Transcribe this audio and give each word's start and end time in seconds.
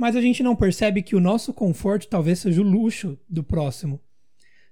mas 0.00 0.16
a 0.16 0.20
gente 0.22 0.42
não 0.42 0.56
percebe 0.56 1.02
que 1.02 1.14
o 1.14 1.20
nosso 1.20 1.52
conforto 1.52 2.08
talvez 2.08 2.38
seja 2.38 2.62
o 2.62 2.64
luxo 2.64 3.18
do 3.28 3.44
próximo, 3.44 4.00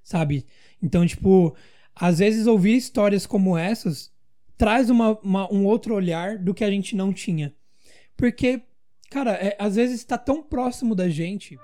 sabe? 0.03 0.47
Então, 0.83 1.07
tipo, 1.07 1.55
às 1.95 2.21
vezes 2.21 2.47
ouvir 2.47 2.75
histórias 2.75 3.27
como 3.27 3.55
essas 3.55 4.11
traz 4.57 4.89
uma, 4.89 5.19
uma, 5.19 5.53
um 5.53 5.67
outro 5.67 5.95
olhar 5.95 6.39
do 6.39 6.55
que 6.55 6.65
a 6.65 6.71
gente 6.71 6.97
não 6.97 7.13
tinha. 7.13 7.55
Porque, 8.17 8.63
cara, 9.11 9.33
é, 9.33 9.55
às 9.59 9.77
vezes 9.77 9.97
está 9.97 10.17
tão 10.17 10.43
próximo 10.43 10.95
da 10.95 11.11
gente. 11.11 11.59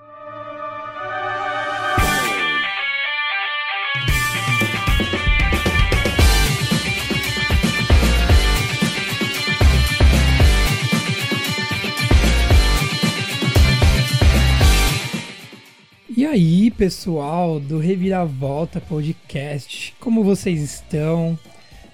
Aí, 16.35 16.69
pessoal 16.69 17.61
do 17.61 17.79
Reviravolta 17.79 18.81
Podcast, 18.81 19.95
como 20.01 20.21
vocês 20.21 20.61
estão? 20.61 21.39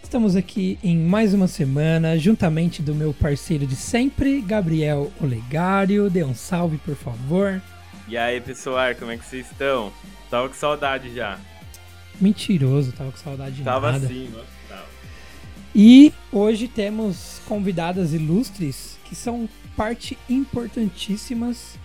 Estamos 0.02 0.36
aqui 0.36 0.80
em 0.84 0.98
mais 0.98 1.36
uma 1.36 1.48
semana, 1.48 2.17
juntamente 2.17 2.81
do 2.81 2.95
meu 2.95 3.14
parceiro 3.14 3.67
de 3.67 3.76
sempre, 3.76 4.41
Gabriel 4.41 5.12
Olegário. 5.22 6.09
Dê 6.09 6.23
um 6.23 6.34
salve, 6.34 6.80
por 6.80 6.95
favor. 6.95 7.62
E 8.08 8.17
aí, 8.17 8.41
pessoal, 8.41 8.95
como 8.95 9.12
é 9.12 9.17
que 9.17 9.23
vocês 9.23 9.45
estão? 9.45 9.94
Tava 10.27 10.50
com 10.50 10.55
saudade 10.55 11.14
já. 11.14 11.38
Mentiroso, 12.20 12.94
tava 12.94 13.12
com 13.12 13.17
saudade 13.20 13.58
de 13.58 13.64
tava 13.64 13.92
nada. 13.92 14.08
sim, 14.08 14.28
nossa, 14.34 14.48
tava. 14.67 14.86
E 15.76 16.12
hoje 16.31 16.67
temos 16.67 17.39
convidadas 17.48 18.12
ilustres 18.12 18.98
que 19.05 19.14
são 19.14 19.48
parte 19.78 20.17
importantíssimas 20.28 21.78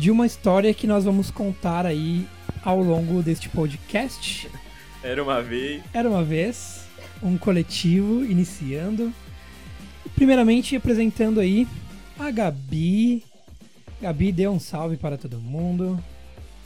de 0.00 0.10
uma 0.10 0.24
história 0.24 0.72
que 0.72 0.86
nós 0.86 1.04
vamos 1.04 1.30
contar 1.30 1.84
aí 1.84 2.26
ao 2.64 2.80
longo 2.80 3.22
deste 3.22 3.50
podcast. 3.50 4.50
Era 5.04 5.22
uma 5.22 5.42
vez. 5.42 5.82
Era 5.92 6.08
uma 6.08 6.24
vez 6.24 6.86
um 7.22 7.36
coletivo 7.36 8.24
iniciando. 8.24 9.12
Primeiramente 10.14 10.74
apresentando 10.74 11.38
aí 11.38 11.68
a 12.18 12.30
Gabi. 12.30 13.22
Gabi, 14.00 14.32
dê 14.32 14.48
um 14.48 14.58
salve 14.58 14.96
para 14.96 15.18
todo 15.18 15.38
mundo. 15.38 16.02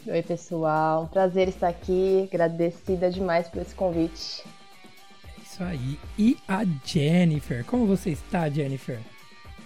Oi, 0.07 0.23
pessoal. 0.23 1.09
Prazer 1.13 1.49
estar 1.49 1.67
aqui. 1.67 2.29
Agradecida 2.33 3.11
demais 3.11 3.49
por 3.49 3.63
esse 3.63 3.75
convite. 3.75 4.45
Isso 5.43 5.65
aí. 5.65 5.99
E 6.17 6.37
a 6.47 6.65
Jennifer. 6.85 7.65
Como 7.65 7.85
você 7.85 8.11
está, 8.11 8.49
Jennifer? 8.49 9.01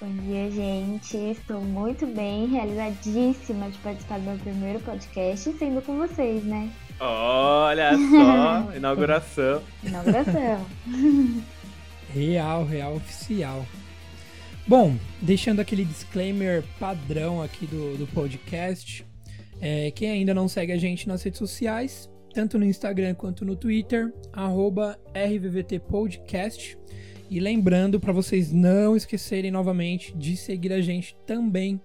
Bom 0.01 0.15
dia, 0.23 0.49
gente. 0.49 1.17
Estou 1.17 1.61
muito 1.61 2.07
bem, 2.07 2.47
realizadíssima 2.47 3.69
de 3.69 3.79
participar 3.79 4.21
do 4.21 4.27
meu 4.27 4.39
primeiro 4.39 4.79
podcast, 4.79 5.53
sendo 5.59 5.83
com 5.83 5.97
vocês, 5.97 6.45
né? 6.45 6.71
Olha 7.01 7.91
só, 7.99 8.77
inauguração. 8.77 9.61
Inauguração. 9.83 10.65
real, 12.15 12.65
real 12.65 12.95
oficial. 12.95 13.67
Bom, 14.69 14.97
deixando 15.21 15.59
aquele 15.59 15.85
disclaimer 15.85 16.63
padrão 16.79 17.43
aqui 17.43 17.67
do, 17.67 17.99
do 17.99 18.07
podcast. 18.07 19.05
É, 19.61 19.91
quem 19.91 20.13
ainda 20.13 20.33
não 20.33 20.47
segue 20.47 20.71
a 20.71 20.79
gente 20.79 21.09
nas 21.09 21.25
redes 21.25 21.41
sociais, 21.41 22.09
tanto 22.33 22.57
no 22.57 22.65
Instagram 22.65 23.15
quanto 23.15 23.45
no 23.45 23.57
Twitter, 23.57 24.13
arroba 24.33 24.97
RVVTPodcast. 25.13 26.79
E 27.31 27.41
lembrando 27.41 28.01
para 28.01 28.13
vocês 28.13 28.53
não 28.53 28.97
esquecerem 28.97 29.51
novamente 29.51 30.17
de 30.17 30.37
seguir 30.37 30.73
a 30.73 30.81
gente 30.81 31.15
também 31.27 31.81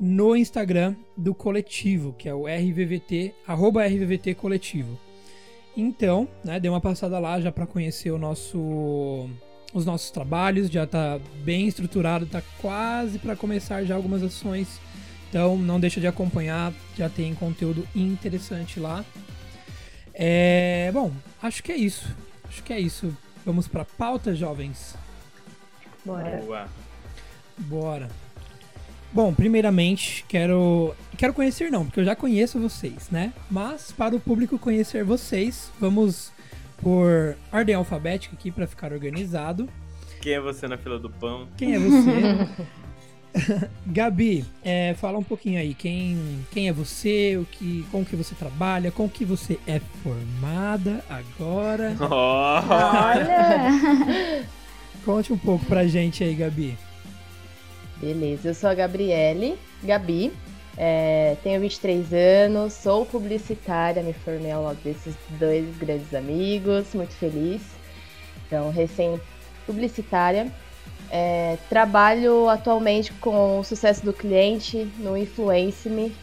no 0.00 0.34
Instagram 0.34 0.96
do 1.14 1.34
coletivo, 1.34 2.14
que 2.14 2.26
é 2.28 2.34
o 2.34 2.46
RVVT, 2.46 3.34
arroba 3.46 3.84
RVVT 3.84 4.34
Coletivo. 4.34 4.98
Então, 5.76 6.26
né, 6.42 6.58
dê 6.58 6.68
uma 6.68 6.80
passada 6.80 7.18
lá 7.18 7.38
já 7.40 7.52
para 7.52 7.66
conhecer 7.66 8.10
o 8.10 8.18
nosso, 8.18 9.28
os 9.74 9.84
nossos 9.84 10.10
trabalhos, 10.10 10.70
já 10.70 10.86
tá 10.86 11.20
bem 11.44 11.68
estruturado, 11.68 12.24
tá 12.24 12.42
quase 12.60 13.18
para 13.18 13.36
começar 13.36 13.84
já 13.84 13.94
algumas 13.94 14.22
ações. 14.22 14.80
Então, 15.28 15.56
não 15.58 15.78
deixa 15.78 16.00
de 16.00 16.06
acompanhar, 16.06 16.72
já 16.96 17.08
tem 17.10 17.34
conteúdo 17.34 17.86
interessante 17.94 18.80
lá. 18.80 19.04
É, 20.14 20.90
bom, 20.92 21.12
acho 21.42 21.62
que 21.62 21.70
é 21.70 21.76
isso. 21.76 22.08
Acho 22.48 22.64
que 22.64 22.72
é 22.72 22.80
isso. 22.80 23.14
Vamos 23.44 23.66
pra 23.66 23.84
pauta, 23.84 24.34
jovens? 24.34 24.96
Bora. 26.04 26.36
Boa. 26.38 26.68
Bora. 27.58 28.08
Bom, 29.12 29.34
primeiramente, 29.34 30.24
quero 30.28 30.94
quero 31.18 31.34
conhecer 31.34 31.70
não, 31.70 31.84
porque 31.84 32.00
eu 32.00 32.04
já 32.04 32.14
conheço 32.14 32.60
vocês, 32.60 33.10
né? 33.10 33.32
Mas 33.50 33.90
para 33.90 34.14
o 34.14 34.20
público 34.20 34.58
conhecer 34.58 35.02
vocês, 35.04 35.70
vamos 35.80 36.32
por 36.80 37.36
ordem 37.52 37.74
alfabética 37.74 38.36
aqui 38.36 38.50
para 38.50 38.66
ficar 38.66 38.92
organizado. 38.92 39.68
Quem 40.20 40.34
é 40.34 40.40
você 40.40 40.68
na 40.68 40.78
fila 40.78 40.98
do 40.98 41.10
pão? 41.10 41.48
Quem 41.56 41.74
é 41.74 41.78
você? 41.78 42.64
Gabi, 43.86 44.44
é, 44.64 44.94
fala 44.94 45.18
um 45.18 45.22
pouquinho 45.22 45.58
aí, 45.58 45.74
quem, 45.74 46.44
quem 46.50 46.68
é 46.68 46.72
você, 46.72 47.36
o 47.36 47.44
que, 47.44 47.84
com 47.90 48.04
que 48.04 48.16
você 48.16 48.34
trabalha, 48.34 48.90
com 48.90 49.08
que 49.08 49.24
você 49.24 49.58
é 49.66 49.80
formada 50.02 51.04
agora. 51.08 51.96
Olha! 52.00 53.68
Conte 55.04 55.32
um 55.32 55.38
pouco 55.38 55.64
pra 55.66 55.86
gente 55.86 56.22
aí, 56.22 56.34
Gabi. 56.34 56.76
Beleza, 57.96 58.48
eu 58.48 58.54
sou 58.54 58.70
a 58.70 58.74
Gabriele, 58.74 59.58
Gabi, 59.82 60.32
é, 60.82 61.36
tenho 61.42 61.60
23 61.60 62.12
anos, 62.12 62.72
sou 62.72 63.04
publicitária, 63.04 64.02
me 64.02 64.14
formei 64.14 64.50
ao 64.50 64.62
lado 64.62 64.78
desses 64.82 65.14
dois 65.38 65.76
grandes 65.76 66.14
amigos, 66.14 66.94
muito 66.94 67.12
feliz. 67.12 67.60
Então, 68.46 68.70
recém-publicitária. 68.70 70.50
É, 71.10 71.58
trabalho 71.68 72.48
atualmente 72.48 73.12
com 73.14 73.58
o 73.58 73.64
sucesso 73.64 74.04
do 74.04 74.12
cliente 74.12 74.88
no 74.98 75.16
Influence-me 75.16 76.14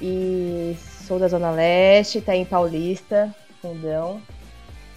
e 0.00 0.74
sou 1.06 1.18
da 1.18 1.28
Zona 1.28 1.50
Leste, 1.50 2.20
tá 2.20 2.34
em 2.34 2.44
Paulista, 2.44 3.34
Fundão. 3.60 4.22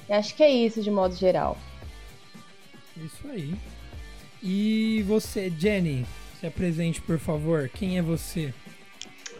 E 0.07 0.13
acho 0.13 0.33
que 0.35 0.43
é 0.43 0.49
isso 0.49 0.81
de 0.81 0.89
modo 0.89 1.15
geral. 1.15 1.57
Isso 2.95 3.27
aí. 3.27 3.53
E 4.41 5.03
você, 5.07 5.49
Jenny, 5.49 6.05
se 6.39 6.47
apresente, 6.47 7.01
por 7.01 7.19
favor. 7.19 7.69
Quem 7.69 7.97
é 7.97 8.01
você? 8.01 8.53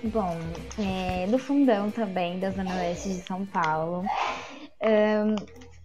Bom, 0.03 0.38
é, 0.78 1.28
do 1.28 1.38
fundão 1.38 1.90
também, 1.90 2.40
da 2.40 2.52
Zona 2.52 2.75
Leste 2.75 3.09
de 3.09 3.22
São 3.22 3.46
Paulo. 3.46 4.03
Um, 4.81 5.35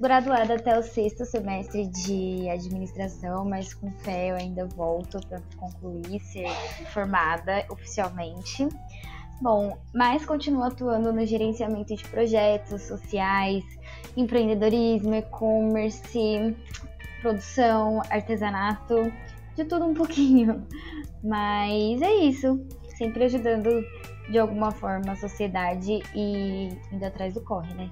graduada 0.00 0.54
até 0.54 0.78
o 0.78 0.82
sexto 0.82 1.24
semestre 1.24 1.86
de 1.86 2.48
administração, 2.48 3.44
mas 3.44 3.74
com 3.74 3.90
fé 3.90 4.30
eu 4.30 4.36
ainda 4.36 4.66
volto 4.66 5.18
para 5.26 5.40
concluir, 5.56 6.20
ser 6.20 6.48
formada 6.92 7.64
oficialmente. 7.70 8.68
Bom, 9.40 9.78
mas 9.94 10.24
continuo 10.24 10.64
atuando 10.64 11.12
no 11.12 11.24
gerenciamento 11.24 11.94
de 11.94 12.04
projetos 12.04 12.82
sociais, 12.82 13.64
empreendedorismo, 14.16 15.14
e-commerce, 15.14 16.56
produção, 17.20 18.02
artesanato, 18.10 19.12
de 19.56 19.64
tudo 19.64 19.86
um 19.86 19.94
pouquinho. 19.94 20.66
Mas 21.22 22.02
é 22.02 22.14
isso, 22.14 22.64
sempre 22.96 23.24
ajudando 23.24 23.68
de 24.30 24.38
alguma 24.38 24.70
forma 24.70 25.12
a 25.12 25.16
sociedade 25.16 26.00
e 26.14 26.68
indo 26.92 27.04
atrás 27.04 27.34
do 27.34 27.40
corre, 27.40 27.72
né? 27.74 27.90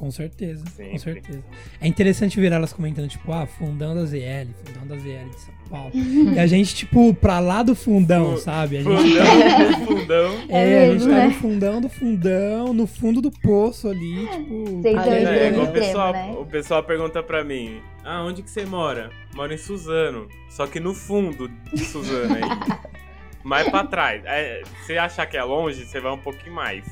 Com 0.00 0.10
certeza, 0.10 0.64
Sempre. 0.74 0.92
com 0.92 0.98
certeza. 0.98 1.44
É 1.78 1.86
interessante 1.86 2.40
ver 2.40 2.52
elas 2.52 2.72
comentando, 2.72 3.06
tipo, 3.06 3.30
ah, 3.32 3.46
fundão 3.46 3.94
da 3.94 4.06
ZL, 4.06 4.48
fundão 4.64 4.86
da 4.86 4.96
ZL 4.96 5.28
de 5.28 5.40
São 5.40 5.54
Paulo. 5.68 5.90
e 5.94 6.38
a 6.38 6.46
gente, 6.46 6.74
tipo, 6.74 7.12
pra 7.12 7.38
lá 7.38 7.62
do 7.62 7.74
fundão, 7.74 8.30
Fu- 8.32 8.38
sabe? 8.38 8.78
A 8.78 8.82
gente, 8.82 8.96
Fundão, 8.96 9.84
fundão. 9.86 10.34
é, 10.48 10.72
É 10.72 10.78
a 10.88 10.92
gente 10.92 11.04
mesmo, 11.04 11.10
tá 11.10 11.16
né? 11.18 11.26
no 11.26 11.32
fundão 11.34 11.80
do 11.82 11.88
fundão, 11.90 12.72
no 12.72 12.86
fundo 12.86 13.20
do 13.20 13.30
poço 13.30 13.88
ali, 13.90 14.26
tipo. 14.26 14.64
Vocês 14.80 14.96
ah, 14.96 15.02
dois 15.02 15.22
é, 15.28 15.48
É, 15.48 15.58
o 15.62 15.66
pessoal, 15.70 16.12
né? 16.14 16.34
o 16.38 16.46
pessoal 16.46 16.82
pergunta 16.82 17.22
pra 17.22 17.44
mim, 17.44 17.82
ah, 18.02 18.24
onde 18.24 18.42
que 18.42 18.50
você 18.50 18.64
mora? 18.64 19.10
Moro 19.34 19.52
em 19.52 19.58
Suzano, 19.58 20.28
só 20.48 20.66
que 20.66 20.80
no 20.80 20.94
fundo 20.94 21.46
de 21.74 21.84
Suzano 21.84 22.36
aí. 22.36 22.40
mais 23.44 23.68
pra 23.68 23.84
trás. 23.84 24.22
É, 24.24 24.62
se 24.86 24.96
achar 24.96 25.26
que 25.26 25.36
é 25.36 25.42
longe, 25.44 25.84
você 25.84 26.00
vai 26.00 26.10
um 26.12 26.18
pouquinho 26.18 26.54
mais. 26.54 26.84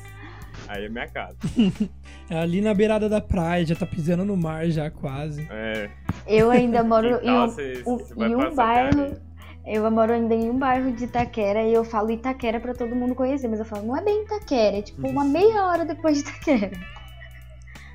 Aí 0.69 0.85
é 0.85 0.89
minha 0.89 1.07
casa. 1.07 1.35
é 2.29 2.37
ali 2.37 2.61
na 2.61 2.75
beirada 2.75 3.09
da 3.09 3.19
praia, 3.19 3.65
já 3.65 3.75
tá 3.75 3.87
pisando 3.87 4.23
no 4.23 4.37
mar 4.37 4.67
já 4.69 4.91
quase. 4.91 5.47
É, 5.49 5.89
Eu 6.27 6.51
ainda 6.51 6.83
moro 6.83 7.07
em 7.09 7.17
quintal, 7.17 7.45
um, 7.45 7.49
você, 7.49 7.83
um- 7.87 7.97
você 7.97 8.13
vai 8.13 8.29
em 8.29 8.35
um 8.35 8.53
bairro. 8.55 9.17
Eu 9.65 9.89
moro 9.91 10.13
ainda 10.13 10.35
em 10.35 10.47
um 10.49 10.57
bairro 10.59 10.91
de 10.91 11.05
Itaquera 11.05 11.63
e 11.63 11.73
eu 11.73 11.83
falo 11.83 12.11
Itaquera 12.11 12.59
pra 12.59 12.73
todo 12.75 12.95
mundo 12.95 13.15
conhecer, 13.15 13.47
mas 13.47 13.57
eu 13.59 13.65
falo, 13.65 13.85
não 13.87 13.97
é 13.97 14.03
bem 14.03 14.23
Itaquera, 14.23 14.77
é 14.77 14.81
tipo 14.83 15.07
uma 15.07 15.23
meia 15.25 15.65
hora 15.65 15.85
depois 15.85 16.23
de 16.23 16.29
Itaquera. 16.29 16.71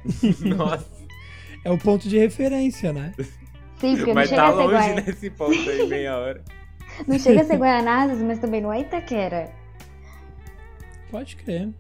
Nossa, 0.44 0.86
É 1.64 1.70
o 1.70 1.78
ponto 1.78 2.08
de 2.08 2.18
referência, 2.18 2.92
né? 2.92 3.12
Sim, 3.78 3.96
porque 3.96 4.02
eu 4.02 4.06
não 4.08 4.14
mas 4.14 4.28
cheguei 4.28 4.44
tá 4.44 4.48
a 4.50 4.56
ser 4.56 4.62
longe 4.64 4.94
nesse 5.06 5.30
ponto 5.30 5.70
aí, 5.70 5.86
meia 5.86 6.16
hora. 6.18 6.42
Não 7.06 7.18
chega 7.18 7.40
a 7.40 7.44
ser 7.44 7.56
Guaianazes, 7.56 8.20
mas 8.22 8.38
também 8.38 8.60
não 8.60 8.72
é 8.72 8.80
Itaquera. 8.80 9.50
Pode 11.10 11.36
crer. 11.36 11.70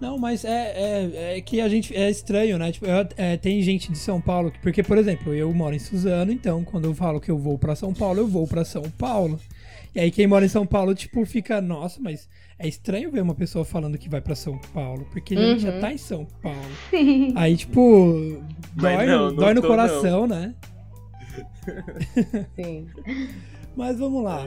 Não, 0.00 0.16
mas 0.16 0.44
é, 0.44 0.50
é, 0.76 1.36
é, 1.36 1.40
que 1.40 1.60
a 1.60 1.68
gente. 1.68 1.94
É 1.96 2.08
estranho, 2.08 2.56
né? 2.56 2.70
Tipo, 2.70 2.86
eu, 2.86 3.06
é, 3.16 3.36
tem 3.36 3.60
gente 3.62 3.90
de 3.90 3.98
São 3.98 4.20
Paulo. 4.20 4.52
Porque, 4.62 4.82
por 4.82 4.96
exemplo, 4.96 5.34
eu 5.34 5.52
moro 5.52 5.74
em 5.74 5.78
Suzano, 5.80 6.30
então 6.30 6.62
quando 6.64 6.84
eu 6.84 6.94
falo 6.94 7.20
que 7.20 7.30
eu 7.30 7.36
vou 7.38 7.58
para 7.58 7.74
São 7.74 7.92
Paulo, 7.92 8.20
eu 8.20 8.26
vou 8.28 8.46
para 8.46 8.64
São 8.64 8.82
Paulo. 8.96 9.40
E 9.94 10.00
aí 10.00 10.10
quem 10.10 10.26
mora 10.26 10.44
em 10.44 10.48
São 10.48 10.64
Paulo, 10.66 10.94
tipo, 10.94 11.24
fica, 11.26 11.60
nossa, 11.60 11.98
mas 12.00 12.28
é 12.58 12.68
estranho 12.68 13.10
ver 13.10 13.22
uma 13.22 13.34
pessoa 13.34 13.64
falando 13.64 13.98
que 13.98 14.08
vai 14.08 14.20
para 14.20 14.34
São 14.36 14.56
Paulo, 14.72 15.04
porque 15.10 15.34
a 15.34 15.38
gente 15.38 15.62
já 15.62 15.72
Uhum. 15.72 15.80
tá 15.80 15.92
em 15.92 15.98
São 15.98 16.24
Paulo. 16.42 16.58
Sim. 16.90 17.32
Aí, 17.34 17.56
tipo, 17.56 18.40
Mas 18.76 18.96
dói, 18.98 19.06
não, 19.06 19.18
no, 19.18 19.30
não 19.30 19.36
dói 19.36 19.54
no 19.54 19.62
tô, 19.62 19.66
coração, 19.66 20.26
né? 20.28 20.54
Sim. 22.54 22.86
Mas 23.76 23.98
vamos 23.98 24.22
lá. 24.22 24.44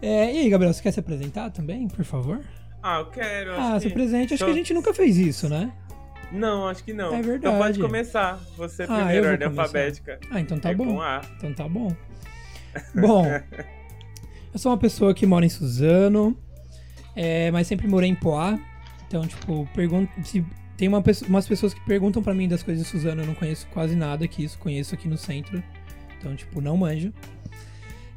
É, 0.00 0.32
e 0.34 0.38
aí, 0.38 0.48
Gabriel, 0.50 0.72
você 0.72 0.82
quer 0.82 0.92
se 0.92 1.00
apresentar 1.00 1.50
também, 1.50 1.86
por 1.88 2.04
favor? 2.04 2.40
Ah, 2.82 2.98
eu 3.00 3.06
quero. 3.10 3.52
Ah, 3.52 3.70
acho 3.72 3.80
se 3.80 3.86
que- 3.86 3.92
apresente. 3.92 4.34
Acho 4.34 4.44
que 4.44 4.50
a 4.50 4.54
gente 4.54 4.72
nunca 4.74 4.94
fez 4.94 5.16
isso, 5.16 5.48
né? 5.48 5.72
Não, 6.30 6.68
acho 6.68 6.84
que 6.84 6.92
não. 6.92 7.06
É 7.14 7.18
Então 7.18 7.22
verdade. 7.30 7.58
pode 7.58 7.80
começar. 7.80 8.38
Você 8.56 8.82
Ah, 8.84 8.86
primeiro, 8.96 9.28
ordem 9.28 9.48
começar. 9.48 9.62
alfabética. 9.62 10.20
Ah, 10.30 10.40
então 10.40 10.58
tá 10.58 10.70
é 10.70 10.74
bom. 10.74 11.00
Então 11.36 11.52
tá 11.54 11.68
bom. 11.68 11.94
Bom, 12.94 13.24
eu 14.52 14.58
sou 14.58 14.70
uma 14.72 14.78
pessoa 14.78 15.14
que 15.14 15.26
mora 15.26 15.44
em 15.44 15.48
Suzano, 15.48 16.36
é, 17.16 17.50
mas 17.50 17.66
sempre 17.66 17.88
morei 17.88 18.10
em 18.10 18.14
Poá. 18.14 18.58
Então, 19.06 19.26
tipo, 19.26 19.66
pergunto 19.74 20.12
se 20.22 20.44
tem 20.76 20.86
uma 20.86 21.02
umas 21.28 21.48
pessoas 21.48 21.72
que 21.74 21.80
perguntam 21.86 22.22
pra 22.22 22.34
mim 22.34 22.46
das 22.46 22.62
coisas 22.62 22.84
de 22.84 22.88
Suzano, 22.90 23.22
eu 23.22 23.26
não 23.26 23.34
conheço 23.34 23.66
quase 23.72 23.96
nada 23.96 24.24
aqui, 24.24 24.44
isso 24.44 24.58
conheço 24.58 24.94
aqui 24.94 25.08
no 25.08 25.16
centro. 25.16 25.62
Então, 26.18 26.36
tipo, 26.36 26.60
não 26.60 26.76
manjo. 26.76 27.12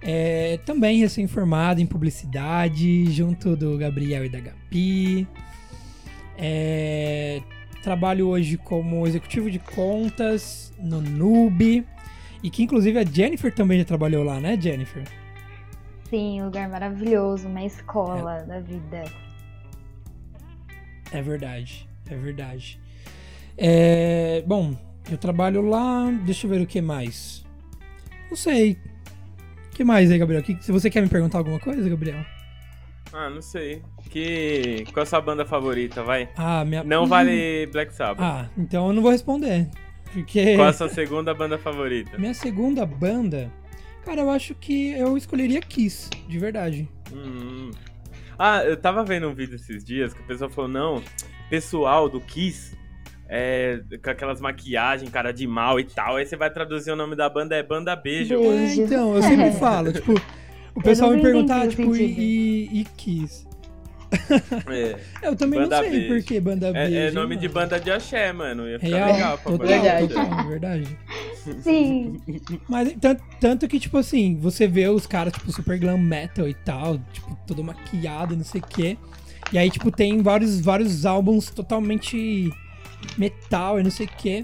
É, 0.01 0.57
também 0.65 0.99
recém-formado 0.99 1.79
em 1.79 1.85
publicidade, 1.85 3.05
junto 3.11 3.55
do 3.55 3.77
Gabriel 3.77 4.25
e 4.25 4.29
da 4.29 4.39
Gabi. 4.39 5.27
É, 6.37 7.41
trabalho 7.83 8.27
hoje 8.27 8.57
como 8.57 9.05
executivo 9.05 9.49
de 9.49 9.59
contas 9.59 10.73
no 10.79 11.01
Nube. 11.01 11.85
E 12.43 12.49
que 12.49 12.63
inclusive 12.63 12.97
a 12.97 13.03
Jennifer 13.03 13.53
também 13.53 13.77
já 13.79 13.85
trabalhou 13.85 14.23
lá, 14.23 14.39
né, 14.39 14.59
Jennifer? 14.59 15.03
Sim, 16.09 16.41
um 16.41 16.45
lugar 16.45 16.67
maravilhoso, 16.67 17.47
uma 17.47 17.63
escola 17.63 18.43
da 18.43 18.59
vida. 18.59 19.03
É 21.11 21.21
verdade, 21.21 21.87
é 22.09 22.15
verdade. 22.15 22.79
É, 23.57 24.43
bom, 24.47 24.75
eu 25.09 25.17
trabalho 25.17 25.61
lá. 25.61 26.09
Deixa 26.25 26.47
eu 26.47 26.51
ver 26.51 26.61
o 26.61 26.67
que 26.67 26.81
mais. 26.81 27.45
Não 28.29 28.35
sei. 28.35 28.77
O 29.71 29.73
que 29.73 29.83
mais 29.85 30.11
aí, 30.11 30.17
Gabriel? 30.17 30.43
Que, 30.43 30.57
se 30.61 30.71
você 30.71 30.89
quer 30.89 31.01
me 31.01 31.07
perguntar 31.07 31.37
alguma 31.37 31.59
coisa, 31.59 31.89
Gabriel? 31.89 32.25
Ah, 33.13 33.29
não 33.29 33.41
sei. 33.41 33.81
Que... 34.09 34.85
Qual 34.93 35.03
a 35.03 35.05
sua 35.05 35.21
banda 35.21 35.45
favorita, 35.45 36.03
vai? 36.03 36.29
Ah, 36.35 36.63
minha. 36.65 36.83
Não 36.83 37.07
vale 37.07 37.67
Black 37.67 37.93
Sabbath. 37.93 38.21
Ah, 38.21 38.49
então 38.57 38.87
eu 38.87 38.93
não 38.93 39.01
vou 39.01 39.11
responder. 39.11 39.69
Porque. 40.13 40.55
Qual 40.55 40.67
a 40.67 40.73
sua 40.73 40.89
segunda 40.89 41.33
banda 41.33 41.57
favorita? 41.57 42.17
Minha 42.17 42.33
segunda 42.33 42.85
banda. 42.85 43.51
Cara, 44.05 44.21
eu 44.21 44.29
acho 44.29 44.55
que 44.55 44.91
eu 44.91 45.15
escolheria 45.17 45.61
Kiss, 45.61 46.09
de 46.27 46.39
verdade. 46.39 46.89
Hum. 47.13 47.71
Ah, 48.37 48.63
eu 48.63 48.75
tava 48.75 49.03
vendo 49.03 49.29
um 49.29 49.33
vídeo 49.33 49.55
esses 49.55 49.83
dias 49.83 50.13
que 50.13 50.21
o 50.21 50.25
pessoal 50.25 50.49
falou, 50.49 50.69
não, 50.69 51.03
pessoal 51.49 52.09
do 52.09 52.19
Kiss, 52.19 52.75
é, 53.33 53.79
com 54.03 54.09
aquelas 54.09 54.41
maquiagens, 54.41 55.09
cara 55.09 55.31
de 55.31 55.47
mal 55.47 55.79
e 55.79 55.85
tal, 55.85 56.17
aí 56.17 56.25
você 56.25 56.35
vai 56.35 56.51
traduzir 56.51 56.91
o 56.91 56.97
nome 56.97 57.15
da 57.15 57.29
banda, 57.29 57.55
é 57.55 57.63
Banda 57.63 57.95
Beijo. 57.95 58.37
Beijo. 58.37 58.81
É, 58.81 58.85
então, 58.85 59.15
eu 59.15 59.21
sempre 59.23 59.51
falo, 59.57 59.93
tipo, 59.93 60.21
o 60.75 60.81
pessoal 60.83 61.11
me 61.11 61.21
perguntar, 61.21 61.65
tipo, 61.69 61.95
e, 61.95 62.03
e, 62.03 62.81
e 62.81 62.85
Kiss. 62.97 63.47
É, 64.67 64.99
Eu 65.29 65.35
também 65.37 65.61
Banda 65.61 65.77
não 65.77 65.83
sei 65.83 65.91
Beijo. 65.91 66.07
por 66.13 66.23
que 66.27 66.39
banda 66.41 66.67
é- 66.67 66.73
beijo. 66.73 66.95
é 66.97 67.11
nome 67.11 67.37
de 67.37 67.47
mano. 67.47 67.53
banda 67.61 67.79
de 67.79 67.89
axé, 67.91 68.33
mano. 68.33 68.67
Ia 68.67 68.77
ficar 68.77 68.95
Real, 68.97 69.13
legal 69.13 69.37
pra 69.37 69.51
de 69.53 69.57
Verdade. 69.59 69.87
axé. 69.87 70.07
total, 70.07 70.47
verdade. 70.49 70.97
Sim. 71.63 72.21
Mas 72.67 72.93
tanto, 72.99 73.23
tanto 73.39 73.67
que, 73.69 73.79
tipo 73.79 73.97
assim, 73.97 74.35
você 74.35 74.67
vê 74.67 74.89
os 74.89 75.07
caras, 75.07 75.31
tipo, 75.31 75.49
super 75.53 75.79
glam 75.79 75.97
metal 75.97 76.45
e 76.49 76.53
tal, 76.53 76.99
tipo, 77.13 77.37
todo 77.47 77.63
maquiado 77.63 78.33
e 78.33 78.37
não 78.37 78.43
sei 78.43 78.59
o 78.59 78.67
quê. 78.67 78.97
E 79.53 79.57
aí, 79.57 79.69
tipo, 79.71 79.89
tem 79.89 80.21
vários, 80.21 80.59
vários 80.59 81.05
álbuns 81.05 81.49
totalmente 81.49 82.51
metal 83.17 83.79
e 83.79 83.83
não 83.83 83.91
sei 83.91 84.05
o 84.05 84.09
quê. 84.17 84.43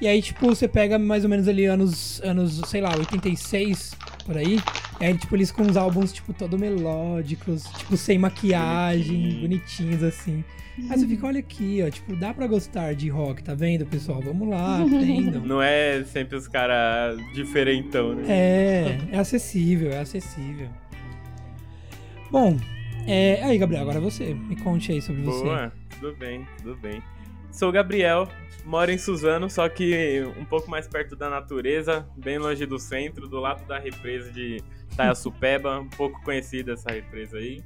E 0.00 0.06
aí, 0.06 0.22
tipo, 0.22 0.46
você 0.46 0.68
pega 0.68 0.98
mais 0.98 1.24
ou 1.24 1.30
menos 1.30 1.48
ali 1.48 1.64
anos, 1.64 2.20
anos, 2.22 2.60
sei 2.66 2.80
lá, 2.80 2.94
86, 2.96 3.96
por 4.24 4.36
aí. 4.36 4.60
E 5.00 5.04
aí, 5.04 5.16
tipo, 5.16 5.34
eles 5.34 5.50
com 5.50 5.62
uns 5.62 5.76
álbuns, 5.76 6.12
tipo, 6.12 6.32
todo 6.32 6.56
melódicos, 6.56 7.64
tipo, 7.76 7.96
sem 7.96 8.16
maquiagem, 8.18 9.16
Bonitinho. 9.16 9.40
bonitinhos, 9.40 10.02
assim. 10.02 10.44
Aí 10.88 10.96
você 10.96 11.06
fica, 11.08 11.26
olha 11.26 11.40
aqui, 11.40 11.82
ó, 11.84 11.90
tipo, 11.90 12.14
dá 12.14 12.32
pra 12.32 12.46
gostar 12.46 12.94
de 12.94 13.08
rock, 13.08 13.42
tá 13.42 13.54
vendo, 13.54 13.84
pessoal? 13.86 14.20
Vamos 14.22 14.48
lá, 14.48 14.78
aprendam. 14.82 15.44
Não 15.44 15.60
é 15.60 16.04
sempre 16.04 16.36
os 16.36 16.46
caras 16.46 17.18
diferentão, 17.34 18.14
né? 18.14 18.24
É, 18.28 18.98
é 19.10 19.18
acessível, 19.18 19.90
é 19.90 19.98
acessível. 19.98 20.68
Bom, 22.30 22.56
é, 23.06 23.42
aí, 23.42 23.58
Gabriel, 23.58 23.82
agora 23.82 24.00
você. 24.00 24.34
Me 24.34 24.54
conte 24.54 24.92
aí 24.92 25.02
sobre 25.02 25.22
você. 25.22 25.42
Boa, 25.42 25.72
tudo 25.98 26.14
bem, 26.16 26.46
tudo 26.62 26.76
bem. 26.76 27.02
Sou 27.50 27.70
o 27.70 27.72
Gabriel, 27.72 28.28
moro 28.64 28.90
em 28.90 28.98
Suzano, 28.98 29.48
só 29.48 29.68
que 29.68 30.22
um 30.38 30.44
pouco 30.44 30.70
mais 30.70 30.86
perto 30.86 31.16
da 31.16 31.30
natureza, 31.30 32.06
bem 32.16 32.38
longe 32.38 32.66
do 32.66 32.78
centro, 32.78 33.28
do 33.28 33.40
lado 33.40 33.66
da 33.66 33.78
represa 33.78 34.30
de 34.30 34.62
Taiaçupeba, 34.96 35.80
um 35.80 35.88
pouco 35.88 36.22
conhecida 36.22 36.74
essa 36.74 36.90
represa 36.90 37.38
aí. 37.38 37.62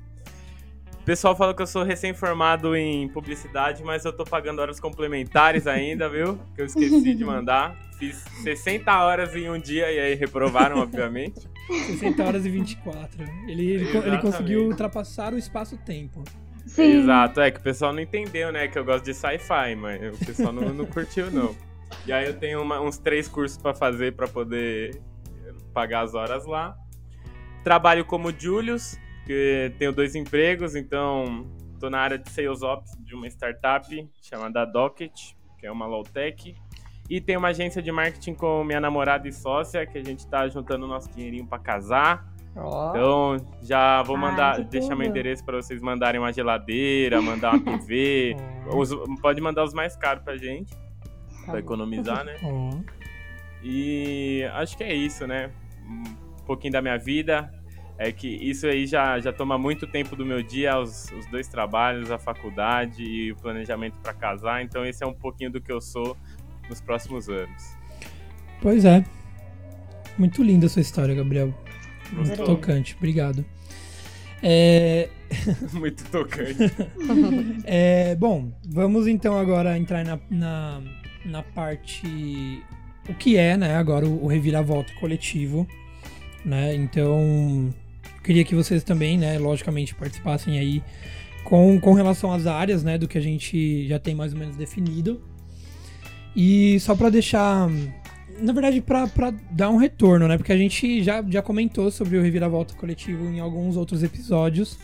O 1.02 1.04
pessoal 1.04 1.34
fala 1.34 1.52
que 1.52 1.60
eu 1.60 1.66
sou 1.66 1.82
recém-formado 1.82 2.76
em 2.76 3.08
publicidade, 3.08 3.82
mas 3.82 4.04
eu 4.04 4.12
tô 4.12 4.22
pagando 4.22 4.60
horas 4.60 4.78
complementares 4.78 5.66
ainda, 5.66 6.08
viu? 6.08 6.38
Que 6.54 6.62
eu 6.62 6.66
esqueci 6.66 7.12
de 7.12 7.24
mandar. 7.24 7.76
Fiz 7.98 8.24
60 8.44 9.04
horas 9.04 9.34
em 9.34 9.50
um 9.50 9.58
dia 9.58 9.90
e 9.90 9.98
aí 9.98 10.14
reprovaram, 10.14 10.78
obviamente. 10.78 11.40
60 11.66 12.22
horas 12.22 12.46
e 12.46 12.50
24. 12.50 13.24
Ele, 13.48 13.72
ele, 13.74 14.18
conseguiu 14.18 14.66
ultrapassar 14.66 15.34
o 15.34 15.38
espaço-tempo. 15.38 16.22
Sim. 16.74 17.00
Exato, 17.02 17.40
é 17.40 17.50
que 17.50 17.60
o 17.60 17.62
pessoal 17.62 17.92
não 17.92 18.00
entendeu, 18.00 18.50
né? 18.50 18.66
Que 18.68 18.78
eu 18.78 18.84
gosto 18.84 19.04
de 19.04 19.12
sci-fi, 19.14 19.74
mas 19.76 20.14
o 20.14 20.24
pessoal 20.24 20.52
não, 20.52 20.72
não 20.72 20.86
curtiu, 20.86 21.30
não. 21.30 21.54
E 22.06 22.12
aí 22.12 22.26
eu 22.26 22.38
tenho 22.38 22.62
uma- 22.62 22.80
uns 22.80 22.96
três 22.98 23.28
cursos 23.28 23.58
pra 23.58 23.74
fazer 23.74 24.14
pra 24.16 24.26
poder 24.26 24.98
pagar 25.74 26.00
as 26.02 26.14
horas 26.14 26.46
lá. 26.46 26.74
Trabalho 27.62 28.04
como 28.04 28.32
Julius, 28.36 28.98
que 29.26 29.72
tenho 29.78 29.92
dois 29.92 30.14
empregos, 30.14 30.74
então 30.74 31.46
tô 31.78 31.90
na 31.90 31.98
área 31.98 32.18
de 32.18 32.30
Sales 32.30 32.62
Ops 32.62 32.92
de 33.04 33.14
uma 33.14 33.26
startup 33.28 33.86
chamada 34.22 34.64
Docket, 34.64 35.12
que 35.58 35.66
é 35.66 35.70
uma 35.70 35.86
low-tech. 35.86 36.54
E 37.10 37.20
tem 37.20 37.36
uma 37.36 37.48
agência 37.48 37.82
de 37.82 37.92
marketing 37.92 38.34
com 38.34 38.64
minha 38.64 38.80
namorada 38.80 39.28
e 39.28 39.32
sócia, 39.32 39.84
que 39.86 39.98
a 39.98 40.02
gente 40.04 40.26
tá 40.26 40.48
juntando 40.48 40.86
nosso 40.86 41.10
dinheirinho 41.12 41.46
pra 41.46 41.58
casar. 41.58 42.31
Ó. 42.56 42.90
Então, 42.90 43.36
já 43.62 44.02
vou 44.02 44.16
Ai, 44.16 44.22
mandar, 44.22 44.56
que 44.56 44.64
deixar 44.64 44.94
meu 44.94 45.08
endereço 45.08 45.44
para 45.44 45.56
vocês 45.56 45.80
mandarem 45.80 46.20
uma 46.20 46.32
geladeira, 46.32 47.20
mandar 47.22 47.54
uma 47.54 47.78
TV. 47.78 48.36
Os- 48.74 48.94
pode 49.20 49.40
mandar 49.40 49.64
os 49.64 49.72
mais 49.72 49.96
caros 49.96 50.22
pra 50.22 50.36
gente, 50.36 50.72
Tá 51.44 51.52
pra 51.52 51.58
economizar, 51.60 52.24
né? 52.24 52.36
ó. 52.44 52.70
E 53.64 54.42
acho 54.54 54.76
que 54.76 54.82
é 54.82 54.92
isso, 54.92 55.24
né? 55.24 55.48
Um 55.88 56.44
pouquinho 56.44 56.72
da 56.72 56.82
minha 56.82 56.98
vida. 56.98 57.48
É 57.96 58.10
que 58.10 58.26
isso 58.26 58.66
aí 58.66 58.86
já, 58.88 59.20
já 59.20 59.32
toma 59.32 59.56
muito 59.56 59.86
tempo 59.86 60.16
do 60.16 60.26
meu 60.26 60.42
dia, 60.42 60.76
os, 60.80 61.08
os 61.12 61.26
dois 61.26 61.46
trabalhos, 61.46 62.10
a 62.10 62.18
faculdade 62.18 63.04
e 63.04 63.30
o 63.30 63.36
planejamento 63.36 63.96
para 64.02 64.12
casar. 64.12 64.64
Então, 64.64 64.84
esse 64.84 65.04
é 65.04 65.06
um 65.06 65.12
pouquinho 65.14 65.52
do 65.52 65.60
que 65.60 65.70
eu 65.70 65.80
sou 65.80 66.16
nos 66.68 66.80
próximos 66.80 67.28
anos. 67.28 67.76
Pois 68.60 68.84
é. 68.84 69.04
Muito 70.18 70.42
linda 70.42 70.66
a 70.66 70.68
sua 70.68 70.82
história, 70.82 71.14
Gabriel. 71.14 71.54
Muito 72.12 72.44
tocante, 72.44 72.94
obrigado. 72.96 73.44
É, 74.42 75.08
muito 75.72 76.04
tocante. 76.10 76.56
É, 77.64 78.14
bom, 78.16 78.52
vamos 78.64 79.06
então 79.06 79.38
agora 79.38 79.78
entrar 79.78 80.04
na, 80.04 80.18
na, 80.30 80.82
na 81.24 81.42
parte. 81.42 82.62
O 83.08 83.14
que 83.14 83.36
é, 83.36 83.56
né? 83.56 83.76
Agora 83.76 84.06
o, 84.06 84.24
o 84.24 84.26
reviravolta 84.26 84.92
coletivo, 84.94 85.66
né? 86.44 86.74
Então, 86.74 87.72
queria 88.22 88.44
que 88.44 88.54
vocês 88.54 88.82
também, 88.82 89.16
né? 89.16 89.38
Logicamente, 89.38 89.94
participassem 89.94 90.58
aí 90.58 90.82
com, 91.44 91.78
com 91.80 91.94
relação 91.94 92.32
às 92.32 92.46
áreas, 92.46 92.82
né? 92.82 92.98
Do 92.98 93.08
que 93.08 93.18
a 93.18 93.20
gente 93.20 93.86
já 93.88 93.98
tem 93.98 94.14
mais 94.14 94.32
ou 94.32 94.38
menos 94.38 94.56
definido. 94.56 95.20
E 96.34 96.78
só 96.80 96.94
pra 96.94 97.10
deixar. 97.10 97.68
Na 98.40 98.52
verdade, 98.52 98.80
pra 98.80 99.08
dar 99.50 99.70
um 99.70 99.76
retorno, 99.76 100.26
né? 100.26 100.36
Porque 100.36 100.52
a 100.52 100.56
gente 100.56 101.02
já, 101.02 101.22
já 101.28 101.42
comentou 101.42 101.90
sobre 101.90 102.16
o 102.16 102.22
reviravolta 102.22 102.74
coletivo 102.74 103.26
em 103.26 103.40
alguns 103.40 103.76
outros 103.76 104.02
episódios. 104.02 104.78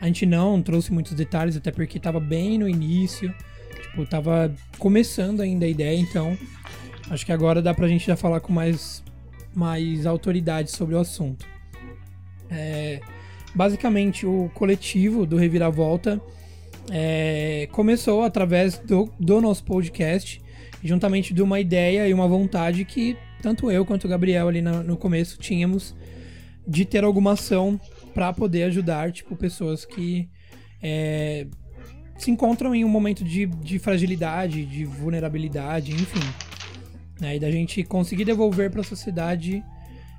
A 0.00 0.06
gente 0.06 0.24
não 0.24 0.62
trouxe 0.62 0.92
muitos 0.92 1.12
detalhes, 1.12 1.56
até 1.56 1.70
porque 1.70 1.98
tava 1.98 2.20
bem 2.20 2.58
no 2.58 2.68
início. 2.68 3.34
Tipo, 3.82 4.06
tava 4.06 4.54
começando 4.78 5.40
ainda 5.40 5.66
a 5.66 5.68
ideia, 5.68 5.98
então 5.98 6.38
acho 7.10 7.26
que 7.26 7.32
agora 7.32 7.60
dá 7.60 7.74
pra 7.74 7.88
gente 7.88 8.06
já 8.06 8.16
falar 8.16 8.40
com 8.40 8.52
mais, 8.52 9.02
mais 9.54 10.06
autoridade 10.06 10.70
sobre 10.70 10.94
o 10.94 10.98
assunto. 10.98 11.46
É, 12.48 13.00
basicamente, 13.54 14.24
o 14.26 14.50
coletivo 14.54 15.26
do 15.26 15.36
Reviravolta 15.36 16.20
é, 16.90 17.68
começou 17.72 18.22
através 18.22 18.78
do, 18.78 19.10
do 19.18 19.40
nosso 19.40 19.64
podcast, 19.64 20.40
juntamente 20.82 21.34
de 21.34 21.42
uma 21.42 21.60
ideia 21.60 22.08
e 22.08 22.14
uma 22.14 22.26
vontade 22.26 22.84
que 22.84 23.16
tanto 23.42 23.70
eu 23.70 23.84
quanto 23.84 24.04
o 24.04 24.08
Gabriel 24.08 24.48
ali 24.48 24.60
no, 24.60 24.96
começo 24.96 25.38
tínhamos 25.38 25.94
de 26.66 26.84
ter 26.84 27.04
alguma 27.04 27.32
ação 27.32 27.80
para 28.14 28.32
poder 28.32 28.64
ajudar, 28.64 29.12
tipo, 29.12 29.34
pessoas 29.36 29.84
que 29.84 30.28
é, 30.82 31.46
se 32.18 32.30
encontram 32.30 32.74
em 32.74 32.84
um 32.84 32.88
momento 32.88 33.24
de, 33.24 33.46
de 33.46 33.78
fragilidade, 33.78 34.64
de 34.66 34.84
vulnerabilidade, 34.84 35.92
enfim. 35.92 36.20
Né? 37.20 37.36
E 37.36 37.40
da 37.40 37.50
gente 37.50 37.82
conseguir 37.82 38.24
devolver 38.24 38.70
para 38.70 38.80
a 38.80 38.84
sociedade 38.84 39.62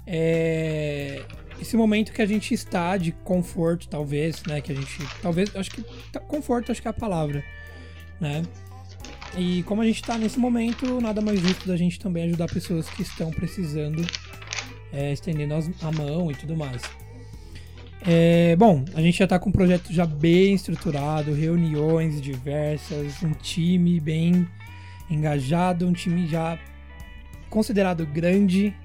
é, 0.06 1.22
esse 1.62 1.78
momento 1.78 2.12
que 2.12 2.22
a 2.22 2.26
gente 2.26 2.54
está 2.54 2.98
de 2.98 3.12
conforto, 3.12 3.88
talvez, 3.88 4.44
né? 4.48 4.62
Que 4.62 4.72
a 4.72 4.76
gente. 4.76 4.98
Talvez. 5.22 5.56
Acho 5.56 5.70
que. 5.72 5.84
Conforto, 6.28 6.72
acho 6.72 6.82
que 6.82 6.88
é 6.88 6.92
a 6.92 6.94
palavra. 6.94 7.44
Né? 8.20 8.44
E 9.38 9.64
como 9.64 9.82
a 9.82 9.86
gente 9.86 10.02
está 10.02 10.18
nesse 10.18 10.38
momento, 10.38 11.00
nada 11.00 11.22
mais 11.22 11.40
justo 11.40 11.68
da 11.68 11.78
gente 11.78 12.00
também 12.00 12.24
ajudar 12.26 12.48
pessoas 12.48 12.90
que 12.90 13.02
estão 13.02 13.32
precisando, 13.32 14.06
é, 14.92 15.14
estendendo 15.14 15.54
a 15.82 15.92
mão 15.92 16.30
e 16.30 16.36
tudo 16.36 16.56
mais. 16.56 16.82
É, 18.06 18.56
bom, 18.56 18.84
a 18.94 19.02
gente 19.02 19.20
já 19.20 19.26
está 19.26 19.38
com 19.38 19.50
um 19.50 19.54
projeto 19.54 19.94
já 19.94 20.06
bem 20.06 20.56
estruturado, 20.56 21.34
reuniões 21.34 22.20
diversas, 22.20 23.22
um 23.22 23.32
time 23.32 24.00
bem 24.00 24.48
engajado, 25.10 25.88
um 25.88 25.94
time 25.94 26.28
já 26.28 26.60
considerado 27.50 28.06
grande. 28.06 28.76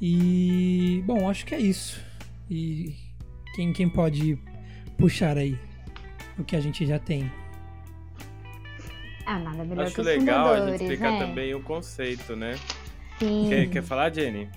E, 0.00 1.02
bom, 1.06 1.28
acho 1.28 1.44
que 1.44 1.54
é 1.54 1.60
isso. 1.60 2.00
E 2.48 2.94
quem, 3.54 3.72
quem 3.72 3.88
pode 3.88 4.38
puxar 4.96 5.36
aí 5.36 5.58
o 6.38 6.44
que 6.44 6.54
a 6.54 6.60
gente 6.60 6.86
já 6.86 6.98
tem? 6.98 7.30
Ah, 9.30 9.38
nada 9.38 9.62
melhor 9.62 9.84
Acho 9.84 9.94
que 9.94 10.00
os 10.00 10.06
legal 10.06 10.54
a 10.54 10.70
gente 10.70 10.82
explicar 10.84 11.12
né? 11.12 11.18
também 11.18 11.54
o 11.54 11.62
conceito, 11.62 12.34
né? 12.34 12.58
Sim. 13.18 13.46
Quer, 13.50 13.68
quer 13.68 13.82
falar, 13.82 14.10
Jenny? 14.10 14.48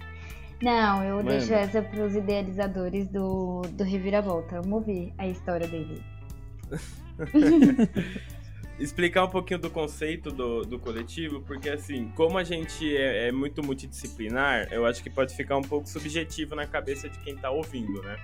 Não, 0.63 1.03
eu 1.03 1.21
deixo 1.21 1.53
essa 1.53 1.81
pros 1.81 2.15
idealizadores 2.15 3.05
do, 3.09 3.63
do 3.73 3.83
Reviravolta. 3.83 4.61
Vamos 4.61 4.79
ouvir 4.79 5.13
a 5.17 5.27
história 5.27 5.67
dele. 5.67 6.01
Explicar 8.79 9.25
um 9.25 9.29
pouquinho 9.29 9.59
do 9.59 9.69
conceito 9.69 10.31
do, 10.31 10.61
do 10.61 10.79
coletivo, 10.79 11.41
porque 11.41 11.69
assim, 11.69 12.07
como 12.15 12.37
a 12.37 12.43
gente 12.45 12.95
é, 12.95 13.27
é 13.27 13.31
muito 13.33 13.61
multidisciplinar, 13.61 14.69
eu 14.71 14.85
acho 14.85 15.03
que 15.03 15.09
pode 15.09 15.35
ficar 15.35 15.57
um 15.57 15.61
pouco 15.61 15.89
subjetivo 15.89 16.55
na 16.55 16.65
cabeça 16.65 17.09
de 17.09 17.19
quem 17.19 17.35
tá 17.35 17.51
ouvindo, 17.51 18.01
né? 18.03 18.15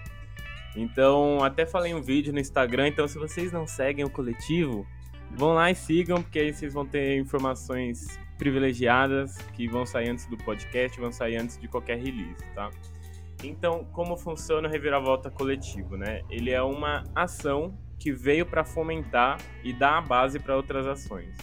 Então, 0.78 1.44
até 1.44 1.66
falei 1.66 1.94
um 1.94 2.02
vídeo 2.02 2.32
no 2.32 2.40
Instagram, 2.40 2.88
então 2.88 3.06
se 3.06 3.18
vocês 3.18 3.52
não 3.52 3.68
seguem 3.68 4.06
o 4.06 4.10
coletivo, 4.10 4.88
vão 5.32 5.54
lá 5.54 5.72
e 5.72 5.76
sigam, 5.76 6.22
porque 6.22 6.40
aí 6.40 6.54
vocês 6.54 6.74
vão 6.74 6.86
ter 6.86 7.18
informações 7.18 8.20
privilegiadas 8.38 9.38
que 9.54 9.68
vão 9.68 9.86
sair 9.86 10.10
antes 10.10 10.26
do 10.28 10.38
podcast, 10.38 11.00
vão 11.00 11.12
sair 11.12 11.38
antes 11.38 11.58
de 11.58 11.68
qualquer 11.68 11.98
release, 11.98 12.44
tá? 12.54 12.70
Então, 13.44 13.86
como 13.92 14.18
funciona 14.18 14.68
o 14.68 14.72
Reviravolta 14.72 15.30
Coletivo, 15.30 15.96
né? 15.96 16.22
Ele 16.30 16.52
é 16.52 16.62
uma 16.62 17.04
ação 17.16 17.78
que 18.00 18.12
veio 18.12 18.46
para 18.46 18.64
fomentar 18.64 19.40
e 19.64 19.74
dar 19.74 19.98
a 19.98 20.02
base 20.02 20.40
para 20.40 20.56
outras 20.56 20.86
ações. 20.88 21.36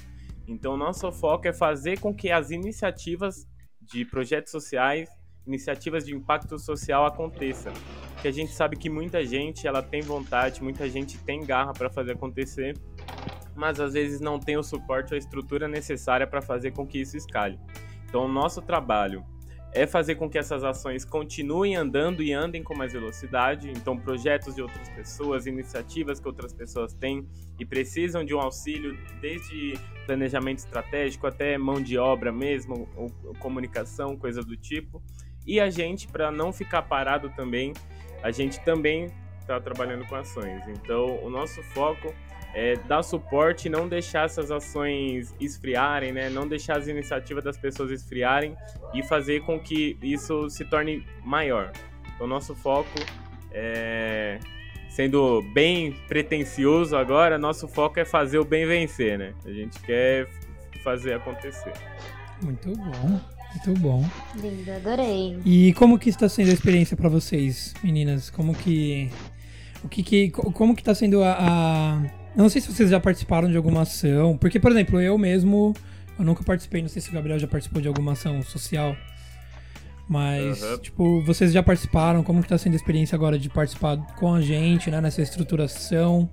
Então, 0.46 0.76
nosso 0.76 1.10
foco 1.12 1.48
é 1.48 1.52
fazer 1.52 1.98
com 2.00 2.14
que 2.14 2.30
as 2.30 2.50
iniciativas 2.50 3.46
de 3.80 4.04
projetos 4.04 4.50
sociais, 4.50 5.08
iniciativas 5.46 6.04
de 6.04 6.14
impacto 6.14 6.58
social 6.58 7.06
aconteçam. 7.06 7.72
Que 8.20 8.28
a 8.28 8.32
gente 8.32 8.52
sabe 8.52 8.76
que 8.76 8.88
muita 8.88 9.24
gente 9.24 9.66
ela 9.66 9.82
tem 9.82 10.00
vontade, 10.00 10.62
muita 10.62 10.88
gente 10.88 11.18
tem 11.18 11.44
garra 11.44 11.72
para 11.72 11.90
fazer 11.90 12.12
acontecer, 12.12 12.76
mas 13.54 13.80
às 13.80 13.92
vezes 13.92 14.20
não 14.20 14.38
tem 14.38 14.56
o 14.56 14.62
suporte 14.62 15.12
ou 15.12 15.16
a 15.16 15.18
estrutura 15.18 15.68
necessária 15.68 16.26
para 16.26 16.42
fazer 16.42 16.72
com 16.72 16.86
que 16.86 16.98
isso 16.98 17.16
escale. 17.16 17.58
Então, 18.08 18.24
o 18.24 18.28
nosso 18.28 18.60
trabalho 18.62 19.24
é 19.74 19.88
fazer 19.88 20.14
com 20.14 20.30
que 20.30 20.38
essas 20.38 20.62
ações 20.62 21.04
continuem 21.04 21.74
andando 21.74 22.22
e 22.22 22.32
andem 22.32 22.62
com 22.62 22.76
mais 22.76 22.92
velocidade. 22.92 23.68
Então, 23.68 23.98
projetos 23.98 24.54
de 24.54 24.62
outras 24.62 24.88
pessoas, 24.90 25.46
iniciativas 25.46 26.20
que 26.20 26.28
outras 26.28 26.52
pessoas 26.52 26.94
têm 26.94 27.28
e 27.58 27.66
precisam 27.66 28.24
de 28.24 28.32
um 28.32 28.40
auxílio, 28.40 28.96
desde 29.20 29.74
planejamento 30.06 30.58
estratégico 30.58 31.26
até 31.26 31.58
mão 31.58 31.82
de 31.82 31.98
obra 31.98 32.30
mesmo, 32.30 32.88
ou, 32.96 33.10
comunicação, 33.40 34.16
coisa 34.16 34.42
do 34.42 34.56
tipo. 34.56 35.02
E 35.44 35.58
a 35.58 35.68
gente, 35.68 36.06
para 36.06 36.30
não 36.30 36.52
ficar 36.52 36.82
parado 36.82 37.28
também, 37.30 37.72
a 38.22 38.30
gente 38.30 38.60
também 38.64 39.10
está 39.40 39.60
trabalhando 39.60 40.06
com 40.06 40.14
ações. 40.14 40.66
Então, 40.68 41.18
o 41.20 41.28
nosso 41.28 41.60
foco 41.64 42.14
é, 42.54 42.76
dar 42.88 43.02
suporte 43.02 43.66
e 43.66 43.70
não 43.70 43.88
deixar 43.88 44.26
essas 44.26 44.50
ações 44.50 45.34
esfriarem, 45.40 46.12
né? 46.12 46.30
Não 46.30 46.46
deixar 46.46 46.78
as 46.78 46.86
iniciativas 46.88 47.42
das 47.42 47.56
pessoas 47.56 47.90
esfriarem 47.90 48.54
e 48.94 49.02
fazer 49.02 49.40
com 49.42 49.58
que 49.58 49.98
isso 50.02 50.48
se 50.48 50.64
torne 50.64 51.04
maior. 51.24 51.72
Então, 52.14 52.26
nosso 52.26 52.54
foco 52.54 52.98
é 53.52 54.38
sendo 54.88 55.42
bem 55.52 55.92
pretencioso 56.06 56.96
agora, 56.96 57.36
nosso 57.36 57.66
foco 57.66 57.98
é 57.98 58.04
fazer 58.04 58.38
o 58.38 58.44
bem 58.44 58.64
vencer, 58.64 59.18
né? 59.18 59.34
A 59.44 59.50
gente 59.50 59.80
quer 59.80 60.28
fazer 60.84 61.14
acontecer. 61.14 61.72
Muito 62.40 62.70
bom, 62.76 63.20
muito 63.66 63.80
bom. 63.80 64.08
Lindo, 64.36 64.70
adorei. 64.70 65.40
E 65.44 65.72
como 65.74 65.98
que 65.98 66.08
está 66.10 66.28
sendo 66.28 66.50
a 66.50 66.52
experiência 66.52 66.96
para 66.96 67.08
vocês, 67.08 67.74
meninas? 67.82 68.30
Como 68.30 68.54
que 68.54 69.10
o 69.82 69.88
que, 69.88 70.02
que 70.04 70.30
co- 70.30 70.52
como 70.52 70.76
que 70.76 70.82
está 70.82 70.94
sendo 70.94 71.24
a, 71.24 71.36
a 71.40 72.02
eu 72.36 72.42
não 72.42 72.48
sei 72.48 72.60
se 72.60 72.72
vocês 72.72 72.90
já 72.90 73.00
participaram 73.00 73.50
de 73.50 73.56
alguma 73.56 73.82
ação, 73.82 74.36
porque 74.36 74.58
por 74.58 74.70
exemplo, 74.70 75.00
eu 75.00 75.16
mesmo 75.16 75.74
eu 76.18 76.24
nunca 76.24 76.44
participei, 76.44 76.80
não 76.80 76.88
sei 76.88 77.02
se 77.02 77.10
o 77.10 77.12
Gabriel 77.12 77.38
já 77.38 77.46
participou 77.46 77.82
de 77.82 77.88
alguma 77.88 78.12
ação 78.12 78.40
social. 78.42 78.96
Mas, 80.08 80.62
Aham. 80.62 80.78
tipo, 80.78 81.22
vocês 81.22 81.52
já 81.52 81.62
participaram? 81.62 82.22
Como 82.22 82.42
que 82.42 82.48
tá 82.48 82.58
sendo 82.58 82.74
a 82.74 82.76
experiência 82.76 83.16
agora 83.16 83.38
de 83.38 83.48
participar 83.48 83.96
com 84.16 84.34
a 84.34 84.40
gente, 84.40 84.90
né, 84.90 85.00
nessa 85.00 85.22
estruturação? 85.22 86.28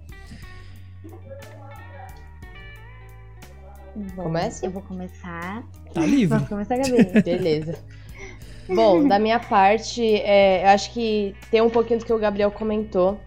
Começa? 4.16 4.66
Eu 4.66 4.72
vou 4.72 4.82
começar. 4.82 5.64
Tá 5.94 6.02
livre. 6.06 6.28
Vamos 6.28 6.50
começar, 6.50 6.78
Gabi. 6.78 7.06
Beleza. 7.24 7.80
Bom, 8.68 9.08
da 9.08 9.20
minha 9.20 9.40
parte, 9.40 10.02
é, 10.04 10.64
eu 10.64 10.70
acho 10.70 10.94
que 10.94 11.36
tem 11.50 11.62
um 11.62 11.70
pouquinho 11.70 12.00
do 12.00 12.06
que 12.06 12.14
o 12.14 12.20
Gabriel 12.20 12.52
comentou. 12.52 13.20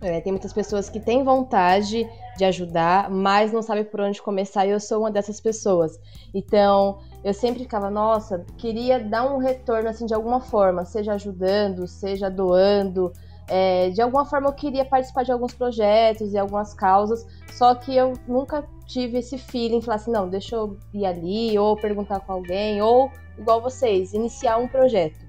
É, 0.00 0.20
tem 0.20 0.32
muitas 0.32 0.52
pessoas 0.52 0.88
que 0.88 1.00
têm 1.00 1.24
vontade 1.24 2.08
de 2.36 2.44
ajudar, 2.44 3.10
mas 3.10 3.52
não 3.52 3.62
sabem 3.62 3.84
por 3.84 4.00
onde 4.00 4.22
começar, 4.22 4.64
e 4.64 4.70
eu 4.70 4.78
sou 4.78 5.00
uma 5.00 5.10
dessas 5.10 5.40
pessoas. 5.40 5.98
Então, 6.32 6.98
eu 7.24 7.34
sempre 7.34 7.64
ficava, 7.64 7.90
nossa, 7.90 8.44
queria 8.56 9.00
dar 9.00 9.24
um 9.24 9.38
retorno 9.38 9.88
assim 9.88 10.06
de 10.06 10.14
alguma 10.14 10.40
forma, 10.40 10.84
seja 10.84 11.14
ajudando, 11.14 11.88
seja 11.88 12.30
doando. 12.30 13.12
É, 13.48 13.90
de 13.90 14.00
alguma 14.00 14.24
forma 14.24 14.48
eu 14.48 14.52
queria 14.52 14.84
participar 14.84 15.24
de 15.24 15.32
alguns 15.32 15.54
projetos 15.54 16.32
e 16.32 16.38
algumas 16.38 16.74
causas, 16.74 17.26
só 17.50 17.74
que 17.74 17.96
eu 17.96 18.12
nunca 18.28 18.62
tive 18.86 19.18
esse 19.18 19.38
feeling, 19.38 19.80
falar 19.80 19.96
assim, 19.96 20.12
não, 20.12 20.28
deixa 20.28 20.54
eu 20.54 20.76
ir 20.92 21.06
ali, 21.06 21.58
ou 21.58 21.74
perguntar 21.74 22.20
com 22.20 22.32
alguém, 22.32 22.80
ou 22.82 23.10
igual 23.38 23.60
vocês, 23.60 24.12
iniciar 24.12 24.58
um 24.58 24.68
projeto. 24.68 25.27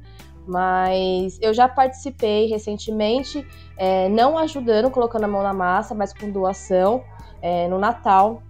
Mas 0.50 1.38
eu 1.42 1.54
já 1.54 1.70
participei 1.70 2.48
recentemente, 2.48 3.46
é, 3.78 4.10
não 4.10 4.36
ajudando, 4.36 4.90
colocando 4.90 5.26
a 5.26 5.28
mão 5.28 5.44
na 5.44 5.54
massa, 5.54 5.94
mas 5.94 6.12
com 6.12 6.32
doação, 6.32 7.04
é, 7.40 7.68
no 7.68 7.78
Natal. 7.78 8.42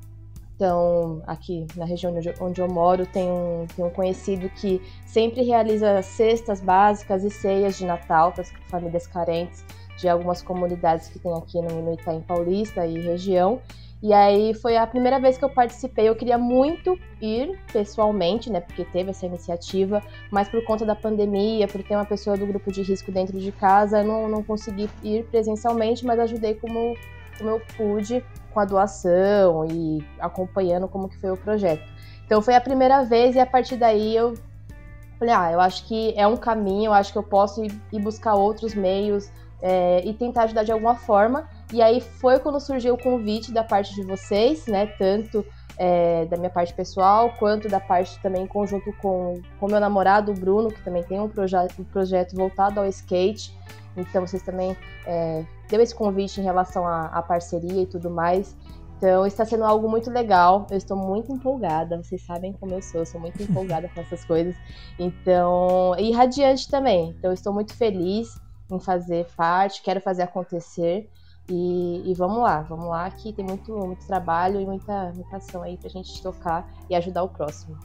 Então, 0.56 1.22
aqui 1.28 1.68
na 1.76 1.84
região 1.84 2.14
onde 2.42 2.62
eu- 2.62 2.68
moro, 2.70 3.06
tem 3.06 3.30
um, 3.30 3.66
tem 3.76 3.84
um 3.84 3.90
conhecido 3.90 4.50
que 4.50 4.82
sempre 5.06 5.42
realiza 5.42 6.02
cestas 6.02 6.62
básicas 6.62 7.24
e 7.24 7.30
ceias 7.30 7.78
de 7.78 7.86
Natal 7.86 8.32
para 8.32 8.44
as 8.44 8.52
famílias 8.68 9.06
carentes 9.06 9.64
de 9.98 10.08
algumas 10.08 10.42
comunidades 10.42 11.10
que 11.10 11.20
tem 11.20 11.34
aqui 11.34 11.62
no, 11.62 11.82
no 11.82 11.94
Itaim 11.94 12.22
Paulista 12.22 12.86
e 12.86 13.00
região. 13.00 13.60
E 14.02 14.14
aí 14.14 14.54
foi 14.54 14.78
a 14.78 14.88
primeira 14.88 15.20
vez 15.20 15.38
que 15.38 15.44
eu 15.44 15.50
participei. 15.50 16.08
Eu 16.08 16.16
queria 16.16 16.38
muito 16.38 16.98
ir 17.22 17.60
pessoalmente, 17.72 18.50
né? 18.50 18.62
Porque 18.62 18.86
teve 18.86 19.10
essa 19.10 19.26
iniciativa, 19.26 20.02
mas 20.32 20.48
por 20.48 20.64
conta 20.64 20.86
da 20.86 20.96
pandemia, 20.96 21.68
por 21.68 21.84
ter 21.84 21.96
uma 21.96 22.06
pessoa 22.06 22.38
do 22.38 22.48
grupo 22.48 22.72
de 22.72 22.82
risco 22.82 23.12
dentro 23.12 23.38
de 23.38 23.52
casa, 23.52 24.00
eu 24.00 24.08
não, 24.08 24.30
não 24.30 24.42
consegui 24.42 24.90
ir 25.04 25.26
presencialmente, 25.26 26.06
mas 26.06 26.18
ajudei 26.18 26.54
como, 26.54 26.96
como 27.38 27.50
eu 27.50 27.62
pude 27.76 28.24
com 28.54 28.60
a 28.62 28.66
doação 28.66 29.66
e 29.70 30.02
acompanhando 30.20 30.88
como 30.88 31.10
que 31.10 31.18
foi 31.18 31.32
o 31.32 31.38
projeto. 31.38 31.84
Então 32.26 32.42
foi 32.42 32.56
a 32.56 32.62
primeira 32.62 33.04
vez 33.04 33.36
e 33.36 33.40
a 33.40 33.46
partir 33.46 33.76
daí 33.76 34.16
eu 34.16 34.34
falei, 35.18 35.34
ah, 35.34 35.52
eu 35.52 35.60
acho 35.60 35.86
que 35.86 36.14
é 36.16 36.26
um 36.26 36.38
caminho, 36.38 36.86
eu 36.86 36.94
acho 36.94 37.12
que 37.12 37.18
eu 37.18 37.24
posso 37.24 37.66
ir, 37.66 37.72
ir 37.92 38.00
buscar 38.00 38.36
outros 38.36 38.74
meios 38.74 39.30
é, 39.62 40.02
e 40.06 40.14
tentar 40.14 40.44
ajudar 40.44 40.64
de 40.64 40.72
alguma 40.72 40.96
forma. 40.96 41.50
E 41.72 41.82
aí 41.82 42.02
foi 42.02 42.40
quando 42.40 42.60
surgiu 42.60 42.96
o 42.96 42.98
convite 42.98 43.52
da 43.52 43.64
parte 43.64 43.94
de 43.94 44.04
vocês, 44.04 44.66
né? 44.66 44.88
Tanto 44.88 45.46
é, 45.78 46.26
da 46.26 46.36
minha 46.36 46.50
parte 46.50 46.74
pessoal, 46.74 47.34
quanto 47.38 47.70
da 47.70 47.80
parte 47.80 48.20
também 48.22 48.48
conjunto 48.48 48.92
com 49.02 49.40
o 49.62 49.68
meu 49.68 49.80
namorado, 49.80 50.32
o 50.32 50.36
Bruno, 50.36 50.70
que 50.70 50.82
também 50.84 51.04
tem 51.04 51.20
um, 51.20 51.30
proje 51.30 51.56
um 51.78 51.84
projeto 51.84 52.36
voltado 52.36 52.80
ao 52.80 52.86
skate. 52.88 53.56
Então 53.96 54.26
vocês 54.26 54.44
também 54.44 54.76
é, 55.06 55.46
deu 55.70 55.82
esse 55.82 55.94
convite 55.94 56.42
em 56.42 56.44
relação 56.44 56.88
à 56.88 57.22
parceria 57.22 57.84
e 57.84 57.86
tudo 57.86 58.10
mais. 58.10 58.56
Então 58.98 59.26
está 59.26 59.46
sendo 59.46 59.64
algo 59.64 59.88
muito 59.88 60.12
legal. 60.12 60.68
Eu 60.70 60.78
estou 60.78 60.98
muito 60.98 61.32
empolgada. 61.32 61.96
Vocês 61.98 62.22
sabem 62.26 62.52
como 62.52 62.74
eu 62.74 62.82
sou, 62.82 63.02
eu 63.02 63.06
sou 63.06 63.22
muito 63.22 63.42
empolgada 63.42 63.90
com 63.94 64.02
essas 64.02 64.26
coisas. 64.26 64.56
Então, 64.98 65.96
e 65.98 66.12
radiante 66.12 66.70
também. 66.70 67.16
Então 67.18 67.32
estou 67.32 67.54
muito 67.54 67.74
feliz 67.74 68.38
em 68.70 68.80
fazer 68.80 69.26
parte, 69.38 69.82
quero 69.82 70.02
fazer 70.02 70.24
acontecer. 70.24 71.10
E, 71.50 72.04
e, 72.06 72.14
vamos 72.14 72.44
lá, 72.44 72.62
vamos 72.62 72.88
lá, 72.88 73.10
que 73.10 73.34
tem 73.34 73.44
muito, 73.44 73.76
muito 73.76 74.06
trabalho 74.06 74.62
e 74.62 74.66
muita, 74.66 75.12
muita 75.14 75.38
ação 75.38 75.64
aí 75.64 75.78
pra 75.78 75.90
gente 75.90 76.22
tocar 76.22 76.70
e 76.90 76.96
ajudar 76.96 77.24
o 77.24 77.30
próximo. 77.30 77.78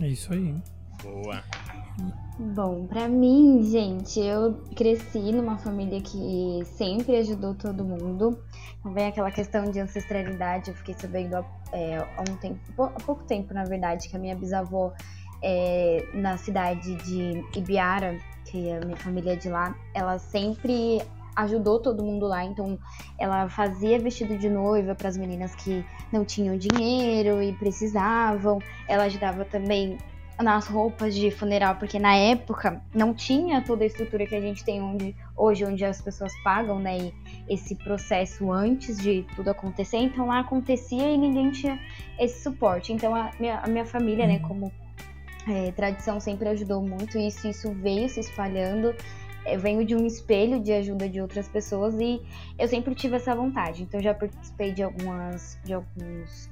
É 0.00 0.08
isso 0.08 0.32
aí. 0.32 0.54
Boa. 1.02 1.42
Bom, 2.38 2.86
para 2.86 3.08
mim, 3.08 3.62
gente, 3.64 4.20
eu 4.20 4.62
cresci 4.74 5.32
numa 5.32 5.58
família 5.58 6.00
que 6.00 6.60
sempre 6.64 7.16
ajudou 7.16 7.54
todo 7.54 7.84
mundo. 7.84 8.38
Também 8.82 9.06
aquela 9.06 9.30
questão 9.30 9.70
de 9.70 9.80
ancestralidade, 9.80 10.70
eu 10.70 10.76
fiquei 10.76 10.94
sabendo 10.94 11.44
é, 11.72 11.98
há 11.98 12.20
um 12.22 12.36
tempo, 12.36 12.82
há 12.82 13.00
pouco 13.04 13.24
tempo, 13.24 13.52
na 13.52 13.64
verdade, 13.64 14.08
que 14.08 14.16
a 14.16 14.18
minha 14.18 14.34
bisavó 14.34 14.92
é, 15.42 16.06
na 16.14 16.36
cidade 16.36 16.94
de 16.96 17.44
Ibiara, 17.56 18.18
que 18.46 18.68
é 18.68 18.78
a 18.78 18.80
minha 18.84 18.96
família 18.96 19.34
é 19.34 19.36
de 19.36 19.48
lá, 19.48 19.74
ela 19.94 20.18
sempre 20.18 21.02
ajudou 21.42 21.78
todo 21.78 22.02
mundo 22.02 22.26
lá, 22.26 22.44
então 22.44 22.78
ela 23.18 23.48
fazia 23.48 23.98
vestido 23.98 24.36
de 24.36 24.48
noiva 24.48 24.94
para 24.94 25.08
as 25.08 25.16
meninas 25.16 25.54
que 25.54 25.84
não 26.12 26.24
tinham 26.24 26.56
dinheiro 26.56 27.42
e 27.42 27.52
precisavam. 27.52 28.58
Ela 28.88 29.04
ajudava 29.04 29.44
também 29.44 29.98
nas 30.42 30.66
roupas 30.66 31.14
de 31.14 31.30
funeral, 31.30 31.76
porque 31.76 31.98
na 31.98 32.14
época 32.16 32.82
não 32.94 33.12
tinha 33.14 33.60
toda 33.62 33.84
a 33.84 33.86
estrutura 33.86 34.26
que 34.26 34.34
a 34.34 34.40
gente 34.40 34.64
tem 34.64 34.80
onde, 34.80 35.14
hoje, 35.36 35.64
onde 35.64 35.84
as 35.84 36.00
pessoas 36.00 36.32
pagam, 36.42 36.78
né? 36.78 36.98
E 36.98 37.14
esse 37.48 37.74
processo 37.74 38.50
antes 38.50 38.98
de 38.98 39.24
tudo 39.36 39.50
acontecer. 39.50 39.98
Então 39.98 40.26
lá 40.26 40.40
acontecia 40.40 41.10
e 41.10 41.18
ninguém 41.18 41.50
tinha 41.50 41.78
esse 42.18 42.42
suporte. 42.42 42.92
Então 42.92 43.14
a 43.14 43.30
minha, 43.38 43.58
a 43.58 43.68
minha 43.68 43.84
família, 43.84 44.26
né, 44.26 44.38
como 44.40 44.72
é, 45.48 45.72
tradição, 45.72 46.20
sempre 46.20 46.48
ajudou 46.48 46.82
muito 46.82 47.18
isso. 47.18 47.46
Isso 47.46 47.72
veio 47.72 48.08
se 48.08 48.20
espalhando. 48.20 48.94
Eu 49.52 49.58
venho 49.58 49.84
de 49.84 49.94
um 49.94 50.06
espelho 50.06 50.60
de 50.60 50.72
ajuda 50.72 51.08
de 51.08 51.20
outras 51.20 51.48
pessoas 51.48 51.94
e 51.98 52.20
eu 52.58 52.68
sempre 52.68 52.94
tive 52.94 53.16
essa 53.16 53.34
vontade. 53.34 53.82
Então 53.82 54.00
já 54.00 54.14
participei 54.14 54.72
de 54.72 54.82
algumas 54.82 55.58
de 55.64 55.72
alguns 55.72 56.50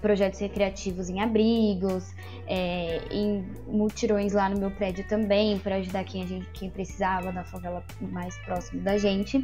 projetos 0.00 0.40
recreativos 0.40 1.08
em 1.08 1.20
abrigos, 1.20 2.12
é, 2.46 3.00
em 3.10 3.44
mutirões 3.66 4.32
lá 4.32 4.48
no 4.48 4.58
meu 4.58 4.70
prédio 4.70 5.06
também, 5.06 5.58
para 5.58 5.76
ajudar 5.76 6.04
quem, 6.04 6.22
a 6.22 6.26
gente, 6.26 6.46
quem 6.52 6.70
precisava 6.70 7.30
na 7.30 7.44
favela 7.44 7.84
mais 8.00 8.36
próximo 8.38 8.82
da 8.82 8.98
gente. 8.98 9.42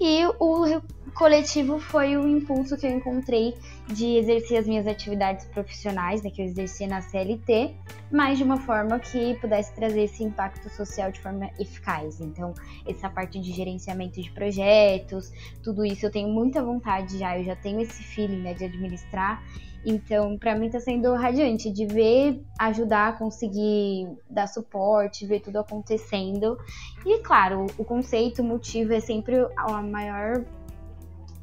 E 0.00 0.24
o 0.38 0.80
coletivo 1.14 1.78
foi 1.78 2.16
o 2.16 2.26
impulso 2.26 2.76
que 2.76 2.86
eu 2.86 2.90
encontrei 2.90 3.54
de 3.86 4.16
exercer 4.16 4.58
as 4.58 4.66
minhas 4.66 4.86
atividades 4.86 5.44
profissionais, 5.46 6.22
né, 6.22 6.30
que 6.30 6.40
eu 6.40 6.46
exercia 6.46 6.86
na 6.86 7.02
CLT, 7.02 7.74
mas 8.10 8.38
de 8.38 8.44
uma 8.44 8.56
forma 8.56 8.98
que 8.98 9.34
pudesse 9.40 9.74
trazer 9.74 10.04
esse 10.04 10.24
impacto 10.24 10.68
social 10.70 11.12
de 11.12 11.20
forma 11.20 11.50
eficaz. 11.58 12.20
Então, 12.20 12.54
essa 12.86 13.08
parte 13.10 13.38
de 13.38 13.52
gerenciamento 13.52 14.20
de 14.20 14.30
projetos, 14.30 15.32
tudo 15.62 15.84
isso 15.84 16.06
eu 16.06 16.10
tenho 16.10 16.28
muita 16.28 16.62
vontade 16.62 17.18
já, 17.18 17.38
eu 17.38 17.44
já 17.44 17.56
tenho 17.56 17.80
esse 17.80 18.02
feeling 18.02 18.40
né, 18.40 18.54
de 18.54 18.64
administrar 18.64 19.42
então, 19.84 20.36
para 20.36 20.54
mim 20.54 20.66
está 20.66 20.78
sendo 20.78 21.14
radiante 21.14 21.70
de 21.70 21.86
ver, 21.86 22.42
ajudar, 22.58 23.18
conseguir 23.18 24.08
dar 24.28 24.46
suporte, 24.46 25.26
ver 25.26 25.40
tudo 25.40 25.58
acontecendo. 25.58 26.58
E 27.06 27.18
claro, 27.20 27.66
o 27.78 27.84
conceito, 27.84 28.42
o 28.42 28.44
motivo 28.44 28.92
é 28.92 29.00
sempre 29.00 29.40
o 29.40 29.82
maior, 29.82 30.44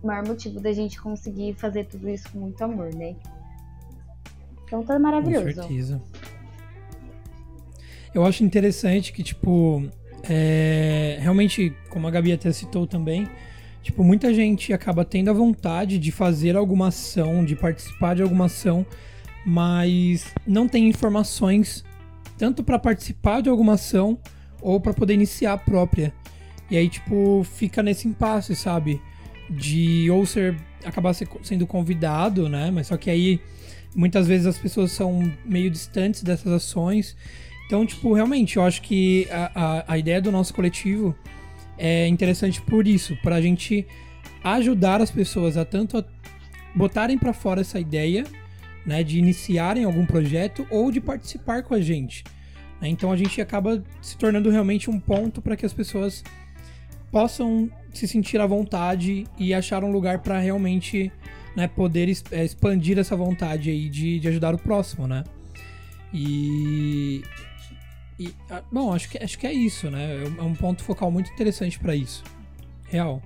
maior 0.04 0.28
motivo 0.28 0.60
da 0.60 0.72
gente 0.72 1.02
conseguir 1.02 1.56
fazer 1.56 1.86
tudo 1.86 2.08
isso 2.10 2.32
com 2.32 2.40
muito 2.40 2.64
amor, 2.64 2.94
né? 2.94 3.16
Então 4.66 4.84
tá 4.84 5.00
maravilhoso. 5.00 5.46
Com 5.46 5.54
certeza. 5.54 6.02
Eu 8.14 8.26
acho 8.26 8.44
interessante 8.44 9.12
que, 9.12 9.24
tipo, 9.24 9.84
é, 10.30 11.18
realmente, 11.20 11.76
como 11.90 12.08
a 12.08 12.12
Gabi 12.12 12.34
até 12.34 12.52
citou 12.52 12.86
também, 12.86 13.28
Tipo, 13.88 14.04
muita 14.04 14.34
gente 14.34 14.74
acaba 14.74 15.06
tendo 15.06 15.30
a 15.30 15.34
vontade 15.34 15.98
de 15.98 16.12
fazer 16.12 16.58
alguma 16.58 16.90
ação, 16.90 17.46
de 17.46 17.56
participar 17.56 18.18
de 18.18 18.22
alguma 18.22 18.48
ação, 18.48 18.86
mas 19.46 20.26
não 20.46 20.68
tem 20.68 20.90
informações 20.90 21.86
tanto 22.38 22.66
para 22.66 22.78
participar 22.78 23.40
de 23.40 23.48
alguma 23.48 23.76
ação 23.76 24.20
ou 24.62 24.78
para 24.82 24.94
poder 24.94 25.14
iniciar 25.14 25.54
a 25.54 25.58
própria. 25.58 26.14
E 26.70 26.76
aí, 26.76 26.90
tipo, 26.90 27.46
fica 27.46 27.82
nesse 27.82 28.10
impasse, 28.10 28.58
sabe? 28.58 29.02
De 29.50 30.12
ou 30.12 30.26
ser 30.26 30.58
acabar 30.84 31.14
sendo 31.14 31.66
convidado, 31.66 32.50
né? 32.50 32.70
Mas 32.70 32.88
só 32.88 32.98
que 32.98 33.10
aí 33.10 33.40
muitas 33.96 34.28
vezes 34.28 34.48
as 34.48 34.58
pessoas 34.58 34.92
são 34.92 35.32
meio 35.46 35.72
distantes 35.72 36.24
dessas 36.24 36.52
ações. 36.52 37.16
Então, 37.68 37.86
tipo, 37.86 38.14
realmente, 38.14 38.58
eu 38.58 38.64
acho 38.64 38.82
que 38.82 39.30
a, 39.32 39.52
a, 39.56 39.94
a 39.94 39.98
ideia 39.98 40.22
do 40.22 40.30
nosso 40.30 40.54
coletivo 40.54 41.16
é 41.78 42.08
interessante 42.08 42.62
por 42.62 42.88
isso, 42.88 43.16
para 43.22 43.36
a 43.36 43.42
gente 43.42 43.86
ajudar 44.44 45.02
as 45.02 45.12
pessoas 45.12 45.58
a 45.58 45.66
tanto 45.66 45.98
a 45.98 46.06
botarem 46.76 47.18
para 47.18 47.34
fora 47.34 47.62
essa 47.62 47.80
ideia, 47.80 48.24
né, 48.86 49.04
de 49.04 49.20
iniciarem 49.20 49.84
algum 49.84 50.06
projeto 50.06 50.66
ou 50.70 50.92
de 50.92 51.02
participar 51.02 51.64
com 51.64 51.74
a 51.74 51.82
gente. 51.82 52.24
Né? 52.82 52.90
Então 52.90 53.12
a 53.12 53.18
gente 53.18 53.42
acaba 53.42 53.84
se 54.02 54.18
tornando 54.18 54.50
realmente 54.50 54.90
um 54.90 55.00
ponto 55.00 55.42
para 55.42 55.56
que 55.56 55.66
as 55.66 55.74
pessoas 55.74 56.24
possam 57.12 57.70
se 57.94 58.08
sentir 58.08 58.40
à 58.40 58.46
vontade 58.46 59.26
e 59.38 59.54
achar 59.54 59.84
um 59.84 59.92
lugar 59.92 60.20
para 60.20 60.40
realmente 60.40 61.12
né, 61.56 61.68
poder 61.68 62.10
é, 62.32 62.46
expandir 62.46 63.00
essa 63.00 63.16
vontade 63.16 63.70
aí 63.70 63.90
de, 63.90 64.20
de 64.20 64.28
ajudar 64.28 64.54
o 64.54 64.58
próximo, 64.58 65.08
né? 65.08 65.24
E, 66.14 67.24
e, 68.20 68.34
ah, 68.50 68.64
bom, 68.72 68.94
acho 68.94 69.10
que, 69.10 69.24
acho 69.24 69.38
que 69.38 69.46
é 69.46 69.54
isso, 69.54 69.92
né? 69.92 70.24
É 70.24 70.42
um 70.42 70.54
é 70.54 70.56
ponto 70.56 70.84
focal 70.84 71.12
muito 71.12 71.32
interessante 71.32 71.80
para 71.80 71.96
isso. 71.96 72.24
Real. 72.88 73.22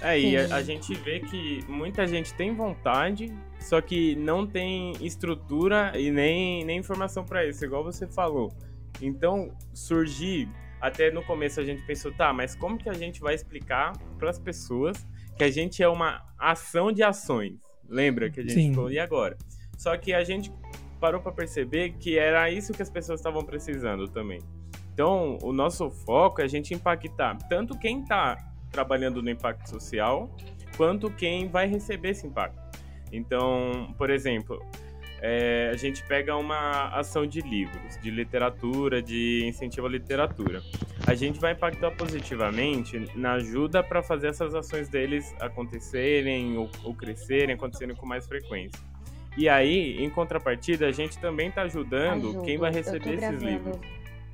É, 0.00 0.18
e 0.20 0.36
a, 0.36 0.56
a, 0.56 0.62
gente 0.62 0.94
vê 0.94 1.20
que 1.20 1.64
muita 1.68 2.06
gente 2.06 2.34
tem 2.34 2.54
vontade, 2.54 3.32
só 3.58 3.80
que 3.80 4.14
não 4.16 4.46
tem 4.46 4.92
estrutura 5.00 5.92
e 5.98 6.10
nem, 6.10 6.64
nem 6.64 6.78
informação 6.78 7.24
para 7.24 7.46
isso, 7.46 7.64
igual 7.64 7.82
você 7.82 8.06
falou. 8.06 8.52
Então, 9.00 9.56
surgir, 9.72 10.48
até 10.80 11.10
no 11.10 11.22
começo 11.22 11.60
a 11.60 11.64
gente 11.64 11.82
pensou, 11.86 12.12
tá, 12.12 12.32
mas 12.32 12.54
como 12.54 12.78
que 12.78 12.88
a 12.88 12.94
gente 12.94 13.20
vai 13.20 13.34
explicar 13.34 13.96
para 14.18 14.30
as 14.30 14.38
pessoas 14.38 15.06
que 15.36 15.44
a 15.44 15.50
gente 15.50 15.82
é 15.82 15.88
uma 15.88 16.22
ação 16.38 16.92
de 16.92 17.02
ações? 17.02 17.54
Lembra 17.88 18.30
que 18.30 18.40
a 18.40 18.42
gente 18.42 18.54
Sim. 18.54 18.74
falou, 18.74 18.90
e 18.90 18.98
agora? 18.98 19.36
Só 19.78 19.96
que 19.96 20.12
a 20.12 20.22
gente 20.24 20.52
parou 20.96 21.20
para 21.20 21.32
perceber 21.32 21.94
que 21.98 22.18
era 22.18 22.50
isso 22.50 22.72
que 22.72 22.82
as 22.82 22.90
pessoas 22.90 23.20
estavam 23.20 23.44
precisando 23.44 24.08
também. 24.08 24.40
Então, 24.92 25.38
o 25.42 25.52
nosso 25.52 25.90
foco 25.90 26.40
é 26.40 26.44
a 26.44 26.48
gente 26.48 26.72
impactar 26.72 27.36
tanto 27.48 27.78
quem 27.78 28.00
está 28.00 28.36
trabalhando 28.70 29.22
no 29.22 29.30
impacto 29.30 29.68
social, 29.68 30.34
quanto 30.76 31.10
quem 31.10 31.48
vai 31.48 31.66
receber 31.66 32.10
esse 32.10 32.26
impacto. 32.26 32.58
Então, 33.12 33.94
por 33.96 34.10
exemplo, 34.10 34.58
é, 35.20 35.70
a 35.72 35.76
gente 35.76 36.02
pega 36.04 36.36
uma 36.36 36.88
ação 36.88 37.26
de 37.26 37.40
livros, 37.40 37.98
de 38.00 38.10
literatura, 38.10 39.02
de 39.02 39.44
incentivo 39.46 39.86
à 39.86 39.90
literatura. 39.90 40.62
A 41.06 41.14
gente 41.14 41.40
vai 41.40 41.52
impactar 41.52 41.90
positivamente 41.92 43.10
na 43.14 43.34
ajuda 43.34 43.82
para 43.82 44.02
fazer 44.02 44.28
essas 44.28 44.54
ações 44.54 44.88
deles 44.88 45.34
acontecerem 45.40 46.56
ou, 46.56 46.70
ou 46.84 46.94
crescerem, 46.94 47.54
acontecerem 47.54 47.94
com 47.94 48.06
mais 48.06 48.26
frequência. 48.26 48.80
E 49.36 49.48
aí, 49.48 50.02
em 50.02 50.08
contrapartida, 50.08 50.86
a 50.86 50.92
gente 50.92 51.18
também 51.18 51.48
está 51.48 51.62
ajudando 51.62 52.28
Ajudo, 52.30 52.42
quem 52.42 52.56
vai 52.56 52.72
receber 52.72 53.14
esses 53.14 53.42
livros. 53.42 53.78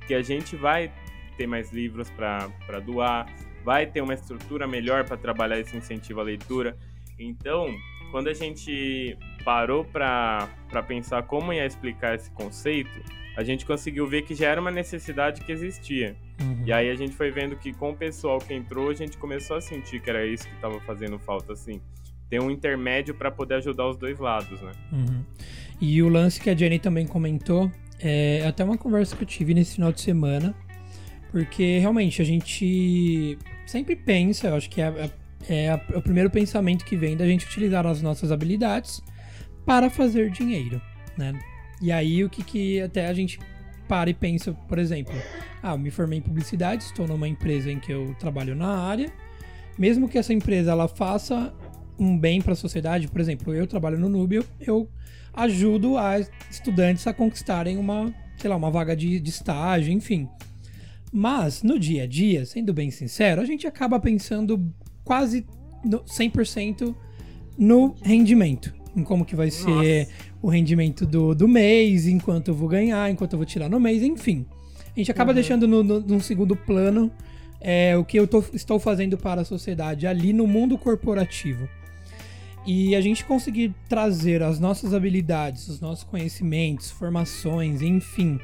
Que 0.07 0.13
a 0.13 0.21
gente 0.21 0.55
vai 0.55 0.91
ter 1.37 1.45
mais 1.45 1.71
livros 1.71 2.09
para 2.09 2.79
doar, 2.79 3.25
vai 3.63 3.85
ter 3.85 4.01
uma 4.01 4.13
estrutura 4.13 4.67
melhor 4.67 5.03
para 5.05 5.17
trabalhar 5.17 5.59
esse 5.59 5.75
incentivo 5.75 6.21
à 6.21 6.23
leitura. 6.23 6.77
Então, 7.19 7.73
quando 8.11 8.29
a 8.29 8.33
gente 8.33 9.17
parou 9.43 9.83
para 9.83 10.47
pensar 10.87 11.23
como 11.23 11.51
ia 11.51 11.65
explicar 11.65 12.15
esse 12.15 12.31
conceito, 12.31 13.01
a 13.35 13.43
gente 13.43 13.65
conseguiu 13.65 14.05
ver 14.07 14.21
que 14.21 14.35
já 14.35 14.47
era 14.47 14.61
uma 14.61 14.71
necessidade 14.71 15.41
que 15.41 15.51
existia. 15.51 16.15
Uhum. 16.39 16.63
E 16.65 16.71
aí 16.71 16.89
a 16.89 16.95
gente 16.95 17.15
foi 17.15 17.31
vendo 17.31 17.55
que 17.55 17.73
com 17.73 17.91
o 17.91 17.95
pessoal 17.95 18.37
que 18.37 18.53
entrou, 18.53 18.89
a 18.89 18.93
gente 18.93 19.17
começou 19.17 19.57
a 19.57 19.61
sentir 19.61 19.99
que 20.01 20.09
era 20.09 20.25
isso 20.25 20.47
que 20.47 20.53
estava 20.53 20.79
fazendo 20.81 21.17
falta, 21.19 21.53
assim 21.53 21.81
ter 22.29 22.41
um 22.41 22.49
intermédio 22.49 23.13
para 23.13 23.29
poder 23.29 23.55
ajudar 23.55 23.87
os 23.87 23.97
dois 23.97 24.19
lados, 24.19 24.61
né? 24.61 24.71
Uhum. 24.91 25.23
E 25.79 26.01
o 26.01 26.09
lance 26.09 26.39
que 26.39 26.49
a 26.49 26.55
Jenny 26.55 26.79
também 26.79 27.05
comentou 27.05 27.71
é 27.99 28.45
até 28.47 28.63
uma 28.63 28.77
conversa 28.77 29.15
que 29.15 29.23
eu 29.23 29.27
tive 29.27 29.53
nesse 29.53 29.75
final 29.75 29.91
de 29.91 30.01
semana, 30.01 30.55
porque 31.31 31.79
realmente 31.79 32.21
a 32.21 32.25
gente 32.25 33.37
sempre 33.65 33.95
pensa, 33.95 34.47
eu 34.47 34.55
acho 34.55 34.69
que 34.69 34.81
é, 34.81 34.85
é 34.85 35.09
é, 35.47 35.65
é 35.65 35.97
o 35.97 36.01
primeiro 36.01 36.29
pensamento 36.29 36.85
que 36.85 36.95
vem 36.95 37.17
da 37.17 37.25
gente 37.25 37.45
utilizar 37.45 37.85
as 37.85 38.01
nossas 38.01 38.31
habilidades 38.31 39.01
para 39.65 39.89
fazer 39.89 40.29
dinheiro, 40.29 40.81
né? 41.17 41.33
E 41.81 41.91
aí 41.91 42.23
o 42.23 42.29
que, 42.29 42.43
que 42.43 42.81
até 42.81 43.07
a 43.07 43.13
gente 43.13 43.39
para 43.87 44.09
e 44.09 44.13
pensa, 44.13 44.53
por 44.53 44.79
exemplo, 44.79 45.13
ah, 45.61 45.73
eu 45.73 45.77
me 45.77 45.91
formei 45.91 46.19
em 46.19 46.21
publicidade, 46.21 46.83
estou 46.83 47.07
numa 47.07 47.27
empresa 47.27 47.71
em 47.71 47.79
que 47.79 47.91
eu 47.91 48.15
trabalho 48.19 48.55
na 48.55 48.77
área, 48.77 49.11
mesmo 49.77 50.07
que 50.07 50.17
essa 50.17 50.33
empresa 50.33 50.71
ela 50.71 50.87
faça 50.87 51.53
um 51.97 52.17
bem 52.17 52.41
para 52.41 52.53
a 52.53 52.55
sociedade, 52.55 53.07
por 53.07 53.21
exemplo, 53.21 53.53
eu 53.53 53.67
trabalho 53.67 53.99
no 53.99 54.09
Nubio, 54.09 54.45
eu 54.59 54.89
ajudo 55.33 55.97
a 55.97 56.19
estudantes 56.49 57.05
a 57.07 57.13
conquistarem 57.13 57.77
uma, 57.77 58.13
sei 58.37 58.49
lá, 58.49 58.55
uma 58.55 58.69
vaga 58.69 58.95
de, 58.95 59.19
de 59.19 59.29
estágio, 59.29 59.91
enfim. 59.91 60.27
Mas 61.11 61.61
no 61.63 61.77
dia 61.77 62.03
a 62.03 62.07
dia, 62.07 62.45
sendo 62.45 62.73
bem 62.73 62.89
sincero, 62.89 63.41
a 63.41 63.45
gente 63.45 63.67
acaba 63.67 63.99
pensando 63.99 64.71
quase 65.03 65.45
no 65.83 65.99
100% 65.99 66.95
no 67.57 67.95
rendimento, 68.01 68.73
em 68.95 69.03
como 69.03 69.25
que 69.25 69.35
vai 69.35 69.47
Nossa. 69.47 69.63
ser 69.63 70.07
o 70.41 70.49
rendimento 70.49 71.05
do, 71.05 71.35
do 71.35 71.47
mês, 71.47 72.07
enquanto 72.07 72.49
eu 72.49 72.55
vou 72.55 72.67
ganhar, 72.67 73.09
enquanto 73.11 73.33
eu 73.33 73.37
vou 73.37 73.45
tirar 73.45 73.69
no 73.69 73.79
mês, 73.79 74.01
enfim. 74.01 74.45
A 74.95 74.99
gente 74.99 75.11
acaba 75.11 75.31
uhum. 75.31 75.35
deixando 75.35 75.67
no, 75.67 75.83
no, 75.83 75.99
num 75.99 76.19
segundo 76.19 76.55
plano 76.55 77.11
é, 77.59 77.95
o 77.97 78.03
que 78.03 78.19
eu 78.19 78.27
tô, 78.27 78.43
estou 78.53 78.79
fazendo 78.79 79.17
para 79.17 79.41
a 79.41 79.45
sociedade 79.45 80.05
ali 80.05 80.33
no 80.33 80.45
mundo 80.45 80.77
corporativo. 80.77 81.67
E 82.65 82.95
a 82.95 83.01
gente 83.01 83.25
conseguir 83.25 83.75
trazer 83.89 84.41
as 84.41 84.59
nossas 84.59 84.93
habilidades, 84.93 85.67
os 85.67 85.81
nossos 85.81 86.03
conhecimentos, 86.03 86.89
formações, 86.89 87.81
enfim, 87.81 88.39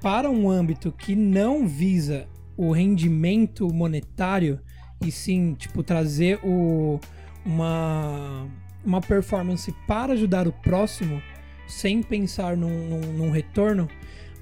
para 0.00 0.28
um 0.28 0.50
âmbito 0.50 0.90
que 0.90 1.14
não 1.14 1.66
visa 1.66 2.26
o 2.56 2.72
rendimento 2.72 3.72
monetário, 3.72 4.58
e 5.04 5.12
sim, 5.12 5.54
tipo, 5.54 5.82
trazer 5.82 6.40
o, 6.42 6.98
uma, 7.44 8.48
uma 8.84 9.00
performance 9.00 9.72
para 9.86 10.14
ajudar 10.14 10.48
o 10.48 10.52
próximo, 10.52 11.22
sem 11.68 12.02
pensar 12.02 12.56
num, 12.56 12.88
num, 12.88 13.12
num 13.12 13.30
retorno, 13.30 13.88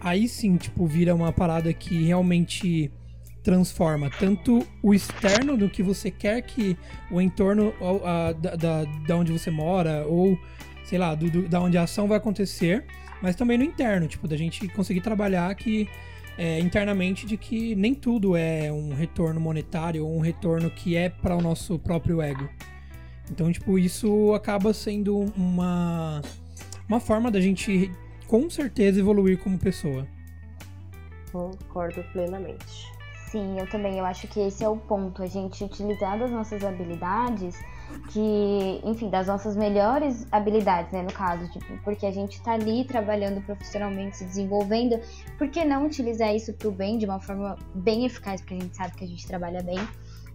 aí 0.01 0.29
sim, 0.29 0.57
tipo, 0.57 0.87
vira 0.87 1.15
uma 1.15 1.33
parada 1.33 1.73
que 1.73 2.05
realmente 2.05 2.91
transforma 3.45 4.11
tanto 4.19 4.67
o 4.83 4.93
externo 4.93 5.57
do 5.57 5.69
que 5.69 5.83
você 5.83 6.11
quer 6.11 6.43
que 6.43 6.77
o 7.11 7.21
entorno 7.21 7.73
a, 8.03 8.33
da, 8.33 8.57
da, 8.57 8.85
da 9.07 9.17
onde 9.17 9.31
você 9.31 9.51
mora 9.51 10.05
ou 10.07 10.37
sei 10.85 10.99
lá, 10.99 11.15
do, 11.15 11.31
do, 11.31 11.49
da 11.49 11.61
onde 11.61 11.79
a 11.79 11.83
ação 11.83 12.07
vai 12.07 12.19
acontecer, 12.19 12.85
mas 13.21 13.35
também 13.35 13.57
no 13.57 13.65
interno, 13.65 14.07
tipo, 14.07 14.29
da 14.29 14.37
gente 14.37 14.69
conseguir 14.69 15.01
trabalhar 15.01 15.55
que 15.55 15.89
é, 16.37 16.59
internamente 16.61 17.27
de 17.27 17.37
que 17.37 17.75
nem 17.75 17.95
tudo 17.95 18.37
é 18.37 18.71
um 18.71 18.93
retorno 18.95 19.41
monetário 19.41 20.05
ou 20.05 20.17
um 20.17 20.21
retorno 20.21 20.71
que 20.71 20.97
é 20.97 21.09
para 21.09 21.37
o 21.37 21.41
nosso 21.41 21.79
próprio 21.79 22.21
ego. 22.21 22.49
Então, 23.31 23.51
tipo, 23.51 23.79
isso 23.79 24.35
acaba 24.35 24.75
sendo 24.75 25.33
uma, 25.37 26.21
uma 26.87 27.01
forma 27.01 27.31
da 27.31 27.41
gente 27.41 27.91
com 28.27 28.51
certeza 28.51 29.01
evoluir 29.01 29.39
como 29.39 29.59
pessoa. 29.59 30.07
Concordo 31.33 32.05
plenamente. 32.13 32.94
Sim, 33.35 33.59
eu 33.59 33.69
também. 33.69 33.99
Eu 33.99 34.05
acho 34.05 34.29
que 34.29 34.39
esse 34.39 34.63
é 34.63 34.69
o 34.69 34.77
ponto. 34.77 35.21
A 35.21 35.27
gente 35.27 35.65
utilizar 35.65 36.17
das 36.17 36.31
nossas 36.31 36.63
habilidades, 36.63 37.61
que, 38.13 38.81
enfim, 38.85 39.11
das 39.11 39.27
nossas 39.27 39.57
melhores 39.57 40.25
habilidades, 40.31 40.93
né, 40.93 41.03
no 41.03 41.13
caso, 41.13 41.51
tipo, 41.51 41.77
porque 41.83 42.07
a 42.07 42.13
gente 42.13 42.41
tá 42.41 42.53
ali 42.53 42.85
trabalhando 42.85 43.45
profissionalmente, 43.45 44.19
se 44.19 44.25
desenvolvendo, 44.25 45.01
por 45.37 45.49
que 45.49 45.65
não 45.65 45.85
utilizar 45.85 46.33
isso 46.33 46.53
pro 46.53 46.71
bem 46.71 46.97
de 46.97 47.07
uma 47.07 47.19
forma 47.19 47.57
bem 47.75 48.07
eficaz, 48.07 48.41
porque 48.41 48.55
a 48.55 48.61
gente 48.61 48.77
sabe 48.77 48.95
que 48.95 49.03
a 49.03 49.09
gente 49.09 49.27
trabalha 49.27 49.61
bem. 49.65 49.81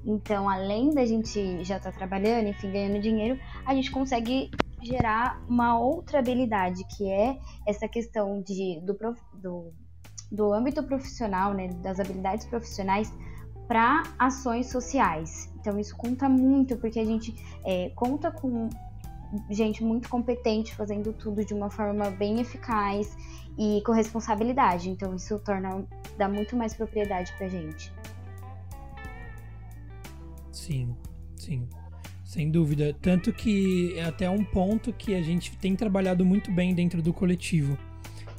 Então, 0.04 0.50
além 0.50 0.94
da 0.94 1.06
gente 1.06 1.64
já 1.64 1.78
estar 1.78 1.94
tá 1.94 1.98
trabalhando, 1.98 2.50
enfim, 2.50 2.70
ganhando 2.70 3.02
dinheiro, 3.02 3.40
a 3.66 3.74
gente 3.74 3.92
consegue 3.92 4.52
gerar 4.82 5.42
uma 5.48 5.80
outra 5.80 6.20
habilidade, 6.20 6.84
que 6.98 7.10
é 7.10 7.38
essa 7.66 7.88
questão 7.88 8.42
de, 8.42 8.82
do, 8.82 8.94
do 9.42 9.74
do 10.32 10.54
âmbito 10.54 10.84
profissional, 10.84 11.54
né, 11.54 11.70
das 11.82 12.00
habilidades 12.00 12.46
profissionais 12.46 13.14
para 13.68 14.04
ações 14.18 14.72
sociais. 14.72 15.52
Então 15.60 15.80
isso 15.80 15.96
conta 15.96 16.28
muito 16.28 16.78
porque 16.78 17.00
a 17.00 17.06
gente 17.06 17.36
é, 17.64 17.90
conta 17.96 18.32
com 18.32 18.70
gente 19.50 19.84
muito 19.84 20.10
competente 20.10 20.76
fazendo 20.76 21.14
tudo 21.14 21.46
de 21.46 21.54
uma 21.54 21.70
forma 21.70 22.10
bem 22.10 22.40
eficaz 22.40 23.16
e 23.58 23.82
com 23.86 23.92
responsabilidade. 23.92 24.90
Então 24.90 25.16
isso 25.16 25.38
torna 25.40 25.86
dá 26.18 26.28
muito 26.28 26.56
mais 26.56 26.74
propriedade 26.74 27.32
para 27.38 27.48
gente. 27.48 27.94
Sim, 30.52 30.96
sim. 31.36 31.68
Sem 32.24 32.52
dúvida. 32.52 32.96
Tanto 33.02 33.34
que 33.34 33.98
é 33.98 34.04
até 34.04 34.30
um 34.30 34.44
ponto 34.44 34.94
que 34.94 35.16
a 35.16 35.22
gente 35.22 35.56
tem 35.58 35.76
trabalhado 35.76 36.26
muito 36.26 36.52
bem 36.52 36.76
dentro 36.76 37.02
do 37.02 37.12
coletivo 37.12 37.78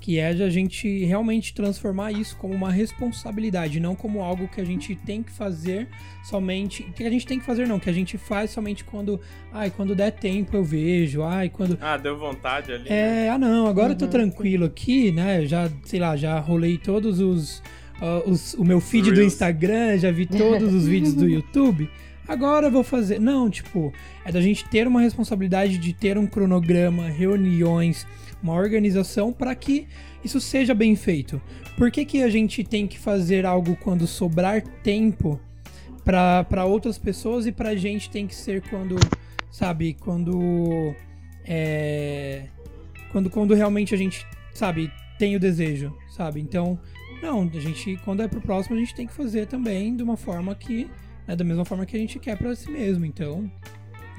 que 0.01 0.19
é 0.19 0.33
de 0.33 0.43
a 0.43 0.49
gente 0.49 1.05
realmente 1.05 1.53
transformar 1.53 2.11
isso 2.11 2.37
como 2.37 2.55
uma 2.55 2.73
responsabilidade, 2.73 3.79
não 3.79 3.95
como 3.95 4.23
algo 4.23 4.49
que 4.49 4.61
a 4.61 4.65
gente 4.65 4.97
tem 4.97 5.23
que 5.23 5.31
fazer 5.31 5.87
somente, 6.25 6.83
que 6.97 7.05
a 7.05 7.11
gente 7.11 7.27
tem 7.27 7.39
que 7.39 7.45
fazer 7.45 7.69
não, 7.69 7.79
que 7.79 7.91
a 7.91 7.93
gente 7.93 8.17
faz 8.17 8.51
somente 8.51 8.83
quando, 8.83 9.21
ai, 9.53 9.71
quando 9.71 9.95
der 9.95 10.13
tempo 10.13 10.57
eu 10.57 10.65
vejo, 10.65 11.23
ai, 11.23 11.51
quando 11.51 11.79
Ah, 11.81 11.99
deu 11.99 12.19
vontade 12.19 12.73
ali. 12.73 12.89
É, 12.89 13.25
né? 13.25 13.29
ah 13.29 13.39
não, 13.39 13.67
agora 13.67 13.89
uhum. 13.89 13.93
eu 13.93 13.99
tô 13.99 14.05
uhum. 14.07 14.11
tranquilo 14.11 14.65
aqui, 14.65 15.13
né? 15.13 15.47
Já, 15.47 15.71
sei 15.85 16.01
lá, 16.01 16.17
já 16.17 16.39
rolei 16.39 16.79
todos 16.79 17.21
os, 17.21 17.59
uh, 18.01 18.29
os 18.29 18.55
o 18.55 18.65
meu 18.65 18.81
feed 18.81 19.11
Reels. 19.11 19.19
do 19.19 19.25
Instagram, 19.25 19.99
já 19.99 20.11
vi 20.11 20.25
todos 20.25 20.73
os 20.73 20.87
vídeos 20.89 21.15
do 21.15 21.29
YouTube. 21.29 21.91
Agora 22.27 22.69
eu 22.69 22.71
vou 22.71 22.85
fazer. 22.85 23.19
Não, 23.19 23.51
tipo, 23.51 23.93
é 24.25 24.31
da 24.31 24.41
gente 24.41 24.65
ter 24.69 24.87
uma 24.87 25.01
responsabilidade 25.01 25.79
de 25.79 25.93
ter 25.93 26.17
um 26.17 26.29
cronograma, 26.29 27.09
reuniões, 27.09 28.07
uma 28.43 28.55
organização 28.55 29.33
para 29.33 29.55
que 29.55 29.87
isso 30.25 30.41
seja 30.41 30.75
bem 30.75 30.97
feito. 30.97 31.41
Por 31.77 31.91
que, 31.91 32.05
que 32.05 32.23
a 32.23 32.29
gente 32.29 32.63
tem 32.65 32.87
que 32.87 32.99
fazer 32.99 33.47
algo 33.47 33.77
quando 33.77 34.07
sobrar 34.07 34.63
tempo 34.83 35.41
para 36.05 36.65
outras 36.65 36.99
pessoas 36.99 37.47
e 37.47 37.53
para 37.53 37.71
a 37.71 37.77
gente 37.77 38.11
tem 38.11 38.27
que 38.27 38.35
ser 38.35 38.63
quando, 38.69 38.97
sabe, 39.51 39.95
quando 39.95 40.95
é, 41.45 42.47
quando 43.13 43.31
quando 43.31 43.55
realmente 43.55 43.95
a 43.95 43.99
gente, 43.99 44.27
sabe, 44.53 44.91
tem 45.19 45.37
o 45.37 45.41
desejo, 45.41 45.97
sabe? 46.09 46.41
Então, 46.41 46.79
não, 47.23 47.43
a 47.43 47.61
gente 47.61 47.99
quando 48.05 48.23
é 48.23 48.29
pro 48.29 48.41
próximo 48.41 48.77
a 48.77 48.79
gente 48.79 48.95
tem 48.95 49.07
que 49.07 49.13
fazer 49.13 49.47
também 49.47 49.95
de 49.95 50.03
uma 50.03 50.17
forma 50.17 50.55
que, 50.55 50.91
né, 51.27 51.37
da 51.37 51.45
mesma 51.45 51.65
forma 51.65 51.87
que 51.87 51.97
a 51.97 52.01
gente 52.01 52.19
quer 52.19 52.37
para 52.37 52.55
si 52.57 52.71
mesmo. 52.71 53.05
Então, 53.05 53.51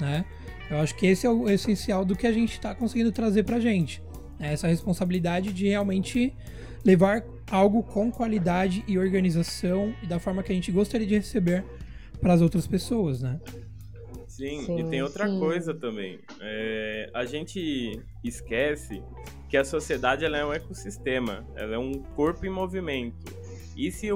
né? 0.00 0.24
Eu 0.70 0.78
acho 0.78 0.94
que 0.94 1.06
esse 1.06 1.26
é 1.26 1.30
o 1.30 1.50
essencial 1.50 2.04
do 2.04 2.16
que 2.16 2.26
a 2.26 2.32
gente 2.32 2.52
está 2.52 2.74
conseguindo 2.74 3.12
trazer 3.12 3.42
pra 3.42 3.60
gente. 3.60 4.02
É 4.42 4.52
essa 4.52 4.66
responsabilidade 4.66 5.52
de 5.52 5.68
realmente 5.68 6.34
levar 6.84 7.24
algo 7.50 7.82
com 7.82 8.10
qualidade 8.10 8.84
e 8.88 8.98
organização 8.98 9.94
e 10.02 10.06
da 10.06 10.18
forma 10.18 10.42
que 10.42 10.50
a 10.52 10.54
gente 10.54 10.72
gostaria 10.72 11.06
de 11.06 11.14
receber 11.14 11.64
para 12.20 12.32
as 12.34 12.40
outras 12.40 12.66
pessoas, 12.66 13.22
né? 13.22 13.40
Sim, 14.26 14.64
sim 14.64 14.78
e 14.78 14.84
tem 14.90 15.02
outra 15.02 15.28
sim. 15.28 15.38
coisa 15.38 15.72
também. 15.72 16.18
É, 16.40 17.10
a 17.14 17.24
gente 17.24 18.00
esquece 18.24 19.02
que 19.48 19.56
a 19.56 19.64
sociedade 19.64 20.24
ela 20.24 20.38
é 20.38 20.44
um 20.44 20.52
ecossistema, 20.52 21.46
ela 21.54 21.74
é 21.74 21.78
um 21.78 21.92
corpo 21.92 22.44
em 22.44 22.50
movimento. 22.50 23.32
E 23.76 23.92
se 23.92 24.08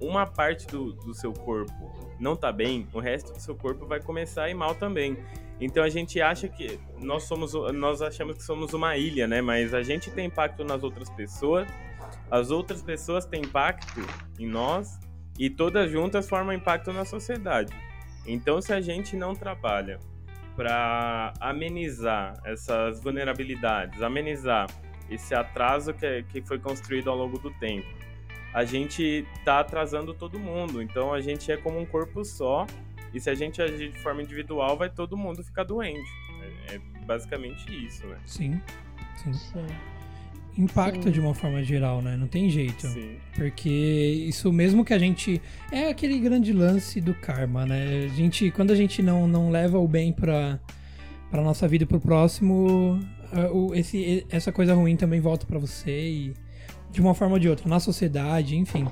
uma 0.00 0.26
parte 0.26 0.66
do, 0.68 0.92
do 0.92 1.12
seu 1.12 1.32
corpo 1.32 1.72
não 2.20 2.36
tá 2.36 2.52
bem, 2.52 2.86
o 2.92 3.00
resto 3.00 3.32
do 3.32 3.40
seu 3.40 3.54
corpo 3.56 3.86
vai 3.86 4.00
começar 4.00 4.44
a 4.44 4.50
ir 4.50 4.54
mal 4.54 4.74
também. 4.74 5.18
Então 5.60 5.82
a 5.84 5.88
gente 5.88 6.20
acha 6.20 6.48
que 6.48 6.78
nós 7.00 7.24
somos, 7.24 7.54
nós 7.72 8.02
achamos 8.02 8.36
que 8.36 8.42
somos 8.42 8.72
uma 8.72 8.96
ilha, 8.96 9.26
né? 9.26 9.40
Mas 9.40 9.72
a 9.72 9.82
gente 9.82 10.10
tem 10.10 10.26
impacto 10.26 10.64
nas 10.64 10.82
outras 10.82 11.08
pessoas, 11.10 11.68
as 12.30 12.50
outras 12.50 12.82
pessoas 12.82 13.24
têm 13.24 13.42
impacto 13.42 14.00
em 14.38 14.46
nós 14.46 14.98
e 15.38 15.48
todas 15.48 15.90
juntas 15.90 16.28
formam 16.28 16.54
impacto 16.54 16.92
na 16.92 17.04
sociedade. 17.04 17.72
Então 18.26 18.60
se 18.60 18.72
a 18.72 18.80
gente 18.80 19.16
não 19.16 19.34
trabalha 19.34 19.98
para 20.56 21.32
amenizar 21.40 22.34
essas 22.44 23.02
vulnerabilidades, 23.02 24.02
amenizar 24.02 24.68
esse 25.10 25.34
atraso 25.34 25.92
que, 25.92 26.22
que 26.24 26.42
foi 26.42 26.58
construído 26.58 27.10
ao 27.10 27.16
longo 27.16 27.38
do 27.38 27.50
tempo, 27.50 27.86
a 28.52 28.64
gente 28.64 29.26
está 29.36 29.60
atrasando 29.60 30.14
todo 30.14 30.38
mundo. 30.38 30.80
Então 30.80 31.12
a 31.12 31.20
gente 31.20 31.50
é 31.50 31.56
como 31.56 31.78
um 31.78 31.84
corpo 31.84 32.24
só 32.24 32.66
e 33.14 33.20
se 33.20 33.30
a 33.30 33.34
gente 33.34 33.62
agir 33.62 33.92
de 33.92 33.98
forma 34.00 34.22
individual, 34.22 34.76
vai 34.76 34.90
todo 34.90 35.16
mundo 35.16 35.42
ficar 35.42 35.62
doente. 35.64 36.10
É, 36.68 36.74
é 36.74 36.80
basicamente 37.06 37.64
isso, 37.86 38.06
né? 38.06 38.16
Sim, 38.26 38.60
sim. 39.16 39.32
sim. 39.32 39.66
Impacta 40.56 41.04
sim. 41.04 41.10
de 41.10 41.20
uma 41.20 41.34
forma 41.34 41.62
geral, 41.62 42.02
né? 42.02 42.16
Não 42.16 42.26
tem 42.26 42.50
jeito. 42.50 42.86
Sim. 42.86 43.16
Porque 43.34 43.68
isso 43.68 44.52
mesmo 44.52 44.84
que 44.84 44.92
a 44.92 44.98
gente. 44.98 45.40
É 45.70 45.88
aquele 45.88 46.18
grande 46.18 46.52
lance 46.52 47.00
do 47.00 47.14
karma, 47.14 47.64
né? 47.64 48.04
A 48.04 48.08
gente, 48.08 48.50
quando 48.50 48.72
a 48.72 48.76
gente 48.76 49.02
não, 49.02 49.26
não 49.26 49.50
leva 49.50 49.78
o 49.78 49.86
bem 49.86 50.12
pra, 50.12 50.58
pra 51.30 51.42
nossa 51.42 51.66
vida 51.66 51.84
e 51.84 51.86
pro 51.86 52.00
próximo, 52.00 53.00
esse, 53.74 54.26
essa 54.30 54.52
coisa 54.52 54.74
ruim 54.74 54.96
também 54.96 55.20
volta 55.20 55.46
para 55.46 55.58
você 55.58 56.08
e 56.08 56.34
de 56.90 57.00
uma 57.00 57.14
forma 57.14 57.34
ou 57.34 57.40
de 57.40 57.48
outra, 57.48 57.68
na 57.68 57.80
sociedade, 57.80 58.56
enfim. 58.56 58.86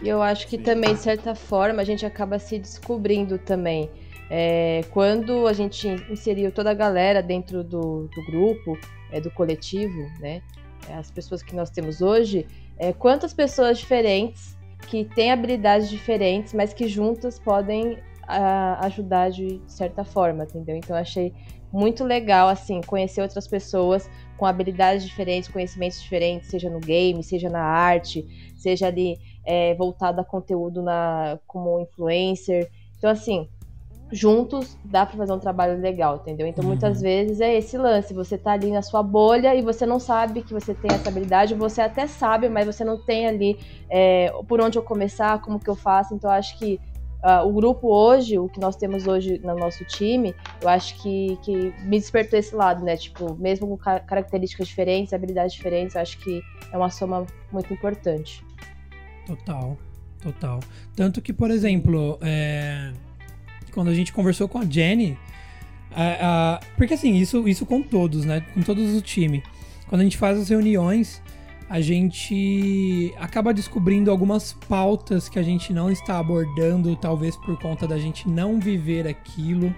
E 0.00 0.08
eu 0.08 0.22
acho 0.22 0.46
que 0.46 0.56
Sim. 0.56 0.62
também, 0.62 0.94
de 0.94 1.00
certa 1.00 1.34
forma, 1.34 1.82
a 1.82 1.84
gente 1.84 2.06
acaba 2.06 2.38
se 2.38 2.58
descobrindo 2.58 3.38
também. 3.38 3.90
É, 4.30 4.82
quando 4.90 5.46
a 5.46 5.52
gente 5.52 5.88
inseriu 6.10 6.52
toda 6.52 6.70
a 6.70 6.74
galera 6.74 7.22
dentro 7.22 7.64
do, 7.64 8.08
do 8.14 8.26
grupo, 8.26 8.78
é, 9.10 9.20
do 9.20 9.30
coletivo, 9.30 10.02
né? 10.20 10.42
é, 10.88 10.94
As 10.94 11.10
pessoas 11.10 11.42
que 11.42 11.54
nós 11.54 11.70
temos 11.70 12.00
hoje, 12.00 12.46
é, 12.78 12.92
quantas 12.92 13.32
pessoas 13.32 13.78
diferentes 13.78 14.56
que 14.86 15.04
têm 15.04 15.32
habilidades 15.32 15.88
diferentes, 15.88 16.54
mas 16.54 16.72
que 16.72 16.86
juntas 16.88 17.38
podem 17.38 17.98
ah, 18.26 18.78
ajudar 18.86 19.30
de 19.30 19.60
certa 19.66 20.04
forma, 20.04 20.44
entendeu? 20.44 20.76
Então 20.76 20.94
eu 20.96 21.00
achei 21.00 21.34
muito 21.72 22.04
legal, 22.04 22.48
assim, 22.48 22.80
conhecer 22.82 23.20
outras 23.20 23.46
pessoas 23.46 24.08
com 24.36 24.46
habilidades 24.46 25.04
diferentes, 25.04 25.48
conhecimentos 25.48 26.00
diferentes, 26.00 26.48
seja 26.48 26.70
no 26.70 26.78
game, 26.78 27.22
seja 27.22 27.50
na 27.50 27.62
arte, 27.62 28.52
seja 28.56 28.86
ali 28.86 29.18
é, 29.48 29.74
voltado 29.74 30.20
a 30.20 30.24
conteúdo 30.24 30.82
na, 30.82 31.38
como 31.46 31.80
influencer. 31.80 32.68
Então, 32.98 33.10
assim, 33.10 33.48
juntos 34.10 34.78
dá 34.84 35.04
pra 35.06 35.16
fazer 35.18 35.32
um 35.32 35.38
trabalho 35.38 35.80
legal, 35.80 36.16
entendeu? 36.16 36.46
Então, 36.46 36.64
Uhum. 36.64 36.70
muitas 36.70 37.00
vezes 37.00 37.40
é 37.40 37.54
esse 37.56 37.76
lance, 37.78 38.14
você 38.14 38.38
tá 38.38 38.52
ali 38.52 38.70
na 38.72 38.82
sua 38.82 39.02
bolha 39.02 39.54
e 39.54 39.62
você 39.62 39.84
não 39.86 40.00
sabe 40.00 40.42
que 40.42 40.54
você 40.54 40.74
tem 40.74 40.94
essa 40.94 41.10
habilidade, 41.10 41.54
você 41.54 41.82
até 41.82 42.06
sabe, 42.06 42.48
mas 42.48 42.66
você 42.66 42.84
não 42.84 42.98
tem 43.04 43.26
ali 43.26 43.58
é, 43.90 44.30
por 44.48 44.60
onde 44.60 44.78
eu 44.78 44.82
começar, 44.82 45.40
como 45.42 45.60
que 45.60 45.70
eu 45.70 45.76
faço. 45.76 46.14
Então, 46.14 46.30
eu 46.30 46.36
acho 46.36 46.58
que 46.58 46.80
ah, 47.22 47.42
o 47.44 47.52
grupo 47.52 47.88
hoje, 47.92 48.38
o 48.38 48.48
que 48.48 48.60
nós 48.60 48.76
temos 48.76 49.06
hoje 49.06 49.40
no 49.40 49.54
nosso 49.56 49.84
time, 49.84 50.34
eu 50.60 50.68
acho 50.68 51.00
que, 51.02 51.36
que 51.44 51.74
me 51.78 51.98
despertou 51.98 52.38
esse 52.38 52.54
lado, 52.54 52.84
né? 52.84 52.96
Tipo, 52.96 53.34
mesmo 53.36 53.66
com 53.68 53.76
ca- 53.78 54.00
características 54.00 54.68
diferentes, 54.68 55.12
habilidades 55.12 55.52
diferentes, 55.54 55.96
eu 55.96 56.00
acho 56.02 56.18
que 56.20 56.40
é 56.72 56.76
uma 56.78 56.90
soma 56.90 57.26
muito 57.52 57.72
importante. 57.74 58.47
Total, 59.28 59.78
total. 60.22 60.60
Tanto 60.96 61.20
que, 61.22 61.32
por 61.32 61.50
exemplo, 61.50 62.18
é, 62.22 62.90
quando 63.72 63.88
a 63.88 63.94
gente 63.94 64.12
conversou 64.12 64.48
com 64.48 64.58
a 64.58 64.64
Jenny, 64.64 65.16
a- 65.94 66.56
a- 66.56 66.60
porque 66.76 66.94
assim, 66.94 67.14
isso, 67.16 67.46
isso 67.48 67.64
com 67.66 67.82
todos, 67.82 68.24
né? 68.24 68.40
Com 68.54 68.62
todos 68.62 68.94
o 68.96 69.02
time. 69.02 69.42
Quando 69.86 70.00
a 70.00 70.04
gente 70.04 70.16
faz 70.16 70.38
as 70.38 70.48
reuniões, 70.48 71.22
a 71.68 71.80
gente 71.80 73.12
acaba 73.18 73.52
descobrindo 73.52 74.10
algumas 74.10 74.54
pautas 74.54 75.28
que 75.28 75.38
a 75.38 75.42
gente 75.42 75.72
não 75.72 75.90
está 75.90 76.18
abordando, 76.18 76.96
talvez 76.96 77.36
por 77.36 77.58
conta 77.60 77.86
da 77.86 77.98
gente 77.98 78.28
não 78.28 78.58
viver 78.58 79.06
aquilo. 79.06 79.74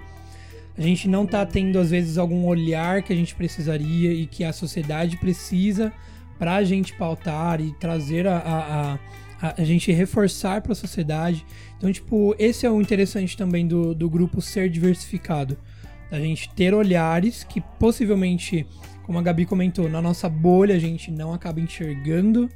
A 0.79 0.83
gente 0.83 1.09
não 1.09 1.27
tá 1.27 1.45
tendo, 1.45 1.79
às 1.79 1.91
vezes, 1.91 2.17
algum 2.17 2.47
olhar 2.47 3.03
que 3.03 3.13
a 3.13 3.17
gente 3.17 3.35
precisaria 3.35 4.13
e 4.13 4.27
que 4.27 4.45
a 4.45 4.53
sociedade 4.53 5.17
precisa 5.17 5.93
pra 6.39 6.63
gente 6.65 6.95
pautar 6.95 7.61
e 7.61 7.73
trazer 7.73 8.27
a, 8.27 8.39
a, 8.39 8.99
a, 9.41 9.49
a- 9.49 9.55
a 9.59 9.65
gente 9.65 9.91
reforçar 9.93 10.61
pra 10.63 10.75
sociedade. 10.75 11.45
Então, 11.77 11.91
tipo, 11.93 12.35
esse 12.39 12.67
é 12.67 12.71
o 12.71 12.81
interessante 12.81 13.37
também 13.37 13.67
do, 13.67 13.95
do 13.95 14.09
grupo 14.09 14.41
ser 14.41 14.69
diversificado. 14.69 15.57
Da 16.11 16.19
gente 16.19 16.51
ter 16.55 16.75
olhares 16.75 17.45
que 17.45 17.61
possivelmente, 17.79 18.67
como 19.05 19.19
a 19.19 19.23
Gabi 19.23 19.47
comentou, 19.47 19.89
na 19.89 20.03
nossa 20.03 20.29
bolha 20.29 20.75
a 20.75 20.79
gente 20.79 21.11
não 21.11 21.33
acaba 21.33 21.61
enxergando 21.61 22.49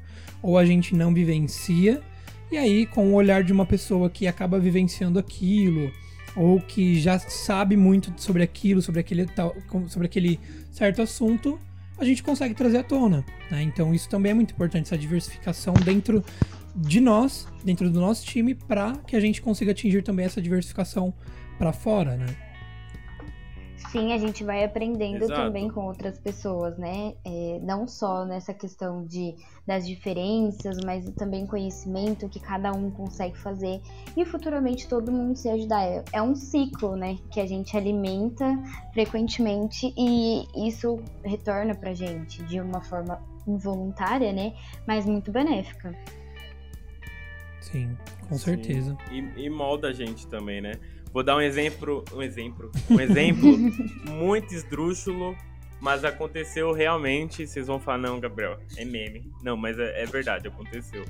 ou 0.42 0.58
a 0.58 0.64
gente 0.64 0.94
não 0.94 1.14
vivencia. 1.14 2.02
E 2.50 2.56
aí, 2.58 2.84
com 2.86 3.08
o 3.08 3.14
olhar 3.14 3.42
de 3.42 3.52
uma 3.52 3.64
pessoa 3.64 4.10
que 4.10 4.26
acaba 4.26 4.58
vivenciando 4.58 5.18
aquilo, 5.18 5.90
ou 6.36 6.60
que 6.60 7.00
já 7.00 7.18
sabe 7.18 7.76
muito 7.76 8.12
sobre 8.16 8.42
aquilo, 8.42 8.82
sobre 8.82 9.00
aquele, 9.00 9.24
tal, 9.26 9.54
sobre 9.88 10.06
aquele 10.06 10.38
certo 10.72 11.00
assunto, 11.00 11.58
a 11.96 12.04
gente 12.04 12.22
consegue 12.24 12.54
trazer 12.54 12.78
à 12.78 12.82
tona. 12.82 13.24
né? 13.50 13.62
Então 13.62 13.94
isso 13.94 14.08
também 14.08 14.32
é 14.32 14.34
muito 14.34 14.52
importante, 14.52 14.86
essa 14.86 14.98
diversificação 14.98 15.74
dentro 15.84 16.24
de 16.74 17.00
nós, 17.00 17.46
dentro 17.64 17.88
do 17.90 18.00
nosso 18.00 18.24
time, 18.24 18.54
para 18.54 18.92
que 19.06 19.14
a 19.16 19.20
gente 19.20 19.40
consiga 19.40 19.72
atingir 19.72 20.02
também 20.02 20.26
essa 20.26 20.42
diversificação 20.42 21.14
para 21.58 21.72
fora, 21.72 22.16
né? 22.16 22.36
Sim, 23.94 24.12
a 24.12 24.18
gente 24.18 24.42
vai 24.42 24.64
aprendendo 24.64 25.22
Exato. 25.22 25.40
também 25.40 25.68
com 25.68 25.86
outras 25.86 26.18
pessoas, 26.18 26.76
né? 26.76 27.14
É, 27.24 27.60
não 27.62 27.86
só 27.86 28.24
nessa 28.24 28.52
questão 28.52 29.06
de, 29.06 29.36
das 29.64 29.86
diferenças, 29.86 30.78
mas 30.84 31.08
também 31.10 31.46
conhecimento 31.46 32.28
que 32.28 32.40
cada 32.40 32.72
um 32.72 32.90
consegue 32.90 33.38
fazer 33.38 33.80
e 34.16 34.24
futuramente 34.24 34.88
todo 34.88 35.12
mundo 35.12 35.36
se 35.36 35.48
ajudar. 35.48 35.84
É, 35.84 36.04
é 36.12 36.20
um 36.20 36.34
ciclo, 36.34 36.96
né? 36.96 37.18
Que 37.30 37.38
a 37.38 37.46
gente 37.46 37.76
alimenta 37.76 38.60
frequentemente 38.92 39.94
e 39.96 40.44
isso 40.66 40.98
retorna 41.24 41.72
pra 41.72 41.94
gente 41.94 42.42
de 42.46 42.60
uma 42.60 42.80
forma 42.80 43.22
involuntária, 43.46 44.32
né? 44.32 44.54
Mas 44.88 45.06
muito 45.06 45.30
benéfica. 45.30 45.94
Sim, 47.70 47.96
com 48.28 48.36
Sim. 48.36 48.44
certeza. 48.44 48.96
E, 49.10 49.44
e 49.44 49.50
molda 49.50 49.88
a 49.88 49.92
gente 49.92 50.26
também, 50.26 50.60
né? 50.60 50.72
Vou 51.12 51.22
dar 51.22 51.36
um 51.36 51.40
exemplo, 51.40 52.04
um 52.12 52.20
exemplo, 52.22 52.70
um 52.90 53.00
exemplo 53.00 53.56
muito 54.10 54.52
esdrúxulo, 54.54 55.36
mas 55.80 56.04
aconteceu 56.04 56.72
realmente. 56.72 57.46
Vocês 57.46 57.66
vão 57.66 57.78
falar, 57.80 57.98
não, 57.98 58.20
Gabriel, 58.20 58.58
é 58.76 58.84
meme. 58.84 59.30
Não, 59.42 59.56
mas 59.56 59.78
é, 59.78 60.02
é 60.02 60.06
verdade, 60.06 60.48
aconteceu. 60.48 61.04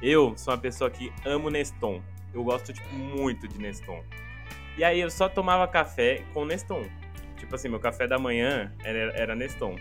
Eu 0.00 0.32
sou 0.36 0.54
uma 0.54 0.60
pessoa 0.60 0.88
que 0.90 1.12
amo 1.26 1.50
Neston. 1.50 2.00
Eu 2.32 2.44
gosto, 2.44 2.72
tipo, 2.72 2.94
muito 2.94 3.48
de 3.48 3.58
Neston. 3.58 4.00
E 4.76 4.84
aí 4.84 5.00
eu 5.00 5.10
só 5.10 5.28
tomava 5.28 5.66
café 5.66 6.22
com 6.32 6.44
Neston. 6.44 6.84
Tipo 7.36 7.54
assim, 7.54 7.68
meu 7.68 7.80
café 7.80 8.06
da 8.06 8.18
manhã 8.18 8.72
era, 8.84 8.98
era 9.16 9.34
Neston. 9.34 9.76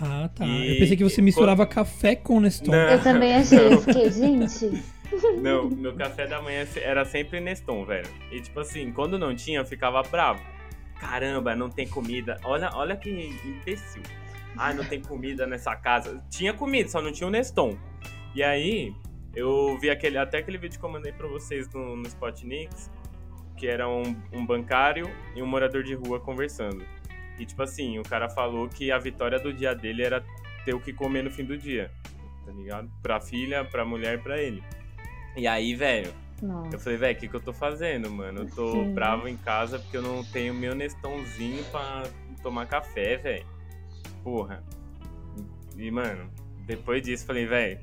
Ah, 0.00 0.28
tá. 0.34 0.44
E- 0.46 0.72
Eu 0.74 0.78
pensei 0.78 0.96
que 0.96 1.04
você 1.04 1.20
misturava 1.20 1.66
café 1.66 2.16
com 2.16 2.40
Neston. 2.40 2.70
Não. 2.72 2.78
Eu 2.78 3.02
também 3.02 3.34
achei, 3.34 3.58
Não. 3.58 3.72
eu 3.72 3.80
fiquei, 3.82 4.10
gente. 4.10 4.82
Não, 5.40 5.68
meu 5.68 5.94
café 5.94 6.26
da 6.26 6.40
manhã 6.40 6.66
era 6.76 7.04
sempre 7.04 7.40
Neston, 7.40 7.84
velho. 7.84 8.08
E 8.30 8.40
tipo 8.40 8.60
assim, 8.60 8.92
quando 8.92 9.18
não 9.18 9.34
tinha, 9.34 9.60
eu 9.60 9.64
ficava 9.64 10.02
bravo. 10.02 10.42
Caramba, 10.98 11.56
não 11.56 11.68
tem 11.68 11.88
comida. 11.88 12.38
Olha, 12.44 12.70
olha 12.74 12.96
que 12.96 13.10
imbecil. 13.10 14.02
Ai, 14.56 14.74
não 14.74 14.84
tem 14.84 15.00
comida 15.00 15.46
nessa 15.46 15.74
casa. 15.74 16.22
Tinha 16.30 16.52
comida, 16.52 16.88
só 16.88 17.00
não 17.00 17.12
tinha 17.12 17.26
o 17.26 17.30
Neston. 17.30 17.76
E 18.34 18.42
aí, 18.42 18.94
eu 19.34 19.78
vi 19.78 19.90
aquele, 19.90 20.18
até 20.18 20.38
aquele 20.38 20.58
vídeo 20.58 20.78
que 20.78 20.84
eu 20.84 20.90
mandei 20.90 21.12
pra 21.12 21.26
vocês 21.26 21.68
no, 21.70 21.96
no 21.96 22.06
Spotnix, 22.06 22.90
que 23.56 23.66
era 23.66 23.88
um, 23.88 24.14
um 24.32 24.44
bancário 24.44 25.10
e 25.34 25.42
um 25.42 25.46
morador 25.46 25.82
de 25.82 25.94
rua 25.94 26.20
conversando. 26.20 26.84
E 27.38 27.46
tipo 27.46 27.62
assim, 27.62 27.98
o 27.98 28.02
cara 28.02 28.28
falou 28.28 28.68
que 28.68 28.92
a 28.92 28.98
vitória 28.98 29.38
do 29.38 29.52
dia 29.52 29.74
dele 29.74 30.02
era 30.02 30.24
ter 30.64 30.74
o 30.74 30.80
que 30.80 30.92
comer 30.92 31.24
no 31.24 31.30
fim 31.30 31.44
do 31.44 31.56
dia. 31.56 31.90
Tá 32.44 32.52
ligado? 32.52 32.90
Pra 33.02 33.20
filha, 33.20 33.64
pra 33.64 33.84
mulher 33.84 34.22
pra 34.22 34.40
ele. 34.40 34.62
E 35.36 35.46
aí, 35.46 35.74
velho, 35.74 36.12
eu 36.72 36.78
falei, 36.78 36.98
velho, 36.98 37.16
o 37.16 37.20
que, 37.20 37.28
que 37.28 37.34
eu 37.34 37.40
tô 37.40 37.52
fazendo, 37.52 38.10
mano? 38.10 38.40
Eu 38.40 38.50
tô 38.50 38.72
Sim. 38.72 38.94
bravo 38.94 39.28
em 39.28 39.36
casa 39.36 39.78
porque 39.78 39.96
eu 39.96 40.02
não 40.02 40.24
tenho 40.24 40.52
meu 40.52 40.74
Nestãozinho 40.74 41.64
pra 41.66 42.02
tomar 42.42 42.66
café, 42.66 43.16
velho. 43.16 43.46
Porra. 44.24 44.62
E, 45.76 45.90
mano, 45.90 46.30
depois 46.66 47.02
disso, 47.02 47.24
falei, 47.24 47.46
velho, 47.46 47.80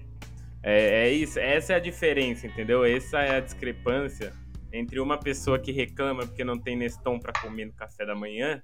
é, 0.61 1.07
é 1.07 1.11
isso, 1.11 1.39
essa 1.39 1.73
é 1.73 1.75
a 1.77 1.79
diferença, 1.79 2.47
entendeu? 2.47 2.83
Essa 2.83 3.19
é 3.19 3.37
a 3.37 3.39
discrepância 3.39 4.33
entre 4.71 4.99
uma 4.99 5.17
pessoa 5.17 5.57
que 5.57 5.71
reclama 5.71 6.25
porque 6.25 6.43
não 6.43 6.57
tem 6.57 6.75
Nestão 6.75 7.17
pra 7.17 7.33
comer 7.41 7.65
no 7.65 7.73
café 7.73 8.05
da 8.05 8.13
manhã 8.13 8.61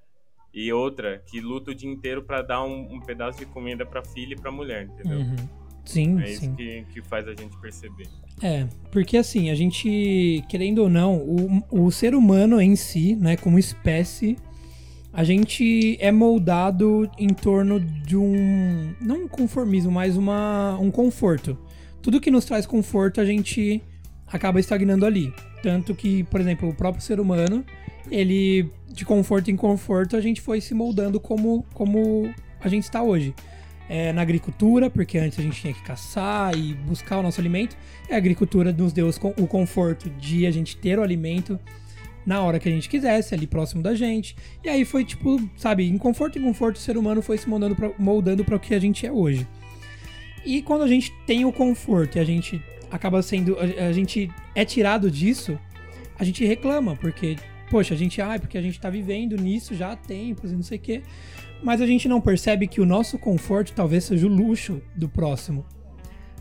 e 0.52 0.72
outra 0.72 1.22
que 1.26 1.40
luta 1.40 1.70
o 1.70 1.74
dia 1.74 1.90
inteiro 1.90 2.22
pra 2.22 2.42
dar 2.42 2.62
um, 2.62 2.94
um 2.94 3.00
pedaço 3.00 3.38
de 3.38 3.46
comida 3.46 3.84
pra 3.84 4.04
filha 4.04 4.34
e 4.34 4.40
pra 4.40 4.50
mulher, 4.50 4.84
entendeu? 4.84 5.18
Uhum. 5.18 5.65
Sim, 5.86 6.20
É 6.20 6.30
isso 6.30 6.40
sim. 6.40 6.54
que, 6.54 6.84
que 6.92 7.02
faz 7.02 7.26
a 7.26 7.30
gente 7.30 7.56
perceber. 7.58 8.06
É, 8.42 8.66
porque 8.90 9.16
assim, 9.16 9.48
a 9.48 9.54
gente, 9.54 10.44
querendo 10.48 10.82
ou 10.82 10.90
não, 10.90 11.16
o, 11.16 11.62
o 11.70 11.90
ser 11.90 12.14
humano 12.14 12.60
em 12.60 12.76
si, 12.76 13.16
né, 13.16 13.36
como 13.36 13.58
espécie, 13.58 14.36
a 15.16 15.24
gente 15.24 15.96
é 15.98 16.12
moldado 16.12 17.10
em 17.18 17.28
torno 17.28 17.80
de 17.80 18.18
um. 18.18 18.92
Não 19.00 19.24
um 19.24 19.28
conformismo, 19.28 19.90
mas 19.90 20.14
uma, 20.14 20.76
um 20.78 20.90
conforto. 20.90 21.56
Tudo 22.02 22.20
que 22.20 22.30
nos 22.30 22.44
traz 22.44 22.66
conforto, 22.66 23.18
a 23.18 23.24
gente 23.24 23.82
acaba 24.26 24.60
estagnando 24.60 25.06
ali. 25.06 25.32
Tanto 25.62 25.94
que, 25.94 26.24
por 26.24 26.38
exemplo, 26.38 26.68
o 26.68 26.74
próprio 26.74 27.02
ser 27.02 27.18
humano, 27.18 27.64
ele, 28.10 28.70
de 28.92 29.06
conforto 29.06 29.50
em 29.50 29.56
conforto, 29.56 30.16
a 30.16 30.20
gente 30.20 30.42
foi 30.42 30.60
se 30.60 30.74
moldando 30.74 31.18
como, 31.18 31.64
como 31.72 32.30
a 32.60 32.68
gente 32.68 32.82
está 32.82 33.02
hoje. 33.02 33.34
É, 33.88 34.12
na 34.12 34.20
agricultura, 34.20 34.90
porque 34.90 35.16
antes 35.16 35.38
a 35.38 35.42
gente 35.42 35.60
tinha 35.60 35.72
que 35.72 35.82
caçar 35.82 36.56
e 36.58 36.74
buscar 36.74 37.18
o 37.18 37.22
nosso 37.22 37.40
alimento. 37.40 37.76
E 38.10 38.12
a 38.12 38.16
agricultura 38.16 38.72
nos 38.72 38.92
deu 38.92 39.08
o 39.38 39.46
conforto 39.46 40.10
de 40.10 40.44
a 40.44 40.50
gente 40.50 40.76
ter 40.76 40.98
o 40.98 41.02
alimento 41.02 41.58
na 42.26 42.42
hora 42.42 42.58
que 42.58 42.68
a 42.68 42.72
gente 42.72 42.88
quisesse, 42.88 43.32
ali 43.32 43.46
próximo 43.46 43.82
da 43.82 43.94
gente. 43.94 44.36
E 44.64 44.68
aí 44.68 44.84
foi 44.84 45.04
tipo, 45.04 45.40
sabe, 45.56 45.88
em 45.88 45.96
conforto 45.96 46.36
em 46.38 46.42
conforto 46.42 46.76
o 46.76 46.80
ser 46.80 46.96
humano 46.96 47.22
foi 47.22 47.38
se 47.38 47.48
moldando 47.48 47.76
moldando 47.96 48.44
para 48.44 48.56
o 48.56 48.60
que 48.60 48.74
a 48.74 48.80
gente 48.80 49.06
é 49.06 49.12
hoje. 49.12 49.46
E 50.44 50.60
quando 50.62 50.82
a 50.82 50.88
gente 50.88 51.12
tem 51.24 51.44
o 51.44 51.52
conforto 51.52 52.16
e 52.16 52.20
a 52.20 52.24
gente 52.24 52.60
acaba 52.90 53.22
sendo. 53.22 53.56
A, 53.58 53.86
a 53.86 53.92
gente 53.92 54.30
é 54.54 54.64
tirado 54.64 55.10
disso, 55.10 55.58
a 56.18 56.24
gente 56.24 56.44
reclama, 56.44 56.96
porque, 56.96 57.36
poxa, 57.70 57.94
a 57.94 57.96
gente. 57.96 58.20
Ah, 58.20 58.38
porque 58.38 58.58
a 58.58 58.62
gente 58.62 58.80
tá 58.80 58.90
vivendo 58.90 59.36
nisso 59.36 59.74
já 59.74 59.92
há 59.92 59.96
tempos 59.96 60.50
e 60.50 60.54
não 60.54 60.62
sei 60.62 60.78
o 60.78 60.80
quê. 60.80 61.02
Mas 61.62 61.80
a 61.80 61.86
gente 61.86 62.08
não 62.08 62.20
percebe 62.20 62.66
que 62.66 62.80
o 62.80 62.86
nosso 62.86 63.18
conforto 63.18 63.72
talvez 63.72 64.04
seja 64.04 64.26
o 64.26 64.30
luxo 64.30 64.80
do 64.94 65.08
próximo. 65.08 65.64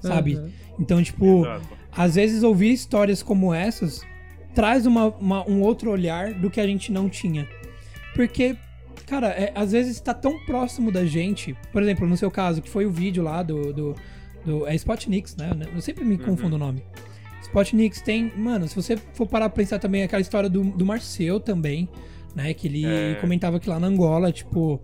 Sabe? 0.01 0.35
Uhum. 0.35 0.51
Então, 0.79 1.01
tipo, 1.01 1.45
Exato. 1.45 1.67
às 1.91 2.15
vezes 2.15 2.43
ouvir 2.43 2.71
histórias 2.71 3.23
como 3.23 3.53
essas 3.53 4.01
traz 4.55 4.85
uma, 4.85 5.07
uma, 5.07 5.47
um 5.47 5.61
outro 5.61 5.91
olhar 5.91 6.33
do 6.33 6.49
que 6.49 6.59
a 6.59 6.65
gente 6.65 6.91
não 6.91 7.09
tinha. 7.09 7.47
Porque, 8.15 8.55
cara, 9.05 9.27
é, 9.27 9.51
às 9.53 9.73
vezes 9.73 9.95
está 9.95 10.13
tão 10.13 10.39
próximo 10.45 10.91
da 10.91 11.05
gente. 11.05 11.55
Por 11.71 11.83
exemplo, 11.83 12.07
no 12.07 12.15
seu 12.15 12.31
caso, 12.31 12.61
que 12.61 12.69
foi 12.69 12.85
o 12.85 12.91
vídeo 12.91 13.21
lá 13.21 13.43
do. 13.43 13.73
do, 13.73 13.95
do 14.45 14.67
é 14.67 14.73
Spotnix, 14.75 15.35
né? 15.35 15.51
Eu 15.73 15.81
sempre 15.81 16.05
me 16.05 16.17
confundo 16.17 16.55
uhum. 16.55 16.61
o 16.61 16.65
nome. 16.65 16.83
Spotnix 17.43 18.01
tem. 18.01 18.31
Mano, 18.35 18.67
se 18.67 18.75
você 18.75 18.97
for 19.13 19.27
parar 19.27 19.49
pra 19.49 19.57
pensar 19.57 19.77
também 19.77 20.03
aquela 20.03 20.21
história 20.21 20.49
do, 20.49 20.63
do 20.63 20.85
Marcel 20.85 21.39
também, 21.39 21.89
né? 22.33 22.53
Que 22.53 22.67
ele 22.67 22.85
é. 22.85 23.15
comentava 23.15 23.59
que 23.59 23.69
lá 23.69 23.79
na 23.79 23.87
Angola, 23.87 24.31
tipo. 24.31 24.81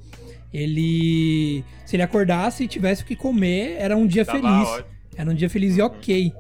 Ele. 0.54 1.64
Se 1.86 1.96
ele 1.96 2.04
acordasse 2.04 2.64
e 2.64 2.68
tivesse 2.68 3.04
o 3.04 3.06
que 3.06 3.16
comer, 3.16 3.76
era 3.78 3.96
um 3.96 4.06
dia 4.06 4.26
Tava 4.26 4.40
feliz. 4.40 4.68
Ótimo. 4.70 4.92
Era 5.16 5.30
um 5.30 5.34
dia 5.34 5.50
feliz 5.50 5.78
e 5.78 5.82
ok. 5.82 6.34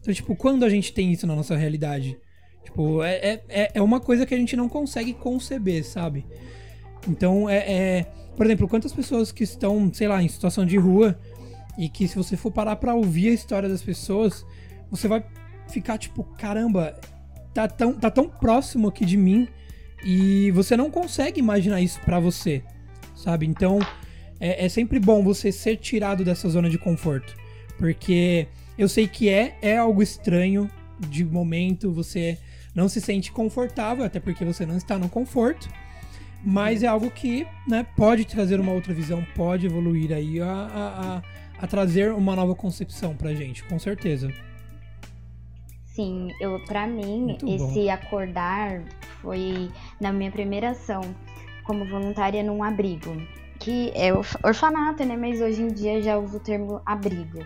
Então, 0.00 0.12
tipo, 0.12 0.34
quando 0.34 0.64
a 0.64 0.68
gente 0.68 0.92
tem 0.92 1.12
isso 1.12 1.26
na 1.26 1.34
nossa 1.34 1.56
realidade? 1.56 2.18
Tipo, 2.64 3.02
é, 3.02 3.14
é, 3.14 3.44
é, 3.48 3.70
é 3.74 3.82
uma 3.82 4.00
coisa 4.00 4.24
que 4.24 4.34
a 4.34 4.38
gente 4.38 4.56
não 4.56 4.68
consegue 4.68 5.12
conceber, 5.12 5.84
sabe? 5.84 6.24
Então, 7.08 7.48
é, 7.48 7.56
é. 7.58 8.06
Por 8.36 8.46
exemplo, 8.46 8.66
quantas 8.66 8.92
pessoas 8.92 9.30
que 9.30 9.44
estão, 9.44 9.92
sei 9.92 10.08
lá, 10.08 10.22
em 10.22 10.28
situação 10.28 10.64
de 10.64 10.76
rua 10.76 11.18
e 11.76 11.88
que 11.88 12.08
se 12.08 12.16
você 12.16 12.36
for 12.36 12.50
parar 12.50 12.76
pra 12.76 12.94
ouvir 12.94 13.28
a 13.28 13.32
história 13.32 13.68
das 13.68 13.82
pessoas, 13.82 14.44
você 14.90 15.06
vai 15.06 15.24
ficar 15.68 15.98
tipo, 15.98 16.24
caramba, 16.38 16.98
tá 17.52 17.68
tão, 17.68 17.92
tá 17.92 18.10
tão 18.10 18.28
próximo 18.28 18.88
aqui 18.88 19.04
de 19.04 19.16
mim 19.16 19.48
e 20.04 20.50
você 20.52 20.76
não 20.76 20.90
consegue 20.90 21.40
imaginar 21.40 21.80
isso 21.80 22.00
para 22.00 22.18
você, 22.18 22.62
sabe? 23.22 23.46
Então, 23.46 23.78
é, 24.40 24.66
é 24.66 24.68
sempre 24.68 24.98
bom 24.98 25.22
você 25.22 25.52
ser 25.52 25.76
tirado 25.76 26.24
dessa 26.24 26.48
zona 26.48 26.68
de 26.68 26.78
conforto, 26.78 27.34
porque 27.78 28.48
eu 28.76 28.88
sei 28.88 29.06
que 29.06 29.28
é, 29.28 29.56
é 29.62 29.76
algo 29.76 30.02
estranho 30.02 30.68
de 30.98 31.24
momento, 31.24 31.92
você 31.92 32.38
não 32.74 32.88
se 32.88 33.00
sente 33.00 33.30
confortável, 33.30 34.04
até 34.04 34.18
porque 34.18 34.44
você 34.44 34.66
não 34.66 34.76
está 34.76 34.98
no 34.98 35.08
conforto. 35.08 35.68
Mas 36.44 36.82
é 36.82 36.88
algo 36.88 37.08
que 37.08 37.46
né, 37.68 37.86
pode 37.96 38.24
trazer 38.24 38.58
uma 38.58 38.72
outra 38.72 38.92
visão, 38.92 39.24
pode 39.36 39.66
evoluir 39.66 40.12
aí 40.12 40.40
a, 40.40 40.46
a, 40.46 41.16
a, 41.18 41.22
a 41.60 41.66
trazer 41.68 42.12
uma 42.12 42.34
nova 42.34 42.52
concepção 42.52 43.14
pra 43.14 43.32
gente, 43.32 43.62
com 43.62 43.78
certeza. 43.78 44.28
Sim, 45.84 46.30
eu 46.40 46.58
para 46.64 46.84
mim 46.86 47.26
Muito 47.26 47.46
esse 47.46 47.84
bom. 47.84 47.90
acordar 47.92 48.82
foi 49.20 49.70
na 50.00 50.12
minha 50.12 50.32
primeira 50.32 50.70
ação 50.70 51.02
como 51.64 51.84
voluntária 51.84 52.42
num 52.42 52.62
abrigo, 52.62 53.16
que 53.58 53.92
é 53.94 54.12
orfanato, 54.12 55.04
né? 55.04 55.16
Mas 55.16 55.40
hoje 55.40 55.62
em 55.62 55.68
dia 55.68 56.02
já 56.02 56.18
uso 56.18 56.38
o 56.38 56.40
termo 56.40 56.80
abrigo. 56.84 57.44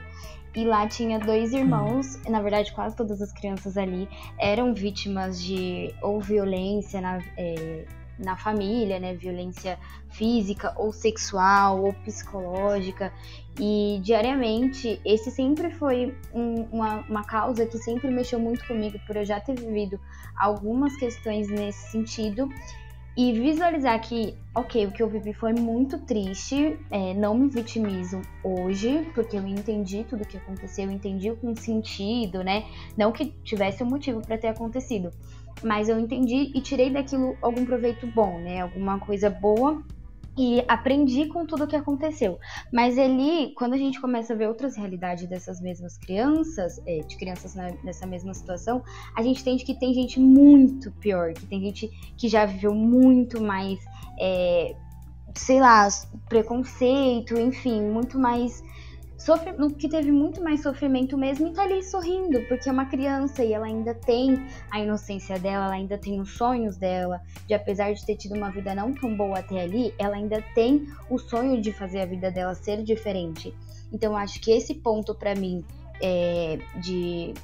E 0.54 0.64
lá 0.64 0.88
tinha 0.88 1.18
dois 1.18 1.52
irmãos, 1.52 2.16
hum. 2.16 2.30
na 2.30 2.40
verdade 2.40 2.72
quase 2.72 2.96
todas 2.96 3.20
as 3.20 3.30
crianças 3.30 3.76
ali 3.76 4.08
eram 4.38 4.72
vítimas 4.72 5.42
de 5.42 5.94
ou 6.00 6.18
violência 6.18 6.98
na, 6.98 7.18
é, 7.36 7.84
na 8.18 8.36
família, 8.36 8.98
né? 8.98 9.14
Violência 9.14 9.78
física 10.08 10.72
ou 10.78 10.92
sexual 10.92 11.84
ou 11.84 11.92
psicológica. 11.92 13.12
E 13.60 14.00
diariamente, 14.02 14.98
esse 15.04 15.30
sempre 15.30 15.70
foi 15.70 16.16
um, 16.32 16.62
uma, 16.72 17.00
uma 17.08 17.24
causa 17.24 17.66
que 17.66 17.76
sempre 17.76 18.10
mexeu 18.10 18.38
muito 18.38 18.66
comigo, 18.66 18.98
por 19.06 19.16
eu 19.16 19.24
já 19.26 19.38
ter 19.38 19.58
vivido 19.58 20.00
algumas 20.38 20.96
questões 20.96 21.48
nesse 21.48 21.90
sentido 21.90 22.48
e 23.16 23.32
visualizar 23.32 23.98
que, 24.00 24.34
ok, 24.54 24.86
o 24.86 24.92
que 24.92 25.02
eu 25.02 25.08
vivi 25.08 25.32
foi 25.32 25.54
muito 25.54 25.98
triste, 26.00 26.78
é, 26.90 27.14
não 27.14 27.34
me 27.34 27.48
vitimizo 27.48 28.20
hoje, 28.44 29.10
porque 29.14 29.38
eu 29.38 29.46
entendi 29.46 30.04
tudo 30.04 30.22
o 30.22 30.26
que 30.26 30.36
aconteceu, 30.36 30.84
eu 30.84 30.90
entendi 30.90 31.32
com 31.32 31.56
sentido, 31.56 32.44
né? 32.44 32.66
Não 32.96 33.10
que 33.10 33.26
tivesse 33.42 33.82
um 33.82 33.86
motivo 33.86 34.20
para 34.20 34.36
ter 34.36 34.48
acontecido, 34.48 35.10
mas 35.62 35.88
eu 35.88 35.98
entendi 35.98 36.52
e 36.54 36.60
tirei 36.60 36.90
daquilo 36.90 37.36
algum 37.40 37.64
proveito 37.64 38.06
bom, 38.06 38.38
né? 38.38 38.60
Alguma 38.60 38.98
coisa 38.98 39.30
boa 39.30 39.82
e 40.36 40.62
aprendi 40.68 41.26
com 41.26 41.46
tudo 41.46 41.64
o 41.64 41.66
que 41.66 41.76
aconteceu. 41.76 42.38
Mas 42.72 42.98
ali, 42.98 43.54
quando 43.56 43.74
a 43.74 43.78
gente 43.78 44.00
começa 44.00 44.34
a 44.34 44.36
ver 44.36 44.48
outras 44.48 44.76
realidades 44.76 45.26
dessas 45.26 45.60
mesmas 45.60 45.96
crianças, 45.96 46.80
é, 46.86 46.98
de 47.00 47.16
crianças 47.16 47.54
nessa 47.82 48.06
mesma 48.06 48.34
situação, 48.34 48.82
a 49.16 49.22
gente 49.22 49.40
entende 49.40 49.64
que 49.64 49.74
tem 49.74 49.94
gente 49.94 50.20
muito 50.20 50.90
pior, 50.92 51.32
que 51.32 51.46
tem 51.46 51.60
gente 51.60 51.88
que 52.16 52.28
já 52.28 52.44
viveu 52.44 52.74
muito 52.74 53.40
mais, 53.40 53.78
é, 54.20 54.76
sei 55.34 55.60
lá, 55.60 55.88
preconceito, 56.28 57.38
enfim, 57.38 57.80
muito 57.82 58.18
mais 58.18 58.62
sofre, 59.26 59.52
que 59.76 59.88
teve 59.88 60.12
muito 60.12 60.40
mais 60.40 60.62
sofrimento 60.62 61.18
mesmo 61.18 61.48
e 61.48 61.52
tá 61.52 61.64
ali 61.64 61.82
sorrindo, 61.82 62.40
porque 62.42 62.68
é 62.68 62.72
uma 62.72 62.86
criança 62.86 63.42
e 63.42 63.52
ela 63.52 63.66
ainda 63.66 63.92
tem 63.92 64.46
a 64.70 64.78
inocência 64.80 65.36
dela, 65.36 65.66
ela 65.66 65.74
ainda 65.74 65.98
tem 65.98 66.20
os 66.20 66.30
sonhos 66.30 66.76
dela, 66.76 67.20
de 67.44 67.52
apesar 67.52 67.92
de 67.92 68.06
ter 68.06 68.14
tido 68.14 68.36
uma 68.36 68.50
vida 68.50 68.72
não 68.72 68.94
tão 68.94 69.16
boa 69.16 69.40
até 69.40 69.60
ali, 69.60 69.92
ela 69.98 70.14
ainda 70.14 70.40
tem 70.54 70.86
o 71.10 71.18
sonho 71.18 71.60
de 71.60 71.72
fazer 71.72 72.02
a 72.02 72.06
vida 72.06 72.30
dela 72.30 72.54
ser 72.54 72.84
diferente. 72.84 73.52
Então 73.92 74.16
acho 74.16 74.40
que 74.40 74.52
esse 74.52 74.74
ponto 74.74 75.12
para 75.12 75.34
mim 75.34 75.64
é, 76.00 76.58
de 76.80 77.34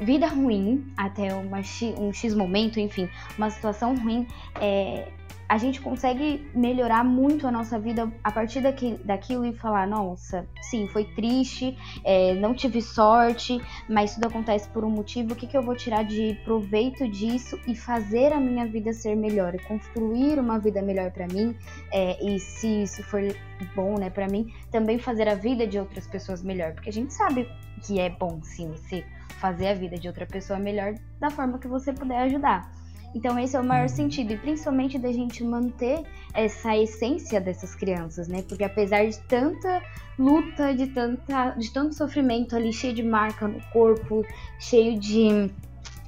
vida 0.00 0.26
ruim 0.26 0.90
até 0.96 1.34
uma, 1.34 1.58
um 1.98 2.12
X 2.14 2.34
momento, 2.34 2.80
enfim, 2.80 3.10
uma 3.36 3.50
situação 3.50 3.94
ruim, 3.94 4.26
é, 4.58 5.12
a 5.50 5.58
gente 5.58 5.80
consegue 5.80 6.48
melhorar 6.54 7.02
muito 7.02 7.44
a 7.44 7.50
nossa 7.50 7.76
vida 7.76 8.08
a 8.22 8.30
partir 8.30 8.60
daqui, 8.60 8.96
daquilo 9.04 9.44
e 9.44 9.52
falar: 9.52 9.84
nossa, 9.84 10.46
sim, 10.62 10.86
foi 10.86 11.04
triste, 11.04 11.76
é, 12.04 12.34
não 12.34 12.54
tive 12.54 12.80
sorte, 12.80 13.60
mas 13.88 14.14
tudo 14.14 14.28
acontece 14.28 14.68
por 14.68 14.84
um 14.84 14.90
motivo. 14.90 15.32
O 15.32 15.36
que, 15.36 15.48
que 15.48 15.58
eu 15.58 15.62
vou 15.62 15.74
tirar 15.74 16.04
de 16.04 16.38
proveito 16.44 17.08
disso 17.08 17.58
e 17.66 17.74
fazer 17.74 18.32
a 18.32 18.38
minha 18.38 18.64
vida 18.64 18.92
ser 18.92 19.16
melhor, 19.16 19.56
construir 19.66 20.38
uma 20.38 20.56
vida 20.56 20.80
melhor 20.80 21.10
para 21.10 21.26
mim? 21.26 21.56
É, 21.92 22.24
e 22.24 22.38
se 22.38 22.84
isso 22.84 23.02
for 23.02 23.20
bom, 23.74 23.98
né, 23.98 24.08
para 24.08 24.28
mim, 24.28 24.54
também 24.70 25.00
fazer 25.00 25.28
a 25.28 25.34
vida 25.34 25.66
de 25.66 25.80
outras 25.80 26.06
pessoas 26.06 26.44
melhor, 26.44 26.74
porque 26.74 26.90
a 26.90 26.92
gente 26.92 27.12
sabe 27.12 27.48
que 27.82 27.98
é 27.98 28.08
bom, 28.08 28.40
sim, 28.40 28.72
se 28.76 29.04
fazer 29.40 29.66
a 29.66 29.74
vida 29.74 29.98
de 29.98 30.06
outra 30.06 30.26
pessoa 30.26 30.60
melhor 30.60 30.94
da 31.18 31.28
forma 31.28 31.58
que 31.58 31.66
você 31.66 31.92
puder 31.92 32.20
ajudar. 32.20 32.79
Então 33.14 33.38
esse 33.38 33.56
é 33.56 33.60
o 33.60 33.64
maior 33.64 33.88
sentido, 33.88 34.32
e 34.32 34.36
principalmente 34.36 34.98
da 34.98 35.10
gente 35.12 35.42
manter 35.42 36.02
essa 36.32 36.76
essência 36.76 37.40
dessas 37.40 37.74
crianças, 37.74 38.28
né? 38.28 38.42
Porque 38.42 38.62
apesar 38.62 39.06
de 39.06 39.18
tanta 39.20 39.82
luta, 40.18 40.74
de, 40.74 40.86
tanta, 40.86 41.50
de 41.50 41.72
tanto 41.72 41.94
sofrimento 41.94 42.54
ali, 42.54 42.72
cheio 42.72 42.94
de 42.94 43.02
marca 43.02 43.48
no 43.48 43.60
corpo, 43.72 44.24
cheio 44.58 44.98
de 44.98 45.50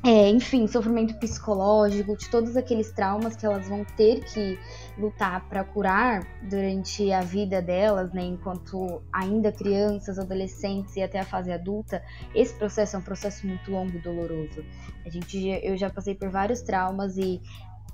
é, 0.04 0.28
enfim, 0.28 0.66
sofrimento 0.66 1.14
psicológico, 1.14 2.16
de 2.16 2.28
todos 2.28 2.56
aqueles 2.56 2.90
traumas 2.90 3.36
que 3.36 3.46
elas 3.46 3.68
vão 3.68 3.84
ter 3.96 4.24
que 4.24 4.58
lutar 4.98 5.48
para 5.48 5.64
curar 5.64 6.26
durante 6.42 7.10
a 7.12 7.20
vida 7.20 7.62
delas, 7.62 8.12
né, 8.12 8.22
enquanto 8.22 9.02
ainda 9.12 9.50
crianças, 9.50 10.18
adolescentes 10.18 10.96
e 10.96 11.02
até 11.02 11.20
a 11.20 11.24
fase 11.24 11.50
adulta, 11.50 12.02
esse 12.34 12.54
processo 12.54 12.96
é 12.96 12.98
um 12.98 13.02
processo 13.02 13.46
muito 13.46 13.70
longo 13.70 13.96
e 13.96 14.00
doloroso. 14.00 14.64
A 15.04 15.08
gente, 15.08 15.48
eu 15.62 15.76
já 15.76 15.88
passei 15.88 16.14
por 16.14 16.28
vários 16.28 16.62
traumas 16.62 17.16
e 17.16 17.40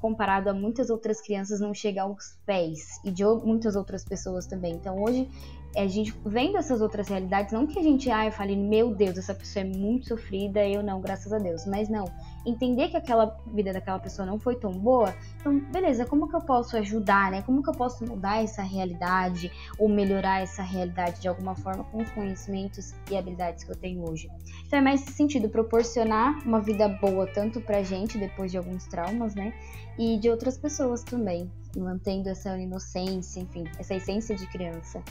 comparado 0.01 0.49
a 0.49 0.55
muitas 0.55 0.91
outras 0.91 1.21
crianças 1.21 1.61
não 1.61 1.75
chega 1.75 2.03
aos 2.03 2.39
pés 2.47 3.01
e 3.05 3.11
de 3.11 3.25
muitas 3.25 3.75
outras 3.77 4.05
pessoas 4.05 4.47
também. 4.47 4.75
Então 4.75 5.03
hoje 5.03 5.29
a 5.77 5.87
gente 5.87 6.15
vendo 6.25 6.57
essas 6.57 6.81
outras 6.81 7.09
realidades, 7.09 7.53
não 7.53 7.67
que 7.67 7.79
a 7.79 7.83
gente, 7.83 8.11
ah, 8.11 8.27
eu 8.27 8.33
fale, 8.33 8.57
meu 8.57 8.95
Deus, 8.95 9.19
essa 9.19 9.35
pessoa 9.35 9.65
é 9.65 9.69
muito 9.69 10.09
sofrida, 10.09 10.67
eu 10.67 10.83
não, 10.83 11.01
graças 11.01 11.33
a 11.33 11.39
Deus. 11.39 11.67
Mas 11.67 11.89
não, 11.89 12.05
entender 12.47 12.89
que 12.89 12.97
aquela 12.97 13.37
vida 13.47 13.73
daquela 13.73 13.99
pessoa 13.99 14.25
não 14.25 14.39
foi 14.39 14.57
tão 14.57 14.73
boa, 14.73 15.15
então, 15.41 15.59
beleza, 15.59 16.07
como 16.07 16.29
que 16.29 16.37
eu 16.37 16.41
posso 16.41 16.77
ajudar, 16.77 17.31
né? 17.31 17.43
Como 17.43 17.63
que 17.63 17.69
eu 17.69 17.75
posso 17.75 18.05
mudar 18.07 18.43
essa 18.43 18.63
realidade 18.63 19.51
ou 19.79 19.89
melhorar 19.89 20.41
essa 20.41 20.63
realidade 20.63 21.21
de 21.21 21.29
alguma 21.29 21.55
forma 21.55 21.85
com 21.85 21.99
os 22.03 22.11
conhecimentos 22.11 22.95
e 23.11 23.17
habilidades 23.17 23.65
que 23.65 23.71
eu 23.71 23.77
tenho 23.77 24.09
hoje? 24.09 24.29
Então 24.67 24.79
é 24.79 24.83
mais 24.83 25.03
esse 25.03 25.13
sentido, 25.13 25.49
proporcionar 25.49 26.39
uma 26.47 26.61
vida 26.61 26.89
boa 26.89 27.27
tanto 27.27 27.61
pra 27.61 27.83
gente 27.83 28.19
depois 28.19 28.51
de 28.51 28.59
alguns 28.59 28.87
traumas, 28.87 29.35
né? 29.35 29.53
E 29.99 30.19
de 30.19 30.31
outras 30.31 30.57
pessoas 30.57 31.03
também, 31.03 31.51
mantendo 31.77 32.29
essa 32.29 32.57
inocência, 32.57 33.41
enfim, 33.41 33.65
essa 33.79 33.95
essência 33.95 34.35
de 34.35 34.47
criança. 34.47 35.03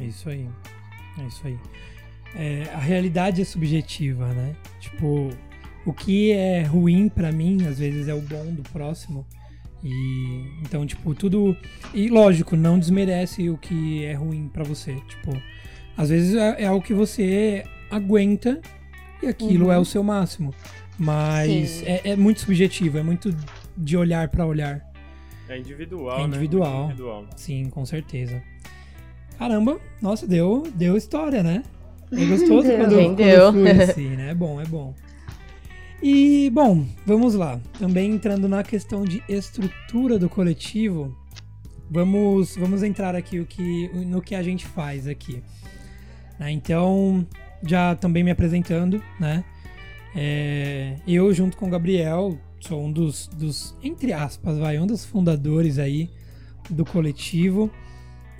É 0.00 0.04
isso 0.04 0.28
aí. 0.28 0.48
É 1.18 1.22
isso 1.22 1.46
aí. 1.46 1.58
É, 2.34 2.64
a 2.74 2.78
realidade 2.78 3.40
é 3.40 3.44
subjetiva, 3.44 4.26
né? 4.28 4.54
Tipo, 4.78 5.30
o 5.86 5.92
que 5.92 6.32
é 6.32 6.62
ruim 6.62 7.08
para 7.08 7.30
mim, 7.30 7.64
às 7.66 7.78
vezes 7.78 8.08
é 8.08 8.14
o 8.14 8.20
bom 8.20 8.52
do 8.52 8.62
próximo. 8.62 9.24
E 9.82 10.44
então, 10.62 10.84
tipo, 10.84 11.14
tudo. 11.14 11.56
E 11.94 12.08
lógico, 12.08 12.56
não 12.56 12.78
desmerece 12.78 13.48
o 13.48 13.56
que 13.56 14.04
é 14.04 14.14
ruim 14.14 14.48
para 14.48 14.64
você. 14.64 14.96
Tipo, 15.08 15.40
às 15.96 16.10
vezes 16.10 16.34
é, 16.34 16.62
é 16.62 16.66
algo 16.66 16.84
que 16.84 16.92
você 16.92 17.64
aguenta 17.90 18.60
e 19.22 19.28
aquilo 19.28 19.66
uhum. 19.66 19.72
é 19.72 19.78
o 19.78 19.84
seu 19.84 20.02
máximo. 20.02 20.52
Mas 20.98 21.82
é, 21.84 22.00
é, 22.10 22.16
muito 22.16 22.40
subjetivo, 22.40 22.98
é 22.98 23.02
muito 23.02 23.34
de 23.76 23.96
olhar 23.96 24.28
para 24.28 24.44
olhar. 24.44 24.84
É 25.48 25.56
individual, 25.56 26.18
é 26.18 26.22
individual, 26.22 26.78
né? 26.78 26.84
individual. 26.86 27.26
Sim, 27.36 27.70
com 27.70 27.86
certeza. 27.86 28.42
Caramba, 29.38 29.78
nossa, 30.02 30.26
deu, 30.26 30.64
deu 30.74 30.96
história, 30.96 31.42
né? 31.42 31.62
É 32.10 32.24
gostoso 32.26 32.68
quando, 32.68 33.00
Entendeu. 33.00 33.52
quando 33.52 33.52
flui 33.52 33.70
assim, 33.82 34.08
né? 34.16 34.30
É 34.30 34.34
bom, 34.34 34.60
é 34.60 34.64
bom. 34.64 34.94
E, 36.02 36.50
bom, 36.50 36.86
vamos 37.06 37.34
lá. 37.34 37.60
Também 37.78 38.12
entrando 38.12 38.48
na 38.48 38.62
questão 38.62 39.04
de 39.04 39.22
estrutura 39.28 40.18
do 40.18 40.28
coletivo, 40.28 41.16
vamos, 41.90 42.56
vamos 42.56 42.82
entrar 42.82 43.14
aqui 43.14 43.40
o 43.40 43.46
que, 43.46 43.88
no 43.88 44.20
que 44.20 44.34
a 44.34 44.42
gente 44.42 44.66
faz 44.66 45.06
aqui. 45.06 45.42
né? 46.38 46.50
Então, 46.50 47.26
já 47.62 47.94
também 47.94 48.22
me 48.22 48.30
apresentando, 48.30 49.02
né? 49.18 49.44
É, 50.14 50.96
eu, 51.06 51.32
junto 51.32 51.56
com 51.56 51.66
o 51.66 51.70
Gabriel, 51.70 52.38
sou 52.60 52.84
um 52.84 52.92
dos, 52.92 53.28
dos, 53.28 53.76
entre 53.82 54.12
aspas, 54.12 54.58
vai, 54.58 54.78
um 54.78 54.86
dos 54.86 55.04
fundadores 55.04 55.78
aí 55.78 56.10
do 56.70 56.84
coletivo. 56.84 57.70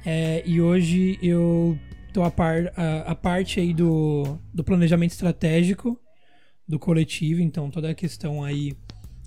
É, 0.04 0.42
e 0.46 0.60
hoje 0.60 1.18
eu 1.22 1.78
tô 2.12 2.22
a, 2.22 2.30
par, 2.30 2.72
a, 2.76 3.10
a 3.10 3.14
parte 3.14 3.60
aí 3.60 3.74
do, 3.74 4.38
do 4.54 4.62
planejamento 4.62 5.12
estratégico 5.12 5.98
do 6.68 6.78
coletivo, 6.78 7.40
então 7.40 7.70
toda 7.70 7.90
a 7.90 7.94
questão 7.94 8.42
aí 8.42 8.76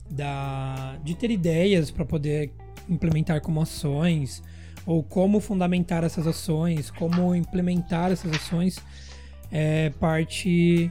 da, 0.10 0.98
de 1.04 1.16
ter 1.16 1.32
ideias 1.32 1.92
para 1.92 2.04
poder 2.04 2.52
implementar 2.90 3.42
como 3.42 3.62
ações, 3.62 4.44
ou 4.86 5.04
como 5.04 5.40
fundamentar 5.40 6.04
essas 6.04 6.26
ações, 6.26 6.90
como 6.90 7.36
implementar 7.36 8.12
essas 8.12 8.32
ações, 8.32 8.80
é 9.52 9.92
parte 9.92 10.90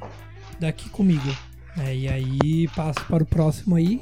daqui 0.61 0.89
comigo. 0.91 1.29
É, 1.79 1.95
e 1.95 2.09
aí 2.09 2.69
passo 2.75 3.05
para 3.07 3.23
o 3.23 3.27
próximo 3.27 3.77
aí, 3.77 4.01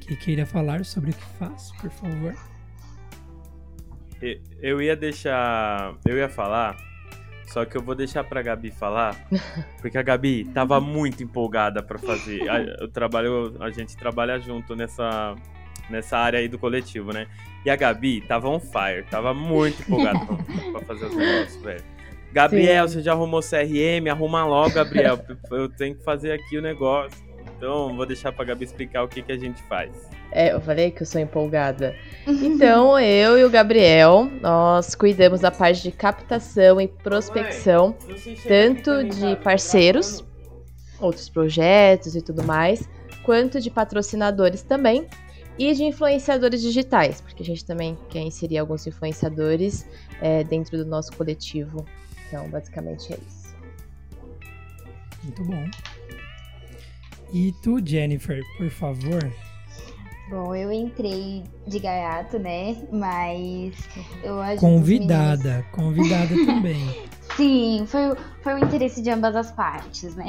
que 0.00 0.16
queira 0.16 0.46
falar 0.46 0.84
sobre 0.84 1.10
o 1.10 1.14
que 1.14 1.24
faz, 1.38 1.72
por 1.80 1.90
favor. 1.90 2.34
Eu 4.62 4.80
ia 4.80 4.96
deixar. 4.96 5.96
Eu 6.06 6.16
ia 6.16 6.28
falar, 6.28 6.76
só 7.46 7.64
que 7.64 7.76
eu 7.76 7.82
vou 7.82 7.94
deixar 7.94 8.24
pra 8.24 8.42
Gabi 8.42 8.70
falar, 8.70 9.16
porque 9.80 9.98
a 9.98 10.02
Gabi 10.02 10.44
tava 10.46 10.80
muito 10.80 11.22
empolgada 11.22 11.82
pra 11.82 11.98
fazer. 11.98 12.48
A, 12.48 12.88
trabalho, 12.88 13.56
a 13.60 13.70
gente 13.70 13.96
trabalha 13.96 14.38
junto 14.38 14.74
nessa, 14.74 15.34
nessa 15.88 16.18
área 16.18 16.38
aí 16.38 16.48
do 16.48 16.58
coletivo, 16.58 17.12
né? 17.12 17.26
E 17.64 17.70
a 17.70 17.76
Gabi 17.76 18.20
tava 18.22 18.48
on 18.48 18.60
fire, 18.60 19.04
tava 19.10 19.32
muito 19.32 19.80
empolgada 19.82 20.18
pra, 20.18 20.36
pra 20.72 20.80
fazer 20.82 21.06
os 21.06 21.16
negócios, 21.16 21.62
velho. 21.62 21.94
Gabriel, 22.34 22.88
Sim. 22.88 22.94
você 22.94 23.02
já 23.02 23.12
arrumou 23.12 23.40
CRM? 23.40 24.10
Arruma 24.10 24.44
logo, 24.44 24.74
Gabriel. 24.74 25.24
Eu 25.52 25.68
tenho 25.68 25.94
que 25.94 26.02
fazer 26.02 26.32
aqui 26.32 26.58
o 26.58 26.62
negócio. 26.62 27.23
Então, 27.64 27.96
vou 27.96 28.04
deixar 28.04 28.30
pra 28.30 28.44
Gabi 28.44 28.62
explicar 28.62 29.04
o 29.04 29.08
que, 29.08 29.22
que 29.22 29.32
a 29.32 29.38
gente 29.38 29.62
faz. 29.62 29.90
É, 30.30 30.52
eu 30.52 30.60
falei 30.60 30.90
que 30.90 31.00
eu 31.00 31.06
sou 31.06 31.18
empolgada. 31.18 31.96
Então, 32.26 32.98
eu 33.00 33.38
e 33.38 33.44
o 33.44 33.48
Gabriel, 33.48 34.30
nós 34.42 34.94
cuidamos 34.94 35.40
da 35.40 35.50
parte 35.50 35.82
de 35.82 35.90
captação 35.90 36.78
e 36.78 36.86
prospecção, 36.86 37.96
tanto 38.46 39.04
de 39.04 39.36
parceiros, 39.36 40.22
outros 41.00 41.30
projetos 41.30 42.14
e 42.14 42.20
tudo 42.20 42.42
mais, 42.42 42.86
quanto 43.22 43.58
de 43.58 43.70
patrocinadores 43.70 44.60
também, 44.60 45.08
e 45.58 45.72
de 45.72 45.84
influenciadores 45.84 46.60
digitais, 46.60 47.22
porque 47.22 47.42
a 47.42 47.46
gente 47.46 47.64
também 47.64 47.96
quer 48.10 48.20
inserir 48.20 48.58
alguns 48.58 48.86
influenciadores 48.86 49.86
é, 50.20 50.44
dentro 50.44 50.76
do 50.76 50.84
nosso 50.84 51.16
coletivo. 51.16 51.86
Então, 52.28 52.46
basicamente 52.50 53.14
é 53.14 53.16
isso. 53.16 53.56
Muito 55.22 55.42
bom. 55.44 55.64
E 57.34 57.50
tu, 57.60 57.84
Jennifer, 57.84 58.40
por 58.56 58.70
favor? 58.70 59.20
Bom, 60.30 60.54
eu 60.54 60.70
entrei 60.70 61.42
de 61.66 61.80
gaiato, 61.80 62.38
né? 62.38 62.76
Mas 62.92 63.74
eu 64.22 64.40
ajudo 64.40 64.54
os 64.54 64.60
Convidada, 64.60 65.66
convidada 65.72 66.34
também. 66.46 66.94
Sim, 67.36 67.84
foi, 67.88 68.14
foi 68.40 68.54
o 68.54 68.58
interesse 68.64 69.02
de 69.02 69.10
ambas 69.10 69.34
as 69.34 69.50
partes, 69.50 70.14
né? 70.14 70.26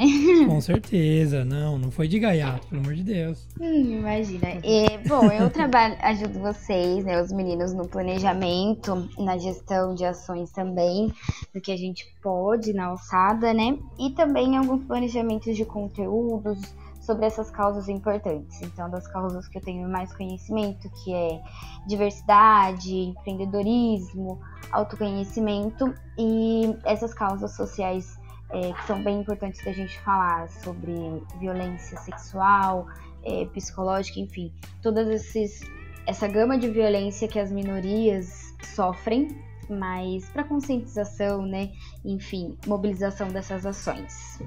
Com 0.48 0.60
certeza. 0.60 1.44
Não, 1.44 1.78
não 1.78 1.92
foi 1.92 2.08
de 2.08 2.18
gaiato, 2.18 2.66
pelo 2.66 2.80
amor 2.80 2.94
de 2.94 3.04
Deus. 3.04 3.46
Hum, 3.60 3.98
imagina. 3.98 4.48
É, 4.64 4.98
bom, 5.06 5.30
eu 5.30 5.48
trabalho, 5.48 5.96
ajudo 6.00 6.40
vocês, 6.40 7.04
né, 7.04 7.22
os 7.22 7.30
meninos, 7.30 7.72
no 7.72 7.86
planejamento, 7.86 9.08
na 9.16 9.38
gestão 9.38 9.94
de 9.94 10.04
ações 10.04 10.50
também, 10.50 11.12
do 11.54 11.60
que 11.60 11.70
a 11.70 11.76
gente 11.76 12.04
pode 12.20 12.72
na 12.72 12.86
alçada, 12.86 13.54
né? 13.54 13.78
E 13.96 14.10
também 14.10 14.56
alguns 14.56 14.84
planejamentos 14.84 15.56
de 15.56 15.64
conteúdos 15.64 16.58
sobre 17.06 17.24
essas 17.24 17.50
causas 17.50 17.88
importantes. 17.88 18.60
Então, 18.60 18.90
das 18.90 19.06
causas 19.06 19.46
que 19.48 19.58
eu 19.58 19.62
tenho 19.62 19.88
mais 19.88 20.12
conhecimento, 20.12 20.90
que 21.02 21.14
é 21.14 21.40
diversidade, 21.86 22.92
empreendedorismo, 22.92 24.40
autoconhecimento 24.72 25.94
e 26.18 26.76
essas 26.84 27.14
causas 27.14 27.54
sociais 27.54 28.18
é, 28.50 28.72
que 28.72 28.86
são 28.86 29.02
bem 29.02 29.20
importantes 29.20 29.64
da 29.64 29.72
gente 29.72 29.98
falar 30.00 30.48
sobre 30.48 30.92
violência 31.38 31.96
sexual, 31.98 32.86
é, 33.24 33.44
psicológica, 33.46 34.20
enfim, 34.20 34.52
todas 34.82 35.08
esses 35.08 35.60
essa 36.06 36.28
gama 36.28 36.56
de 36.56 36.68
violência 36.70 37.26
que 37.26 37.38
as 37.38 37.50
minorias 37.50 38.54
sofrem, 38.62 39.36
mas 39.68 40.28
para 40.28 40.44
conscientização, 40.44 41.42
né, 41.44 41.72
enfim, 42.04 42.56
mobilização 42.64 43.28
dessas 43.28 43.66
ações. 43.66 44.40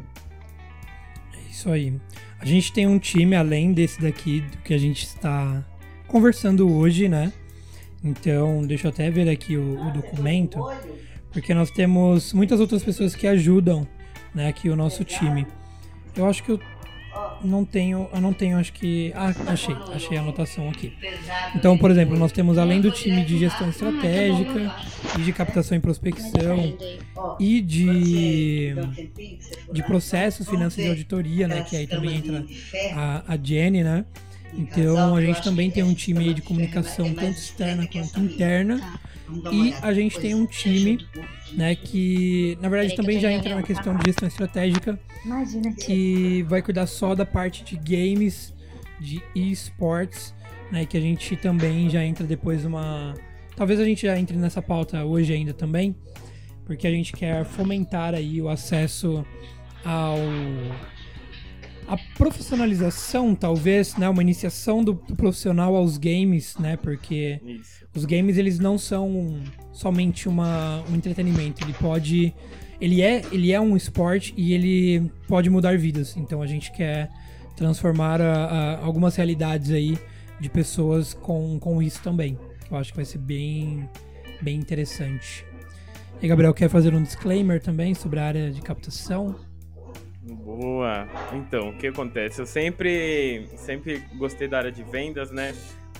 Isso 1.50 1.70
aí. 1.70 1.94
A 2.40 2.46
gente 2.46 2.72
tem 2.72 2.88
um 2.88 3.00
time 3.00 3.36
além 3.36 3.74
desse 3.74 4.02
daqui 4.02 4.42
do 4.42 4.58
que 4.60 4.74
a 4.74 4.78
gente 4.78 5.04
está 5.04 5.66
conversando 6.08 6.72
hoje, 6.72 7.10
né? 7.10 7.34
Então, 8.04 8.66
deixa 8.66 8.88
eu 8.88 8.92
até 8.92 9.10
ver 9.10 9.28
aqui 9.30 9.58
o, 9.58 9.88
o 9.88 9.92
documento, 9.92 10.60
porque 11.32 11.54
nós 11.54 11.70
temos 11.70 12.32
muitas 12.32 12.60
outras 12.60 12.82
pessoas 12.84 13.14
que 13.14 13.28
ajudam, 13.28 13.86
né, 14.34 14.48
aqui 14.48 14.70
o 14.70 14.76
nosso 14.76 15.04
time. 15.04 15.46
Eu 16.16 16.26
acho 16.26 16.44
que 16.44 16.52
eu 16.52 16.60
não 17.44 17.66
tenho, 17.66 18.10
eu 18.14 18.22
não 18.22 18.34
tenho, 18.34 18.58
acho 18.58 18.74
que, 18.74 19.12
ah, 19.16 19.34
achei, 19.48 19.76
achei 19.94 20.18
a 20.18 20.22
anotação 20.22 20.70
aqui. 20.70 20.94
Então, 21.56 21.78
por 21.78 21.92
exemplo, 21.92 22.18
nós 22.18 22.32
temos 22.32 22.58
além 22.58 22.82
do 22.82 22.92
time 22.92 23.24
de 23.24 23.38
gestão 23.38 23.70
estratégica 23.70 24.76
e 25.18 25.22
de 25.22 25.34
captação 25.34 25.78
e 25.78 25.80
prospecção 25.80 26.78
e 27.40 27.62
de 27.62 28.76
de 29.72 29.84
processos, 29.84 30.48
finanças 30.48 30.84
e 30.84 30.88
auditoria, 30.88 31.48
né, 31.48 31.64
que 31.64 31.76
aí 31.76 31.88
também 31.88 32.16
entra 32.18 32.46
a, 32.96 33.34
a 33.34 33.38
Jenny, 33.38 33.84
né? 33.84 34.06
Então 34.54 35.16
a 35.16 35.22
gente 35.22 35.44
também 35.44 35.70
tem 35.70 35.84
um 35.84 35.94
time 35.94 36.34
de 36.34 36.42
comunicação 36.42 37.14
tanto 37.14 37.38
externa 37.38 37.88
quanto 37.88 38.20
interna. 38.20 39.00
E 39.52 39.74
a 39.82 39.94
gente 39.94 40.20
tem 40.20 40.34
um 40.34 40.46
time, 40.46 41.06
né, 41.54 41.76
que 41.76 42.58
na 42.62 42.70
verdade 42.70 42.96
também 42.96 43.20
já 43.20 43.32
entra 43.32 43.56
na 43.56 43.64
questão 43.64 43.96
de 43.96 44.06
gestão 44.06 44.28
estratégica, 44.28 45.00
Imagina, 45.26 45.74
tia. 45.74 45.86
que 45.86 46.44
vai 46.44 46.62
cuidar 46.62 46.88
só 46.88 47.14
da 47.14 47.26
parte 47.26 47.64
de 47.64 47.76
games, 47.78 48.54
de 49.00 49.22
esportes, 49.36 50.34
né, 50.72 50.86
que 50.86 50.98
a 50.98 51.02
gente 51.02 51.36
também 51.36 51.90
já 51.90 52.04
entra 52.04 52.26
depois 52.26 52.64
numa... 52.64 53.14
Talvez 53.56 53.80
a 53.80 53.86
gente 53.86 54.06
já 54.06 54.18
entre 54.18 54.38
nessa 54.38 54.62
pauta 54.62 55.04
hoje 55.04 55.34
ainda 55.34 55.54
também, 55.54 55.96
porque 56.66 56.88
a 56.88 56.92
gente 56.92 57.12
quer 57.12 57.44
fomentar 57.46 58.14
aí 58.14 58.42
o 58.42 58.50
acesso 58.50 59.26
ao 59.84 60.18
a 61.90 61.98
profissionalização, 62.18 63.34
talvez, 63.36 63.96
né, 63.98 64.08
uma 64.08 64.22
iniciação 64.22 64.84
do, 64.84 64.94
do 64.94 65.16
profissional 65.16 65.76
aos 65.76 65.98
games, 65.98 66.56
né, 66.58 66.78
porque 66.78 67.42
Isso. 67.44 67.86
os 67.96 68.06
games 68.06 68.38
eles 68.38 68.60
não 68.60 68.78
são 68.78 69.40
somente 69.72 70.30
uma, 70.30 70.84
um 70.90 70.96
entretenimento, 70.96 71.64
ele 71.64 71.74
pode 71.74 72.34
ele 72.82 73.02
é 73.02 73.24
ele 73.32 73.52
é 73.52 73.60
um 73.60 73.76
esporte 73.76 74.34
e 74.38 74.54
ele 74.54 75.12
pode 75.28 75.50
mudar 75.50 75.78
vidas. 75.78 76.16
Então 76.16 76.42
a 76.42 76.48
gente 76.48 76.72
quer 76.72 77.10
transformar 77.56 78.22
a- 78.22 78.46
a- 78.46 78.86
algumas 78.86 79.16
realidades 79.16 79.72
aí 79.72 79.98
de 80.40 80.50
pessoas 80.50 81.14
com, 81.14 81.60
com 81.60 81.82
isso 81.82 82.02
também. 82.02 82.38
Eu 82.72 82.78
acho 82.78 82.92
que 82.92 82.96
vai 82.98 83.06
ser 83.06 83.18
bem 83.18 83.90
bem 84.42 84.56
interessante. 84.58 85.44
E 86.22 86.28
Gabriel 86.28 86.54
quer 86.54 86.70
fazer 86.70 86.94
um 86.94 87.02
disclaimer 87.04 87.62
também 87.62 87.94
sobre 87.94 88.20
a 88.20 88.26
área 88.26 88.52
de 88.52 88.62
captação? 88.62 89.36
Boa. 90.36 91.08
Então, 91.34 91.70
o 91.70 91.78
que 91.78 91.88
acontece? 91.88 92.42
Eu 92.42 92.46
sempre, 92.46 93.48
sempre 93.58 94.00
gostei 94.18 94.48
da 94.48 94.58
área 94.58 94.72
de 94.72 94.84
vendas, 94.84 95.32
né? 95.32 95.54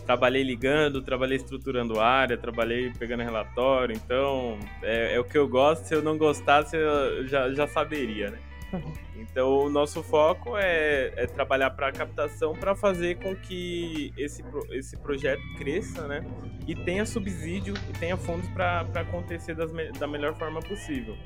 Trabalhei 0.06 0.44
ligando, 0.44 1.02
trabalhei 1.02 1.38
estruturando 1.38 2.00
área, 2.00 2.38
trabalhei 2.38 2.92
pegando 2.98 3.24
relatório, 3.24 3.96
então 3.96 4.58
é, 4.82 5.16
é 5.16 5.20
o 5.20 5.24
que 5.24 5.38
eu 5.38 5.48
gosto. 5.48 5.86
Se 5.86 5.94
eu 5.94 6.02
não 6.02 6.18
gostasse, 6.18 6.76
eu 6.76 7.28
já, 7.28 7.52
já 7.52 7.68
saberia, 7.68 8.32
né? 8.32 8.40
Então, 9.20 9.66
o 9.66 9.70
nosso 9.70 10.02
foco 10.02 10.58
é, 10.58 11.12
é 11.18 11.28
trabalhar 11.28 11.72
para 11.72 11.92
captação 11.92 12.54
para 12.54 12.74
fazer 12.74 13.18
com 13.18 13.36
que 13.36 14.14
esse, 14.18 14.42
esse 14.72 14.96
projeto 14.98 15.42
cresça, 15.58 16.08
né? 16.08 16.26
E 16.66 16.74
tenha 16.74 17.06
subsídio 17.06 17.74
e 17.90 18.00
tenha 18.00 18.16
fundos 18.16 18.48
para 18.52 18.88
acontecer 18.96 19.56
das 19.56 19.72
da 20.00 20.08
melhor 20.08 20.36
forma 20.36 20.62
possível. 20.62 21.18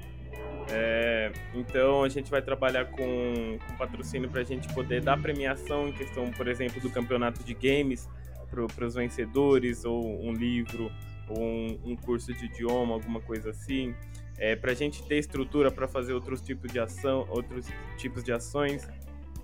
É, 0.69 1.31
então 1.53 2.03
a 2.03 2.09
gente 2.09 2.31
vai 2.31 2.41
trabalhar 2.41 2.85
com, 2.85 3.57
com 3.67 3.75
patrocínio 3.77 4.29
para 4.29 4.41
a 4.41 4.43
gente 4.43 4.71
poder 4.73 5.01
dar 5.01 5.21
premiação 5.21 5.87
em 5.87 5.91
questão, 5.91 6.31
por 6.31 6.47
exemplo, 6.47 6.81
do 6.81 6.89
campeonato 6.89 7.43
de 7.43 7.53
games 7.53 8.07
para 8.49 8.85
os 8.85 8.95
vencedores, 8.95 9.83
ou 9.83 10.23
um 10.23 10.31
livro 10.31 10.91
um, 11.29 11.79
um 11.91 11.95
curso 11.95 12.33
de 12.33 12.45
idioma, 12.45 12.93
alguma 12.93 13.19
coisa 13.21 13.49
assim, 13.49 13.95
é, 14.37 14.55
para 14.55 14.71
a 14.71 14.75
gente 14.75 15.03
ter 15.03 15.17
estrutura 15.17 15.71
para 15.71 15.87
fazer 15.87 16.13
outros 16.13 16.41
tipos 16.41 16.71
de 16.71 16.79
ação, 16.79 17.25
outros 17.29 17.67
tipos 17.97 18.23
de 18.23 18.31
ações. 18.31 18.87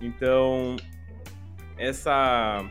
Então, 0.00 0.76
essa, 1.76 2.64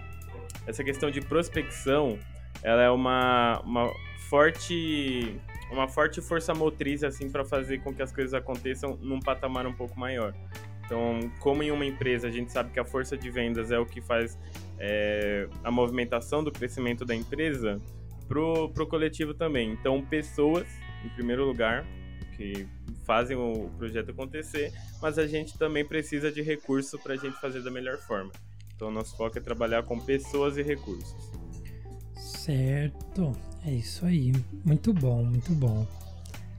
essa 0.65 0.83
questão 0.83 1.09
de 1.09 1.21
prospecção, 1.21 2.19
ela 2.63 2.81
é 2.81 2.89
uma, 2.89 3.61
uma 3.61 3.91
forte 4.29 5.39
uma 5.71 5.87
forte 5.87 6.21
força 6.21 6.53
motriz 6.53 7.03
assim 7.03 7.29
para 7.29 7.45
fazer 7.45 7.79
com 7.79 7.93
que 7.93 8.01
as 8.01 8.11
coisas 8.11 8.33
aconteçam 8.33 8.97
num 9.01 9.19
patamar 9.19 9.67
um 9.67 9.73
pouco 9.73 9.99
maior. 9.99 10.33
Então, 10.85 11.19
como 11.39 11.61
em 11.61 11.69
uma 11.69 11.85
empresa 11.85 12.27
a 12.27 12.31
gente 12.31 12.51
sabe 12.51 12.71
que 12.71 12.79
a 12.79 12.85
força 12.85 13.15
de 13.15 13.29
vendas 13.29 13.71
é 13.71 13.77
o 13.77 13.85
que 13.85 14.01
faz 14.01 14.37
é, 14.79 15.47
a 15.63 15.69
movimentação 15.69 16.43
do 16.43 16.51
crescimento 16.51 17.05
da 17.05 17.15
empresa, 17.15 17.79
pro, 18.27 18.69
pro 18.69 18.87
coletivo 18.87 19.33
também. 19.33 19.71
Então, 19.71 20.01
pessoas, 20.01 20.67
em 21.03 21.09
primeiro 21.09 21.45
lugar, 21.45 21.85
que 22.35 22.67
fazem 23.05 23.35
o 23.35 23.69
projeto 23.77 24.11
acontecer, 24.11 24.71
mas 25.01 25.19
a 25.19 25.27
gente 25.27 25.57
também 25.57 25.85
precisa 25.85 26.31
de 26.31 26.41
recurso 26.41 26.97
para 26.97 27.13
a 27.13 27.17
gente 27.17 27.39
fazer 27.41 27.61
da 27.61 27.69
melhor 27.69 27.97
forma. 27.97 28.31
Então, 28.75 28.89
nosso 28.89 29.17
foco 29.17 29.37
é 29.37 29.41
trabalhar 29.41 29.83
com 29.83 29.99
pessoas 29.99 30.57
e 30.57 30.63
recursos. 30.63 31.31
Certo, 32.15 33.33
é 33.69 33.73
isso 33.73 34.05
aí. 34.05 34.33
Muito 34.65 34.91
bom, 34.91 35.23
muito 35.23 35.51
bom. 35.53 35.85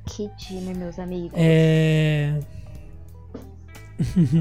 Que 0.07 0.29
time, 0.37 0.73
meus 0.75 0.99
amigos. 0.99 1.33
É. 1.35 2.41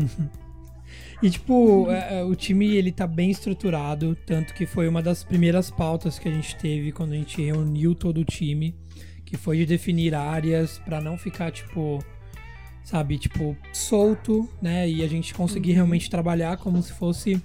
e 1.21 1.29
tipo, 1.29 1.91
é, 1.91 2.19
é, 2.19 2.23
o 2.23 2.35
time 2.35 2.75
ele 2.75 2.91
tá 2.91 3.07
bem 3.07 3.31
estruturado, 3.31 4.15
tanto 4.25 4.53
que 4.53 4.65
foi 4.65 4.87
uma 4.87 5.01
das 5.01 5.23
primeiras 5.23 5.69
pautas 5.71 6.19
que 6.19 6.29
a 6.29 6.31
gente 6.31 6.55
teve 6.55 6.91
quando 6.91 7.13
a 7.13 7.15
gente 7.15 7.43
reuniu 7.43 7.95
todo 7.95 8.21
o 8.21 8.25
time, 8.25 8.75
que 9.25 9.35
foi 9.35 9.57
de 9.57 9.65
definir 9.65 10.13
áreas 10.13 10.79
para 10.79 11.01
não 11.01 11.17
ficar 11.17 11.51
tipo, 11.51 12.03
sabe, 12.83 13.17
tipo 13.17 13.57
solto, 13.73 14.47
né? 14.61 14.87
E 14.87 15.03
a 15.03 15.07
gente 15.07 15.33
conseguir 15.33 15.71
uhum. 15.71 15.75
realmente 15.75 16.09
trabalhar 16.09 16.57
como 16.57 16.81
se 16.81 16.93
fosse 16.93 17.41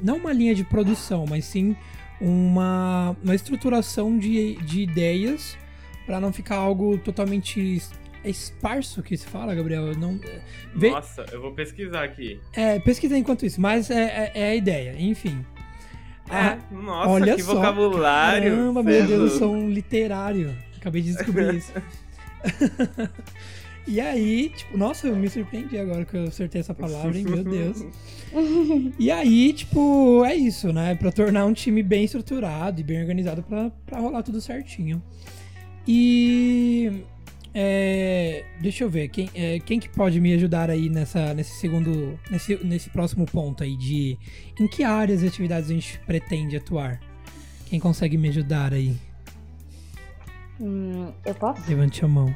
não 0.00 0.18
uma 0.18 0.32
linha 0.32 0.54
de 0.54 0.64
produção, 0.64 1.26
mas 1.28 1.44
sim 1.44 1.76
uma, 2.22 3.16
uma 3.22 3.34
estruturação 3.34 4.16
de, 4.16 4.54
de 4.62 4.82
ideias 4.82 5.58
para 6.06 6.20
não 6.20 6.32
ficar 6.32 6.56
algo 6.56 6.96
totalmente 6.98 7.82
é 8.24 8.30
esparso 8.30 9.02
que 9.02 9.16
se 9.16 9.26
fala, 9.26 9.52
Gabriel? 9.52 9.96
Não, 9.96 10.20
é, 10.24 10.40
vê... 10.74 10.90
Nossa, 10.90 11.26
eu 11.32 11.40
vou 11.40 11.52
pesquisar 11.52 12.04
aqui. 12.04 12.40
É, 12.52 12.78
pesquisa 12.78 13.18
enquanto 13.18 13.44
isso, 13.44 13.60
mas 13.60 13.90
é, 13.90 14.30
é, 14.32 14.32
é 14.34 14.50
a 14.50 14.54
ideia, 14.54 14.94
enfim. 14.96 15.44
É, 16.30 16.36
ah, 16.36 16.58
nossa, 16.70 17.10
olha 17.10 17.34
que 17.34 17.42
só. 17.42 17.54
vocabulário. 17.54 18.50
Caramba, 18.56 18.82
meu 18.82 19.06
Deus, 19.06 19.32
eu 19.32 19.38
sou 19.38 19.52
um 19.52 19.68
literário. 19.68 20.56
Acabei 20.76 21.02
de 21.02 21.14
descobrir 21.14 21.54
isso. 21.56 21.72
e 23.86 24.00
aí, 24.00 24.48
tipo, 24.50 24.76
nossa, 24.76 25.08
eu 25.08 25.16
me 25.16 25.28
surpreendi 25.28 25.78
agora 25.78 26.04
que 26.04 26.16
eu 26.16 26.24
acertei 26.24 26.60
essa 26.60 26.74
palavra, 26.74 27.18
hein? 27.18 27.24
Meu 27.24 27.42
Deus. 27.42 27.84
e 28.98 29.10
aí, 29.10 29.52
tipo, 29.52 30.24
é 30.24 30.34
isso, 30.34 30.72
né? 30.72 30.94
Pra 30.94 31.10
tornar 31.10 31.44
um 31.44 31.52
time 31.52 31.82
bem 31.82 32.04
estruturado 32.04 32.80
e 32.80 32.84
bem 32.84 33.00
organizado 33.00 33.42
pra, 33.42 33.70
pra 33.84 33.98
rolar 34.00 34.22
tudo 34.22 34.40
certinho. 34.40 35.02
E 35.86 37.04
é, 37.54 38.44
deixa 38.60 38.84
eu 38.84 38.88
ver, 38.88 39.08
quem, 39.08 39.28
é, 39.34 39.58
quem 39.60 39.78
que 39.78 39.88
pode 39.88 40.18
me 40.20 40.32
ajudar 40.32 40.70
aí 40.70 40.88
nessa, 40.88 41.34
nesse 41.34 41.52
segundo, 41.58 42.18
nesse, 42.30 42.56
nesse 42.64 42.88
próximo 42.88 43.26
ponto 43.26 43.62
aí 43.62 43.76
de 43.76 44.16
em 44.58 44.66
que 44.66 44.82
áreas 44.82 45.22
e 45.22 45.26
atividades 45.26 45.70
a 45.70 45.74
gente 45.74 45.98
pretende 46.06 46.56
atuar? 46.56 46.98
Quem 47.66 47.78
consegue 47.78 48.16
me 48.16 48.28
ajudar 48.28 48.72
aí? 48.72 48.96
Hum, 50.60 51.12
eu 51.26 51.34
posso? 51.34 51.68
Levante 51.68 52.04
a 52.04 52.08
mão. 52.08 52.34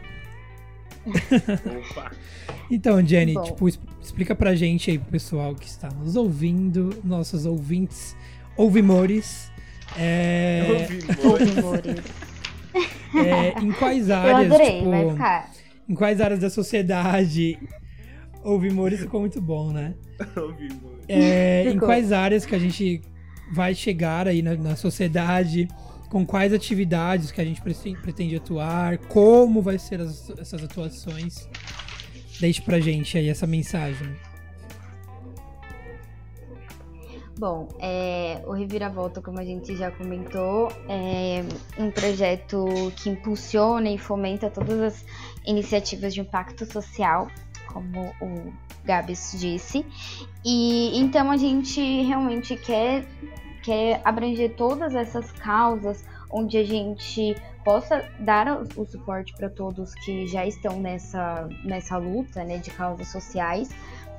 Então, 2.71 3.05
Jenny, 3.05 3.35
Bom. 3.35 3.43
tipo, 3.43 3.69
explica 4.01 4.35
pra 4.35 4.55
gente 4.55 4.91
aí, 4.91 4.99
pro 4.99 5.11
pessoal 5.11 5.55
que 5.55 5.67
está 5.67 5.89
nos 5.89 6.17
ouvindo, 6.17 6.97
nossos 7.05 7.47
ouvintes, 7.47 8.17
ouvimores. 8.57 9.51
É... 9.99 10.89
Ouvimores. 11.25 12.03
É, 13.15 13.59
em 13.63 13.73
quais 13.73 14.11
áreas. 14.11 14.49
Eu 14.49 14.55
adorei, 14.55 14.79
tipo, 14.79 14.91
vai 14.91 15.11
ficar. 15.11 15.51
Em 15.89 15.95
quais 15.95 16.21
áreas 16.21 16.41
da 16.41 16.51
sociedade. 16.51 17.59
Ouvimores 18.43 19.01
ficou 19.01 19.21
muito 19.21 19.41
bom, 19.41 19.73
né? 19.73 19.95
É, 21.09 21.71
em 21.71 21.79
quais 21.79 22.11
áreas 22.13 22.45
que 22.45 22.55
a 22.55 22.59
gente 22.59 23.01
vai 23.53 23.75
chegar 23.75 24.27
aí 24.27 24.43
na, 24.43 24.55
na 24.57 24.77
sociedade, 24.77 25.69
com 26.17 26.25
quais 26.25 26.51
atividades 26.55 27.31
que 27.31 27.43
a 27.43 27.45
gente 27.45 27.61
pretende 27.61 28.37
atuar, 28.37 28.97
como 28.97 29.61
vai 29.61 29.79
ser 29.79 30.01
as, 30.01 30.31
essas 30.31 30.65
atuações. 30.65 31.47
Deixe 32.41 32.63
pra 32.63 32.81
gente 32.81 33.19
aí 33.19 33.29
essa 33.29 33.47
mensagem. 33.47 34.17
Bom, 37.39 37.69
é, 37.79 38.43
o 38.47 38.53
Reviravolta, 38.53 39.21
como 39.21 39.39
a 39.39 39.45
gente 39.45 39.77
já 39.77 39.91
comentou, 39.91 40.73
é 40.89 41.45
um 41.79 41.91
projeto 41.91 42.65
que 42.97 43.11
impulsiona 43.11 43.91
e 43.91 43.99
fomenta 43.99 44.49
todas 44.49 44.81
as 44.81 45.05
iniciativas 45.45 46.15
de 46.15 46.23
impacto 46.23 46.65
social, 46.65 47.29
como 47.71 48.07
o 48.23 48.55
Gabs 48.87 49.37
disse. 49.39 49.85
E 50.43 50.99
então 50.99 51.31
a 51.31 51.37
gente 51.37 51.79
realmente 52.05 52.57
quer, 52.57 53.07
quer 53.67 54.01
abranger 54.05 54.55
todas 54.55 54.95
essas 54.95 55.33
causas 55.33 56.05
onde 56.31 56.57
a 56.57 56.65
gente 56.65 57.35
possa 57.65 58.09
dar 58.21 58.63
o 58.77 58.87
suporte 58.87 59.35
para 59.35 59.51
todos 59.51 59.93
que 59.97 60.25
já 60.29 60.47
estão 60.47 60.79
nessa, 60.81 61.49
nessa 61.65 61.97
luta 61.97 62.45
né, 62.45 62.59
de 62.59 62.71
causas 62.71 63.09
sociais, 63.09 63.69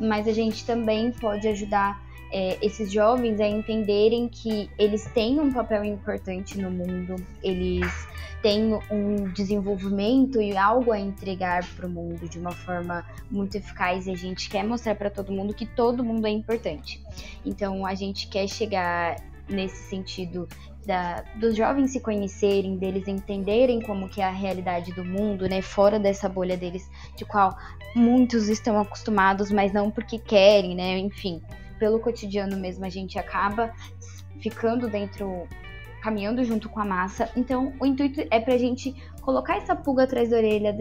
mas 0.01 0.27
a 0.27 0.33
gente 0.33 0.65
também 0.65 1.13
pode 1.13 1.47
ajudar 1.47 1.97
é, 2.29 2.57
esses 2.61 2.91
jovens 2.91 3.39
a 3.39 3.47
entenderem 3.47 4.27
que 4.27 4.69
eles 4.77 5.05
têm 5.13 5.39
um 5.39 5.49
papel 5.49 5.85
importante 5.85 6.59
no 6.59 6.69
mundo, 6.69 7.15
eles 7.41 7.87
têm 8.41 8.77
um 8.91 9.29
desenvolvimento 9.31 10.41
e 10.41 10.57
algo 10.57 10.91
a 10.91 10.99
entregar 10.99 11.65
para 11.75 11.87
o 11.87 11.89
mundo 11.89 12.27
de 12.27 12.37
uma 12.37 12.51
forma 12.51 13.05
muito 13.31 13.55
eficaz 13.55 14.07
e 14.07 14.11
a 14.11 14.15
gente 14.15 14.49
quer 14.49 14.63
mostrar 14.65 14.95
para 14.95 15.09
todo 15.09 15.31
mundo 15.31 15.53
que 15.53 15.65
todo 15.65 16.03
mundo 16.03 16.27
é 16.27 16.31
importante. 16.31 17.01
Então 17.45 17.85
a 17.85 17.95
gente 17.95 18.27
quer 18.27 18.47
chegar 18.47 19.15
nesse 19.49 19.89
sentido 19.89 20.47
da, 20.85 21.23
dos 21.35 21.55
jovens 21.55 21.91
se 21.91 21.99
conhecerem, 21.99 22.77
deles 22.77 23.07
entenderem 23.07 23.81
como 23.81 24.07
que 24.07 24.21
é 24.21 24.25
a 24.25 24.31
realidade 24.31 24.93
do 24.93 25.03
mundo, 25.03 25.47
né, 25.47 25.61
fora 25.61 25.99
dessa 25.99 26.29
bolha 26.29 26.55
deles, 26.55 26.89
de 27.15 27.25
qual 27.25 27.57
muitos 27.95 28.47
estão 28.47 28.79
acostumados, 28.79 29.51
mas 29.51 29.73
não 29.73 29.91
porque 29.91 30.17
querem, 30.17 30.75
né, 30.75 30.97
enfim 30.97 31.41
pelo 31.77 31.99
cotidiano 31.99 32.57
mesmo 32.57 32.85
a 32.85 32.89
gente 32.89 33.17
acaba 33.17 33.73
ficando 34.41 34.87
dentro, 34.87 35.47
caminhando 36.01 36.43
junto 36.43 36.69
com 36.69 36.79
a 36.79 36.85
massa. 36.85 37.29
Então, 37.35 37.73
o 37.79 37.85
intuito 37.85 38.21
é 38.29 38.39
para 38.39 38.53
a 38.53 38.57
gente 38.57 38.93
colocar 39.21 39.57
essa 39.57 39.75
pulga 39.75 40.03
atrás 40.03 40.29
da 40.29 40.37
orelha 40.37 40.75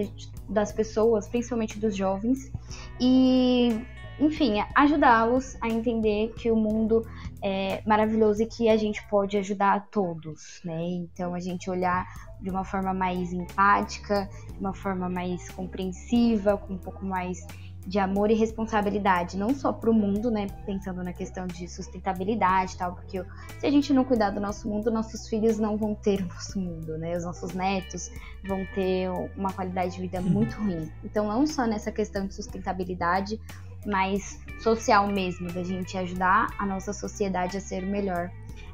das 0.48 0.72
pessoas, 0.72 1.28
principalmente 1.28 1.78
dos 1.78 1.96
jovens, 1.96 2.52
e, 3.00 3.80
enfim, 4.20 4.62
ajudá-los 4.74 5.56
a 5.60 5.68
entender 5.68 6.32
que 6.36 6.50
o 6.50 6.56
mundo 6.56 7.02
é 7.46 7.80
maravilhoso 7.86 8.42
e 8.42 8.46
que 8.46 8.68
a 8.68 8.76
gente 8.76 9.06
pode 9.08 9.36
ajudar 9.36 9.74
a 9.74 9.80
todos, 9.80 10.60
né? 10.64 10.82
Então, 10.82 11.32
a 11.32 11.38
gente 11.38 11.70
olhar 11.70 12.04
de 12.40 12.50
uma 12.50 12.64
forma 12.64 12.92
mais 12.92 13.32
empática, 13.32 14.28
de 14.52 14.58
uma 14.58 14.74
forma 14.74 15.08
mais 15.08 15.48
compreensiva, 15.50 16.58
com 16.58 16.74
um 16.74 16.78
pouco 16.78 17.04
mais 17.04 17.46
de 17.86 18.00
amor 18.00 18.32
e 18.32 18.34
responsabilidade, 18.34 19.36
não 19.36 19.54
só 19.54 19.72
para 19.72 19.88
o 19.88 19.94
mundo, 19.94 20.28
né, 20.28 20.48
pensando 20.66 21.04
na 21.04 21.12
questão 21.12 21.46
de 21.46 21.68
sustentabilidade 21.68 22.74
e 22.74 22.78
tal, 22.78 22.96
porque 22.96 23.24
se 23.60 23.64
a 23.64 23.70
gente 23.70 23.92
não 23.92 24.04
cuidar 24.04 24.30
do 24.30 24.40
nosso 24.40 24.68
mundo, 24.68 24.90
nossos 24.90 25.28
filhos 25.28 25.56
não 25.56 25.76
vão 25.76 25.94
ter 25.94 26.20
o 26.22 26.26
nosso 26.26 26.58
mundo, 26.58 26.98
né, 26.98 27.16
os 27.16 27.24
nossos 27.24 27.52
netos 27.52 28.10
vão 28.44 28.66
ter 28.74 29.08
uma 29.36 29.52
qualidade 29.52 29.94
de 29.94 30.00
vida 30.00 30.20
muito 30.20 30.56
ruim. 30.56 30.90
Então, 31.04 31.28
não 31.28 31.46
só 31.46 31.64
nessa 31.64 31.92
questão 31.92 32.26
de 32.26 32.34
sustentabilidade, 32.34 33.40
mas 33.86 34.38
social 34.60 35.06
mesmo, 35.08 35.50
da 35.52 35.62
gente 35.62 35.96
ajudar 35.96 36.48
a 36.58 36.66
nossa 36.66 36.92
sociedade 36.92 37.56
a 37.56 37.60
ser 37.60 37.82
melhor 37.82 38.30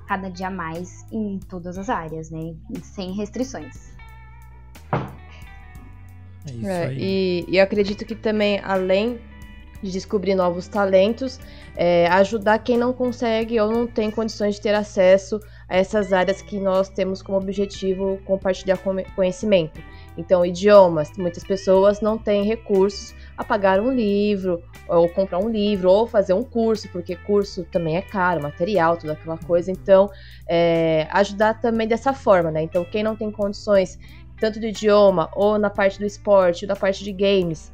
cada 0.07 0.29
dia 0.29 0.51
mais 0.51 1.07
em 1.13 1.39
todas 1.39 1.79
as 1.79 1.89
áreas, 1.89 2.31
né, 2.31 2.55
sem 2.83 3.13
restrições. 3.13 3.93
É 6.47 6.51
isso 6.51 6.67
é, 6.67 6.87
aí. 6.87 6.99
E, 7.01 7.45
e 7.49 7.57
eu 7.59 7.65
acredito 7.65 8.05
que 8.05 8.15
também, 8.15 8.61
além 8.65 9.21
de 9.83 9.91
descobrir 9.91 10.35
novos 10.35 10.69
talentos, 10.69 11.41
é, 11.77 12.07
ajudar 12.09 12.59
quem 12.61 12.77
não 12.77 12.93
consegue 12.93 13.59
ou 13.61 13.71
não 13.71 13.87
tem 13.87 14.11
condições 14.11 14.55
de 14.55 14.61
ter 14.61 14.75
acesso 14.75 15.41
a 15.69 15.77
essas 15.77 16.13
áreas 16.13 16.41
que 16.41 16.59
nós 16.59 16.89
temos 16.89 17.21
como 17.21 17.39
objetivo 17.39 18.19
compartilhar 18.25 18.79
conhecimento. 19.17 19.81
Então, 20.17 20.45
idiomas, 20.45 21.11
muitas 21.17 21.43
pessoas 21.43 22.01
não 22.01 22.17
têm 22.17 22.45
recursos 22.45 23.15
a 23.37 23.45
pagar 23.45 23.81
um 23.81 23.91
livro, 23.91 24.63
ou 24.89 25.09
comprar 25.09 25.39
um 25.39 25.49
livro, 25.49 25.91
ou 25.91 26.07
fazer 26.07 26.35
um 26.35 26.43
curso, 26.43 26.89
porque 26.91 27.17
curso 27.17 27.65
também 27.65 27.97
é 27.97 28.03
caro, 28.03 28.43
material, 28.43 28.97
toda 28.97 29.15
aquela 29.15 29.39
coisa. 29.39 29.71
Então, 29.71 30.11
é, 30.49 31.07
ajudar 31.11 31.61
também 31.61 31.89
dessa 31.89 32.13
forma, 32.13 32.51
né? 32.51 32.63
Então, 32.63 32.85
quem 32.85 33.03
não 33.03 33.17
tem 33.17 33.31
condições, 33.31 33.99
tanto 34.39 34.61
do 34.61 34.67
idioma, 34.67 35.31
ou 35.35 35.59
na 35.59 35.71
parte 35.71 35.99
do 35.99 36.05
esporte, 36.05 36.65
ou 36.65 36.69
da 36.69 36.77
parte 36.77 37.03
de 37.03 37.13
games, 37.13 37.73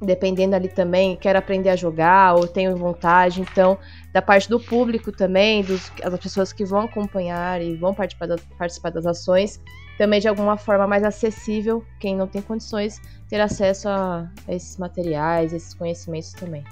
dependendo 0.00 0.54
ali 0.54 0.68
também, 0.68 1.16
quer 1.16 1.36
aprender 1.36 1.70
a 1.70 1.76
jogar 1.76 2.34
ou 2.34 2.46
tenho 2.46 2.76
vontade. 2.76 3.40
Então, 3.40 3.78
da 4.12 4.22
parte 4.22 4.48
do 4.48 4.60
público 4.60 5.10
também, 5.10 5.64
das 5.64 6.20
pessoas 6.20 6.52
que 6.52 6.64
vão 6.64 6.82
acompanhar 6.82 7.60
e 7.60 7.74
vão 7.76 7.94
participar, 7.94 8.26
da, 8.26 8.36
participar 8.58 8.90
das 8.90 9.06
ações, 9.06 9.60
também 9.96 10.20
de 10.20 10.28
alguma 10.28 10.56
forma 10.56 10.86
mais 10.86 11.02
acessível, 11.04 11.84
quem 12.00 12.16
não 12.16 12.26
tem 12.26 12.42
condições, 12.42 13.00
ter 13.28 13.40
acesso 13.40 13.88
a, 13.88 14.30
a 14.46 14.54
esses 14.54 14.76
materiais, 14.76 15.52
esses 15.52 15.74
conhecimentos 15.74 16.32
também. 16.32 16.64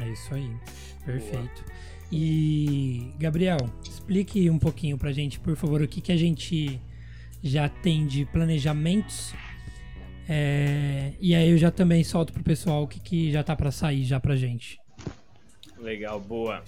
É 0.00 0.08
isso 0.08 0.34
aí, 0.34 0.50
perfeito. 1.04 1.64
E, 2.10 3.12
Gabriel, 3.18 3.58
explique 3.82 4.48
um 4.48 4.58
pouquinho 4.58 4.96
pra 4.96 5.12
gente, 5.12 5.40
por 5.40 5.56
favor, 5.56 5.82
o 5.82 5.88
que, 5.88 6.00
que 6.00 6.12
a 6.12 6.16
gente 6.16 6.80
já 7.42 7.68
tem 7.68 8.06
de 8.06 8.24
planejamentos 8.24 9.34
é, 10.28 11.12
e 11.20 11.34
aí 11.34 11.50
eu 11.50 11.58
já 11.58 11.70
também 11.70 12.02
solto 12.02 12.32
pro 12.32 12.42
pessoal 12.42 12.84
o 12.84 12.88
que, 12.88 12.98
que 12.98 13.30
já 13.30 13.42
tá 13.42 13.54
para 13.54 13.70
sair 13.70 14.04
já 14.04 14.18
pra 14.18 14.36
gente. 14.36 14.78
Legal, 15.84 16.18
boa. 16.18 16.64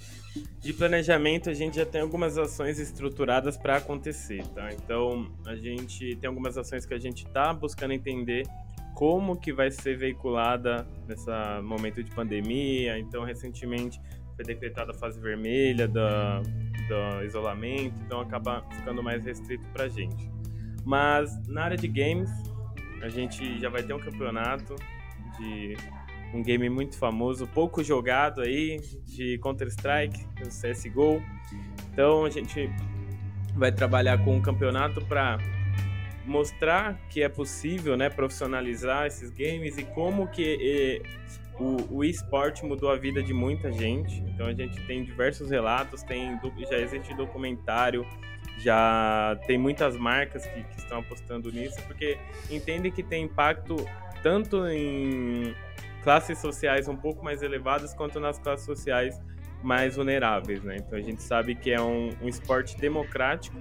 De 0.60 0.74
planejamento, 0.74 1.48
a 1.48 1.54
gente 1.54 1.76
já 1.76 1.86
tem 1.86 2.02
algumas 2.02 2.36
ações 2.36 2.78
estruturadas 2.78 3.56
para 3.56 3.78
acontecer, 3.78 4.46
tá? 4.48 4.68
Então, 4.74 5.32
a 5.46 5.56
gente 5.56 6.14
tem 6.16 6.28
algumas 6.28 6.58
ações 6.58 6.84
que 6.84 6.92
a 6.92 6.98
gente 6.98 7.26
tá 7.28 7.50
buscando 7.54 7.94
entender 7.94 8.46
como 8.94 9.34
que 9.34 9.54
vai 9.54 9.70
ser 9.70 9.96
veiculada 9.96 10.86
nesse 11.08 11.30
momento 11.62 12.04
de 12.04 12.10
pandemia. 12.10 12.98
Então, 12.98 13.24
recentemente 13.24 13.98
foi 14.36 14.44
decretada 14.44 14.92
a 14.92 14.94
fase 14.94 15.18
vermelha 15.18 15.88
do, 15.88 15.98
do 16.88 17.24
isolamento, 17.24 17.94
então 18.04 18.20
acaba 18.20 18.62
ficando 18.70 19.02
mais 19.02 19.24
restrito 19.24 19.66
pra 19.72 19.88
gente. 19.88 20.30
Mas 20.84 21.34
na 21.48 21.64
área 21.64 21.76
de 21.76 21.88
games, 21.88 22.30
a 23.00 23.08
gente 23.08 23.58
já 23.58 23.70
vai 23.70 23.82
ter 23.82 23.94
um 23.94 23.98
campeonato 23.98 24.76
de 25.38 25.74
um 26.36 26.42
game 26.42 26.68
muito 26.68 26.98
famoso, 26.98 27.46
pouco 27.46 27.82
jogado 27.82 28.42
aí, 28.42 28.80
de 29.04 29.38
Counter-Strike, 29.38 30.26
o 30.42 30.48
CSGO. 30.48 31.22
Então 31.92 32.24
a 32.24 32.30
gente 32.30 32.70
vai 33.54 33.72
trabalhar 33.72 34.22
com 34.22 34.36
um 34.36 34.40
campeonato 34.40 35.04
para 35.06 35.38
mostrar 36.26 36.98
que 37.08 37.22
é 37.22 37.28
possível 37.28 37.96
né, 37.96 38.10
profissionalizar 38.10 39.06
esses 39.06 39.30
games 39.30 39.78
e 39.78 39.84
como 39.84 40.26
que 40.28 40.58
e, 40.60 41.02
o, 41.58 41.98
o 41.98 42.04
esporte 42.04 42.66
mudou 42.66 42.90
a 42.90 42.96
vida 42.96 43.22
de 43.22 43.32
muita 43.32 43.72
gente. 43.72 44.20
Então 44.20 44.46
a 44.46 44.52
gente 44.52 44.78
tem 44.86 45.04
diversos 45.04 45.50
relatos, 45.50 46.02
tem, 46.02 46.38
já 46.68 46.78
existe 46.78 47.14
documentário, 47.14 48.06
já 48.58 49.38
tem 49.46 49.56
muitas 49.56 49.96
marcas 49.96 50.44
que, 50.46 50.62
que 50.64 50.78
estão 50.78 50.98
apostando 50.98 51.50
nisso, 51.50 51.80
porque 51.86 52.18
entendem 52.50 52.92
que 52.92 53.02
tem 53.02 53.24
impacto 53.24 53.76
tanto 54.22 54.66
em 54.66 55.54
classes 56.06 56.38
sociais 56.38 56.86
um 56.86 56.94
pouco 56.94 57.24
mais 57.24 57.42
elevadas 57.42 57.92
quanto 57.92 58.20
nas 58.20 58.38
classes 58.38 58.64
sociais 58.64 59.20
mais 59.60 59.96
vulneráveis, 59.96 60.62
né? 60.62 60.76
Então 60.76 60.96
a 60.96 61.02
gente 61.02 61.20
sabe 61.20 61.56
que 61.56 61.72
é 61.72 61.80
um, 61.82 62.10
um 62.22 62.28
esporte 62.28 62.76
democrático 62.76 63.58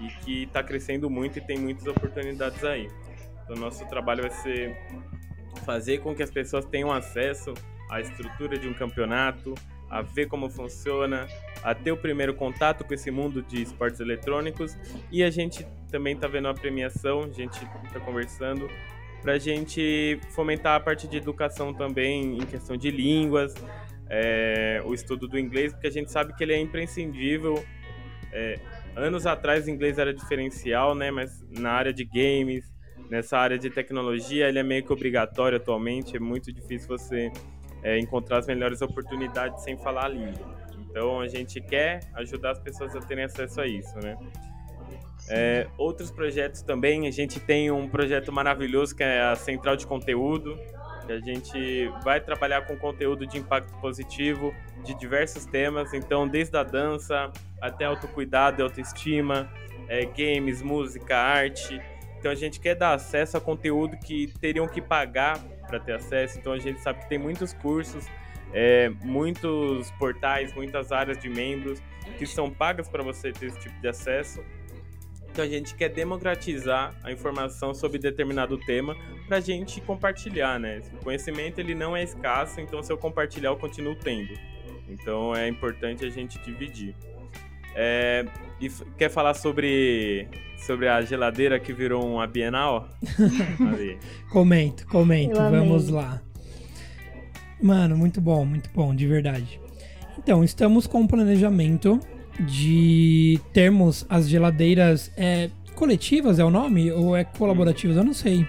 e 0.00 0.08
que 0.24 0.42
está 0.44 0.62
crescendo 0.62 1.10
muito 1.10 1.38
e 1.38 1.42
tem 1.42 1.58
muitas 1.58 1.86
oportunidades 1.86 2.64
aí. 2.64 2.88
Então 3.42 3.54
nosso 3.56 3.86
trabalho 3.86 4.22
vai 4.22 4.30
ser 4.30 4.74
fazer 5.66 5.98
com 5.98 6.14
que 6.14 6.22
as 6.22 6.30
pessoas 6.30 6.64
tenham 6.64 6.90
acesso 6.90 7.52
à 7.90 8.00
estrutura 8.00 8.56
de 8.56 8.66
um 8.66 8.72
campeonato, 8.72 9.54
a 9.90 10.00
ver 10.00 10.24
como 10.24 10.48
funciona, 10.48 11.28
a 11.62 11.74
ter 11.74 11.92
o 11.92 11.98
primeiro 11.98 12.32
contato 12.32 12.82
com 12.82 12.94
esse 12.94 13.10
mundo 13.10 13.42
de 13.42 13.60
esportes 13.60 14.00
eletrônicos. 14.00 14.74
E 15.12 15.22
a 15.22 15.30
gente 15.30 15.66
também 15.90 16.14
está 16.14 16.26
vendo 16.26 16.48
a 16.48 16.54
premiação, 16.54 17.24
a 17.24 17.30
gente 17.30 17.62
está 17.84 18.00
conversando 18.00 18.70
para 19.24 19.32
a 19.32 19.38
gente 19.38 20.20
fomentar 20.34 20.76
a 20.76 20.80
parte 20.80 21.08
de 21.08 21.16
educação 21.16 21.72
também 21.72 22.36
em 22.36 22.44
questão 22.44 22.76
de 22.76 22.90
línguas, 22.90 23.54
é, 24.06 24.82
o 24.84 24.92
estudo 24.92 25.26
do 25.26 25.38
inglês, 25.38 25.72
porque 25.72 25.86
a 25.86 25.90
gente 25.90 26.12
sabe 26.12 26.34
que 26.34 26.44
ele 26.44 26.52
é 26.52 26.60
imprescindível. 26.60 27.64
É, 28.30 28.60
anos 28.94 29.26
atrás 29.26 29.66
o 29.66 29.70
inglês 29.70 29.98
era 29.98 30.12
diferencial, 30.12 30.94
né? 30.94 31.10
Mas 31.10 31.42
na 31.48 31.70
área 31.70 31.90
de 31.90 32.04
games, 32.04 32.70
nessa 33.08 33.38
área 33.38 33.58
de 33.58 33.70
tecnologia, 33.70 34.46
ele 34.46 34.58
é 34.58 34.62
meio 34.62 34.84
que 34.84 34.92
obrigatório 34.92 35.56
atualmente. 35.56 36.14
É 36.18 36.20
muito 36.20 36.52
difícil 36.52 36.86
você 36.86 37.32
é, 37.82 37.98
encontrar 37.98 38.40
as 38.40 38.46
melhores 38.46 38.82
oportunidades 38.82 39.64
sem 39.64 39.74
falar 39.78 40.04
a 40.04 40.08
língua. 40.08 40.54
Então 40.90 41.18
a 41.20 41.28
gente 41.28 41.62
quer 41.62 42.00
ajudar 42.12 42.50
as 42.50 42.58
pessoas 42.58 42.94
a 42.94 43.00
terem 43.00 43.24
acesso 43.24 43.58
a 43.58 43.66
isso, 43.66 43.98
né? 44.00 44.18
É, 45.28 45.66
outros 45.78 46.10
projetos 46.10 46.62
também, 46.62 47.06
a 47.06 47.10
gente 47.10 47.40
tem 47.40 47.70
um 47.70 47.88
projeto 47.88 48.30
maravilhoso 48.30 48.94
que 48.94 49.02
é 49.02 49.22
a 49.22 49.34
Central 49.34 49.76
de 49.76 49.86
Conteúdo, 49.86 50.58
que 51.06 51.12
a 51.12 51.20
gente 51.20 51.88
vai 52.02 52.20
trabalhar 52.20 52.66
com 52.66 52.76
conteúdo 52.76 53.26
de 53.26 53.38
impacto 53.38 53.72
positivo 53.80 54.54
de 54.84 54.94
diversos 54.94 55.44
temas, 55.46 55.92
então 55.94 56.28
desde 56.28 56.56
a 56.56 56.62
dança 56.62 57.30
até 57.60 57.84
autocuidado 57.84 58.60
e 58.60 58.62
autoestima, 58.62 59.50
é, 59.88 60.04
games, 60.04 60.62
música, 60.62 61.16
arte. 61.16 61.80
Então 62.18 62.30
a 62.30 62.34
gente 62.34 62.60
quer 62.60 62.74
dar 62.74 62.94
acesso 62.94 63.36
a 63.36 63.40
conteúdo 63.40 63.96
que 63.98 64.32
teriam 64.40 64.66
que 64.66 64.80
pagar 64.80 65.38
para 65.66 65.78
ter 65.78 65.92
acesso, 65.92 66.38
então 66.38 66.52
a 66.52 66.58
gente 66.58 66.80
sabe 66.80 67.00
que 67.00 67.08
tem 67.08 67.18
muitos 67.18 67.52
cursos 67.54 68.06
é, 68.54 68.88
muitos 69.02 69.90
portais, 69.92 70.54
muitas 70.54 70.92
áreas 70.92 71.18
de 71.18 71.28
membros 71.28 71.82
que 72.16 72.24
são 72.24 72.48
pagas 72.48 72.88
para 72.88 73.02
você 73.02 73.32
ter 73.32 73.46
esse 73.46 73.58
tipo 73.58 73.78
de 73.80 73.88
acesso. 73.88 74.42
Então 75.34 75.44
a 75.44 75.48
gente 75.48 75.74
quer 75.74 75.88
democratizar 75.88 76.94
a 77.02 77.10
informação 77.10 77.74
sobre 77.74 77.98
determinado 77.98 78.56
tema 78.56 78.96
para 79.26 79.38
a 79.38 79.40
gente 79.40 79.80
compartilhar, 79.80 80.60
né? 80.60 80.80
O 80.92 81.02
conhecimento 81.02 81.58
ele 81.58 81.74
não 81.74 81.96
é 81.96 82.04
escasso, 82.04 82.60
então 82.60 82.80
se 82.84 82.92
eu 82.92 82.96
compartilhar 82.96 83.48
eu 83.48 83.56
continuo 83.56 83.96
tendo. 83.96 84.32
Então 84.88 85.34
é 85.34 85.48
importante 85.48 86.04
a 86.04 86.08
gente 86.08 86.38
dividir. 86.38 86.94
É, 87.74 88.24
e 88.60 88.70
quer 88.96 89.10
falar 89.10 89.34
sobre, 89.34 90.28
sobre 90.56 90.86
a 90.86 91.02
geladeira 91.02 91.58
que 91.58 91.72
virou 91.72 92.06
uma 92.08 92.28
Bienal? 92.28 92.88
comento, 94.30 94.86
comento, 94.86 95.34
vamos 95.34 95.88
lá. 95.88 96.22
Mano, 97.60 97.96
muito 97.96 98.20
bom, 98.20 98.44
muito 98.44 98.70
bom, 98.72 98.94
de 98.94 99.08
verdade. 99.08 99.60
Então, 100.16 100.44
estamos 100.44 100.86
com 100.86 101.02
o 101.02 101.08
planejamento 101.08 101.98
de 102.40 103.40
termos 103.52 104.04
as 104.08 104.28
geladeiras 104.28 105.10
é, 105.16 105.50
coletivas, 105.74 106.38
é 106.38 106.44
o 106.44 106.50
nome? 106.50 106.90
Ou 106.90 107.16
é 107.16 107.24
colaborativas? 107.24 107.96
Eu 107.96 108.04
não 108.04 108.14
sei. 108.14 108.46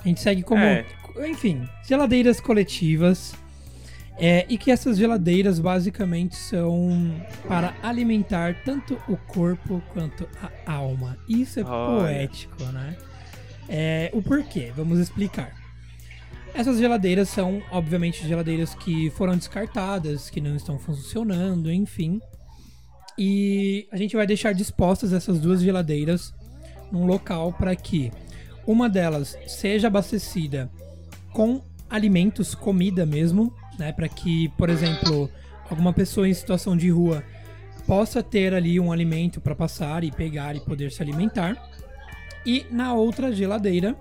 A 0.00 0.08
gente 0.08 0.20
segue 0.20 0.42
como. 0.42 0.62
É. 0.62 0.84
Enfim, 1.26 1.68
geladeiras 1.86 2.40
coletivas. 2.40 3.34
É, 4.18 4.44
e 4.48 4.58
que 4.58 4.70
essas 4.70 4.98
geladeiras 4.98 5.58
basicamente 5.58 6.36
são 6.36 7.16
para 7.48 7.74
alimentar 7.82 8.62
tanto 8.62 8.98
o 9.08 9.16
corpo 9.16 9.82
quanto 9.92 10.28
a 10.66 10.72
alma. 10.72 11.16
Isso 11.26 11.60
é 11.60 11.64
poético, 11.64 12.62
né? 12.64 12.96
É, 13.68 14.10
o 14.12 14.22
porquê? 14.22 14.70
Vamos 14.76 14.98
explicar. 14.98 15.61
Essas 16.54 16.78
geladeiras 16.78 17.28
são, 17.28 17.62
obviamente, 17.70 18.26
geladeiras 18.26 18.74
que 18.74 19.10
foram 19.10 19.36
descartadas, 19.36 20.28
que 20.28 20.40
não 20.40 20.54
estão 20.54 20.78
funcionando, 20.78 21.72
enfim. 21.72 22.20
E 23.18 23.88
a 23.90 23.96
gente 23.96 24.16
vai 24.16 24.26
deixar 24.26 24.52
dispostas 24.52 25.12
essas 25.12 25.40
duas 25.40 25.62
geladeiras 25.62 26.34
num 26.90 27.06
local 27.06 27.52
para 27.52 27.74
que 27.74 28.12
uma 28.66 28.88
delas 28.88 29.36
seja 29.46 29.88
abastecida 29.88 30.70
com 31.32 31.62
alimentos, 31.88 32.54
comida 32.54 33.04
mesmo, 33.06 33.52
né, 33.78 33.92
para 33.92 34.08
que, 34.08 34.48
por 34.50 34.68
exemplo, 34.68 35.30
alguma 35.68 35.92
pessoa 35.92 36.28
em 36.28 36.34
situação 36.34 36.76
de 36.76 36.90
rua 36.90 37.24
possa 37.86 38.22
ter 38.22 38.54
ali 38.54 38.78
um 38.78 38.92
alimento 38.92 39.40
para 39.40 39.54
passar 39.54 40.04
e 40.04 40.10
pegar 40.10 40.54
e 40.54 40.60
poder 40.60 40.92
se 40.92 41.02
alimentar. 41.02 41.56
E 42.44 42.66
na 42.70 42.94
outra 42.94 43.32
geladeira 43.32 43.96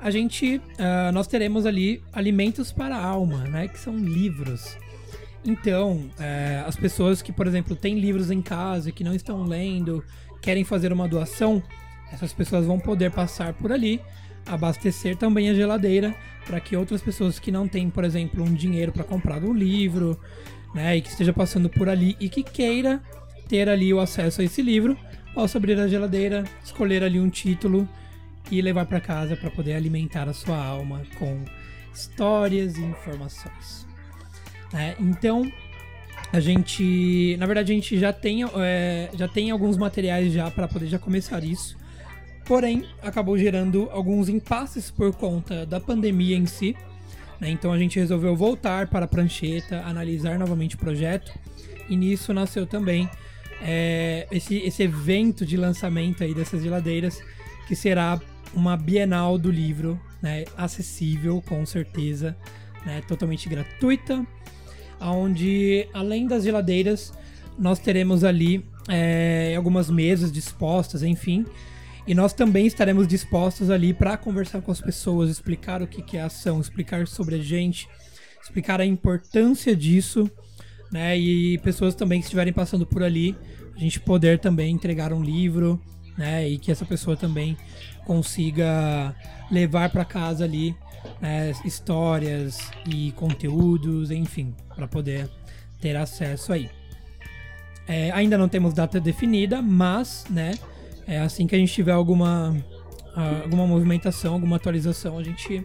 a 0.00 0.10
gente, 0.10 0.56
uh, 0.56 1.12
nós 1.12 1.26
teremos 1.26 1.66
ali 1.66 2.02
alimentos 2.12 2.72
para 2.72 2.96
a 2.96 3.04
alma, 3.04 3.44
né? 3.44 3.68
Que 3.68 3.78
são 3.78 3.96
livros. 3.96 4.76
Então, 5.44 5.96
uh, 5.96 6.66
as 6.66 6.76
pessoas 6.76 7.22
que, 7.22 7.32
por 7.32 7.46
exemplo, 7.46 7.76
têm 7.76 7.98
livros 7.98 8.30
em 8.30 8.42
casa 8.42 8.90
que 8.90 9.04
não 9.04 9.14
estão 9.14 9.44
lendo, 9.44 10.04
querem 10.42 10.64
fazer 10.64 10.92
uma 10.92 11.08
doação, 11.08 11.62
essas 12.12 12.32
pessoas 12.32 12.66
vão 12.66 12.78
poder 12.78 13.10
passar 13.10 13.52
por 13.54 13.72
ali, 13.72 14.00
abastecer 14.44 15.16
também 15.16 15.50
a 15.50 15.54
geladeira 15.54 16.14
para 16.44 16.60
que 16.60 16.76
outras 16.76 17.02
pessoas 17.02 17.38
que 17.38 17.50
não 17.50 17.66
têm, 17.66 17.90
por 17.90 18.04
exemplo, 18.04 18.44
um 18.44 18.54
dinheiro 18.54 18.92
para 18.92 19.02
comprar 19.02 19.42
um 19.42 19.52
livro, 19.52 20.18
né, 20.74 20.96
e 20.96 21.00
que 21.00 21.08
esteja 21.08 21.32
passando 21.32 21.68
por 21.68 21.88
ali 21.88 22.16
e 22.20 22.28
que 22.28 22.42
queira 22.42 23.02
ter 23.48 23.68
ali 23.68 23.92
o 23.92 24.00
acesso 24.00 24.40
a 24.40 24.44
esse 24.44 24.62
livro, 24.62 24.96
possa 25.34 25.58
abrir 25.58 25.78
a 25.78 25.88
geladeira, 25.88 26.44
escolher 26.64 27.02
ali 27.02 27.18
um 27.18 27.28
título 27.28 27.88
e 28.50 28.60
levar 28.60 28.86
para 28.86 29.00
casa 29.00 29.36
para 29.36 29.50
poder 29.50 29.74
alimentar 29.74 30.28
a 30.28 30.32
sua 30.32 30.56
alma 30.56 31.02
com 31.18 31.44
histórias 31.92 32.76
e 32.76 32.82
informações. 32.82 33.86
É, 34.74 34.94
então, 35.00 35.50
a 36.32 36.40
gente, 36.40 37.36
na 37.38 37.46
verdade, 37.46 37.72
a 37.72 37.74
gente 37.74 37.98
já 37.98 38.12
tem, 38.12 38.44
é, 38.44 39.10
já 39.14 39.28
tem 39.28 39.50
alguns 39.50 39.76
materiais 39.76 40.32
já 40.32 40.50
para 40.50 40.68
poder 40.68 40.86
já 40.86 40.98
começar 40.98 41.42
isso. 41.44 41.76
Porém, 42.44 42.84
acabou 43.02 43.36
gerando 43.36 43.88
alguns 43.90 44.28
impasses 44.28 44.90
por 44.90 45.14
conta 45.14 45.66
da 45.66 45.80
pandemia 45.80 46.36
em 46.36 46.46
si. 46.46 46.76
Né? 47.40 47.50
Então 47.50 47.72
a 47.72 47.78
gente 47.78 47.98
resolveu 47.98 48.36
voltar 48.36 48.86
para 48.88 49.04
a 49.04 49.08
prancheta, 49.08 49.82
analisar 49.84 50.38
novamente 50.38 50.76
o 50.76 50.78
projeto. 50.78 51.32
E 51.88 51.96
nisso 51.96 52.32
nasceu 52.32 52.66
também 52.66 53.08
é, 53.62 54.26
esse, 54.30 54.56
esse 54.58 54.82
evento 54.82 55.44
de 55.46 55.56
lançamento 55.56 56.22
aí 56.22 56.34
dessas 56.34 56.62
geladeiras, 56.62 57.20
que 57.66 57.74
será 57.74 58.20
uma 58.54 58.76
Bienal 58.76 59.38
do 59.38 59.50
livro, 59.50 60.00
né? 60.22 60.44
acessível 60.56 61.42
com 61.46 61.64
certeza, 61.66 62.36
né? 62.84 63.02
totalmente 63.06 63.48
gratuita 63.48 64.26
onde 65.00 65.88
além 65.92 66.26
das 66.26 66.44
geladeiras 66.44 67.12
nós 67.58 67.78
teremos 67.78 68.24
ali 68.24 68.64
é, 68.88 69.54
algumas 69.56 69.90
mesas 69.90 70.30
dispostas, 70.30 71.02
enfim. 71.02 71.44
E 72.06 72.14
nós 72.14 72.32
também 72.32 72.66
estaremos 72.66 73.08
dispostos 73.08 73.70
ali 73.70 73.92
para 73.92 74.16
conversar 74.16 74.60
com 74.60 74.70
as 74.70 74.80
pessoas, 74.80 75.30
explicar 75.30 75.82
o 75.82 75.86
que, 75.86 76.02
que 76.02 76.16
é 76.16 76.22
ação, 76.22 76.60
explicar 76.60 77.06
sobre 77.08 77.34
a 77.34 77.38
gente, 77.38 77.88
explicar 78.40 78.80
a 78.80 78.86
importância 78.86 79.74
disso, 79.74 80.30
né? 80.92 81.18
E 81.18 81.58
pessoas 81.58 81.94
também 81.96 82.20
que 82.20 82.26
estiverem 82.26 82.52
passando 82.52 82.86
por 82.86 83.02
ali, 83.02 83.34
a 83.74 83.80
gente 83.80 83.98
poder 83.98 84.38
também 84.38 84.72
entregar 84.72 85.12
um 85.12 85.22
livro, 85.22 85.80
né? 86.16 86.48
E 86.48 86.58
que 86.58 86.70
essa 86.70 86.84
pessoa 86.84 87.16
também 87.16 87.56
consiga 88.06 89.14
levar 89.50 89.90
para 89.90 90.04
casa 90.04 90.44
ali 90.44 90.74
né, 91.20 91.52
histórias 91.64 92.70
e 92.86 93.12
conteúdos, 93.12 94.10
enfim, 94.10 94.54
para 94.74 94.86
poder 94.86 95.28
ter 95.80 95.96
acesso 95.96 96.52
aí. 96.52 96.70
É, 97.88 98.10
ainda 98.12 98.38
não 98.38 98.48
temos 98.48 98.72
data 98.72 98.98
definida, 98.98 99.60
mas, 99.60 100.24
né, 100.30 100.54
é 101.06 101.18
assim 101.18 101.46
que 101.46 101.54
a 101.54 101.58
gente 101.58 101.72
tiver 101.72 101.92
alguma, 101.92 102.56
alguma 103.42 103.66
movimentação, 103.66 104.34
alguma 104.34 104.56
atualização, 104.56 105.18
a 105.18 105.22
gente 105.22 105.64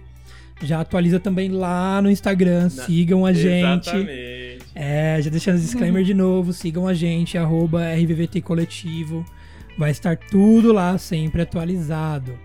já 0.61 0.81
atualiza 0.81 1.19
também 1.19 1.49
lá 1.49 2.01
no 2.01 2.11
Instagram. 2.11 2.69
Sigam 2.69 3.25
a 3.25 3.33
gente. 3.33 3.89
Exatamente. 3.89 4.61
É, 4.75 5.19
já 5.21 5.29
deixando 5.29 5.57
o 5.57 5.59
disclaimer 5.59 6.03
de 6.03 6.13
novo, 6.13 6.53
sigam 6.53 6.87
a 6.87 6.93
gente, 6.93 7.37
arroba 7.37 7.81
RVVT 7.93 8.41
Coletivo. 8.41 9.25
Vai 9.81 9.89
estar 9.89 10.15
tudo 10.15 10.71
lá 10.71 10.95
sempre 10.99 11.41
atualizado. 11.41 12.37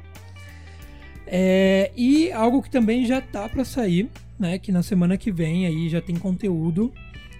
É, 1.27 1.93
e 1.95 2.33
algo 2.33 2.63
que 2.63 2.71
também 2.71 3.05
já 3.05 3.21
tá 3.21 3.47
para 3.47 3.63
sair, 3.63 4.09
né? 4.39 4.59
Que 4.59 4.73
na 4.73 4.83
semana 4.83 5.19
que 5.19 5.31
vem 5.31 5.67
aí 5.67 5.91
já 5.91 6.01
tem 6.01 6.17
conteúdo, 6.17 6.91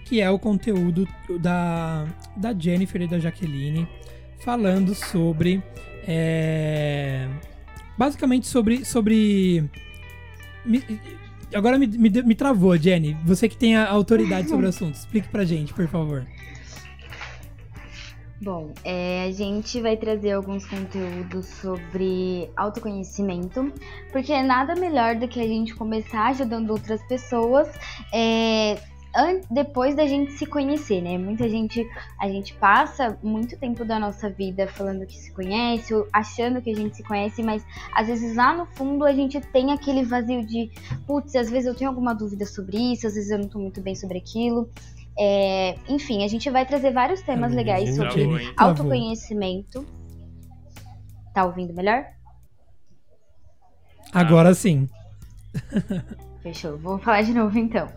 que 0.05 0.21
é 0.21 0.29
o 0.29 0.37
conteúdo 0.37 1.07
da, 1.39 2.05
da 2.35 2.53
Jennifer 2.53 3.01
e 3.01 3.07
da 3.07 3.17
Jaqueline 3.17 3.87
falando 4.37 4.93
sobre. 4.93 5.63
É, 6.07 7.27
basicamente 7.97 8.45
sobre. 8.45 8.85
sobre 8.85 9.67
me, 10.63 10.83
agora 11.55 11.79
me, 11.79 11.87
me, 11.87 12.09
me 12.11 12.35
travou, 12.35 12.77
Jenny. 12.77 13.17
Você 13.25 13.49
que 13.49 13.57
tem 13.57 13.75
a 13.75 13.89
autoridade 13.89 14.47
sobre 14.47 14.67
o 14.67 14.69
assunto. 14.69 14.93
Explique 14.93 15.27
pra 15.29 15.43
gente, 15.43 15.73
por 15.73 15.87
favor. 15.87 16.23
Bom, 18.39 18.71
é, 18.83 19.25
a 19.27 19.31
gente 19.31 19.81
vai 19.81 19.97
trazer 19.97 20.31
alguns 20.31 20.65
conteúdos 20.67 21.47
sobre 21.47 22.49
autoconhecimento, 22.55 23.73
porque 24.11 24.41
nada 24.43 24.75
melhor 24.75 25.15
do 25.15 25.27
que 25.27 25.39
a 25.39 25.47
gente 25.47 25.73
começar 25.73 26.27
ajudando 26.27 26.69
outras 26.69 27.01
pessoas 27.07 27.67
é, 28.13 28.77
depois 29.49 29.95
da 29.95 30.05
gente 30.05 30.33
se 30.33 30.45
conhecer, 30.45 31.01
né? 31.01 31.17
Muita 31.17 31.49
gente, 31.49 31.83
a 32.19 32.29
gente 32.29 32.53
passa 32.53 33.17
muito 33.23 33.57
tempo 33.57 33.83
da 33.83 33.99
nossa 33.99 34.29
vida 34.29 34.67
falando 34.67 35.05
que 35.07 35.17
se 35.17 35.31
conhece, 35.31 35.93
achando 36.13 36.61
que 36.61 36.69
a 36.69 36.75
gente 36.75 36.97
se 36.97 37.03
conhece, 37.03 37.41
mas 37.41 37.65
às 37.95 38.05
vezes 38.05 38.35
lá 38.35 38.55
no 38.55 38.67
fundo 38.67 39.03
a 39.03 39.13
gente 39.13 39.41
tem 39.41 39.71
aquele 39.71 40.03
vazio 40.03 40.45
de, 40.45 40.69
putz, 41.07 41.35
às 41.35 41.49
vezes 41.49 41.65
eu 41.65 41.73
tenho 41.73 41.89
alguma 41.89 42.13
dúvida 42.13 42.45
sobre 42.45 42.77
isso, 42.93 43.07
às 43.07 43.15
vezes 43.15 43.31
eu 43.31 43.39
não 43.39 43.47
tô 43.47 43.57
muito 43.57 43.81
bem 43.81 43.95
sobre 43.95 44.19
aquilo. 44.19 44.69
É, 45.19 45.75
enfim, 45.89 46.23
a 46.23 46.27
gente 46.27 46.49
vai 46.49 46.65
trazer 46.65 46.91
vários 46.91 47.21
temas 47.21 47.53
legais 47.53 47.95
sobre 47.95 48.53
autoconhecimento. 48.55 49.85
Tá 51.33 51.45
ouvindo 51.45 51.73
melhor? 51.73 52.05
Agora 54.13 54.53
sim. 54.53 54.87
Fechou. 56.41 56.77
Vou 56.77 56.99
falar 56.99 57.23
de 57.23 57.33
novo 57.33 57.57
então. 57.57 57.87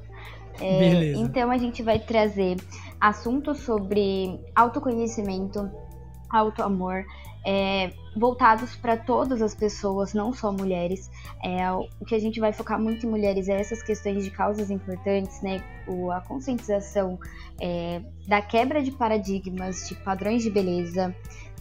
É, 0.61 1.13
então 1.13 1.51
a 1.51 1.57
gente 1.57 1.83
vai 1.83 1.99
trazer 1.99 2.57
assuntos 3.01 3.61
sobre 3.61 4.39
autoconhecimento, 4.55 5.71
autoamor, 6.29 7.05
é, 7.45 7.93
voltados 8.17 8.75
para 8.77 8.97
todas 8.97 9.41
as 9.41 9.55
pessoas, 9.55 10.13
não 10.13 10.33
só 10.33 10.53
mulheres. 10.53 11.11
É, 11.43 11.71
o 11.73 12.05
que 12.07 12.15
a 12.15 12.19
gente 12.19 12.41
vai 12.41 12.53
focar 12.53 12.81
muito 12.81 13.07
em 13.07 13.11
mulheres 13.11 13.49
é 13.49 13.61
essas 13.61 13.83
questões 13.83 14.25
de 14.25 14.31
causas 14.31 14.71
importantes, 14.71 15.41
né? 15.43 15.63
O, 15.87 16.11
a 16.11 16.21
conscientização 16.21 17.19
é, 17.61 18.03
da 18.27 18.43
quebra 18.43 18.83
de 18.83 18.91
paradigmas, 18.91 19.89
de 19.89 19.95
padrões 19.97 20.43
de 20.43 20.51
beleza, 20.51 21.15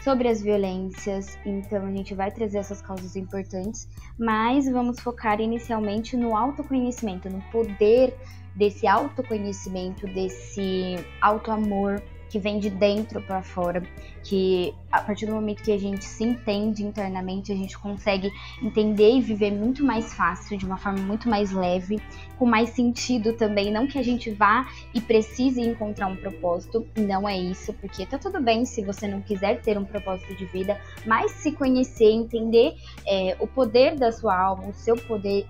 sobre 0.03 0.27
as 0.27 0.41
violências. 0.41 1.37
Então 1.45 1.85
a 1.85 1.91
gente 1.91 2.13
vai 2.13 2.31
trazer 2.31 2.59
essas 2.59 2.81
causas 2.81 3.15
importantes, 3.15 3.87
mas 4.17 4.69
vamos 4.69 4.99
focar 4.99 5.39
inicialmente 5.39 6.17
no 6.17 6.35
autoconhecimento, 6.35 7.29
no 7.29 7.41
poder 7.51 8.15
desse 8.55 8.87
autoconhecimento, 8.87 10.05
desse 10.07 10.95
autoamor 11.21 12.01
que 12.29 12.39
vem 12.39 12.59
de 12.59 12.69
dentro 12.69 13.21
para 13.21 13.41
fora, 13.41 13.83
que 14.23 14.73
a 14.91 15.01
partir 15.01 15.25
do 15.25 15.33
momento 15.33 15.63
que 15.63 15.71
a 15.71 15.77
gente 15.77 16.05
se 16.05 16.23
entende 16.23 16.83
internamente, 16.83 17.51
a 17.51 17.55
gente 17.55 17.77
consegue 17.77 18.31
entender 18.61 19.11
e 19.11 19.21
viver 19.21 19.51
muito 19.51 19.83
mais 19.83 20.13
fácil, 20.13 20.57
de 20.57 20.65
uma 20.65 20.77
forma 20.77 20.99
muito 20.99 21.27
mais 21.27 21.51
leve, 21.51 21.99
com 22.37 22.45
mais 22.45 22.69
sentido 22.69 23.33
também. 23.33 23.71
Não 23.71 23.87
que 23.87 23.97
a 23.97 24.03
gente 24.03 24.29
vá 24.31 24.67
e 24.93 25.01
precise 25.01 25.61
encontrar 25.61 26.07
um 26.07 26.15
propósito, 26.15 26.87
não 26.97 27.27
é 27.27 27.37
isso, 27.37 27.73
porque 27.73 28.05
tá 28.05 28.17
tudo 28.17 28.41
bem 28.41 28.65
se 28.65 28.83
você 28.83 29.07
não 29.07 29.21
quiser 29.21 29.61
ter 29.61 29.77
um 29.77 29.85
propósito 29.85 30.35
de 30.35 30.45
vida, 30.45 30.79
mas 31.05 31.31
se 31.31 31.51
conhecer, 31.51 32.11
entender 32.11 32.75
é, 33.07 33.35
o 33.39 33.47
poder 33.47 33.95
da 33.95 34.11
sua 34.11 34.37
alma, 34.39 34.67
o 34.67 34.73
seu 34.73 34.95
poder 34.95 35.45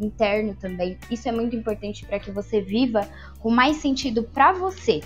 interno 0.00 0.54
também. 0.54 0.98
Isso 1.10 1.28
é 1.28 1.32
muito 1.32 1.54
importante 1.54 2.04
para 2.04 2.18
que 2.18 2.30
você 2.30 2.60
viva 2.60 3.08
com 3.38 3.50
mais 3.50 3.76
sentido 3.76 4.22
para 4.22 4.52
você, 4.52 5.00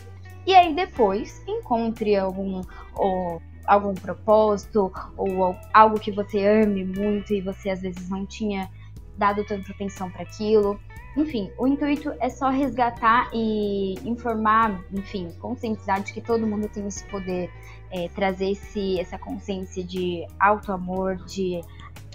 e 0.49 0.55
aí 0.55 0.75
depois 0.75 1.43
encontre 1.47 2.17
algum 2.17 2.63
ou, 2.95 3.43
algum 3.67 3.93
propósito 3.93 4.91
ou 5.15 5.55
algo 5.75 6.01
que 6.01 6.11
você 6.11 6.43
ame 6.43 6.87
muito 6.87 7.35
e 7.35 7.43
você 7.43 7.69
às 7.69 7.83
vezes 7.83 8.09
não 8.09 8.25
tinha 8.25 8.71
dado 9.19 9.45
tanta 9.45 9.71
atenção 9.73 10.11
para 10.11 10.23
aquilo. 10.23 10.81
Enfim, 11.15 11.51
o 11.59 11.67
intuito 11.67 12.15
é 12.19 12.31
só 12.31 12.49
resgatar 12.49 13.29
e 13.35 13.97
informar, 14.09 14.83
enfim, 14.91 15.31
conscientizar 15.39 16.03
de 16.03 16.15
que 16.15 16.23
todo 16.23 16.47
mundo 16.47 16.67
tem 16.67 16.87
esse 16.87 17.05
poder, 17.09 17.51
é, 17.91 18.09
trazer 18.09 18.53
esse, 18.53 18.99
essa 18.99 19.19
consciência 19.19 19.85
de 19.85 20.27
auto 20.41 20.73
amor, 20.73 21.17
de 21.27 21.61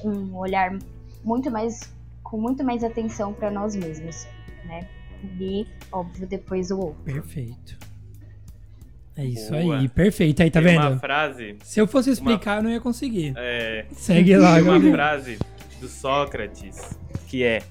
um 0.04 0.36
olhar 0.36 0.76
muito 1.24 1.52
mais 1.52 1.94
com 2.24 2.42
muito 2.42 2.64
mais 2.64 2.84
atenção 2.84 3.32
para 3.32 3.52
nós 3.52 3.76
mesmos, 3.76 4.26
né? 4.66 4.90
E 5.40 5.68
óbvio 5.92 6.26
depois 6.26 6.72
o 6.72 6.80
outro. 6.80 7.04
Perfeito. 7.04 7.93
É 9.16 9.26
isso 9.26 9.52
Boa. 9.52 9.80
aí, 9.80 9.88
perfeito. 9.88 10.42
Aí, 10.42 10.50
tá 10.50 10.60
Tem 10.60 10.74
vendo? 10.74 10.88
Uma 10.88 11.00
frase. 11.00 11.58
Se 11.64 11.80
eu 11.80 11.88
fosse 11.88 12.10
explicar, 12.10 12.54
uma... 12.54 12.60
eu 12.60 12.64
não 12.64 12.70
ia 12.72 12.82
conseguir. 12.82 13.34
É... 13.38 13.86
Segue 13.92 14.36
lá, 14.38 14.56
Tem 14.56 14.64
uma 14.64 14.92
frase 14.92 15.38
do 15.80 15.88
Sócrates 15.88 16.98
que 17.28 17.44
é: 17.44 17.62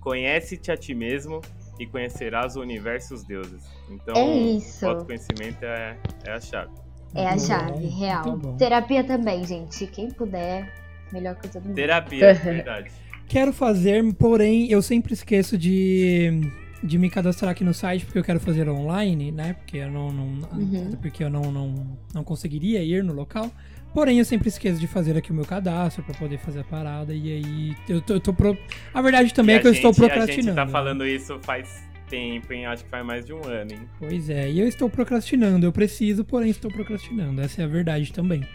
Conhece-te 0.00 0.70
a 0.70 0.76
ti 0.76 0.94
mesmo 0.94 1.42
e 1.78 1.86
conhecerás 1.86 2.56
o 2.56 2.60
universo 2.60 3.12
e 3.12 3.16
os 3.16 3.24
deuses. 3.24 3.62
Então, 3.90 4.14
é 4.16 4.36
isso. 4.56 4.86
o 4.86 4.88
autoconhecimento 4.88 5.64
é, 5.64 5.96
é 6.24 6.32
a 6.32 6.40
chave. 6.40 6.72
É 7.14 7.26
a 7.26 7.38
chave, 7.38 7.86
real. 7.86 8.38
Terapia 8.58 9.04
também, 9.04 9.44
gente. 9.44 9.86
Quem 9.86 10.10
puder, 10.10 10.72
melhor 11.12 11.34
que 11.36 11.48
todo 11.48 11.64
mundo. 11.64 11.74
Terapia, 11.74 12.34
verdade. 12.34 12.90
Quero 13.28 13.52
fazer, 13.52 14.14
porém, 14.14 14.70
eu 14.70 14.80
sempre 14.80 15.12
esqueço 15.12 15.58
de 15.58 16.48
de 16.82 16.98
me 16.98 17.10
cadastrar 17.10 17.50
aqui 17.50 17.64
no 17.64 17.74
site 17.74 18.04
porque 18.04 18.18
eu 18.18 18.24
quero 18.24 18.40
fazer 18.40 18.68
online, 18.68 19.32
né? 19.32 19.54
Porque 19.54 19.78
eu 19.78 19.90
não, 19.90 20.12
não 20.12 20.26
uhum. 20.52 20.90
porque 21.00 21.24
eu 21.24 21.30
não, 21.30 21.50
não, 21.50 21.98
não 22.14 22.24
conseguiria 22.24 22.82
ir 22.82 23.02
no 23.02 23.12
local. 23.12 23.50
Porém, 23.94 24.18
eu 24.18 24.24
sempre 24.26 24.48
esqueço 24.48 24.78
de 24.78 24.86
fazer 24.86 25.16
aqui 25.16 25.30
o 25.30 25.34
meu 25.34 25.46
cadastro 25.46 26.02
para 26.02 26.14
poder 26.14 26.38
fazer 26.38 26.60
a 26.60 26.64
parada. 26.64 27.14
E 27.14 27.32
aí, 27.32 27.76
eu 27.88 28.02
tô, 28.02 28.14
eu 28.14 28.20
tô 28.20 28.34
pro... 28.34 28.56
A 28.92 29.00
verdade 29.00 29.32
também 29.32 29.54
e 29.54 29.58
é 29.58 29.62
que 29.62 29.72
gente, 29.72 29.82
eu 29.82 29.90
estou 29.90 30.06
procrastinando. 30.06 30.60
A 30.60 30.64
gente 30.64 30.66
tá 30.66 30.66
falando 30.66 31.06
isso 31.06 31.38
faz 31.40 31.82
tempo, 32.08 32.52
hein? 32.52 32.66
Acho 32.66 32.84
que 32.84 32.90
faz 32.90 33.06
mais 33.06 33.24
de 33.24 33.32
um 33.32 33.42
ano, 33.44 33.72
hein? 33.72 33.88
Pois 33.98 34.28
é, 34.28 34.50
e 34.50 34.60
eu 34.60 34.68
estou 34.68 34.90
procrastinando. 34.90 35.64
Eu 35.64 35.72
preciso, 35.72 36.24
porém 36.24 36.50
estou 36.50 36.70
procrastinando. 36.70 37.40
Essa 37.40 37.62
é 37.62 37.64
a 37.64 37.68
verdade 37.68 38.12
também. 38.12 38.46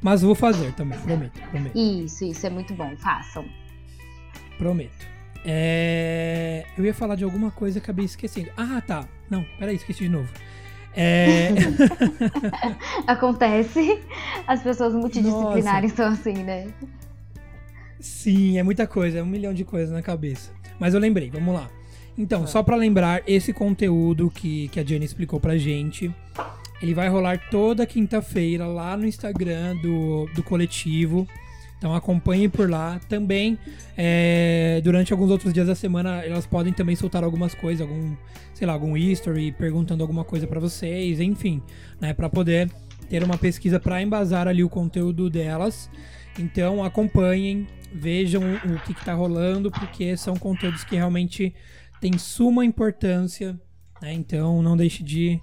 Mas 0.00 0.22
vou 0.22 0.34
fazer 0.34 0.72
também, 0.74 0.98
prometo, 1.00 1.38
prometo. 1.50 1.76
Isso, 1.76 2.24
isso 2.24 2.46
é 2.46 2.50
muito 2.50 2.72
bom. 2.72 2.96
Façam. 2.96 3.44
Prometo. 4.56 5.17
É... 5.44 6.64
Eu 6.76 6.84
ia 6.84 6.94
falar 6.94 7.14
de 7.14 7.24
alguma 7.24 7.50
coisa 7.50 7.78
e 7.78 7.80
acabei 7.80 8.04
esquecendo. 8.04 8.50
Ah, 8.56 8.82
tá. 8.86 9.08
Não, 9.30 9.44
peraí, 9.58 9.76
esqueci 9.76 10.04
de 10.04 10.08
novo. 10.08 10.28
É... 10.94 11.50
Acontece. 13.06 14.00
As 14.46 14.62
pessoas 14.62 14.94
multidisciplinares 14.94 15.92
são 15.92 16.08
assim, 16.08 16.34
né? 16.34 16.68
Sim, 18.00 18.58
é 18.58 18.62
muita 18.62 18.86
coisa, 18.86 19.18
é 19.18 19.22
um 19.22 19.26
milhão 19.26 19.52
de 19.52 19.64
coisas 19.64 19.90
na 19.90 20.02
cabeça. 20.02 20.52
Mas 20.78 20.94
eu 20.94 21.00
lembrei, 21.00 21.30
vamos 21.30 21.54
lá. 21.54 21.68
Então, 22.16 22.46
só 22.46 22.62
para 22.62 22.74
lembrar, 22.74 23.22
esse 23.26 23.52
conteúdo 23.52 24.28
que, 24.28 24.68
que 24.68 24.80
a 24.80 24.84
Jenny 24.84 25.04
explicou 25.04 25.38
pra 25.38 25.56
gente, 25.56 26.12
ele 26.82 26.92
vai 26.92 27.08
rolar 27.08 27.40
toda 27.48 27.86
quinta-feira 27.86 28.66
lá 28.66 28.96
no 28.96 29.06
Instagram 29.06 29.76
do, 29.76 30.26
do 30.34 30.42
coletivo. 30.42 31.28
Então 31.78 31.94
acompanhe 31.94 32.48
por 32.48 32.68
lá. 32.68 33.00
Também, 33.08 33.56
é, 33.96 34.80
durante 34.82 35.12
alguns 35.12 35.30
outros 35.30 35.52
dias 35.52 35.66
da 35.66 35.74
semana, 35.74 36.24
elas 36.24 36.46
podem 36.46 36.72
também 36.72 36.96
soltar 36.96 37.22
algumas 37.22 37.54
coisas, 37.54 37.86
algum, 37.86 38.16
sei 38.52 38.66
lá, 38.66 38.72
algum 38.72 38.96
history, 38.96 39.52
perguntando 39.52 40.02
alguma 40.02 40.24
coisa 40.24 40.46
para 40.46 40.58
vocês, 40.58 41.20
enfim, 41.20 41.62
né, 42.00 42.12
para 42.12 42.28
poder 42.28 42.68
ter 43.08 43.22
uma 43.22 43.38
pesquisa 43.38 43.80
para 43.80 44.02
embasar 44.02 44.48
ali 44.48 44.62
o 44.62 44.68
conteúdo 44.68 45.30
delas. 45.30 45.88
Então 46.36 46.84
acompanhem, 46.84 47.66
vejam 47.92 48.42
o 48.64 48.80
que, 48.84 48.92
está 48.92 49.14
rolando, 49.14 49.70
porque 49.70 50.16
são 50.16 50.36
conteúdos 50.36 50.84
que 50.84 50.96
realmente 50.96 51.54
têm 52.00 52.18
suma 52.18 52.64
importância. 52.64 53.58
Né? 54.02 54.12
Então 54.14 54.62
não 54.62 54.76
deixe 54.76 55.02
de, 55.04 55.40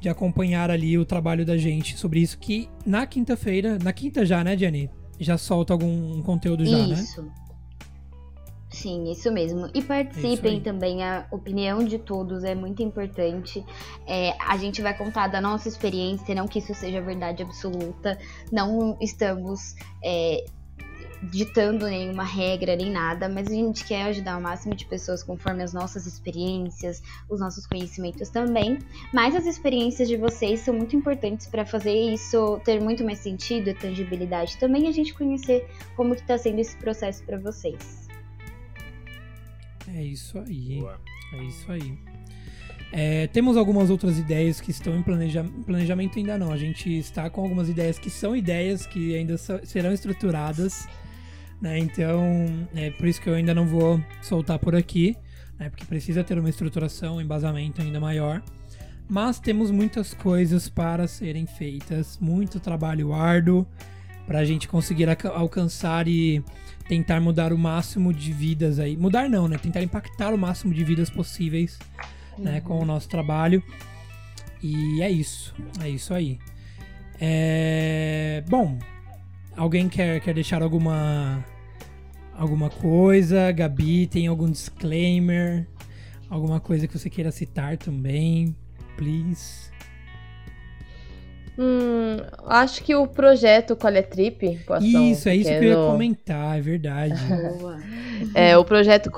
de 0.00 0.08
acompanhar 0.08 0.70
ali 0.70 0.96
o 0.96 1.04
trabalho 1.04 1.44
da 1.44 1.56
gente 1.56 1.98
sobre 1.98 2.20
isso, 2.20 2.38
que 2.38 2.68
na 2.84 3.06
quinta-feira, 3.06 3.78
na 3.78 3.92
quinta 3.92 4.24
já, 4.24 4.42
né, 4.42 4.56
Jenny? 4.56 4.90
Já 5.18 5.38
solta 5.38 5.72
algum 5.72 6.22
conteúdo 6.22 6.64
já, 6.64 6.78
isso. 6.78 6.88
né? 6.88 6.94
Isso. 6.94 7.44
Sim, 8.74 9.10
isso 9.10 9.30
mesmo. 9.30 9.70
E 9.72 9.80
participem 9.80 10.58
é 10.58 10.60
também, 10.60 11.04
a 11.04 11.26
opinião 11.30 11.84
de 11.84 11.96
todos 11.96 12.42
é 12.42 12.56
muito 12.56 12.82
importante. 12.82 13.64
É, 14.04 14.34
a 14.40 14.56
gente 14.56 14.82
vai 14.82 14.96
contar 14.96 15.28
da 15.28 15.40
nossa 15.40 15.68
experiência, 15.68 16.34
não 16.34 16.48
que 16.48 16.58
isso 16.58 16.74
seja 16.74 17.00
verdade 17.00 17.42
absoluta. 17.42 18.18
Não 18.50 18.96
estamos 19.00 19.76
é, 20.02 20.44
ditando 21.30 21.86
nenhuma 21.86 22.24
regra 22.24 22.76
nem 22.76 22.90
nada, 22.90 23.28
mas 23.28 23.48
a 23.48 23.50
gente 23.50 23.84
quer 23.84 24.02
ajudar 24.04 24.38
o 24.38 24.42
máximo 24.42 24.74
de 24.74 24.84
pessoas 24.86 25.22
conforme 25.22 25.62
as 25.62 25.72
nossas 25.72 26.06
experiências, 26.06 27.02
os 27.28 27.40
nossos 27.40 27.66
conhecimentos 27.66 28.28
também. 28.28 28.78
Mas 29.12 29.34
as 29.34 29.46
experiências 29.46 30.08
de 30.08 30.16
vocês 30.16 30.60
são 30.60 30.74
muito 30.74 30.94
importantes 30.96 31.46
para 31.46 31.64
fazer 31.64 31.94
isso 31.94 32.60
ter 32.64 32.80
muito 32.80 33.04
mais 33.04 33.18
sentido 33.18 33.70
e 33.70 33.74
tangibilidade 33.74 34.56
também, 34.58 34.88
a 34.88 34.92
gente 34.92 35.14
conhecer 35.14 35.68
como 35.96 36.14
que 36.14 36.20
está 36.20 36.36
sendo 36.38 36.60
esse 36.60 36.76
processo 36.76 37.24
para 37.24 37.38
vocês. 37.38 38.08
É 39.88 40.02
isso 40.02 40.38
aí. 40.38 40.80
Boa. 40.80 41.00
É 41.34 41.42
isso 41.44 41.70
aí. 41.70 41.98
É, 42.92 43.26
temos 43.26 43.56
algumas 43.56 43.90
outras 43.90 44.18
ideias 44.18 44.60
que 44.60 44.70
estão 44.70 44.96
em 44.96 45.02
planeja 45.02 45.44
planejamento 45.66 46.18
ainda 46.18 46.38
não. 46.38 46.52
A 46.52 46.56
gente 46.56 46.96
está 46.96 47.28
com 47.28 47.42
algumas 47.42 47.68
ideias 47.68 47.98
que 47.98 48.08
são 48.08 48.36
ideias 48.36 48.86
que 48.86 49.16
ainda 49.16 49.36
serão 49.36 49.92
estruturadas. 49.92 50.86
Né? 51.60 51.78
Então, 51.78 52.68
é 52.74 52.90
por 52.90 53.06
isso 53.06 53.20
que 53.20 53.28
eu 53.28 53.34
ainda 53.34 53.54
não 53.54 53.66
vou 53.66 54.02
soltar 54.20 54.58
por 54.58 54.74
aqui, 54.74 55.16
né? 55.58 55.70
porque 55.70 55.84
precisa 55.84 56.22
ter 56.22 56.38
uma 56.38 56.50
estruturação, 56.50 57.16
um 57.16 57.20
embasamento 57.20 57.80
ainda 57.80 57.98
maior. 58.00 58.42
Mas 59.08 59.38
temos 59.38 59.70
muitas 59.70 60.14
coisas 60.14 60.68
para 60.68 61.06
serem 61.06 61.46
feitas, 61.46 62.18
muito 62.18 62.58
trabalho 62.58 63.12
árduo 63.12 63.66
para 64.26 64.38
a 64.38 64.44
gente 64.44 64.66
conseguir 64.66 65.06
alcançar 65.34 66.08
e 66.08 66.42
tentar 66.88 67.20
mudar 67.20 67.52
o 67.52 67.58
máximo 67.58 68.12
de 68.12 68.32
vidas 68.32 68.78
aí. 68.78 68.96
Mudar 68.96 69.28
não, 69.28 69.46
né? 69.46 69.58
Tentar 69.58 69.82
impactar 69.82 70.32
o 70.32 70.38
máximo 70.38 70.72
de 70.72 70.82
vidas 70.82 71.10
possíveis 71.10 71.78
uhum. 72.38 72.44
né? 72.44 72.60
com 72.60 72.78
o 72.78 72.84
nosso 72.84 73.08
trabalho. 73.08 73.62
E 74.62 75.02
é 75.02 75.10
isso. 75.10 75.54
É 75.82 75.88
isso 75.88 76.14
aí. 76.14 76.38
É... 77.20 78.42
Bom, 78.48 78.78
alguém 79.56 79.88
quer, 79.88 80.20
quer 80.20 80.34
deixar 80.34 80.62
alguma 80.62 81.44
alguma 82.36 82.70
coisa? 82.70 83.50
Gabi, 83.52 84.06
tem 84.06 84.26
algum 84.26 84.50
disclaimer? 84.50 85.66
Alguma 86.28 86.60
coisa 86.60 86.86
que 86.88 86.98
você 86.98 87.08
queira 87.08 87.30
citar 87.30 87.76
também? 87.76 88.56
Please. 88.96 89.72
Hum, 91.56 92.16
acho 92.46 92.82
que 92.82 92.94
o 92.94 93.06
projeto 93.06 93.76
Trip. 94.10 94.60
Isso, 94.80 95.28
é 95.28 95.36
isso 95.36 95.50
que 95.50 95.56
eu 95.56 95.62
ia 95.62 95.76
comentar, 95.76 96.58
é 96.58 96.60
verdade. 96.60 97.14
é, 98.34 98.58
o 98.58 98.64
projeto 98.64 99.10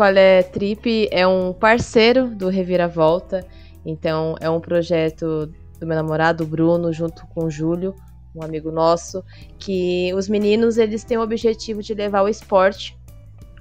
Trip 0.53 1.09
é 1.11 1.26
um 1.26 1.53
parceiro 1.53 2.28
do 2.28 2.49
Reviravolta. 2.49 3.47
Então, 3.84 4.34
é 4.41 4.51
um 4.51 4.61
projeto 4.61 5.51
do 5.78 5.87
meu 5.87 5.97
namorado 5.97 6.45
Bruno, 6.45 6.93
junto 6.93 7.26
com 7.28 7.45
o 7.45 7.51
Júlio, 7.51 7.95
um 8.37 8.43
amigo 8.43 8.70
nosso, 8.70 9.24
que 9.59 10.12
os 10.14 10.28
meninos 10.28 10.78
eles 10.78 11.05
têm 11.05 11.16
o 11.18 11.22
objetivo 11.22 11.82
de 11.82 11.95
levar 11.95 12.22
o 12.22 12.28
esporte 12.28 12.95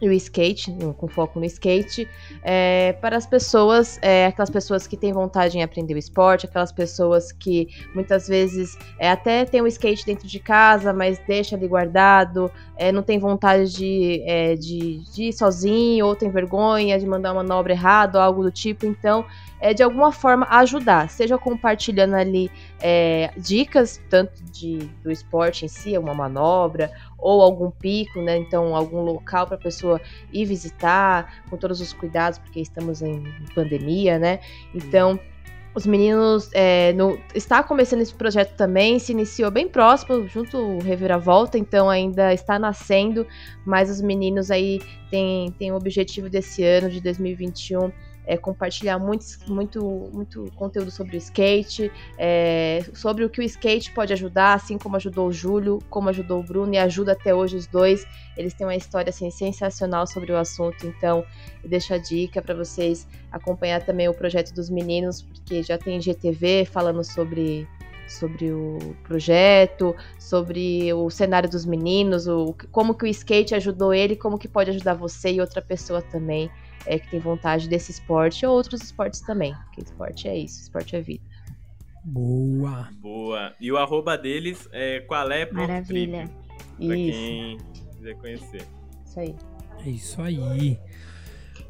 e 0.01 0.09
o 0.09 0.11
skate, 0.11 0.75
com 0.97 1.07
foco 1.07 1.39
no 1.39 1.45
skate, 1.45 2.07
é, 2.43 2.93
para 2.99 3.15
as 3.15 3.25
pessoas, 3.25 3.97
é, 4.01 4.27
aquelas 4.27 4.49
pessoas 4.49 4.85
que 4.85 4.97
têm 4.97 5.13
vontade 5.13 5.57
em 5.57 5.63
aprender 5.63 5.93
o 5.93 5.97
esporte, 5.97 6.45
aquelas 6.45 6.71
pessoas 6.71 7.31
que 7.31 7.69
muitas 7.93 8.27
vezes 8.27 8.77
é, 8.99 9.09
até 9.09 9.45
tem 9.45 9.61
o 9.61 9.67
skate 9.67 10.05
dentro 10.05 10.27
de 10.27 10.39
casa, 10.39 10.91
mas 10.91 11.17
deixa 11.19 11.55
ali 11.55 11.67
guardado, 11.67 12.51
é, 12.77 12.91
não 12.91 13.01
tem 13.01 13.17
vontade 13.17 13.71
de, 13.71 14.21
é, 14.25 14.55
de, 14.55 15.01
de, 15.13 15.23
ir 15.25 15.33
sozinho, 15.33 16.05
ou 16.05 16.15
tem 16.15 16.29
vergonha 16.29 16.99
de 16.99 17.05
mandar 17.05 17.31
uma 17.31 17.41
manobra 17.41 17.73
errada, 17.73 18.21
algo 18.21 18.43
do 18.43 18.51
tipo, 18.51 18.85
então 18.85 19.25
é, 19.59 19.73
de 19.73 19.81
alguma 19.81 20.11
forma 20.11 20.45
ajudar, 20.49 21.09
seja 21.09 21.37
compartilhando 21.37 22.15
ali 22.15 22.51
é, 22.81 23.31
dicas, 23.37 24.01
tanto 24.09 24.43
de, 24.51 24.79
do 25.03 25.11
esporte 25.11 25.65
em 25.65 25.67
si, 25.67 25.97
uma 25.97 26.13
manobra, 26.13 26.91
ou 27.17 27.41
algum 27.41 27.71
pico, 27.71 28.21
né? 28.21 28.37
Então, 28.37 28.75
algum 28.75 29.01
local 29.01 29.47
para 29.47 29.55
a 29.55 29.59
pessoa 29.59 29.84
ir 30.31 30.45
visitar, 30.45 31.43
com 31.49 31.57
todos 31.57 31.81
os 31.81 31.93
cuidados, 31.93 32.39
porque 32.39 32.59
estamos 32.59 33.01
em 33.01 33.23
pandemia, 33.53 34.19
né? 34.19 34.39
Então. 34.73 35.19
Os 35.77 35.85
meninos 35.85 36.49
é, 36.53 36.93
no, 36.93 37.19
está 37.33 37.61
começando 37.61 37.99
esse 37.99 38.13
projeto 38.13 38.55
também, 38.55 38.97
se 38.97 39.11
iniciou 39.11 39.51
bem 39.51 39.67
próximo, 39.67 40.25
junto 40.25 40.57
o 40.57 40.79
Reviravolta, 40.79 41.57
então 41.57 41.89
ainda 41.89 42.33
está 42.33 42.57
nascendo, 42.57 43.27
mas 43.65 43.89
os 43.89 43.99
meninos 43.99 44.49
aí 44.49 44.79
têm, 45.11 45.51
têm 45.59 45.73
o 45.73 45.75
objetivo 45.75 46.29
desse 46.29 46.63
ano, 46.63 46.89
de 46.89 47.01
2021, 47.01 47.91
é, 48.25 48.37
compartilhar 48.37 48.97
muito, 48.97 49.25
muito, 49.47 50.09
muito 50.13 50.51
conteúdo 50.55 50.91
sobre 50.91 51.15
o 51.15 51.17
skate, 51.17 51.91
é, 52.17 52.83
sobre 52.93 53.23
o 53.23 53.29
que 53.29 53.39
o 53.39 53.43
skate 53.43 53.91
pode 53.91 54.13
ajudar, 54.13 54.53
assim 54.53 54.77
como 54.77 54.95
ajudou 54.95 55.27
o 55.27 55.31
Júlio, 55.31 55.79
como 55.89 56.09
ajudou 56.09 56.39
o 56.39 56.43
Bruno 56.43 56.73
e 56.73 56.77
ajuda 56.77 57.11
até 57.13 57.33
hoje 57.33 57.55
os 57.55 57.67
dois. 57.67 58.05
Eles 58.35 58.53
têm 58.53 58.65
uma 58.65 58.75
história 58.75 59.09
assim, 59.09 59.29
sensacional 59.29 60.07
sobre 60.07 60.31
o 60.31 60.37
assunto, 60.37 60.87
então 60.87 61.25
deixo 61.63 61.93
a 61.93 61.97
dica 61.97 62.41
para 62.41 62.55
vocês 62.55 63.07
acompanhar 63.31 63.83
também 63.83 64.07
o 64.07 64.13
projeto 64.13 64.53
dos 64.53 64.69
meninos, 64.69 65.21
porque 65.21 65.61
já 65.63 65.77
tem 65.77 66.01
GTV 66.01 66.65
falando 66.65 67.03
sobre 67.03 67.67
sobre 68.07 68.51
o 68.51 68.77
projeto, 69.03 69.95
sobre 70.19 70.93
o 70.93 71.09
cenário 71.09 71.49
dos 71.49 71.65
meninos, 71.65 72.27
o, 72.27 72.55
como 72.71 72.93
que 72.93 73.03
o 73.03 73.07
skate 73.07 73.55
ajudou 73.55 73.91
ele, 73.91 74.15
como 74.15 74.37
que 74.37 74.47
pode 74.47 74.69
ajudar 74.69 74.93
você 74.93 75.33
e 75.33 75.41
outra 75.41 75.59
pessoa 75.59 76.03
também 76.03 76.51
é, 76.85 76.99
que 76.99 77.09
tem 77.09 77.19
vontade 77.19 77.67
desse 77.67 77.91
esporte 77.91 78.45
ou 78.45 78.53
outros 78.53 78.81
esportes 78.81 79.21
também. 79.21 79.53
Porque 79.65 79.81
esporte 79.81 80.27
é 80.27 80.37
isso, 80.37 80.61
esporte 80.61 80.95
é 80.95 81.01
vida. 81.01 81.23
Boa! 82.03 82.89
Boa! 83.01 83.53
E 83.59 83.71
o 83.71 83.77
arroba 83.77 84.17
deles 84.17 84.69
é 84.71 84.99
qual 85.01 85.31
é 85.31 85.51
Maravilha. 85.51 86.29
Pra 86.77 86.95
isso. 86.95 87.19
quem 87.19 87.57
quiser 87.95 88.15
conhecer. 88.15 88.67
Isso 89.05 89.19
aí. 89.19 89.35
É 89.85 89.89
isso 89.89 90.21
aí. 90.21 90.79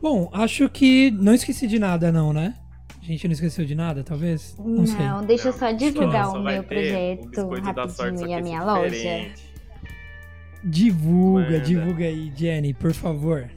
Bom, 0.02 0.30
acho 0.34 0.70
que 0.70 1.10
não 1.12 1.34
esqueci 1.34 1.68
de 1.68 1.80
nada, 1.80 2.12
não, 2.12 2.34
né? 2.34 2.56
A 3.02 3.06
gente 3.06 3.28
não 3.28 3.34
esqueceu 3.34 3.66
de 3.66 3.76
nada, 3.76 4.04
talvez? 4.04 4.56
Não, 4.58 4.66
não 4.68 4.86
sei. 4.88 5.28
deixa 5.28 5.50
eu 5.50 5.54
só 5.54 5.72
divulgar 5.72 6.30
o 6.30 6.42
meu 6.42 6.64
projeto 6.64 7.50
rapidinho 7.64 8.28
e 8.28 8.34
a 8.34 8.42
minha 8.42 8.64
loja. 8.64 9.32
Divulga, 10.64 11.44
Manda. 11.44 11.62
divulga 11.62 12.06
aí, 12.06 12.34
Jenny, 12.36 12.74
por 12.74 12.94
favor. 12.94 13.48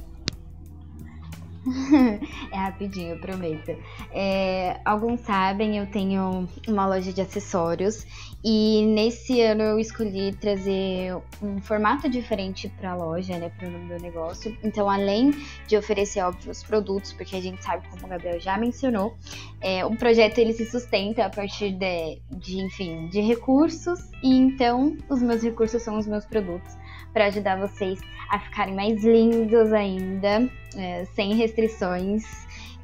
é 2.53 2.57
rapidinho, 2.57 3.15
eu 3.15 3.21
prometo. 3.21 3.77
É, 4.13 4.81
alguns 4.85 5.21
sabem, 5.21 5.79
eu 5.79 5.87
tenho 5.87 6.49
uma 6.67 6.87
loja 6.87 7.13
de 7.13 7.21
acessórios 7.21 8.07
E 8.43 8.87
nesse 8.87 9.41
ano 9.41 9.63
eu 9.63 9.79
escolhi 9.79 10.33
trazer 10.33 11.17
um 11.43 11.61
formato 11.61 12.09
diferente 12.09 12.69
para 12.69 12.93
a 12.93 12.95
loja, 12.95 13.37
né, 13.39 13.51
para 13.51 13.69
o 13.69 13.71
meu 13.71 14.01
negócio. 14.01 14.57
Então, 14.63 14.89
além 14.89 15.33
de 15.67 15.77
oferecer 15.77 16.23
óbvios 16.23 16.63
produtos, 16.63 17.13
porque 17.13 17.37
a 17.37 17.41
gente 17.41 17.63
sabe 17.63 17.87
como 17.89 18.07
o 18.07 18.09
Gabriel 18.09 18.39
já 18.41 18.57
mencionou, 18.57 19.17
é, 19.61 19.85
o 19.85 19.95
projeto 19.97 20.39
ele 20.39 20.53
se 20.53 20.67
sustenta 20.67 21.27
a 21.27 21.31
partir 21.31 21.73
de, 21.73 22.21
de, 22.31 22.61
enfim, 22.61 23.09
de 23.09 23.21
recursos. 23.21 24.11
E 24.23 24.37
então, 24.37 24.97
os 25.09 25.21
meus 25.21 25.43
recursos 25.43 25.83
são 25.83 25.99
os 25.99 26.07
meus 26.07 26.25
produtos 26.25 26.77
para 27.13 27.27
ajudar 27.27 27.59
vocês 27.59 28.01
a 28.31 28.39
ficarem 28.39 28.75
mais 28.75 29.03
lindos 29.03 29.73
ainda, 29.73 30.51
é, 30.77 31.05
sem 31.15 31.35
restrições 31.35 32.25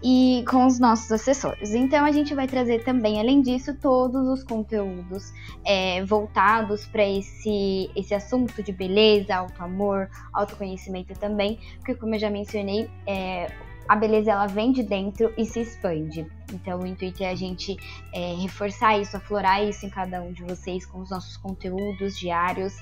e 0.03 0.45
com 0.49 0.67
os 0.67 0.79
nossos 0.79 1.11
acessórios. 1.11 1.75
Então 1.75 2.05
a 2.05 2.13
gente 2.13 2.35
vai 2.35 2.47
trazer 2.47 2.85
também, 2.85 3.19
além 3.19 3.41
disso, 3.41 3.75
todos 3.75 4.29
os 4.29 4.45
conteúdos 4.45 5.33
é, 5.65 6.05
voltados 6.05 6.85
para 6.87 7.09
esse, 7.09 7.91
esse 7.97 8.15
assunto 8.15 8.63
de 8.63 8.71
beleza, 8.71 9.35
auto-amor, 9.35 10.11
autoconhecimento 10.33 11.15
também, 11.19 11.59
porque 11.77 11.95
como 11.95 12.15
eu 12.15 12.19
já 12.19 12.29
mencionei, 12.29 12.91
é, 13.07 13.51
a 13.89 13.97
beleza 13.97 14.31
ela 14.31 14.47
vem 14.47 14.73
de 14.73 14.83
dentro 14.83 15.33
e 15.37 15.45
se 15.45 15.61
expande. 15.61 16.27
Então 16.53 16.81
o 16.81 16.87
intuito 16.87 17.23
é 17.23 17.31
a 17.31 17.35
gente 17.35 17.77
é, 18.13 18.35
reforçar 18.35 18.99
isso, 18.99 19.17
aflorar 19.17 19.63
isso 19.65 19.85
em 19.85 19.91
cada 19.91 20.23
um 20.23 20.33
de 20.33 20.43
vocês 20.43 20.87
com 20.87 21.01
os 21.01 21.11
nossos 21.11 21.37
conteúdos 21.37 22.19
diários 22.19 22.77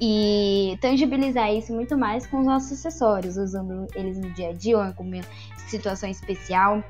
e 0.00 0.78
tangibilizar 0.80 1.52
isso 1.52 1.72
muito 1.72 1.96
mais 1.96 2.26
com 2.26 2.40
os 2.40 2.46
nossos 2.46 2.72
acessórios, 2.72 3.36
usando 3.36 3.86
eles 3.94 4.18
no 4.18 4.30
dia 4.30 4.50
a 4.50 4.52
dia 4.52 4.76
ou 4.76 4.84
em 4.84 4.88
alguma 4.88 5.20
situação 5.68 6.08
especial, 6.08 6.82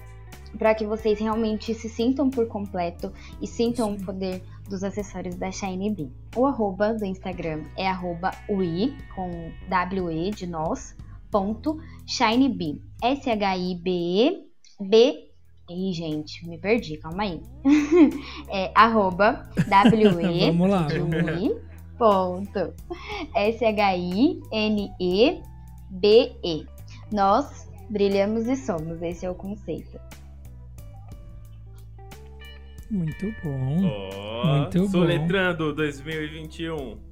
para 0.58 0.74
que 0.74 0.86
vocês 0.86 1.18
realmente 1.18 1.74
se 1.74 1.88
sintam 1.88 2.30
por 2.30 2.46
completo 2.46 3.12
e 3.40 3.46
sintam 3.46 3.96
Sim. 3.96 4.02
o 4.02 4.06
poder 4.06 4.42
dos 4.68 4.84
acessórios 4.84 5.34
da 5.34 5.50
Shine 5.50 5.90
Bee. 5.90 6.12
O 6.36 6.46
arroba 6.46 6.94
do 6.94 7.04
Instagram 7.04 7.64
é 7.76 7.88
arroba 7.88 8.30
ui, 8.48 8.94
com 9.14 9.50
W-E 9.68 10.30
de 10.30 10.46
nós, 10.46 10.94
ponto, 11.30 11.78
ShineBee. 12.06 12.82
S-H-I-B-E, 13.02 14.44
B 14.80 15.24
Ih, 15.70 15.92
gente, 15.92 16.48
me 16.48 16.56
perdi, 16.56 16.96
calma 16.96 17.24
aí. 17.24 17.42
é 18.48 18.72
arroba 18.74 19.46
W-E, 19.68 20.46
Vamos 20.46 20.70
lá. 20.70 20.88
ponto, 21.98 22.72
S-H-I-N-E-B-E. 23.34 24.38
Nós 27.12 27.68
Brilhamos 27.90 28.46
e 28.46 28.56
somos, 28.56 29.00
esse 29.00 29.24
é 29.24 29.30
o 29.30 29.34
conceito. 29.34 29.98
Muito 32.90 33.26
bom. 33.42 33.76
Oh, 33.82 34.46
muito 34.46 34.88
soletrando 34.88 35.70
bom. 35.70 35.76
2021. 35.76 37.07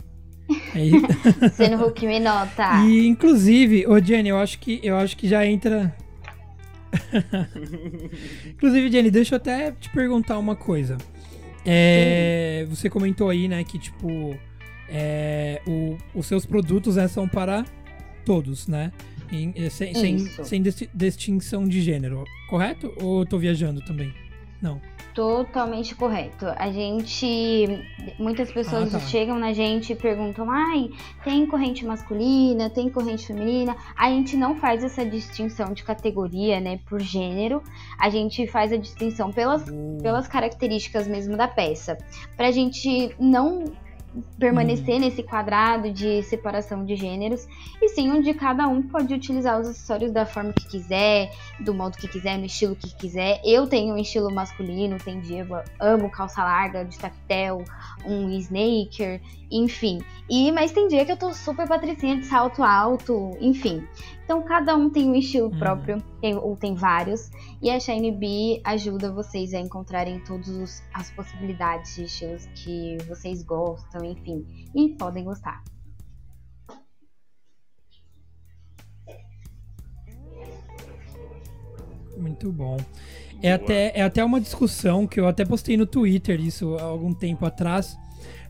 É 0.49 1.49
Sendo 1.51 1.77
Hulk 1.77 2.07
me 2.07 2.21
nota. 2.21 2.85
E 2.85 3.07
inclusive, 3.07 3.87
ô 3.87 3.99
Jenny, 3.99 4.29
eu 4.29 4.39
acho 4.39 4.59
que 4.59 4.81
eu 4.83 4.97
acho 4.97 5.17
que 5.17 5.29
já 5.29 5.45
entra. 5.45 5.95
inclusive, 8.49 8.91
Jenny, 8.91 9.11
deixa 9.11 9.35
eu 9.35 9.37
até 9.37 9.73
te 9.73 9.91
perguntar 9.91 10.39
uma 10.39 10.55
coisa. 10.55 10.97
É, 11.65 12.65
você 12.71 12.89
comentou 12.89 13.29
aí, 13.29 13.49
né, 13.49 13.65
que 13.65 13.77
tipo 13.77 14.39
é, 14.89 15.61
o, 15.67 15.97
os 16.15 16.27
seus 16.27 16.47
produtos 16.47 16.97
né, 16.97 17.09
são 17.09 17.29
para 17.29 17.65
todos, 18.25 18.69
né? 18.69 18.93
Em, 19.31 19.53
eh, 19.57 19.69
sem, 19.69 19.93
sem, 19.95 20.19
sem, 20.45 20.63
distinção 20.95 21.67
de 21.67 21.81
gênero, 21.81 22.25
correto? 22.49 22.93
Ou 23.01 23.21
eu 23.21 23.27
tô 23.27 23.39
viajando 23.39 23.81
também? 23.85 24.15
Não. 24.63 24.81
Totalmente 25.17 25.95
correto. 25.95 26.45
A 26.59 26.71
gente. 26.71 27.83
Muitas 28.19 28.53
pessoas 28.53 28.95
ah, 28.95 28.99
tá. 28.99 29.07
chegam 29.07 29.39
na 29.39 29.51
gente 29.55 29.95
e 29.95 29.97
perguntam: 29.97 30.51
ai, 30.51 30.91
tem 31.25 31.47
corrente 31.47 31.87
masculina, 31.87 32.69
tem 32.69 32.91
corrente 32.91 33.27
feminina. 33.27 33.75
A 33.97 34.11
gente 34.11 34.37
não 34.37 34.57
faz 34.57 34.85
essa 34.85 35.07
distinção 35.07 35.73
de 35.73 35.85
categoria, 35.85 36.61
né, 36.61 36.81
por 36.87 37.01
gênero. 37.01 37.63
A 37.99 38.11
gente 38.11 38.47
faz 38.47 38.71
a 38.75 38.77
distinção 38.77 39.33
pelas, 39.33 39.65
pelas 40.03 40.29
características 40.29 41.09
mesmo 41.09 41.35
da 41.35 41.49
peça. 41.49 41.97
Pra 42.37 42.51
gente 42.51 43.17
não 43.19 43.65
permanecer 44.39 44.95
uhum. 44.95 45.01
nesse 45.01 45.23
quadrado 45.23 45.91
de 45.91 46.23
separação 46.23 46.85
de 46.85 46.97
gêneros, 46.97 47.47
e 47.81 47.89
sim 47.89 48.11
onde 48.11 48.33
cada 48.35 48.67
um 48.69 48.83
pode 48.83 49.13
utilizar 49.15 49.61
os 49.61 49.69
acessórios 49.69 50.13
da 50.13 50.27
forma 50.27 50.53
que 50.53 50.67
quiser, 50.67 51.31
do 51.61 51.75
modo 51.75 51.97
que 51.97 52.09
quiser, 52.09 52.39
no 52.39 52.47
estilo 52.47 52.77
que 52.77 52.95
quiser. 52.95 53.41
Eu 53.45 53.67
tenho 53.67 53.95
um 53.95 53.99
estilo 53.99 54.33
masculino, 54.33 54.99
tem 54.99 55.21
dia 55.21 55.47
amo 55.81 56.11
calça 56.11 56.43
larga 56.43 56.85
de 56.85 56.99
tactel, 56.99 57.65
um 58.05 58.31
snaker, 58.31 59.21
enfim. 59.51 60.01
E 60.29 60.51
mas 60.53 60.73
tem 60.73 60.89
dia 60.89 61.05
que 61.05 61.13
eu 61.13 61.17
tô 61.17 61.33
super 61.33 61.69
patricinha 61.69 62.17
de 62.17 62.27
salto 62.27 62.63
alto, 62.63 63.37
enfim. 63.41 63.87
Então 64.27 64.43
cada 64.43 64.77
um 64.77 64.91
tem 64.91 65.09
um 65.09 65.15
estilo 65.15 65.47
uhum. 65.53 65.59
próprio, 65.59 66.03
tem, 66.21 66.35
ou 66.35 66.57
tem 66.57 66.75
vários, 66.75 67.31
e 67.63 67.71
a 67.71 67.79
Shine 67.79 68.11
Bee 68.11 68.61
ajuda 68.65 69.13
vocês 69.13 69.55
a 69.55 69.61
encontrarem 69.61 70.19
todas 70.25 70.83
as 70.93 71.13
possibilidades 71.13 71.95
de 71.95 72.03
estilos 72.07 72.45
que 72.47 72.97
vocês 73.07 73.45
gostam, 73.45 74.05
enfim, 74.05 74.45
e 74.75 74.89
podem 74.97 75.23
gostar. 75.23 75.63
Muito 82.19 82.51
bom. 82.51 82.79
É 83.41 83.53
até, 83.53 83.93
é 83.95 84.03
até 84.03 84.25
uma 84.25 84.41
discussão 84.41 85.07
que 85.07 85.21
eu 85.21 85.29
até 85.29 85.45
postei 85.45 85.77
no 85.77 85.87
Twitter 85.87 86.41
isso 86.41 86.75
há 86.79 86.83
algum 86.83 87.15
tempo 87.15 87.47
atrás. 87.47 87.97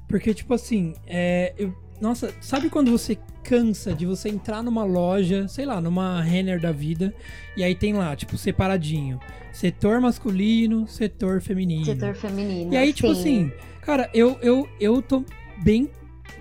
Porque, 0.08 0.32
tipo 0.32 0.54
assim, 0.54 0.94
é, 1.06 1.52
eu, 1.58 1.74
nossa, 2.00 2.32
sabe 2.40 2.68
quando 2.68 2.90
você 2.90 3.18
cansa 3.42 3.94
de 3.94 4.04
você 4.04 4.28
entrar 4.28 4.62
numa 4.62 4.84
loja, 4.84 5.46
sei 5.48 5.64
lá, 5.64 5.80
numa 5.80 6.20
Renner 6.20 6.60
da 6.60 6.72
vida, 6.72 7.14
e 7.56 7.62
aí 7.62 7.74
tem 7.74 7.92
lá, 7.92 8.14
tipo, 8.16 8.36
separadinho. 8.36 9.20
Setor 9.52 10.00
masculino, 10.00 10.86
setor 10.86 11.40
feminino. 11.40 11.84
Setor 11.84 12.14
feminino. 12.14 12.72
E 12.72 12.76
aí, 12.76 12.92
tipo 12.92 13.14
sim. 13.14 13.20
assim, 13.20 13.52
cara, 13.80 14.10
eu, 14.12 14.38
eu, 14.42 14.68
eu 14.80 15.00
tô 15.00 15.24
bem 15.62 15.88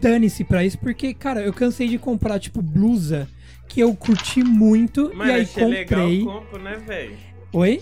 dane-se 0.01 0.43
pra 0.43 0.65
isso, 0.65 0.77
porque, 0.79 1.13
cara, 1.13 1.41
eu 1.41 1.53
cansei 1.53 1.87
de 1.87 1.97
comprar, 1.97 2.39
tipo, 2.39 2.61
blusa 2.61 3.29
que 3.67 3.79
eu 3.79 3.95
curti 3.95 4.43
muito, 4.43 5.11
Mano, 5.15 5.29
e 5.29 5.33
aí 5.33 5.45
comprei. 5.45 6.19
Legal, 6.19 6.39
compro, 6.39 6.61
né, 6.61 6.77
velho? 6.85 7.17
Oi? 7.53 7.81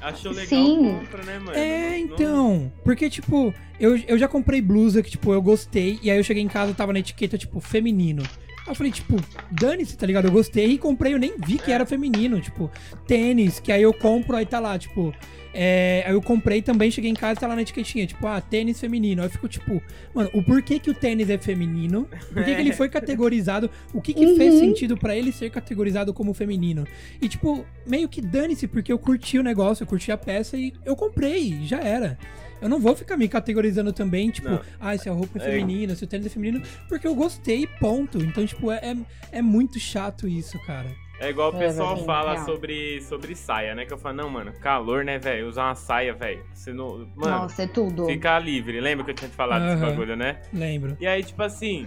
Achou 0.00 0.32
legal, 0.32 0.46
Sim. 0.48 0.98
compra, 0.98 1.22
né, 1.24 1.38
mano? 1.38 1.58
É, 1.58 1.98
então. 1.98 2.72
Porque, 2.82 3.10
tipo, 3.10 3.54
eu, 3.78 3.96
eu 4.08 4.18
já 4.18 4.26
comprei 4.26 4.60
blusa 4.60 5.02
que, 5.02 5.10
tipo, 5.10 5.32
eu 5.32 5.42
gostei. 5.42 5.98
E 6.02 6.10
aí 6.10 6.18
eu 6.18 6.24
cheguei 6.24 6.42
em 6.42 6.48
casa 6.48 6.72
tava 6.74 6.92
na 6.92 7.00
etiqueta, 7.00 7.36
tipo, 7.36 7.60
feminino. 7.60 8.22
Aí 8.66 8.72
eu 8.72 8.74
falei, 8.74 8.92
tipo, 8.92 9.16
dane-se, 9.50 9.96
tá 9.96 10.06
ligado? 10.06 10.26
Eu 10.26 10.32
gostei 10.32 10.66
e 10.66 10.78
comprei, 10.78 11.14
eu 11.14 11.18
nem 11.18 11.34
vi 11.38 11.58
que 11.58 11.72
era 11.72 11.86
feminino. 11.86 12.40
Tipo, 12.40 12.70
tênis, 13.06 13.58
que 13.58 13.72
aí 13.72 13.82
eu 13.82 13.92
compro, 13.92 14.36
aí 14.36 14.46
tá 14.46 14.60
lá, 14.60 14.78
tipo, 14.78 15.12
é, 15.52 16.04
aí 16.06 16.12
eu 16.12 16.22
comprei 16.22 16.62
também, 16.62 16.90
cheguei 16.90 17.10
em 17.10 17.14
casa 17.14 17.32
e 17.32 17.40
tá 17.40 17.46
lá 17.46 17.56
na 17.56 17.62
etiquetinha, 17.62 18.06
tipo, 18.06 18.26
ah, 18.26 18.40
tênis 18.40 18.78
feminino. 18.78 19.22
Aí 19.22 19.26
eu 19.26 19.30
fico 19.30 19.48
tipo, 19.48 19.82
mano, 20.14 20.30
o 20.32 20.42
porquê 20.42 20.78
que 20.78 20.90
o 20.90 20.94
tênis 20.94 21.28
é 21.28 21.38
feminino? 21.38 22.08
Por 22.32 22.44
que, 22.44 22.54
que 22.54 22.60
ele 22.60 22.72
foi 22.72 22.88
categorizado? 22.88 23.70
O 23.92 24.00
que 24.00 24.14
que 24.14 24.24
uhum. 24.24 24.36
fez 24.36 24.54
sentido 24.54 24.96
para 24.96 25.16
ele 25.16 25.32
ser 25.32 25.50
categorizado 25.50 26.14
como 26.14 26.32
feminino? 26.32 26.86
E 27.20 27.28
tipo, 27.28 27.64
meio 27.86 28.08
que 28.08 28.20
dane-se, 28.20 28.68
porque 28.68 28.92
eu 28.92 28.98
curti 28.98 29.38
o 29.38 29.42
negócio, 29.42 29.82
eu 29.82 29.86
curti 29.86 30.12
a 30.12 30.16
peça 30.16 30.56
e 30.56 30.72
eu 30.84 30.94
comprei, 30.94 31.60
já 31.64 31.80
era. 31.80 32.18
Eu 32.60 32.68
não 32.68 32.78
vou 32.78 32.94
ficar 32.94 33.16
me 33.16 33.28
categorizando 33.28 33.92
também, 33.92 34.30
tipo, 34.30 34.48
não. 34.48 34.60
ah, 34.80 34.96
se 34.96 35.08
a 35.08 35.12
roupa 35.12 35.38
é, 35.38 35.42
é 35.42 35.44
feminina, 35.50 35.94
se 35.94 36.04
o 36.04 36.06
tênis 36.06 36.26
é 36.26 36.28
feminino, 36.28 36.62
porque 36.88 37.06
eu 37.06 37.14
gostei, 37.14 37.66
ponto. 37.66 38.18
Então, 38.18 38.44
tipo, 38.44 38.70
é, 38.70 38.76
é, 38.76 38.96
é 39.38 39.42
muito 39.42 39.78
chato 39.78 40.28
isso, 40.28 40.58
cara. 40.66 40.88
É 41.20 41.28
igual 41.28 41.52
o 41.52 41.56
é, 41.56 41.66
pessoal 41.66 41.98
é, 41.98 42.04
fala 42.04 42.44
sobre, 42.46 43.02
sobre 43.02 43.36
saia, 43.36 43.74
né? 43.74 43.84
Que 43.84 43.92
eu 43.92 43.98
falo, 43.98 44.16
não, 44.16 44.30
mano, 44.30 44.52
calor, 44.54 45.04
né, 45.04 45.18
velho? 45.18 45.48
Usar 45.48 45.64
uma 45.64 45.74
saia, 45.74 46.14
velho. 46.14 46.42
Você 46.54 46.72
não. 46.72 47.06
Mano, 47.14 47.42
Nossa, 47.42 47.64
é 47.64 47.66
tudo. 47.66 48.06
Ficar 48.06 48.38
livre. 48.38 48.80
Lembra 48.80 49.04
que 49.04 49.10
eu 49.10 49.14
tinha 49.14 49.28
te 49.28 49.36
falado 49.36 49.62
uhum. 49.62 49.68
desse 49.68 49.84
bagulho, 49.84 50.16
né? 50.16 50.40
Lembro. 50.50 50.96
E 50.98 51.06
aí, 51.06 51.22
tipo 51.22 51.42
assim, 51.42 51.86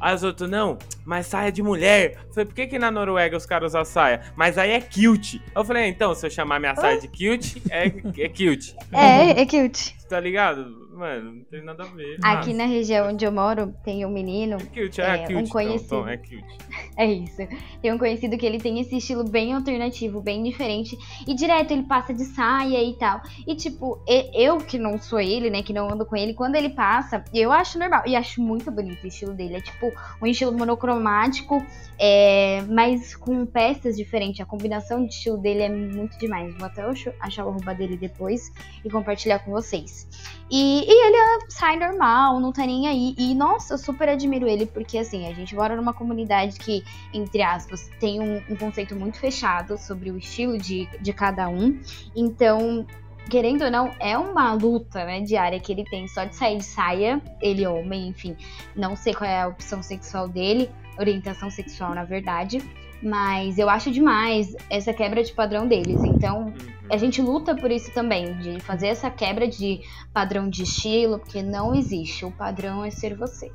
as 0.00 0.22
outras, 0.22 0.48
não, 0.48 0.78
mas 1.04 1.26
saia 1.26 1.50
de 1.50 1.62
mulher. 1.62 2.18
Eu 2.26 2.32
falei, 2.32 2.46
por 2.46 2.54
que, 2.54 2.66
que 2.66 2.78
na 2.78 2.90
Noruega 2.90 3.36
os 3.36 3.46
caras 3.46 3.72
usam 3.72 3.84
saia? 3.84 4.22
Mas 4.36 4.56
aí 4.58 4.70
é 4.70 4.80
cute. 4.80 5.42
Eu 5.54 5.64
falei, 5.64 5.84
ah, 5.84 5.88
então, 5.88 6.14
se 6.14 6.26
eu 6.26 6.30
chamar 6.30 6.58
minha 6.60 6.74
saia 6.74 7.00
de 7.00 7.08
cute, 7.08 7.62
é, 7.70 7.86
é 7.86 8.28
cute. 8.28 8.74
É, 8.92 9.40
é 9.42 9.46
cute. 9.46 9.96
Tá 10.08 10.20
ligado? 10.20 10.87
Mano, 10.98 11.32
não 11.32 11.44
tem 11.44 11.64
nada 11.64 11.84
a 11.84 11.86
ver. 11.86 12.18
Aqui 12.24 12.52
na 12.52 12.64
região 12.64 13.10
onde 13.10 13.24
eu 13.24 13.30
moro, 13.30 13.72
tem 13.84 14.04
um 14.04 14.10
menino. 14.10 14.56
É 14.56 14.82
cute, 14.82 15.00
é, 15.00 15.04
é 15.04 15.18
cute, 15.18 15.34
um 15.36 15.46
conhecido. 15.46 15.88
Tom, 15.90 16.02
Tom, 16.02 16.08
é 16.08 16.16
cute. 16.16 16.44
é 16.98 17.06
isso. 17.06 17.36
Tem 17.80 17.92
um 17.92 17.98
conhecido 17.98 18.36
que 18.36 18.44
ele 18.44 18.58
tem 18.58 18.80
esse 18.80 18.96
estilo 18.96 19.22
bem 19.22 19.54
alternativo, 19.54 20.20
bem 20.20 20.42
diferente. 20.42 20.98
E 21.24 21.34
direto 21.36 21.70
ele 21.70 21.84
passa 21.84 22.12
de 22.12 22.24
saia 22.24 22.82
e 22.82 22.94
tal. 22.94 23.20
E 23.46 23.54
tipo, 23.54 24.02
eu 24.34 24.58
que 24.58 24.76
não 24.76 24.98
sou 24.98 25.20
ele, 25.20 25.50
né, 25.50 25.62
que 25.62 25.72
não 25.72 25.88
ando 25.88 26.04
com 26.04 26.16
ele, 26.16 26.34
quando 26.34 26.56
ele 26.56 26.70
passa, 26.70 27.22
eu 27.32 27.52
acho 27.52 27.78
normal. 27.78 28.02
E 28.04 28.16
acho 28.16 28.42
muito 28.42 28.68
bonito 28.68 29.04
o 29.04 29.06
estilo 29.06 29.34
dele. 29.34 29.54
É 29.54 29.60
tipo 29.60 29.92
um 30.20 30.26
estilo 30.26 30.50
monocromático, 30.52 31.64
é, 31.96 32.60
mas 32.62 33.14
com 33.14 33.46
peças 33.46 33.96
diferentes. 33.96 34.40
A 34.40 34.44
combinação 34.44 35.06
de 35.06 35.14
estilo 35.14 35.38
dele 35.38 35.62
é 35.62 35.68
muito 35.68 36.18
demais. 36.18 36.52
Vou 36.56 36.66
até 36.66 36.82
achar 37.20 37.44
o 37.44 37.50
arroba 37.50 37.72
dele 37.72 37.96
depois 37.96 38.52
e 38.84 38.90
compartilhar 38.90 39.38
com 39.38 39.52
vocês. 39.52 40.08
E 40.50 40.84
e 40.86 41.06
ele 41.06 41.46
sai 41.48 41.76
normal, 41.76 42.40
não 42.40 42.52
tá 42.52 42.64
nem 42.64 42.86
aí. 42.86 43.14
E, 43.18 43.34
nossa, 43.34 43.74
eu 43.74 43.78
super 43.78 44.08
admiro 44.08 44.48
ele, 44.48 44.66
porque 44.66 44.98
assim, 44.98 45.26
a 45.26 45.34
gente 45.34 45.54
mora 45.54 45.76
numa 45.76 45.92
comunidade 45.92 46.58
que, 46.58 46.84
entre 47.12 47.42
aspas, 47.42 47.90
tem 48.00 48.20
um, 48.20 48.42
um 48.48 48.56
conceito 48.56 48.96
muito 48.96 49.18
fechado 49.18 49.76
sobre 49.76 50.10
o 50.10 50.16
estilo 50.16 50.56
de, 50.56 50.88
de 51.00 51.12
cada 51.12 51.48
um. 51.48 51.78
Então, 52.16 52.86
querendo 53.28 53.64
ou 53.64 53.70
não, 53.70 53.92
é 54.00 54.16
uma 54.16 54.54
luta, 54.54 55.04
né, 55.04 55.20
diária 55.20 55.60
que 55.60 55.70
ele 55.70 55.84
tem 55.84 56.08
só 56.08 56.24
de 56.24 56.34
sair 56.34 56.56
de 56.56 56.64
saia, 56.64 57.20
ele 57.40 57.66
homem, 57.66 58.08
enfim, 58.08 58.36
não 58.74 58.96
sei 58.96 59.12
qual 59.12 59.28
é 59.28 59.42
a 59.42 59.48
opção 59.48 59.82
sexual 59.82 60.28
dele, 60.28 60.70
orientação 60.98 61.50
sexual, 61.50 61.94
na 61.94 62.04
verdade. 62.04 62.62
Mas 63.02 63.58
eu 63.58 63.68
acho 63.68 63.90
demais 63.90 64.56
essa 64.68 64.92
quebra 64.92 65.22
de 65.22 65.32
padrão 65.32 65.66
deles. 65.68 66.02
Então, 66.02 66.46
Uhum. 66.46 66.54
a 66.90 66.96
gente 66.96 67.22
luta 67.22 67.54
por 67.54 67.70
isso 67.70 67.92
também, 67.92 68.36
de 68.38 68.58
fazer 68.60 68.88
essa 68.88 69.08
quebra 69.10 69.46
de 69.46 69.80
padrão 70.12 70.48
de 70.48 70.64
estilo, 70.64 71.18
porque 71.18 71.42
não 71.42 71.74
existe. 71.74 72.24
O 72.24 72.30
padrão 72.32 72.84
é 72.84 72.90
ser 72.90 73.14
você. 73.16 73.52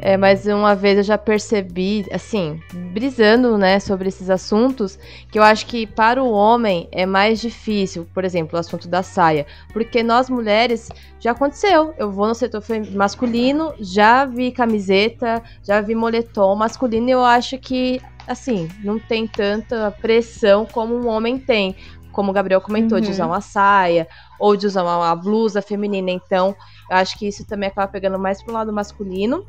É, 0.00 0.16
mas 0.16 0.46
uma 0.46 0.74
vez 0.76 0.96
eu 0.98 1.02
já 1.02 1.18
percebi, 1.18 2.06
assim, 2.12 2.60
brisando, 2.92 3.58
né, 3.58 3.80
sobre 3.80 4.08
esses 4.08 4.30
assuntos, 4.30 4.98
que 5.30 5.38
eu 5.38 5.42
acho 5.42 5.66
que 5.66 5.86
para 5.86 6.22
o 6.22 6.30
homem 6.30 6.88
é 6.92 7.04
mais 7.04 7.40
difícil, 7.40 8.06
por 8.14 8.24
exemplo, 8.24 8.56
o 8.56 8.60
assunto 8.60 8.86
da 8.88 9.02
saia, 9.02 9.44
porque 9.72 10.02
nós 10.02 10.30
mulheres 10.30 10.88
já 11.18 11.32
aconteceu. 11.32 11.94
Eu 11.98 12.12
vou 12.12 12.28
no 12.28 12.34
setor 12.34 12.62
masculino, 12.92 13.74
já 13.80 14.24
vi 14.24 14.52
camiseta, 14.52 15.42
já 15.64 15.80
vi 15.80 15.94
moletom 15.96 16.54
masculino, 16.54 17.08
e 17.08 17.12
eu 17.12 17.24
acho 17.24 17.58
que, 17.58 18.00
assim, 18.26 18.68
não 18.84 18.98
tem 19.00 19.26
tanta 19.26 19.90
pressão 20.00 20.64
como 20.64 20.94
um 20.94 21.08
homem 21.08 21.38
tem. 21.38 21.74
Como 22.12 22.30
o 22.30 22.34
Gabriel 22.34 22.60
comentou, 22.60 22.98
de 23.00 23.06
Uhum. 23.06 23.12
usar 23.12 23.26
uma 23.26 23.40
saia 23.40 24.08
ou 24.40 24.56
de 24.56 24.66
usar 24.66 24.82
uma, 24.82 24.96
uma 24.96 25.14
blusa 25.14 25.62
feminina. 25.62 26.10
Então, 26.10 26.54
eu 26.90 26.96
acho 26.96 27.16
que 27.16 27.28
isso 27.28 27.44
também 27.46 27.68
acaba 27.68 27.86
pegando 27.86 28.18
mais 28.18 28.42
pro 28.42 28.52
lado 28.52 28.72
masculino. 28.72 29.44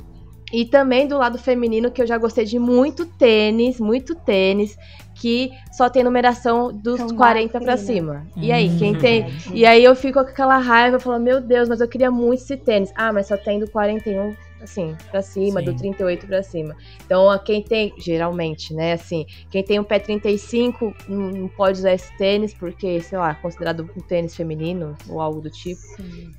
E 0.52 0.66
também 0.66 1.08
do 1.08 1.18
lado 1.18 1.38
feminino, 1.38 1.91
que 1.91 2.02
eu 2.02 2.08
já 2.08 2.18
gostei 2.18 2.45
de 2.45 2.58
muito 2.60 3.06
tênis, 3.06 3.80
muito 3.80 4.16
tênis, 4.16 4.78
que 5.16 5.52
só 5.72 5.89
tem 5.89 6.04
numeração 6.04 6.72
dos 6.74 6.97
São 6.97 7.10
40 7.16 7.60
pra 7.60 7.74
masculino. 7.76 8.24
cima. 8.24 8.28
E 8.41 8.52
aí, 8.52 8.70
quem 8.78 8.95
Hum. 8.95 9.00
tem. 9.00 9.34
E 9.54 9.66
aí 9.66 9.84
eu 9.84 9.95
fico 9.95 10.14
com 10.24 10.30
aquela 10.30 10.58
raiva, 10.58 10.97
falando, 11.00 11.24
meu 11.24 11.41
Deus, 11.41 11.68
mas 11.68 11.82
eu 11.82 11.88
queria 11.89 12.10
muito 12.10 12.41
esse 12.41 12.56
tênis. 12.56 12.91
Ah, 12.95 13.12
mas 13.12 13.28
só 13.28 13.36
tem 13.36 13.60
do 13.60 13.70
41, 13.70 14.34
assim, 14.62 14.95
pra 15.12 15.22
cima, 15.22 15.60
Sim. 15.60 15.66
do 15.66 15.74
38 15.76 16.26
pra 16.26 16.41
cima. 16.41 16.74
Então, 17.06 17.30
a 17.30 17.38
quem 17.38 17.62
tem, 17.62 17.93
geralmente, 17.97 18.74
né, 18.74 18.93
assim, 18.93 19.26
quem 19.52 19.62
tem 19.62 19.78
um 19.78 19.84
pé 19.84 20.00
35 20.00 20.93
não 21.08 21.32
não 21.32 21.47
pode 21.50 21.80
usar 21.80 21.93
esse 21.93 22.16
tênis, 22.18 22.54
porque, 22.54 23.02
sei 23.02 23.18
lá, 23.18 23.32
é 23.32 23.36
considerado 23.36 23.89
um 23.95 24.02
tênis 24.02 24.34
feminino 24.36 24.95
ou 25.10 25.20
algo 25.20 25.41
do 25.41 25.50
tipo. 25.50 25.82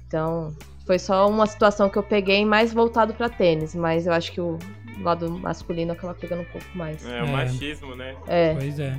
Então, 0.07 0.55
foi 0.91 0.99
só 0.99 1.31
uma 1.31 1.47
situação 1.47 1.89
que 1.89 1.97
eu 1.97 2.03
peguei 2.03 2.45
mais 2.45 2.73
voltado 2.73 3.15
pra 3.15 3.29
tênis, 3.29 3.77
mas 3.77 4.09
eu 4.09 4.13
acho 4.13 4.33
que 4.33 4.41
o 4.41 4.59
lado 5.01 5.31
masculino 5.39 5.93
acaba 5.93 6.13
pegando 6.15 6.43
um 6.43 6.47
pouco 6.47 6.67
mais. 6.75 7.07
É, 7.07 7.23
o 7.23 7.27
É. 7.27 7.31
machismo, 7.31 7.95
né? 7.95 8.17
É, 8.27 8.55
Pois 8.55 8.77
é. 8.81 8.99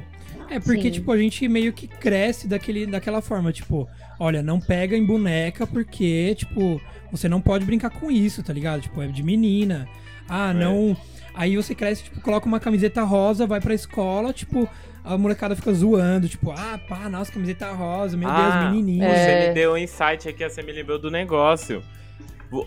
É 0.49 0.57
porque, 0.61 0.83
Sim. 0.83 0.91
tipo, 0.91 1.11
a 1.11 1.17
gente 1.17 1.45
meio 1.49 1.73
que 1.73 1.89
cresce 1.89 2.47
daquele, 2.47 2.85
daquela 2.85 3.21
forma, 3.21 3.51
tipo, 3.51 3.89
olha, 4.17 4.41
não 4.41 4.57
pega 4.57 4.95
em 4.95 5.05
boneca 5.05 5.67
porque, 5.67 6.33
tipo, 6.35 6.79
você 7.11 7.27
não 7.27 7.41
pode 7.41 7.65
brincar 7.65 7.89
com 7.89 8.09
isso, 8.09 8.41
tá 8.41 8.53
ligado? 8.53 8.83
Tipo, 8.83 9.01
é 9.01 9.07
de 9.07 9.21
menina. 9.21 9.85
Ah, 10.29 10.51
É. 10.51 10.53
não. 10.53 10.95
Aí 11.33 11.55
você 11.55 11.73
cresce, 11.73 12.03
tipo, 12.03 12.21
coloca 12.21 12.45
uma 12.45 12.59
camiseta 12.59 13.03
rosa, 13.03 13.47
vai 13.47 13.59
pra 13.61 13.73
escola, 13.73 14.33
tipo, 14.33 14.67
a 15.03 15.17
molecada 15.17 15.55
fica 15.55 15.73
zoando, 15.73 16.27
tipo, 16.27 16.51
ah, 16.51 16.79
pá, 16.87 17.07
nossa, 17.09 17.31
camiseta 17.31 17.71
rosa, 17.71 18.15
meu 18.17 18.29
Ah, 18.29 18.59
Deus, 18.59 18.65
menininha. 18.71 19.07
É. 19.07 19.15
Você 19.43 19.47
me 19.47 19.53
deu 19.53 19.73
um 19.73 19.77
insight 19.77 20.27
aqui, 20.29 20.47
você 20.47 20.61
me 20.61 20.71
lembrou 20.71 20.99
do 20.99 21.09
negócio. 21.09 21.81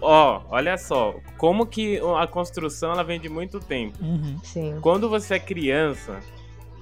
Ó, 0.01 0.43
olha 0.49 0.79
só, 0.79 1.15
como 1.37 1.67
que 1.67 2.01
a 2.19 2.27
construção 2.27 2.93
ela 2.93 3.05
vem 3.05 3.21
de 3.21 3.29
muito 3.29 3.61
tempo. 3.61 3.99
Uhum. 4.03 4.39
sim. 4.43 4.79
Quando 4.81 5.11
você 5.11 5.35
é 5.35 5.39
criança, 5.39 6.21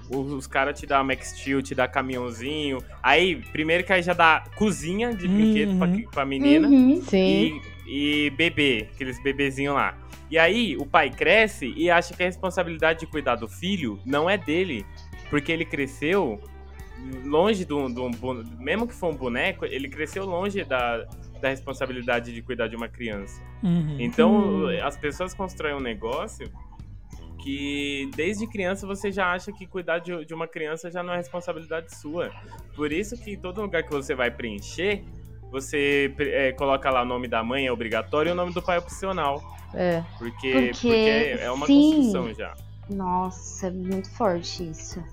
os, 0.08 0.30
os 0.32 0.46
caras 0.46 0.78
te 0.78 0.86
dão 0.86 1.02
Max 1.02 1.30
Steel, 1.36 1.60
te 1.62 1.74
dá 1.74 1.88
caminhãozinho. 1.88 2.78
Aí, 3.02 3.42
primeiro 3.50 3.82
que 3.82 3.92
aí 3.92 4.02
já 4.02 4.12
dá 4.12 4.44
cozinha 4.54 5.12
de 5.12 5.26
Uhum. 5.26 5.34
brinquedo 5.34 5.78
pra, 5.78 6.10
pra 6.12 6.24
menina. 6.24 6.68
Uhum. 6.68 7.02
Sim. 7.02 7.60
E, 7.86 8.26
e 8.26 8.30
bebê, 8.30 8.88
aqueles 8.94 9.20
bebezinhos 9.20 9.74
lá. 9.74 9.98
E 10.32 10.38
aí, 10.38 10.78
o 10.78 10.86
pai 10.86 11.10
cresce 11.10 11.74
e 11.76 11.90
acha 11.90 12.14
que 12.14 12.22
a 12.22 12.26
responsabilidade 12.26 13.00
de 13.00 13.06
cuidar 13.06 13.34
do 13.34 13.46
filho 13.46 14.00
não 14.02 14.30
é 14.30 14.38
dele. 14.38 14.86
Porque 15.28 15.52
ele 15.52 15.66
cresceu 15.66 16.40
longe 17.22 17.66
de 17.66 17.74
um, 17.74 17.92
de 17.92 18.00
um 18.00 18.10
Mesmo 18.58 18.88
que 18.88 18.94
for 18.94 19.12
um 19.12 19.14
boneco, 19.14 19.66
ele 19.66 19.90
cresceu 19.90 20.24
longe 20.24 20.64
da, 20.64 21.06
da 21.38 21.50
responsabilidade 21.50 22.32
de 22.32 22.40
cuidar 22.40 22.66
de 22.66 22.74
uma 22.74 22.88
criança. 22.88 23.42
Uhum. 23.62 23.98
Então, 24.00 24.68
as 24.82 24.96
pessoas 24.96 25.34
constroem 25.34 25.74
um 25.74 25.80
negócio 25.80 26.50
que 27.42 28.08
desde 28.16 28.46
criança 28.46 28.86
você 28.86 29.12
já 29.12 29.34
acha 29.34 29.52
que 29.52 29.66
cuidar 29.66 29.98
de, 29.98 30.24
de 30.24 30.32
uma 30.32 30.48
criança 30.48 30.90
já 30.90 31.02
não 31.02 31.12
é 31.12 31.18
responsabilidade 31.18 31.94
sua. 31.94 32.30
Por 32.74 32.90
isso 32.90 33.22
que 33.22 33.36
todo 33.36 33.60
lugar 33.60 33.82
que 33.82 33.90
você 33.90 34.14
vai 34.14 34.30
preencher, 34.30 35.04
você 35.52 36.12
é, 36.18 36.52
coloca 36.52 36.90
lá 36.90 37.02
o 37.02 37.04
nome 37.04 37.28
da 37.28 37.44
mãe 37.44 37.66
é 37.66 37.72
obrigatório 37.72 38.30
e 38.30 38.32
o 38.32 38.34
nome 38.34 38.54
do 38.54 38.62
pai 38.62 38.76
é 38.76 38.78
opcional. 38.80 39.42
É. 39.74 40.02
Porque, 40.18 40.50
Porque, 40.50 40.70
porque 40.72 41.36
é 41.40 41.50
uma 41.50 41.66
sim. 41.66 41.92
construção 41.92 42.34
já. 42.34 42.54
Nossa, 42.90 43.68
é 43.68 43.70
muito 43.70 44.10
forte 44.10 44.68
isso. 44.70 45.04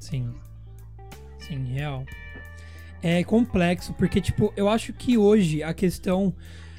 Sim. 0.00 0.34
Sim, 1.38 1.74
real. 1.74 2.04
É 3.02 3.22
complexo, 3.22 3.92
porque, 3.94 4.20
tipo, 4.20 4.52
eu 4.56 4.68
acho 4.68 4.92
que 4.92 5.18
hoje 5.18 5.62
a 5.62 5.74
questão 5.74 6.34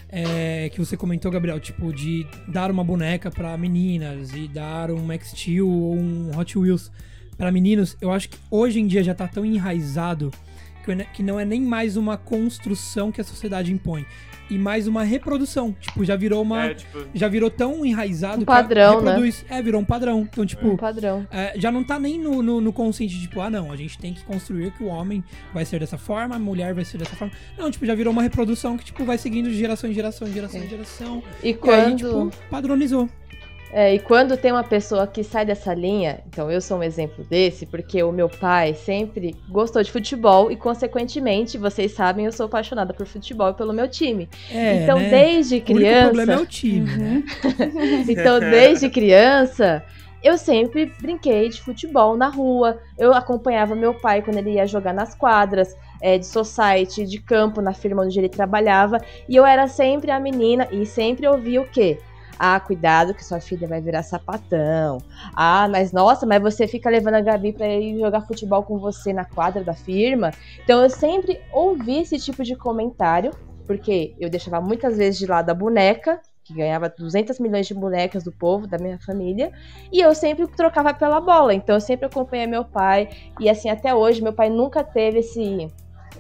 é, 0.10 0.70
que 0.70 0.80
você 0.80 0.98
comentou, 0.98 1.32
Gabriel, 1.32 1.60
tipo, 1.60 1.94
de 1.94 2.26
dar 2.48 2.72
uma 2.72 2.84
boneca 2.84 3.30
pra 3.30 3.58
meninas 3.58 4.34
e 4.34 4.48
dar 4.48 4.90
um 4.90 5.04
Max 5.04 5.30
Steel 5.30 5.68
ou 5.68 5.96
um 5.96 6.32
Hot 6.38 6.58
Wheels 6.58 6.92
pra 7.38 7.52
meninos, 7.52 7.98
eu 8.00 8.12
acho 8.12 8.30
que 8.30 8.38
hoje 8.50 8.80
em 8.80 8.88
dia 8.88 9.04
já 9.04 9.14
tá 9.14 9.28
tão 9.28 9.46
enraizado 9.46 10.32
que 10.84 10.94
ne- 10.96 11.06
que 11.14 11.24
não 11.24 11.40
é 11.40 11.46
nem 11.46 11.62
mais 11.62 11.96
uma 11.98 12.18
construção 12.18 13.12
que 13.12 13.22
a 13.22 13.24
sociedade 13.24 13.72
impõe, 13.72 14.06
e 14.50 14.58
mais 14.58 14.88
uma 14.88 15.04
reprodução. 15.04 15.74
Tipo, 15.80 16.04
já 16.04 16.16
virou 16.16 16.42
uma. 16.42 16.66
É, 16.66 16.74
tipo, 16.76 17.06
Já 17.14 17.28
virou 17.30 17.50
tão 17.50 17.86
enraizado 17.86 18.42
Um 18.42 18.46
que 18.46 18.52
a- 18.52 18.56
padrão, 18.56 19.02
né? 19.02 19.08
reproduz. 19.12 19.46
É, 19.50 19.62
virou 19.62 19.82
um 19.82 19.86
padrão. 19.86 20.28
Então, 20.32 20.46
tipo, 20.46 20.68
Um 20.68 20.76
padrão. 20.78 21.26
é, 21.32 21.54
já 21.58 21.72
não 21.72 21.84
tá 21.84 21.98
nem 21.98 22.20
no, 22.20 22.44
no, 22.44 22.60
no 22.60 22.74
consciente 22.74 23.16
de, 23.16 23.22
tipo, 23.22 23.40
ah, 23.40 23.50
não, 23.50 23.72
a 23.72 23.76
gente 23.78 23.98
tem 23.98 24.14
que 24.14 24.24
construir 24.26 24.72
que 24.72 24.84
o 24.84 24.88
homem 24.88 25.24
vai 25.54 25.64
ser 25.66 25.80
dessa 25.80 25.98
forma, 25.98 26.36
a 26.36 26.40
mulher 26.40 26.74
vai 26.74 26.84
ser 26.84 26.98
dessa 26.98 27.16
forma. 27.16 27.34
Não, 27.58 27.72
tipo, 27.72 27.86
já 27.86 27.96
virou 27.96 28.12
uma 28.12 28.22
reprodução 28.22 28.78
que, 28.78 28.84
tipo, 28.86 29.04
vai 29.06 29.18
seguindo 29.18 29.50
de 29.50 29.56
geração 29.58 29.90
em 29.90 29.94
geração, 29.94 30.28
em 30.28 30.34
geração 30.34 30.62
em 30.62 30.68
geração. 30.70 31.24
E 31.42 31.50
E 31.50 31.54
quando. 31.54 31.86
aí, 31.88 31.96
tipo, 31.96 32.32
padronizou. 32.50 33.10
É, 33.76 33.96
e 33.96 34.00
quando 34.00 34.38
tem 34.38 34.52
uma 34.52 34.64
pessoa 34.64 35.08
que 35.08 35.24
sai 35.24 35.44
dessa 35.44 35.74
linha, 35.74 36.20
então 36.28 36.50
eu 36.52 36.62
sou 36.62 36.78
um 36.78 36.84
exemplo 36.84 37.24
desse, 37.24 37.66
porque 37.66 38.04
o 38.04 38.12
meu 38.12 38.30
pai 38.30 38.76
sempre 38.76 39.36
gostou 39.50 39.82
de 39.82 39.92
futebol 39.92 40.52
e, 40.52 40.56
consequentemente, 40.56 41.58
vocês 41.58 41.92
sabem, 41.92 42.26
eu 42.26 42.32
sou 42.32 42.46
apaixonada 42.46 42.94
por 42.94 43.08
futebol 43.08 43.50
e 43.50 43.54
pelo 43.56 43.74
meu 43.74 43.88
time. 43.88 44.30
É, 44.52 44.84
então, 44.84 45.00
né? 45.00 45.10
desde 45.10 45.58
O 45.58 45.62
criança. 45.64 46.06
problema 46.06 46.34
é 46.34 46.38
o 46.38 46.46
time, 46.46 46.90
né? 46.98 47.24
Então, 48.08 48.40
desde 48.40 48.90
criança, 48.92 49.84
eu 50.24 50.38
sempre 50.38 50.92
brinquei 51.02 51.50
de 51.50 51.60
futebol 51.60 52.16
na 52.16 52.30
rua. 52.30 52.80
Eu 52.96 53.12
acompanhava 53.12 53.76
meu 53.76 53.96
pai 53.96 54.22
quando 54.22 54.38
ele 54.38 54.52
ia 54.52 54.68
jogar 54.68 54.94
nas 54.94 55.16
quadras, 55.16 55.76
é, 56.00 56.20
de 56.20 56.28
society, 56.28 57.06
de 57.06 57.20
campo, 57.20 57.60
na 57.60 57.74
firma 57.74 58.04
onde 58.04 58.20
ele 58.20 58.30
trabalhava. 58.30 59.00
E 59.28 59.36
eu 59.36 59.44
era 59.44 59.68
sempre 59.68 60.12
a 60.12 60.20
menina 60.20 60.68
e 60.72 60.86
sempre 60.86 61.28
ouvia 61.28 61.60
o 61.60 61.68
quê? 61.68 61.98
Ah, 62.38 62.60
cuidado 62.60 63.14
que 63.14 63.24
sua 63.24 63.40
filha 63.40 63.68
vai 63.68 63.80
virar 63.82 64.04
sapatão. 64.04 64.98
Ah, 65.36 65.68
mas 65.70 65.92
nossa, 65.92 66.26
mas 66.26 66.42
você 66.42 66.68
fica 66.68 66.90
levando 66.90 67.16
a 67.16 67.22
Gabi 67.22 67.54
pra 67.54 67.68
ir 67.68 68.00
jogar 68.00 68.22
futebol 68.22 68.64
com 68.64 68.78
você 68.78 69.14
na 69.14 69.26
quadra 69.26 69.64
da 69.64 69.74
firma. 69.74 70.32
Então 70.64 70.82
eu 70.84 70.90
sempre 70.90 71.40
ouvi 71.52 72.02
esse 72.02 72.20
tipo 72.20 72.44
de 72.44 72.56
comentário, 72.56 73.32
porque 73.66 74.16
eu 74.20 74.30
deixava 74.30 74.60
muitas 74.60 74.98
vezes 74.98 75.20
de 75.20 75.26
lado 75.26 75.50
a 75.50 75.54
boneca, 75.54 76.20
que 76.44 76.54
ganhava 76.54 76.90
200 76.90 77.40
milhões 77.40 77.66
de 77.68 77.74
bonecas 77.74 78.24
do 78.24 78.32
povo, 78.32 78.68
da 78.68 78.78
minha 78.78 79.00
família, 79.00 79.52
e 79.92 80.02
eu 80.02 80.14
sempre 80.14 80.46
trocava 80.48 80.94
pela 80.94 81.22
bola. 81.22 81.54
Então 81.54 81.76
eu 81.76 81.82
sempre 81.82 82.06
acompanhei 82.06 82.48
meu 82.48 82.66
pai, 82.66 83.08
e 83.40 83.50
assim, 83.50 83.70
até 83.70 83.96
hoje, 83.96 84.22
meu 84.22 84.34
pai 84.34 84.50
nunca 84.50 84.84
teve 84.84 85.20
esse 85.20 85.70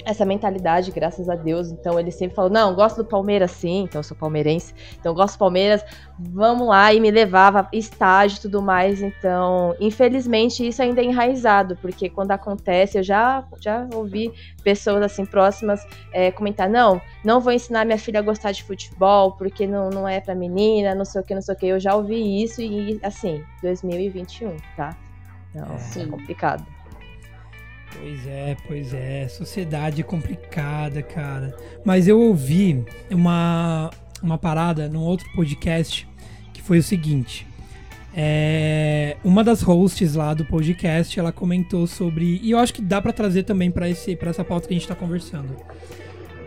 essa 0.06 0.26
mentalidade, 0.26 0.92
graças 0.92 1.30
a 1.30 1.36
Deus. 1.36 1.72
Então 1.72 2.00
ele 2.00 2.12
sempre 2.12 2.36
falou: 2.36 2.52
não, 2.52 2.74
gosto 2.76 2.98
do 2.98 3.06
Palmeiras 3.06 3.52
sim, 3.52 3.84
então 3.84 4.00
eu 4.00 4.04
sou 4.04 4.16
palmeirense, 4.16 4.74
então 5.00 5.14
gosto 5.14 5.36
do 5.36 5.40
Palmeiras, 5.40 5.84
vamos 6.18 6.68
lá, 6.68 6.94
e 6.94 7.00
me 7.00 7.12
levava 7.12 7.68
estágio 7.72 8.38
e 8.38 8.42
tudo 8.42 8.62
mais. 8.62 9.02
Então, 9.02 9.76
infelizmente, 9.80 10.68
isso 10.68 10.82
ainda 10.82 11.02
é 11.02 11.06
enraizado, 11.06 11.78
porque 11.82 12.10
quando 12.10 12.32
acontece, 12.32 12.98
eu 12.98 13.04
já, 13.04 13.44
já 13.60 13.88
ouvi 13.94 14.34
pessoas 14.64 15.04
assim 15.04 15.26
próximas 15.26 15.86
é, 16.12 16.32
comentar: 16.32 16.70
não, 16.70 17.02
não 17.24 17.40
vou 17.40 17.54
ensinar 17.54 17.86
minha 17.86 17.98
filha 17.98 18.20
a 18.20 18.24
gostar 18.24 18.52
de 18.52 18.64
futebol, 18.64 19.34
porque 19.34 19.66
não, 19.68 19.90
não 19.90 20.08
é 20.08 20.20
pra 20.20 20.36
menina, 20.36 20.96
não 20.96 21.06
sei 21.06 21.22
o 21.22 21.24
que, 21.24 21.34
não 21.34 21.42
sei 21.42 21.56
o 21.56 21.58
que. 21.58 21.66
Eu 21.68 21.80
já 21.80 21.96
ouvi 21.96 22.44
isso 22.44 22.62
e 22.62 23.00
assim, 23.04 23.44
2021, 23.62 24.56
tá? 24.76 24.96
Não, 25.54 25.66
é, 25.66 26.02
é 26.02 26.06
complicado. 26.08 26.66
Pois 27.99 28.28
é, 28.28 28.57
pois 28.68 28.94
é. 28.94 29.28
Sociedade 29.28 30.03
complicada, 30.03 31.02
cara. 31.02 31.56
Mas 31.86 32.07
eu 32.07 32.20
ouvi 32.20 32.84
uma, 33.10 33.90
uma 34.22 34.38
parada 34.38 34.88
num 34.88 35.02
outro 35.02 35.30
podcast 35.34 36.07
que 36.53 36.61
foi 36.61 36.80
o 36.80 36.84
seguinte. 36.84 37.48
É, 38.15 39.18
uma 39.24 39.44
das 39.44 39.61
hosts 39.61 40.14
lá 40.14 40.34
do 40.34 40.45
podcast, 40.45 41.20
ela 41.20 41.32
comentou 41.32 41.88
sobre. 41.88 42.40
E 42.44 42.52
eu 42.52 42.60
acho 42.60 42.74
que 42.74 42.82
dá 42.82 43.02
para 43.02 43.11
trazer 43.11 43.44
também 43.44 43.72
para 43.72 43.90
essa 43.90 44.44
pauta 44.44 44.68
que 44.68 44.74
a 44.74 44.78
gente 44.78 44.88
tá 44.88 44.95
conversando. 44.95 45.56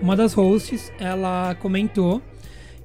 Uma 0.00 0.14
das 0.14 0.32
hosts, 0.34 0.92
ela 1.00 1.54
comentou 1.56 2.22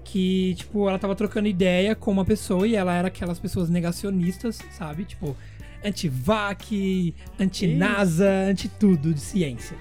que, 0.04 0.56
tipo, 0.56 0.90
ela 0.90 0.98
tava 0.98 1.16
trocando 1.16 1.48
ideia 1.48 1.96
com 1.96 2.12
uma 2.12 2.26
pessoa 2.26 2.68
e 2.68 2.76
ela 2.76 2.94
era 2.94 3.08
aquelas 3.08 3.40
pessoas 3.40 3.70
negacionistas, 3.70 4.60
sabe? 4.72 5.06
Tipo, 5.06 5.36
anti-vac, 5.84 7.16
anti-NASA, 7.40 8.30
anti-tudo 8.50 9.14
de 9.14 9.20
ciência. 9.20 9.78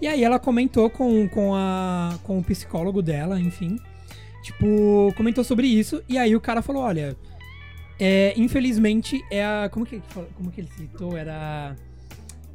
E 0.00 0.06
aí 0.06 0.24
ela 0.24 0.38
comentou 0.38 0.90
com, 0.90 1.28
com, 1.28 1.54
a, 1.54 2.18
com 2.24 2.38
o 2.38 2.44
psicólogo 2.44 3.00
dela, 3.00 3.40
enfim. 3.40 3.78
Tipo, 4.42 5.14
comentou 5.16 5.42
sobre 5.44 5.68
isso. 5.68 6.02
E 6.08 6.18
aí 6.18 6.34
o 6.34 6.40
cara 6.40 6.60
falou: 6.60 6.82
olha, 6.82 7.16
é, 7.98 8.34
infelizmente 8.36 9.24
é 9.30 9.44
a. 9.44 9.68
Como 9.70 9.86
que, 9.86 10.02
como 10.34 10.50
que 10.50 10.60
ele 10.60 10.68
citou? 10.76 11.16
Era. 11.16 11.76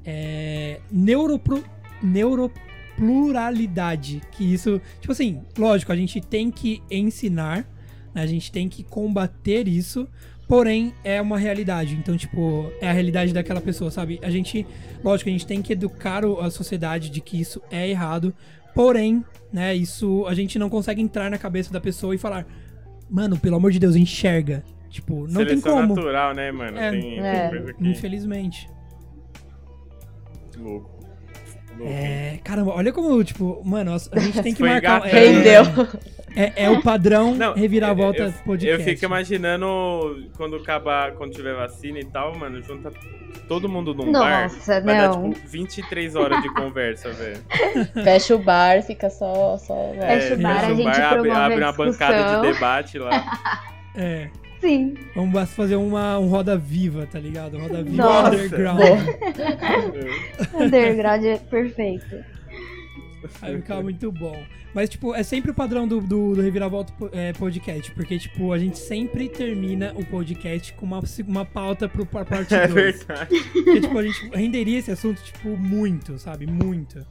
É, 0.04 0.82
neuropro, 0.92 1.64
neuropluralidade. 2.04 4.22
Que 4.32 4.54
isso. 4.54 4.82
Tipo 5.00 5.14
assim, 5.14 5.42
lógico, 5.58 5.94
a 5.94 5.96
gente 5.96 6.20
tem 6.20 6.52
que 6.52 6.84
ensinar, 6.92 7.60
né, 8.14 8.22
a 8.22 8.28
gente 8.28 8.52
tem 8.52 8.68
que 8.68 8.84
combater 8.84 9.70
isso. 9.70 10.06
Porém, 10.48 10.94
é 11.04 11.22
uma 11.22 11.38
realidade. 11.38 11.96
Então, 11.96 12.16
tipo, 12.16 12.72
é 12.80 12.90
a 12.90 12.94
realidade 12.94 13.34
daquela 13.34 13.60
pessoa, 13.60 13.92
sabe? 13.92 14.20
A 14.24 14.30
gente, 14.30 14.66
lógico, 15.04 15.30
a 15.30 15.34
gente 15.34 15.46
tem 15.46 15.62
que 15.62 15.74
educar 15.74 16.24
a 16.26 16.50
sociedade 16.50 17.10
de 17.10 17.20
que 17.20 17.40
isso 17.40 17.62
é 17.70 17.90
errado. 17.90 18.34
Porém, 18.74 19.26
né, 19.52 19.76
isso 19.76 20.26
a 20.26 20.34
gente 20.34 20.58
não 20.58 20.70
consegue 20.70 21.02
entrar 21.02 21.30
na 21.30 21.38
cabeça 21.38 21.74
da 21.74 21.82
pessoa 21.82 22.16
e 22.16 22.18
falar, 22.18 22.46
mano, 23.10 23.38
pelo 23.38 23.58
amor 23.58 23.72
de 23.72 23.80
Deus, 23.80 23.96
enxerga. 23.96 24.64
Tipo, 24.90 25.28
não 25.28 25.42
Seleção 25.42 25.62
tem 25.62 25.82
como. 25.82 25.96
natural, 25.96 26.34
né, 26.34 26.52
mano? 26.52 26.78
É, 26.78 26.92
tem, 26.92 27.20
é. 27.20 27.50
tem 27.50 27.74
que... 27.74 27.88
Infelizmente. 27.90 28.70
Louco. 30.58 30.98
Louco. 31.78 31.94
É, 31.94 32.40
caramba, 32.44 32.72
olha 32.74 32.92
como, 32.92 33.24
tipo, 33.24 33.62
mano, 33.64 33.94
a 33.94 34.20
gente 34.20 34.42
tem 34.42 34.54
que 34.54 34.64
marcar. 34.64 35.08
engatando. 35.08 35.16
É, 35.16 35.20
Rendeu. 35.20 35.88
é, 36.36 36.64
é 36.66 36.70
o 36.70 36.82
padrão 36.82 37.36
Não, 37.36 37.54
reviravolta 37.54 38.24
eu, 38.24 38.34
podcast. 38.44 38.80
Eu 38.80 38.84
fico 38.84 39.06
imaginando 39.06 40.28
quando 40.36 40.56
acabar, 40.56 41.14
quando 41.14 41.34
tiver 41.34 41.56
vacina 41.56 42.00
e 42.00 42.06
tal, 42.06 42.36
mano, 42.36 42.62
junta 42.64 42.92
todo 43.48 43.70
mundo 43.70 43.94
num 43.94 44.12
bar. 44.12 44.44
Nossa, 44.44 44.82
Vai 44.82 44.98
dar, 44.98 45.12
tipo, 45.12 45.48
23 45.48 46.16
horas 46.16 46.42
de 46.42 46.54
conversa, 46.54 47.12
velho. 47.12 47.40
Fecha 48.04 48.36
o 48.36 48.40
bar, 48.40 48.82
fica 48.82 49.10
só. 49.10 49.58
só 49.58 49.76
né? 49.94 50.20
Fecha 50.20 50.34
o 50.34 50.38
bar, 50.42 50.60
fecha 50.60 50.72
a 50.72 50.76
gente 50.76 51.02
abre, 51.02 51.22
promove 51.22 51.42
abre 51.42 51.64
a 51.64 51.68
uma 51.68 51.74
bancada 51.74 52.42
de 52.42 52.54
debate 52.54 53.00
lá. 53.00 53.64
É. 53.96 54.30
Sim. 54.60 54.96
Vamos 55.16 55.50
fazer 55.52 55.76
uma 55.76 56.18
um 56.20 56.28
roda 56.28 56.58
viva, 56.58 57.06
tá 57.06 57.20
ligado? 57.20 57.58
Roda 57.58 57.84
viva 57.84 58.04
Nossa. 58.04 58.36
underground. 58.36 58.82
Underground 60.60 61.24
é 61.26 61.38
perfeito. 61.38 62.16
Aí 63.42 63.56
fica 63.58 63.82
muito 63.82 64.12
bom. 64.12 64.36
Mas, 64.74 64.90
tipo, 64.90 65.16
é 65.16 65.24
sempre 65.24 65.50
o 65.52 65.54
padrão 65.54 65.88
do, 65.88 66.00
do, 66.02 66.36
do 66.36 66.42
Reviravolta 66.42 66.94
é, 67.12 67.34
Podcast. 67.34 67.92
Porque, 67.94 68.20
tipo, 68.20 68.52
a 68.52 68.60
gente 68.60 68.78
sempre 68.78 69.28
termina 69.28 69.92
o 69.96 70.06
podcast 70.06 70.74
com 70.74 70.86
uma, 70.86 71.02
uma 71.28 71.46
pauta 71.46 71.90
pro 71.90 72.06
pra 72.06 72.24
parte 72.24 72.54
É 72.54 72.68
2. 72.68 72.74
verdade. 73.06 73.40
Porque, 73.54 73.82
tipo, 73.82 73.98
a 73.98 74.04
gente 74.04 74.30
renderia 74.30 74.78
esse 74.80 74.92
assunto, 74.92 75.22
tipo, 75.24 75.50
muito, 75.58 76.20
sabe? 76.20 76.46
Muito. 76.46 77.04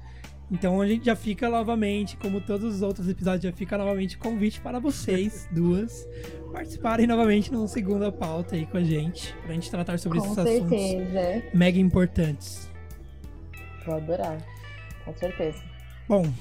Então 0.51 0.81
a 0.81 0.87
gente 0.87 1.05
já 1.05 1.17
fica 1.17 1.49
novamente, 1.49 2.17
como 2.17 2.41
todos 2.41 2.77
os 2.77 2.83
outros 2.83 3.09
episódios, 3.09 3.43
já 3.43 3.53
fica 3.53 3.77
novamente 3.77 4.17
convite 4.17 4.61
para 4.61 4.79
vocês, 4.79 5.49
duas, 5.51 6.07
participarem 6.57 7.07
novamente 7.07 7.53
numa 7.53 7.69
segunda 7.69 8.11
pauta 8.11 8.57
aí 8.57 8.65
com 8.65 8.79
a 8.79 8.83
gente, 8.83 9.35
pra 9.45 9.53
gente 9.53 9.71
tratar 9.71 9.99
sobre 9.99 10.19
Com 10.19 10.25
esses 10.25 10.39
assuntos 10.39 10.81
certeza. 10.81 11.43
mega 11.53 11.79
importantes. 11.79 12.71
Vou 13.85 13.97
adorar. 13.97 14.39
Com 15.05 15.15
certeza. 15.15 15.63
Bom, 16.09 16.33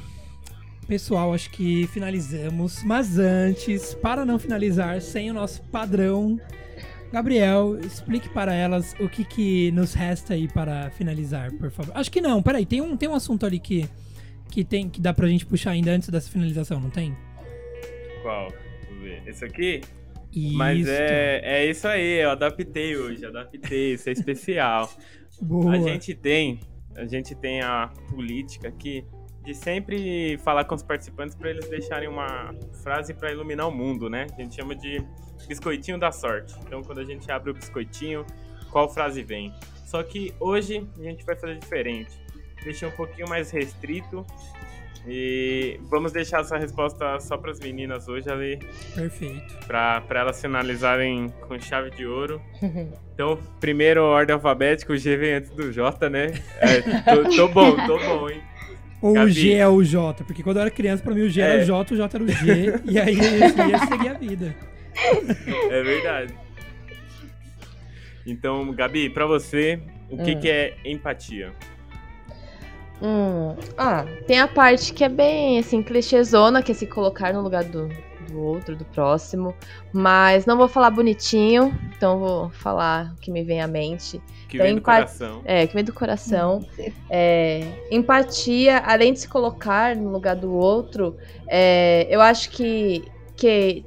pessoal, 0.88 1.34
acho 1.34 1.50
que 1.52 1.86
finalizamos. 1.88 2.82
Mas 2.84 3.20
antes, 3.20 3.94
para 3.94 4.24
não 4.24 4.40
finalizar 4.40 5.02
sem 5.02 5.30
o 5.30 5.34
nosso 5.34 5.62
padrão, 5.64 6.40
Gabriel, 7.12 7.78
explique 7.82 8.30
para 8.30 8.54
elas 8.54 8.96
o 9.02 9.10
que, 9.10 9.26
que 9.26 9.70
nos 9.72 9.94
resta 9.94 10.34
aí 10.34 10.48
para 10.48 10.90
finalizar, 10.92 11.52
por 11.56 11.70
favor. 11.70 11.92
Acho 11.94 12.10
que 12.10 12.22
não, 12.22 12.42
peraí, 12.42 12.66
tem 12.66 12.80
um, 12.80 12.96
tem 12.96 13.10
um 13.10 13.16
assunto 13.16 13.46
ali 13.46 13.60
que, 13.60 13.86
que, 14.50 14.64
tem, 14.64 14.90
que 14.90 15.02
dá 15.02 15.14
pra 15.14 15.28
gente 15.28 15.46
puxar 15.46 15.72
ainda 15.72 15.92
antes 15.92 16.08
dessa 16.08 16.32
finalização, 16.32 16.80
não 16.80 16.90
tem? 16.90 17.14
Qual? 18.22 18.50
Vamos 18.88 19.04
ver. 19.04 19.22
Esse 19.28 19.44
aqui? 19.44 19.82
Isso. 20.36 20.58
Mas 20.58 20.88
é, 20.88 21.42
é 21.44 21.66
isso 21.66 21.88
aí, 21.88 22.22
eu 22.22 22.32
adaptei 22.32 22.98
hoje, 22.98 23.26
adaptei, 23.26 23.94
isso 23.94 24.10
é 24.10 24.12
especial. 24.12 24.92
Boa. 25.42 25.74
A 25.74 25.80
gente 25.80 26.14
tem, 26.14 26.60
a 26.96 27.06
gente 27.06 27.34
tem 27.36 27.62
a 27.62 27.90
política 28.10 28.68
aqui 28.68 29.06
de 29.46 29.54
sempre 29.54 30.38
falar 30.40 30.66
com 30.66 30.76
os 30.76 30.84
participantes 30.84 31.36
para 31.36 31.52
eles 31.52 31.70
deixarem 31.70 32.10
uma 32.10 32.54
frase 32.84 33.14
para 33.14 33.32
iluminar 33.32 33.68
o 33.68 33.72
mundo, 33.72 34.10
né? 34.10 34.26
A 34.38 34.42
gente 34.42 34.56
chama 34.56 34.76
de 34.76 35.06
biscoitinho 35.48 36.00
da 36.00 36.12
sorte. 36.12 36.56
Então, 36.66 36.82
quando 36.82 37.00
a 37.00 37.06
gente 37.06 37.32
abre 37.32 37.52
o 37.52 37.54
biscoitinho, 37.54 38.26
qual 38.72 38.90
frase 38.90 39.22
vem? 39.22 39.54
Só 39.86 40.02
que 40.02 40.34
hoje 40.40 40.86
a 40.98 41.04
gente 41.04 41.24
vai 41.24 41.36
fazer 41.36 41.60
diferente. 41.60 42.20
Deixa 42.64 42.88
um 42.88 42.92
pouquinho 42.92 43.30
mais 43.30 43.52
restrito 43.52 44.26
e 45.08 45.80
vamos 45.90 46.12
deixar 46.12 46.42
essa 46.42 46.58
resposta 46.58 47.20
só 47.20 47.38
para 47.38 47.52
as 47.52 47.60
meninas 47.60 48.08
hoje 48.08 48.30
ali, 48.30 48.60
Perfeito. 48.96 49.58
para 49.68 50.04
elas 50.12 50.42
finalizarem 50.42 51.32
com 51.48 51.60
chave 51.60 51.92
de 51.92 52.06
ouro. 52.06 52.42
Então, 53.16 53.40
primeiro 53.62 54.04
ordem 54.04 54.34
alfabética, 54.34 54.92
o 54.92 54.98
G 54.98 55.16
vem 55.16 55.36
antes 55.36 55.50
do 55.52 55.72
J, 55.72 56.10
né? 56.10 56.34
É, 56.60 56.82
tô, 57.16 57.30
tô 57.34 57.48
bom, 57.48 57.74
tô 57.88 57.98
bom, 57.98 58.30
hein? 58.30 58.42
Ou 59.02 59.12
o 59.12 59.14
Gabi. 59.14 59.32
G 59.32 59.54
é 59.54 59.66
o 59.70 59.82
J, 59.82 60.22
porque 60.26 60.44
quando 60.44 60.58
eu 60.58 60.64
era 60.64 60.70
criança, 60.70 61.02
pra 61.02 61.14
mim 61.16 61.22
o 61.22 61.30
G 61.30 61.40
era 61.40 61.62
É. 61.62 61.64
o 61.64 61.66
J, 61.66 61.94
o 61.94 61.98
J 61.98 62.14
era 62.18 62.24
o 62.26 62.28
G, 62.28 62.74
e 62.84 63.00
aí 63.00 63.18
eu 63.18 63.70
ia 63.70 63.80
seguir 63.88 64.10
a 64.10 64.14
vida. 64.16 64.54
É 65.72 65.82
verdade. 65.82 66.34
Então, 68.26 68.74
Gabi, 68.74 69.10
pra 69.10 69.26
você, 69.26 69.80
o 70.10 70.18
que, 70.18 70.36
Hum. 70.36 70.40
que 70.42 70.50
é 70.50 70.76
empatia? 70.84 71.54
Hum, 73.02 73.56
ah, 73.78 74.06
tem 74.26 74.40
a 74.40 74.48
parte 74.48 74.94
que 74.94 75.04
é 75.04 75.10
bem, 75.10 75.60
assim, 75.60 75.84
clichêzona, 75.84 76.64
que 76.64 76.72
é 76.72 76.76
se 76.76 76.88
colocar 76.88 77.34
no 77.34 77.42
lugar 77.42 77.64
do, 77.66 77.90
do 78.30 78.40
outro, 78.40 78.76
do 78.76 78.86
próximo. 78.86 79.54
Mas 79.92 80.46
não 80.46 80.58
vou 80.58 80.68
falar 80.68 80.90
bonitinho, 80.92 81.78
então 81.96 82.20
vou 82.20 82.50
falar 82.52 83.14
o 83.14 83.18
que 83.20 83.30
me 83.32 83.44
vem 83.44 83.62
à 83.62 83.68
mente. 83.68 84.22
Que 84.48 84.58
Tem 84.58 84.68
vem 84.68 84.76
do 84.76 84.80
empa- 84.80 84.96
coração. 84.96 85.42
É, 85.44 85.68
que 85.68 85.74
vem 85.74 85.84
do 85.84 85.94
coração. 85.94 86.66
É, 87.08 87.62
empatia, 87.92 88.80
além 88.80 89.14
de 89.14 89.20
se 89.20 89.28
colocar 89.28 89.96
no 89.96 90.10
lugar 90.10 90.36
do 90.36 90.52
outro, 90.52 91.16
é, 91.48 92.08
eu 92.10 92.20
acho 92.20 92.50
que, 92.50 93.04
que 93.36 93.86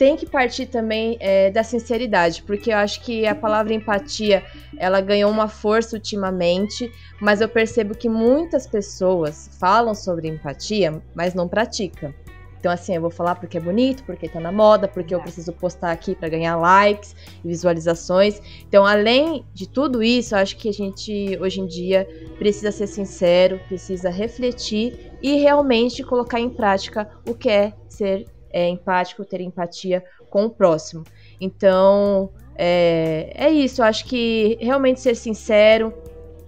tem 0.00 0.16
que 0.16 0.24
partir 0.24 0.64
também 0.64 1.18
é, 1.20 1.50
da 1.50 1.62
sinceridade, 1.62 2.42
porque 2.44 2.72
eu 2.72 2.78
acho 2.78 3.02
que 3.02 3.26
a 3.26 3.34
palavra 3.34 3.74
empatia 3.74 4.42
ela 4.78 4.98
ganhou 4.98 5.30
uma 5.30 5.46
força 5.46 5.94
ultimamente, 5.94 6.90
mas 7.20 7.42
eu 7.42 7.48
percebo 7.50 7.94
que 7.94 8.08
muitas 8.08 8.66
pessoas 8.66 9.50
falam 9.60 9.94
sobre 9.94 10.26
empatia, 10.26 11.02
mas 11.14 11.34
não 11.34 11.46
praticam. 11.46 12.14
Então, 12.58 12.72
assim, 12.72 12.94
eu 12.94 13.00
vou 13.02 13.10
falar 13.10 13.34
porque 13.34 13.58
é 13.58 13.60
bonito, 13.60 14.02
porque 14.04 14.26
tá 14.26 14.40
na 14.40 14.50
moda, 14.50 14.88
porque 14.88 15.14
eu 15.14 15.20
preciso 15.20 15.52
postar 15.52 15.92
aqui 15.92 16.14
para 16.14 16.30
ganhar 16.30 16.56
likes 16.56 17.14
e 17.44 17.48
visualizações. 17.48 18.40
Então, 18.66 18.86
além 18.86 19.44
de 19.52 19.68
tudo 19.68 20.02
isso, 20.02 20.34
eu 20.34 20.38
acho 20.38 20.56
que 20.56 20.70
a 20.70 20.72
gente, 20.72 21.36
hoje 21.38 21.60
em 21.60 21.66
dia, 21.66 22.08
precisa 22.38 22.72
ser 22.72 22.86
sincero, 22.86 23.60
precisa 23.68 24.08
refletir 24.08 25.12
e 25.22 25.36
realmente 25.36 26.02
colocar 26.02 26.40
em 26.40 26.48
prática 26.48 27.06
o 27.28 27.34
que 27.34 27.50
é 27.50 27.74
ser 27.86 28.24
é, 28.52 28.68
empático, 28.68 29.24
ter 29.24 29.40
empatia 29.40 30.04
com 30.28 30.44
o 30.44 30.50
próximo. 30.50 31.04
Então, 31.40 32.30
é, 32.56 33.32
é 33.34 33.50
isso. 33.50 33.80
Eu 33.80 33.86
acho 33.86 34.04
que 34.04 34.58
realmente 34.60 35.00
ser 35.00 35.14
sincero, 35.14 35.92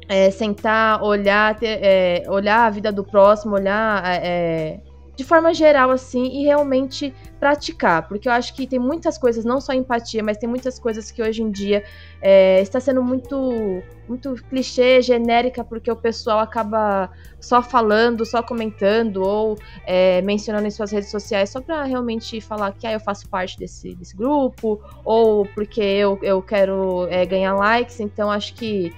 é, 0.09 0.31
sentar, 0.31 1.03
olhar, 1.03 1.59
ter, 1.59 1.79
é, 1.83 2.25
olhar 2.29 2.67
a 2.67 2.71
vida 2.71 2.93
do 2.93 3.03
próximo, 3.05 3.55
olhar 3.55 4.03
é, 4.07 4.81
de 5.15 5.25
forma 5.25 5.53
geral, 5.53 5.91
assim, 5.91 6.41
e 6.41 6.45
realmente 6.45 7.15
praticar. 7.39 8.09
Porque 8.09 8.29
eu 8.29 8.33
acho 8.33 8.55
que 8.55 8.67
tem 8.67 8.79
muitas 8.79 9.19
coisas, 9.19 9.45
não 9.45 9.61
só 9.61 9.73
empatia, 9.73 10.23
mas 10.23 10.39
tem 10.39 10.49
muitas 10.49 10.79
coisas 10.79 11.11
que 11.11 11.23
hoje 11.23 11.43
em 11.43 11.51
dia 11.51 11.85
é, 12.21 12.61
está 12.63 12.81
sendo 12.81 13.03
muito, 13.03 13.83
muito 14.09 14.35
clichê, 14.49 15.03
genérica, 15.03 15.63
porque 15.63 15.91
o 15.91 15.97
pessoal 15.97 16.39
acaba 16.39 17.11
só 17.39 17.63
falando, 17.63 18.25
só 18.25 18.43
comentando, 18.43 19.19
ou 19.19 19.59
é, 19.87 20.23
mencionando 20.23 20.67
em 20.67 20.71
suas 20.71 20.91
redes 20.91 21.11
sociais 21.11 21.51
só 21.51 21.61
para 21.61 21.85
realmente 21.85 22.41
falar 22.41 22.73
que 22.73 22.87
ah, 22.87 22.93
eu 22.93 23.01
faço 23.01 23.29
parte 23.29 23.59
desse, 23.59 23.95
desse 23.95 24.17
grupo, 24.17 24.81
ou 25.05 25.45
porque 25.47 25.83
eu, 25.83 26.19
eu 26.23 26.41
quero 26.41 27.07
é, 27.11 27.27
ganhar 27.27 27.55
likes. 27.55 28.01
Então, 28.01 28.31
acho 28.31 28.55
que 28.55 28.93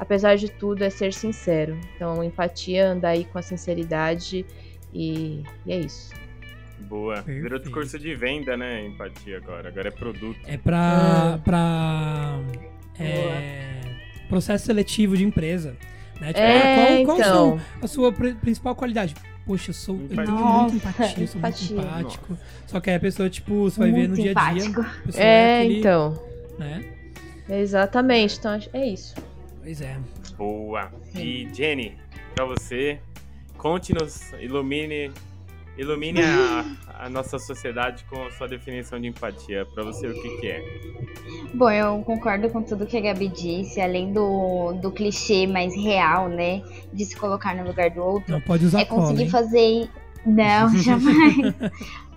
apesar 0.00 0.34
de 0.36 0.50
tudo, 0.50 0.82
é 0.82 0.88
ser 0.88 1.12
sincero. 1.12 1.78
Então, 1.94 2.24
empatia, 2.24 2.88
andar 2.88 3.10
aí 3.10 3.26
com 3.26 3.38
a 3.38 3.42
sinceridade 3.42 4.46
e, 4.92 5.42
e 5.66 5.72
é 5.72 5.80
isso. 5.80 6.10
Boa. 6.80 7.16
Perfeito. 7.16 7.42
Virou 7.42 7.72
curso 7.72 7.98
de 7.98 8.14
venda, 8.14 8.56
né? 8.56 8.86
Empatia 8.86 9.36
agora. 9.36 9.68
Agora 9.68 9.88
é 9.88 9.90
produto. 9.90 10.40
É 10.46 10.56
pra. 10.56 11.34
É. 11.34 11.42
pra 11.44 12.40
é, 12.98 13.80
processo 14.28 14.66
seletivo 14.66 15.16
de 15.16 15.24
empresa. 15.24 15.76
Né? 16.20 16.28
Tipo, 16.28 16.40
é, 16.40 17.04
qual, 17.04 17.04
qual 17.04 17.18
então. 17.18 17.60
a 17.82 17.86
sua 17.86 18.12
principal 18.12 18.74
qualidade? 18.74 19.14
Poxa, 19.46 19.70
eu 19.70 19.74
sou 19.74 19.96
eu 19.96 20.08
tenho 20.08 20.30
muita 20.32 20.76
empatia, 20.76 21.26
sou 21.26 21.38
empatia. 21.38 21.76
muito 21.76 21.88
empático. 21.88 22.26
Nossa. 22.30 22.42
Só 22.66 22.80
que 22.80 22.90
aí 22.90 22.96
a 22.96 23.00
pessoa, 23.00 23.30
tipo, 23.30 23.70
você 23.70 23.80
vai 23.80 23.90
muito 23.90 24.02
ver 24.02 24.08
no 24.08 24.14
dia 24.16 24.32
a 24.36 24.52
dia. 24.52 24.62
É, 25.16 25.24
é 25.24 25.60
aquele, 25.60 25.78
então. 25.78 26.22
Né? 26.58 26.84
Exatamente, 27.48 28.38
então 28.38 28.58
é 28.72 28.86
isso. 28.86 29.14
Pois 29.62 29.80
é. 29.80 29.96
Boa. 30.36 30.92
E 31.16 31.48
Jenny, 31.52 31.96
pra 32.34 32.44
você, 32.44 33.00
Conte-nos, 33.60 34.32
ilumine, 34.40 35.12
ilumine 35.76 36.22
a, 36.22 37.04
a, 37.04 37.10
nossa 37.10 37.38
sociedade 37.38 38.04
com 38.04 38.24
a 38.24 38.30
sua 38.30 38.48
definição 38.48 38.98
de 38.98 39.08
empatia. 39.08 39.66
Para 39.66 39.84
você, 39.84 40.06
o 40.06 40.14
que, 40.14 40.38
que 40.38 40.46
é? 40.48 40.64
Bom, 41.52 41.70
eu 41.70 42.02
concordo 42.02 42.48
com 42.48 42.62
tudo 42.62 42.86
que 42.86 42.96
a 42.96 43.00
Gabi 43.02 43.28
disse, 43.28 43.78
além 43.78 44.14
do, 44.14 44.72
do 44.80 44.90
clichê 44.90 45.46
mais 45.46 45.74
real, 45.76 46.30
né? 46.30 46.62
De 46.90 47.04
se 47.04 47.14
colocar 47.14 47.54
no 47.54 47.66
lugar 47.66 47.90
do 47.90 48.02
outro. 48.02 48.32
Não 48.32 48.40
pode 48.40 48.64
usar 48.64 48.80
É 48.80 48.84
conseguir 48.86 49.30
cola, 49.30 49.44
fazer. 49.44 49.90
Não, 50.24 50.74
jamais. 50.80 51.54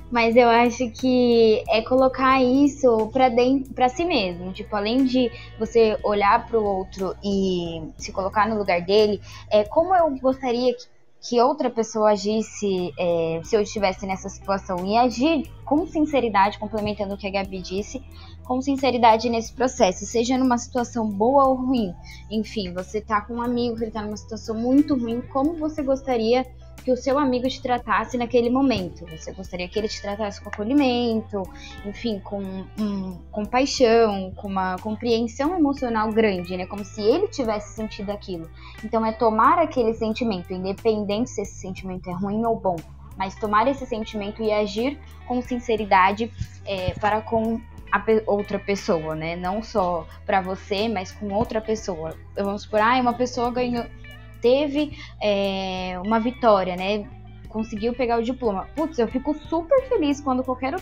Mas 0.09 0.37
eu 0.37 0.47
acho 0.47 0.91
que 0.91 1.61
é 1.67 1.81
colocar 1.81 2.41
isso 2.41 3.09
para 3.11 3.27
dentro, 3.27 3.73
para 3.73 3.89
si 3.89 4.05
mesmo. 4.05 4.53
Tipo, 4.53 4.75
além 4.77 5.03
de 5.03 5.29
você 5.59 5.97
olhar 6.03 6.45
para 6.45 6.57
o 6.57 6.63
outro 6.63 7.15
e 7.21 7.81
se 7.97 8.13
colocar 8.13 8.47
no 8.47 8.57
lugar 8.57 8.79
dele, 8.81 9.19
é 9.51 9.63
como 9.63 9.93
eu 9.93 10.09
gostaria 10.19 10.71
que 10.73 10.92
que 11.23 11.39
outra 11.41 11.69
pessoa 11.69 12.11
agisse 12.11 12.93
é, 12.99 13.39
se 13.45 13.55
eu 13.55 13.61
estivesse 13.61 14.05
nessa 14.05 14.27
situação 14.27 14.85
e 14.85 14.97
agir 14.97 15.49
com 15.63 15.87
sinceridade, 15.87 16.59
complementando 16.59 17.13
o 17.13 17.17
que 17.17 17.25
a 17.25 17.31
Gabi 17.31 17.61
disse, 17.61 18.03
com 18.43 18.61
sinceridade 18.61 19.29
nesse 19.29 19.53
processo, 19.53 20.05
seja 20.05 20.37
numa 20.37 20.57
situação 20.57 21.09
boa 21.09 21.47
ou 21.47 21.55
ruim. 21.55 21.95
Enfim, 22.29 22.73
você 22.73 22.99
tá 22.99 23.21
com 23.21 23.35
um 23.35 23.41
amigo 23.41 23.77
que 23.77 23.85
ele 23.85 23.91
tá 23.91 24.01
numa 24.01 24.17
situação 24.17 24.53
muito 24.53 24.97
ruim, 24.97 25.21
como 25.21 25.53
você 25.53 25.81
gostaria 25.81 26.45
que 26.83 26.91
o 26.91 26.97
seu 26.97 27.17
amigo 27.17 27.47
te 27.47 27.61
tratasse 27.61 28.17
naquele 28.17 28.49
momento. 28.49 29.05
Você 29.07 29.31
gostaria 29.31 29.67
que 29.67 29.79
ele 29.79 29.87
te 29.87 30.01
tratasse 30.01 30.41
com 30.41 30.49
acolhimento, 30.49 31.43
enfim, 31.85 32.19
com 32.19 32.41
um, 32.79 33.17
compaixão, 33.31 34.31
com 34.35 34.47
uma 34.47 34.77
compreensão 34.77 35.55
emocional 35.55 36.11
grande, 36.11 36.57
né? 36.57 36.65
Como 36.65 36.83
se 36.83 37.01
ele 37.01 37.27
tivesse 37.29 37.75
sentido 37.75 38.11
aquilo. 38.11 38.49
Então 38.83 39.05
é 39.05 39.11
tomar 39.11 39.59
aquele 39.59 39.93
sentimento, 39.93 40.53
independente 40.53 41.29
se 41.29 41.41
esse 41.41 41.55
sentimento 41.55 42.09
é 42.09 42.13
ruim 42.13 42.45
ou 42.45 42.59
bom, 42.59 42.75
mas 43.17 43.35
tomar 43.35 43.67
esse 43.67 43.85
sentimento 43.85 44.43
e 44.43 44.51
agir 44.51 44.99
com 45.25 45.41
sinceridade 45.41 46.31
é, 46.65 46.93
para 46.99 47.21
com 47.21 47.61
a 47.93 47.99
pe 47.99 48.23
outra 48.25 48.57
pessoa, 48.57 49.13
né? 49.15 49.35
Não 49.35 49.61
só 49.61 50.07
para 50.25 50.41
você, 50.41 50.89
mas 50.89 51.11
com 51.11 51.31
outra 51.31 51.61
pessoa. 51.61 52.15
Vamos 52.35 52.65
por, 52.65 52.81
ah, 52.81 52.99
uma 52.99 53.13
pessoa 53.13 53.51
ganhou 53.51 53.85
teve 54.43 54.91
é, 55.21 55.97
uma 56.05 56.19
vitória, 56.19 56.75
né? 56.75 57.09
Conseguiu 57.47 57.93
pegar 57.93 58.19
o 58.19 58.23
diploma. 58.23 58.67
Putz, 58.75 58.99
eu 58.99 59.07
fico 59.07 59.33
super 59.47 59.87
feliz 59.87 60.19
quando 60.19 60.43
qualquer 60.43 60.75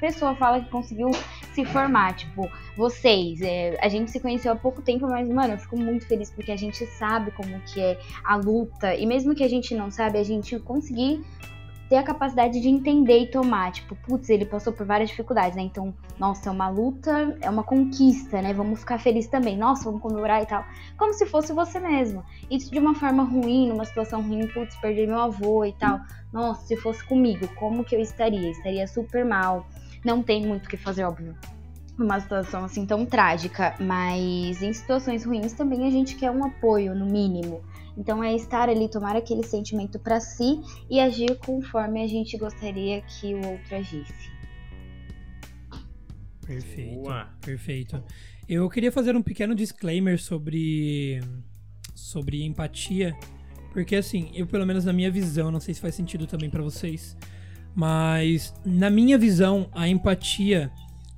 pessoa 0.00 0.34
fala 0.34 0.60
que 0.60 0.68
conseguiu 0.68 1.10
se 1.54 1.64
formar. 1.64 2.14
Tipo, 2.16 2.50
vocês, 2.76 3.40
é, 3.40 3.78
a 3.80 3.88
gente 3.88 4.10
se 4.10 4.20
conheceu 4.20 4.52
há 4.52 4.56
pouco 4.56 4.82
tempo, 4.82 5.06
mas, 5.08 5.28
mano, 5.28 5.54
eu 5.54 5.58
fico 5.58 5.78
muito 5.78 6.06
feliz 6.06 6.30
porque 6.30 6.52
a 6.52 6.56
gente 6.56 6.84
sabe 6.86 7.30
como 7.30 7.58
que 7.60 7.80
é 7.80 7.98
a 8.24 8.36
luta. 8.36 8.94
E 8.94 9.06
mesmo 9.06 9.34
que 9.34 9.44
a 9.44 9.48
gente 9.48 9.74
não 9.74 9.90
sabe, 9.90 10.18
a 10.18 10.24
gente 10.24 10.58
conseguir 10.58 11.24
ter 11.88 11.96
a 11.96 12.02
capacidade 12.02 12.60
de 12.60 12.68
entender 12.68 13.18
e 13.18 13.26
tomar. 13.26 13.72
Tipo, 13.72 13.96
putz, 13.96 14.28
ele 14.28 14.44
passou 14.44 14.72
por 14.72 14.86
várias 14.86 15.08
dificuldades, 15.08 15.56
né? 15.56 15.62
Então, 15.62 15.94
nossa, 16.18 16.48
é 16.48 16.52
uma 16.52 16.68
luta, 16.68 17.36
é 17.40 17.48
uma 17.48 17.64
conquista, 17.64 18.42
né? 18.42 18.52
Vamos 18.52 18.80
ficar 18.80 18.98
felizes 18.98 19.30
também. 19.30 19.56
Nossa, 19.56 19.84
vamos 19.84 20.02
comemorar 20.02 20.42
e 20.42 20.46
tal. 20.46 20.64
Como 20.96 21.14
se 21.14 21.24
fosse 21.26 21.52
você 21.52 21.80
mesmo. 21.80 22.22
Isso 22.50 22.70
de 22.70 22.78
uma 22.78 22.94
forma 22.94 23.22
ruim, 23.22 23.68
numa 23.68 23.84
situação 23.84 24.20
ruim, 24.20 24.46
putz, 24.48 24.76
perdi 24.76 25.06
meu 25.06 25.18
avô 25.18 25.64
e 25.64 25.72
tal. 25.72 26.00
Nossa, 26.32 26.66
se 26.66 26.76
fosse 26.76 27.02
comigo, 27.04 27.48
como 27.54 27.84
que 27.84 27.96
eu 27.96 28.00
estaria? 28.00 28.50
Estaria 28.50 28.86
super 28.86 29.24
mal. 29.24 29.66
Não 30.04 30.22
tem 30.22 30.46
muito 30.46 30.66
o 30.66 30.68
que 30.68 30.76
fazer, 30.76 31.04
óbvio. 31.04 31.34
Numa 31.96 32.20
situação 32.20 32.64
assim 32.64 32.86
tão 32.86 33.04
trágica, 33.04 33.74
mas 33.80 34.62
em 34.62 34.72
situações 34.72 35.24
ruins 35.24 35.52
também 35.52 35.86
a 35.86 35.90
gente 35.90 36.14
quer 36.14 36.30
um 36.30 36.44
apoio, 36.44 36.94
no 36.94 37.06
mínimo. 37.06 37.60
Então 37.98 38.22
é 38.22 38.34
estar 38.36 38.68
ali, 38.68 38.88
tomar 38.88 39.16
aquele 39.16 39.42
sentimento 39.42 39.98
para 39.98 40.20
si 40.20 40.60
e 40.88 41.00
agir 41.00 41.36
conforme 41.38 42.00
a 42.00 42.06
gente 42.06 42.38
gostaria 42.38 43.02
que 43.02 43.34
o 43.34 43.44
outro 43.44 43.76
agisse. 43.76 44.30
Perfeito. 46.46 46.94
Boa. 46.94 47.28
Perfeito. 47.44 48.02
Eu 48.48 48.70
queria 48.70 48.92
fazer 48.92 49.16
um 49.16 49.22
pequeno 49.22 49.52
disclaimer 49.54 50.18
sobre 50.18 51.20
sobre 51.92 52.44
empatia, 52.44 53.14
porque 53.72 53.96
assim, 53.96 54.30
eu 54.32 54.46
pelo 54.46 54.64
menos 54.64 54.84
na 54.84 54.92
minha 54.92 55.10
visão, 55.10 55.50
não 55.50 55.58
sei 55.58 55.74
se 55.74 55.80
faz 55.80 55.96
sentido 55.96 56.26
também 56.26 56.48
para 56.48 56.62
vocês, 56.62 57.16
mas 57.74 58.54
na 58.64 58.88
minha 58.88 59.18
visão, 59.18 59.68
a 59.72 59.88
empatia 59.88 60.70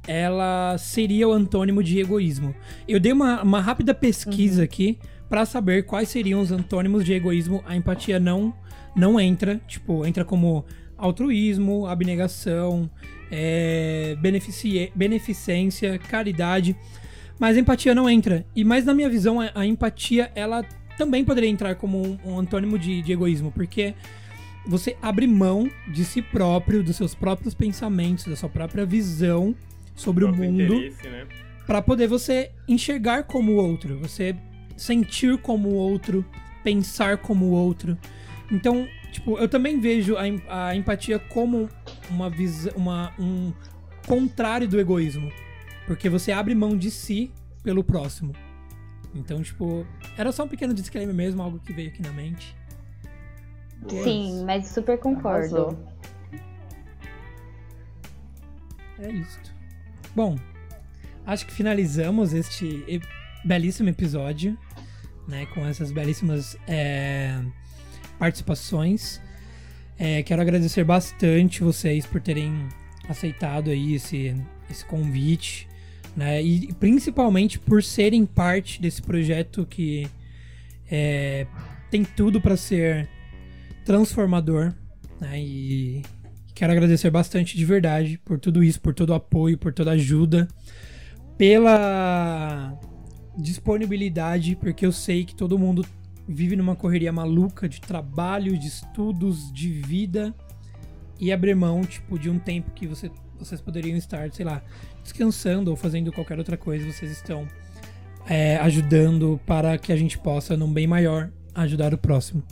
ela 0.09 0.77
seria 0.79 1.29
o 1.29 1.33
antônimo 1.33 1.83
de 1.83 2.01
egoísmo. 2.01 2.55
Eu 2.89 2.99
dei 2.99 3.13
uma, 3.13 3.43
uma 3.43 3.61
rápida 3.61 3.95
pesquisa 3.95 4.63
uhum. 4.63 4.65
aqui 4.65 4.99
para 5.31 5.47
saber 5.47 5.85
quais 5.85 6.09
seriam 6.09 6.41
os 6.41 6.51
antônimos 6.51 7.05
de 7.05 7.13
egoísmo, 7.13 7.63
a 7.65 7.77
empatia 7.77 8.19
não 8.19 8.53
não 8.95 9.21
entra, 9.21 9.61
tipo, 9.69 10.05
entra 10.05 10.25
como 10.25 10.65
altruísmo, 10.99 11.87
abnegação, 11.87 12.91
é, 13.31 14.17
beneficência, 14.97 15.97
caridade, 15.97 16.77
mas 17.39 17.57
a 17.57 17.61
empatia 17.61 17.95
não 17.95 18.11
entra. 18.11 18.45
E 18.55 18.65
mais 18.65 18.85
na 18.85 18.93
minha 18.93 19.09
visão, 19.09 19.41
a, 19.41 19.53
a 19.55 19.65
empatia 19.65 20.33
ela 20.35 20.65
também 20.99 21.25
poderia 21.25 21.49
entrar 21.49 21.77
como 21.77 22.05
um, 22.05 22.19
um 22.25 22.39
antônimo 22.39 22.77
de, 22.77 23.01
de 23.01 23.13
egoísmo, 23.13 23.53
porque 23.53 23.95
você 24.67 24.97
abre 25.01 25.29
mão 25.29 25.71
de 25.87 26.05
si 26.05 26.21
próprio, 26.21 26.83
dos 26.83 26.97
seus 26.97 27.15
próprios 27.15 27.55
pensamentos, 27.55 28.25
da 28.25 28.35
sua 28.35 28.49
própria 28.49 28.85
visão 28.85 29.55
sobre 29.95 30.25
o, 30.25 30.33
o 30.33 30.37
mundo, 30.37 30.81
né? 30.81 31.27
para 31.65 31.81
poder 31.81 32.09
você 32.09 32.51
enxergar 32.67 33.23
como 33.23 33.53
o 33.53 33.57
outro. 33.57 33.97
Você 34.01 34.35
sentir 34.81 35.37
como 35.39 35.69
o 35.69 35.75
outro, 35.75 36.25
pensar 36.65 37.19
como 37.19 37.45
o 37.47 37.51
outro. 37.51 37.99
Então, 38.51 38.89
tipo, 39.13 39.37
eu 39.37 39.47
também 39.47 39.79
vejo 39.79 40.17
a, 40.17 40.23
a 40.69 40.75
empatia 40.75 41.19
como 41.19 41.69
uma 42.09 42.31
visão, 42.31 42.73
uma, 42.75 43.13
um 43.19 43.53
contrário 44.07 44.67
do 44.67 44.81
egoísmo. 44.81 45.31
Porque 45.87 46.09
você 46.09 46.33
abre 46.33 46.55
mão 46.55 46.79
de 46.79 46.91
si 46.91 47.31
pelo 47.63 47.85
próximo. 47.85 48.35
Então, 49.15 49.43
tipo, 49.43 49.87
era 50.17 50.33
só 50.33 50.45
um 50.45 50.49
pequeno 50.49 50.73
disclaimer 50.73 51.15
mesmo, 51.15 51.43
algo 51.43 51.59
que 51.59 51.75
veio 51.75 51.91
aqui 51.91 52.01
na 52.01 52.13
mente. 52.13 52.57
Sim, 53.87 54.45
mas 54.47 54.67
super 54.69 54.99
concordo. 54.99 55.57
Arrasou. 55.57 55.89
É 58.99 59.11
isso. 59.11 59.41
Bom, 60.17 60.39
acho 61.27 61.47
que 61.47 61.53
finalizamos 61.53 62.33
este 62.33 63.03
belíssimo 63.45 63.89
episódio 63.89 64.57
né, 65.31 65.47
com 65.47 65.65
essas 65.65 65.93
belíssimas 65.93 66.59
é, 66.67 67.41
participações. 68.19 69.21
É, 69.97 70.23
quero 70.23 70.43
agradecer 70.43 70.83
bastante 70.83 71.63
vocês 71.63 72.05
por 72.05 72.21
terem 72.21 72.69
aceitado 73.09 73.71
aí 73.71 73.95
esse, 73.95 74.35
esse 74.71 74.85
convite, 74.85 75.69
né, 76.17 76.43
e 76.43 76.73
principalmente 76.75 77.59
por 77.59 77.83
serem 77.83 78.27
parte 78.27 78.83
desse 78.83 79.01
projeto 79.01 79.65
que 79.65 80.09
é, 80.91 81.47
tem 81.91 82.05
tudo 82.05 82.41
para 82.41 82.57
ser 82.57 83.09
transformador, 83.85 84.73
né, 85.21 85.41
e 85.41 86.03
quero 86.55 86.73
agradecer 86.73 87.11
bastante 87.11 87.57
de 87.57 87.65
verdade 87.65 88.19
por 88.25 88.39
tudo 88.39 88.65
isso, 88.65 88.81
por 88.81 88.95
todo 88.95 89.11
o 89.11 89.15
apoio, 89.15 89.57
por 89.57 89.73
toda 89.73 89.91
a 89.91 89.95
ajuda, 89.95 90.49
pela 91.39 92.79
disponibilidade, 93.41 94.57
porque 94.57 94.85
eu 94.85 94.93
sei 94.93 95.25
que 95.25 95.35
todo 95.35 95.59
mundo 95.59 95.85
vive 96.29 96.55
numa 96.55 96.77
correria 96.77 97.13
maluca 97.13 97.69
de 97.69 97.81
trabalho, 97.81 98.57
de 98.57 98.69
estudos, 98.69 99.53
de 99.53 99.69
vida 99.69 100.35
e 101.19 101.33
abrir 101.33 101.55
mão, 101.55 101.83
tipo, 101.83 102.19
de 102.19 102.31
um 102.31 102.39
tempo 102.39 102.71
que 102.71 102.87
você, 102.87 103.11
vocês 103.39 103.61
poderiam 103.61 103.97
estar, 103.97 104.33
sei 104.33 104.45
lá, 104.45 104.63
descansando 105.03 105.71
ou 105.71 105.77
fazendo 105.77 106.13
qualquer 106.13 106.39
outra 106.39 106.57
coisa, 106.57 106.91
vocês 106.91 107.11
estão 107.11 107.47
é, 108.27 108.57
ajudando 108.59 109.41
para 109.45 109.77
que 109.77 109.93
a 109.93 109.97
gente 109.97 110.19
possa, 110.19 110.57
num 110.57 110.73
bem 110.73 110.87
maior, 110.87 111.31
ajudar 111.55 111.93
o 111.93 111.99
próximo. 111.99 112.43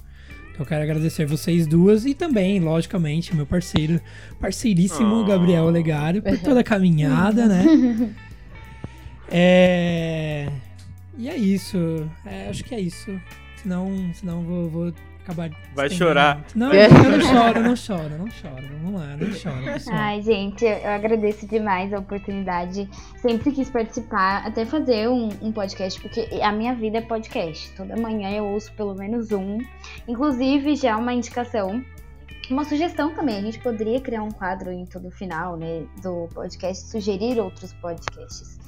Eu 0.58 0.66
quero 0.66 0.82
agradecer 0.82 1.24
vocês 1.24 1.68
duas 1.68 2.04
e 2.04 2.14
também, 2.14 2.58
logicamente, 2.58 3.34
meu 3.34 3.46
parceiro, 3.46 4.00
parceiríssimo 4.40 5.20
Oh. 5.20 5.24
Gabriel 5.24 5.64
Olegário, 5.64 6.20
por 6.20 6.36
toda 6.38 6.60
a 6.60 6.64
caminhada, 6.64 7.46
né? 7.46 7.64
É... 9.30 10.48
E 11.18 11.28
é 11.28 11.36
isso. 11.36 12.08
É, 12.24 12.48
acho 12.48 12.64
que 12.64 12.74
é 12.74 12.80
isso. 12.80 13.20
Senão, 13.56 13.88
senão 14.14 14.42
vou, 14.42 14.70
vou 14.70 14.92
acabar. 15.24 15.50
Vai 15.74 15.90
chorar. 15.90 16.44
Não, 16.54 16.72
eu 16.72 16.88
não 16.88 17.20
choro, 17.20 17.60
não 17.60 17.76
choro, 17.76 18.18
não 18.18 18.30
choro. 18.30 18.64
Vamos 18.82 19.00
lá, 19.00 19.16
não 19.16 19.32
choro. 19.32 19.56
Ai, 19.90 20.22
gente, 20.22 20.64
eu 20.64 20.90
agradeço 20.90 21.46
demais 21.46 21.92
a 21.92 21.98
oportunidade. 21.98 22.88
Sempre 23.16 23.50
quis 23.50 23.68
participar, 23.68 24.46
até 24.46 24.64
fazer 24.64 25.08
um, 25.08 25.28
um 25.42 25.52
podcast, 25.52 26.00
porque 26.00 26.28
a 26.40 26.52
minha 26.52 26.74
vida 26.74 26.98
é 26.98 27.02
podcast. 27.02 27.72
Toda 27.76 27.96
manhã 27.96 28.30
eu 28.30 28.46
ouço 28.46 28.72
pelo 28.74 28.94
menos 28.94 29.32
um. 29.32 29.58
Inclusive, 30.06 30.76
já 30.76 30.96
uma 30.96 31.12
indicação. 31.12 31.84
Uma 32.48 32.64
sugestão 32.64 33.14
também, 33.14 33.36
a 33.36 33.42
gente 33.42 33.58
poderia 33.58 34.00
criar 34.00 34.22
um 34.22 34.30
quadro 34.30 34.72
em 34.72 34.86
todo 34.86 35.10
final, 35.10 35.58
né, 35.58 35.84
do 36.02 36.28
podcast, 36.32 36.88
sugerir 36.88 37.38
outros 37.38 37.74
podcasts. 37.74 38.58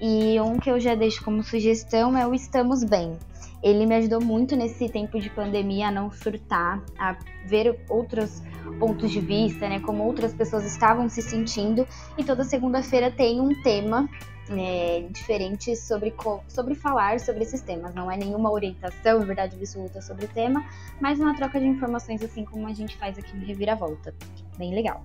E 0.00 0.40
um 0.40 0.58
que 0.58 0.70
eu 0.70 0.78
já 0.78 0.94
deixo 0.94 1.24
como 1.24 1.42
sugestão 1.42 2.16
é 2.16 2.26
o 2.26 2.34
Estamos 2.34 2.84
Bem. 2.84 3.18
Ele 3.62 3.84
me 3.86 3.96
ajudou 3.96 4.20
muito 4.20 4.54
nesse 4.54 4.88
tempo 4.88 5.18
de 5.18 5.28
pandemia 5.28 5.88
a 5.88 5.90
não 5.90 6.10
surtar, 6.12 6.80
a 6.96 7.16
ver 7.44 7.80
outros 7.88 8.40
pontos 8.78 9.10
de 9.10 9.20
vista, 9.20 9.68
né? 9.68 9.80
Como 9.80 10.04
outras 10.04 10.32
pessoas 10.32 10.64
estavam 10.64 11.08
se 11.08 11.20
sentindo. 11.20 11.86
E 12.16 12.22
toda 12.22 12.44
segunda-feira 12.44 13.10
tem 13.10 13.40
um 13.40 13.60
tema 13.62 14.08
né, 14.48 15.02
diferente 15.10 15.74
sobre, 15.74 16.14
sobre 16.46 16.76
falar 16.76 17.18
sobre 17.18 17.42
esses 17.42 17.60
temas. 17.60 17.92
Não 17.94 18.10
é 18.10 18.16
nenhuma 18.16 18.50
orientação, 18.50 19.20
verdade 19.20 19.56
absoluta 19.56 20.00
sobre 20.00 20.26
o 20.26 20.28
tema, 20.28 20.64
mas 21.00 21.18
uma 21.18 21.34
troca 21.34 21.58
de 21.58 21.66
informações, 21.66 22.22
assim 22.22 22.44
como 22.44 22.68
a 22.68 22.72
gente 22.72 22.96
faz 22.96 23.18
aqui 23.18 23.36
no 23.36 23.44
Reviravolta. 23.44 24.14
Bem 24.56 24.72
legal. 24.72 25.02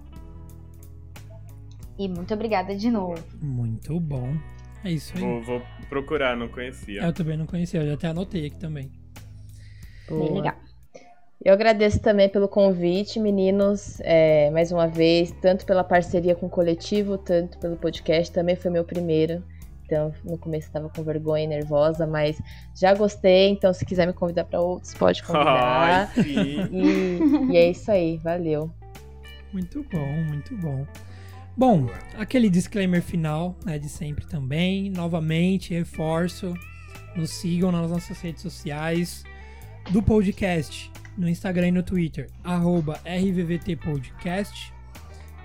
E 1.97 2.07
muito 2.07 2.33
obrigada 2.33 2.75
de 2.75 2.89
novo. 2.89 3.23
Muito 3.41 3.99
bom. 3.99 4.35
É 4.83 4.91
isso 4.91 5.13
aí. 5.15 5.21
Vou, 5.21 5.41
vou 5.41 5.61
procurar, 5.89 6.35
não 6.35 6.47
conhecia. 6.47 7.01
Eu 7.01 7.13
também 7.13 7.37
não 7.37 7.45
conhecia, 7.45 7.81
eu 7.81 7.87
já 7.87 7.93
até 7.93 8.07
anotei 8.07 8.47
aqui 8.47 8.57
também. 8.57 8.91
Bem 10.09 10.33
legal. 10.33 10.55
Eu 11.43 11.53
agradeço 11.53 11.99
também 11.99 12.29
pelo 12.29 12.47
convite, 12.47 13.19
meninos, 13.19 13.99
é, 14.01 14.49
mais 14.51 14.71
uma 14.71 14.87
vez, 14.87 15.31
tanto 15.41 15.65
pela 15.65 15.83
parceria 15.83 16.35
com 16.35 16.45
o 16.45 16.49
coletivo, 16.49 17.17
tanto 17.17 17.57
pelo 17.57 17.75
podcast, 17.75 18.31
também 18.31 18.55
foi 18.55 18.71
meu 18.71 18.85
primeiro. 18.85 19.43
Então, 19.85 20.13
no 20.23 20.37
começo 20.37 20.67
estava 20.67 20.89
com 20.89 21.03
vergonha 21.03 21.43
e 21.43 21.47
nervosa, 21.47 22.07
mas 22.07 22.41
já 22.73 22.93
gostei. 22.93 23.49
Então, 23.49 23.73
se 23.73 23.85
quiser 23.85 24.07
me 24.07 24.13
convidar 24.13 24.45
para 24.45 24.61
outros, 24.61 24.93
pode 24.93 25.21
convidar. 25.27 26.09
Ai, 26.15 26.23
sim. 26.23 26.69
e, 26.71 27.51
e 27.51 27.57
é 27.57 27.69
isso 27.69 27.91
aí, 27.91 28.17
valeu. 28.17 28.71
Muito 29.51 29.85
bom, 29.91 30.07
muito 30.29 30.55
bom. 30.57 30.85
Bom, 31.55 31.87
aquele 32.17 32.49
disclaimer 32.49 33.01
final, 33.01 33.55
né, 33.63 33.77
de 33.77 33.87
sempre 33.87 34.25
também. 34.25 34.89
Novamente, 34.89 35.73
reforço, 35.73 36.53
nos 37.15 37.29
sigam 37.29 37.71
nas 37.71 37.89
nossas 37.91 38.19
redes 38.19 38.41
sociais 38.41 39.23
do 39.91 40.01
podcast, 40.01 40.91
no 41.17 41.29
Instagram 41.29 41.67
e 41.67 41.71
no 41.71 41.83
Twitter, 41.83 42.29
arroba 42.43 42.99
RVVTpodcast. 43.05 44.73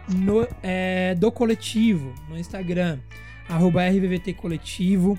No, 0.09 0.49
é, 0.63 1.15
do 1.15 1.31
coletivo, 1.31 2.15
no 2.31 2.39
Instagram, 2.39 2.99
arroba 3.47 3.87
RVVT 3.87 4.33
Coletivo. 4.35 5.19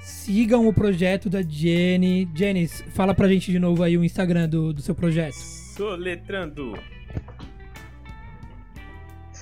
Sigam 0.00 0.66
o 0.66 0.72
projeto 0.72 1.30
da 1.30 1.40
Jenny. 1.40 2.28
Jenny, 2.34 2.66
fala 2.66 3.14
pra 3.14 3.28
gente 3.28 3.52
de 3.52 3.60
novo 3.60 3.84
aí 3.84 3.96
o 3.96 4.04
Instagram 4.04 4.48
do, 4.48 4.72
do 4.72 4.82
seu 4.82 4.94
projeto. 4.94 5.34
Soletrando. 5.36 6.76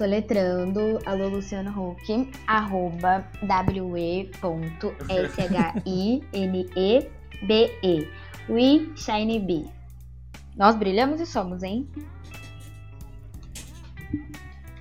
Soletrando, 0.03 0.99
alô 1.07 1.29
Luciano 1.29 1.71
Huck, 1.71 2.29
arroba 2.49 3.25
w.e.shinebe. 3.41 4.33
We 8.49 8.91
Shiny 8.97 9.39
Bee. 9.39 9.67
Nós 10.57 10.75
brilhamos 10.75 11.21
e 11.21 11.27
somos, 11.27 11.63
hein? 11.63 11.89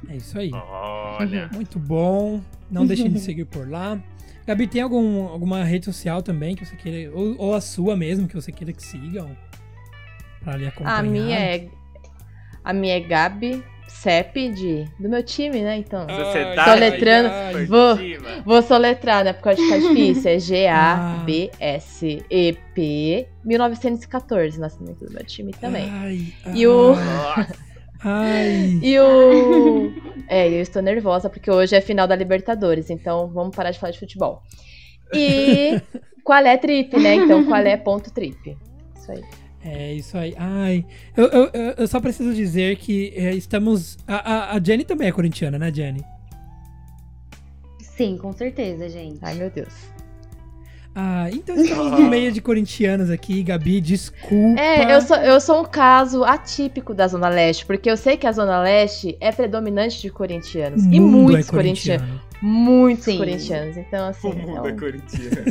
É 0.09 0.15
isso 0.15 0.39
aí. 0.39 0.49
Olha. 0.51 1.47
Muito 1.53 1.77
bom. 1.77 2.41
Não 2.71 2.87
deixem 2.87 3.11
de 3.11 3.19
seguir 3.19 3.45
por 3.45 3.69
lá. 3.69 4.01
Gabi, 4.47 4.65
tem 4.65 4.81
algum, 4.81 5.27
alguma 5.27 5.63
rede 5.63 5.85
social 5.85 6.23
também 6.23 6.55
que 6.55 6.65
você 6.65 6.75
queira, 6.75 7.15
ou, 7.15 7.35
ou 7.37 7.53
a 7.53 7.61
sua 7.61 7.95
mesmo, 7.95 8.27
que 8.27 8.33
você 8.33 8.51
queira 8.51 8.73
que 8.73 8.81
sigam? 8.81 9.37
Pra 10.43 10.57
lhe 10.57 10.65
acompanhar. 10.65 10.97
A 10.97 11.03
minha 11.03 11.37
é. 11.37 11.69
A 12.63 12.73
minha 12.73 12.95
é 12.95 12.99
Gabi 12.99 13.63
Cep 13.93 14.49
de, 14.49 14.85
do 14.99 15.07
meu 15.09 15.21
time, 15.23 15.61
né? 15.61 15.77
Então. 15.77 16.07
Sociedade 16.09 16.69
Soletrando. 16.71 17.29
Vou- 17.67 17.91
Esportiva. 17.91 18.29
Vou 18.45 18.61
soletrar, 18.63 19.23
né? 19.23 19.33
Porque 19.33 19.49
eu 19.49 19.53
acho 19.53 19.61
que 19.61 19.67
fica 19.67 19.79
difícil. 19.89 20.31
É 20.31 20.39
G-A-B-S-E-P 22.01 23.27
1914, 23.43 24.59
nascimento 24.59 25.05
do 25.05 25.11
meu 25.13 25.23
time 25.25 25.51
também. 25.53 25.89
Ai, 25.89 26.33
E 26.53 26.65
o-. 26.67 26.95
Ai. 28.03 28.79
E 28.81 28.99
o. 28.99 29.91
É, 30.27 30.47
eu 30.47 30.61
estou 30.61 30.81
nervosa 30.81 31.29
porque 31.29 31.51
hoje 31.51 31.75
é 31.75 31.81
final 31.81 32.07
da 32.07 32.15
Libertadores, 32.15 32.89
então 32.89 33.27
vamos 33.27 33.55
parar 33.55 33.71
de 33.71 33.79
falar 33.79 33.91
de 33.91 33.99
futebol. 33.99 34.41
E 35.13 35.79
qual 36.23 36.39
é 36.45 36.57
trip, 36.57 36.97
né? 36.99 37.15
Então 37.15 37.43
qual 37.45 37.61
é 37.61 37.77
ponto 37.77 38.11
trip? 38.11 38.57
Isso 38.95 39.11
aí. 39.11 39.21
É 39.63 39.93
isso 39.93 40.17
aí. 40.17 40.33
Ai. 40.37 40.85
Eu, 41.15 41.25
eu, 41.27 41.49
eu- 41.77 41.87
só 41.87 41.99
preciso 41.99 42.33
dizer 42.33 42.77
que 42.77 43.13
é, 43.15 43.33
estamos. 43.35 43.97
A, 44.07 44.15
a, 44.15 44.55
a 44.57 44.59
Jenny 44.63 44.83
também 44.83 45.07
é 45.07 45.11
corintiana, 45.11 45.59
né, 45.59 45.71
Jenny? 45.73 46.03
Sim, 47.79 48.17
com 48.17 48.31
certeza, 48.33 48.89
gente. 48.89 49.19
Ai, 49.21 49.35
meu 49.35 49.49
Deus. 49.49 49.69
Ah, 50.95 51.29
então 51.31 51.55
estamos 51.55 51.91
no 51.91 52.09
meio 52.09 52.31
de 52.31 52.41
corintianos 52.41 53.09
aqui. 53.09 53.43
Gabi, 53.43 53.79
desculpa. 53.79 54.59
É, 54.59 54.93
eu 54.95 55.01
sou, 55.01 55.17
eu 55.17 55.39
sou 55.39 55.61
um 55.61 55.65
caso 55.65 56.23
atípico 56.23 56.93
da 56.93 57.07
Zona 57.07 57.29
Leste, 57.29 57.65
porque 57.65 57.89
eu 57.89 57.95
sei 57.95 58.17
que 58.17 58.27
a 58.27 58.31
Zona 58.31 58.59
Leste 58.61 59.15
é 59.21 59.31
predominante 59.31 60.01
de 60.01 60.09
corintianos. 60.09 60.83
O 60.83 60.91
e 60.91 60.99
mundo 60.99 61.31
muitos 61.31 61.47
é 61.47 61.51
corintianos. 61.51 62.01
corintiano. 62.07 62.30
Muitos 62.41 63.05
Sim. 63.05 63.17
corintianos. 63.17 63.77
Então, 63.77 64.07
assim. 64.07 64.29
O 64.29 64.35
mundo 64.35 64.67
é 64.67 64.73
corintiano. 64.73 65.45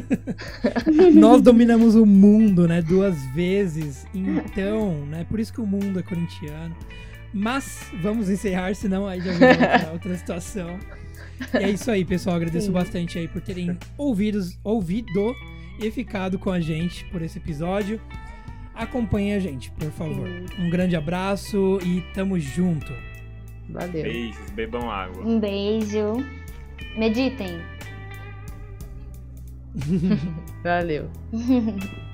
Nós 1.15 1.41
dominamos 1.41 1.95
o 1.95 2.05
mundo, 2.05 2.67
né, 2.67 2.83
duas 2.83 3.17
vezes. 3.33 4.07
Então, 4.13 5.07
né, 5.07 5.25
por 5.29 5.39
isso 5.39 5.53
que 5.53 5.61
o 5.61 5.67
mundo 5.67 6.01
é 6.01 6.03
corintiano. 6.03 6.75
Mas 7.33 7.93
vamos 8.03 8.29
encerrar, 8.29 8.75
senão 8.75 9.07
aí 9.07 9.21
já 9.21 9.33
virou 9.33 9.49
outra, 9.49 9.91
outra 9.93 10.17
situação. 10.17 10.79
E 11.55 11.65
é 11.65 11.71
isso 11.71 11.91
aí, 11.91 12.05
pessoal. 12.05 12.37
Agradeço 12.37 12.67
Sim. 12.67 12.73
bastante 12.73 13.19
aí 13.19 13.29
por 13.29 13.41
terem 13.41 13.79
ouvidos, 13.97 14.59
ouvido 14.65 15.35
e 15.79 15.91
ficado 15.91 16.39
com 16.39 16.51
a 16.51 16.61
gente 16.61 17.05
por 17.07 17.23
esse 17.23 17.39
episódio. 17.39 18.01
Acompanhe 18.75 19.35
a 19.35 19.39
gente, 19.39 19.71
por 19.73 19.91
favor. 19.93 20.29
Um 20.59 20.71
grande 20.71 20.97
abraço 20.97 21.79
e 21.85 22.01
tamo 22.15 22.39
junto. 22.39 22.93
Valeu. 23.69 24.03
Beijos, 24.03 24.51
bebam 24.51 24.91
água. 24.91 25.25
Um 25.25 25.39
beijo. 25.39 26.17
Meditem. 26.97 27.61
Valeu. 30.63 31.09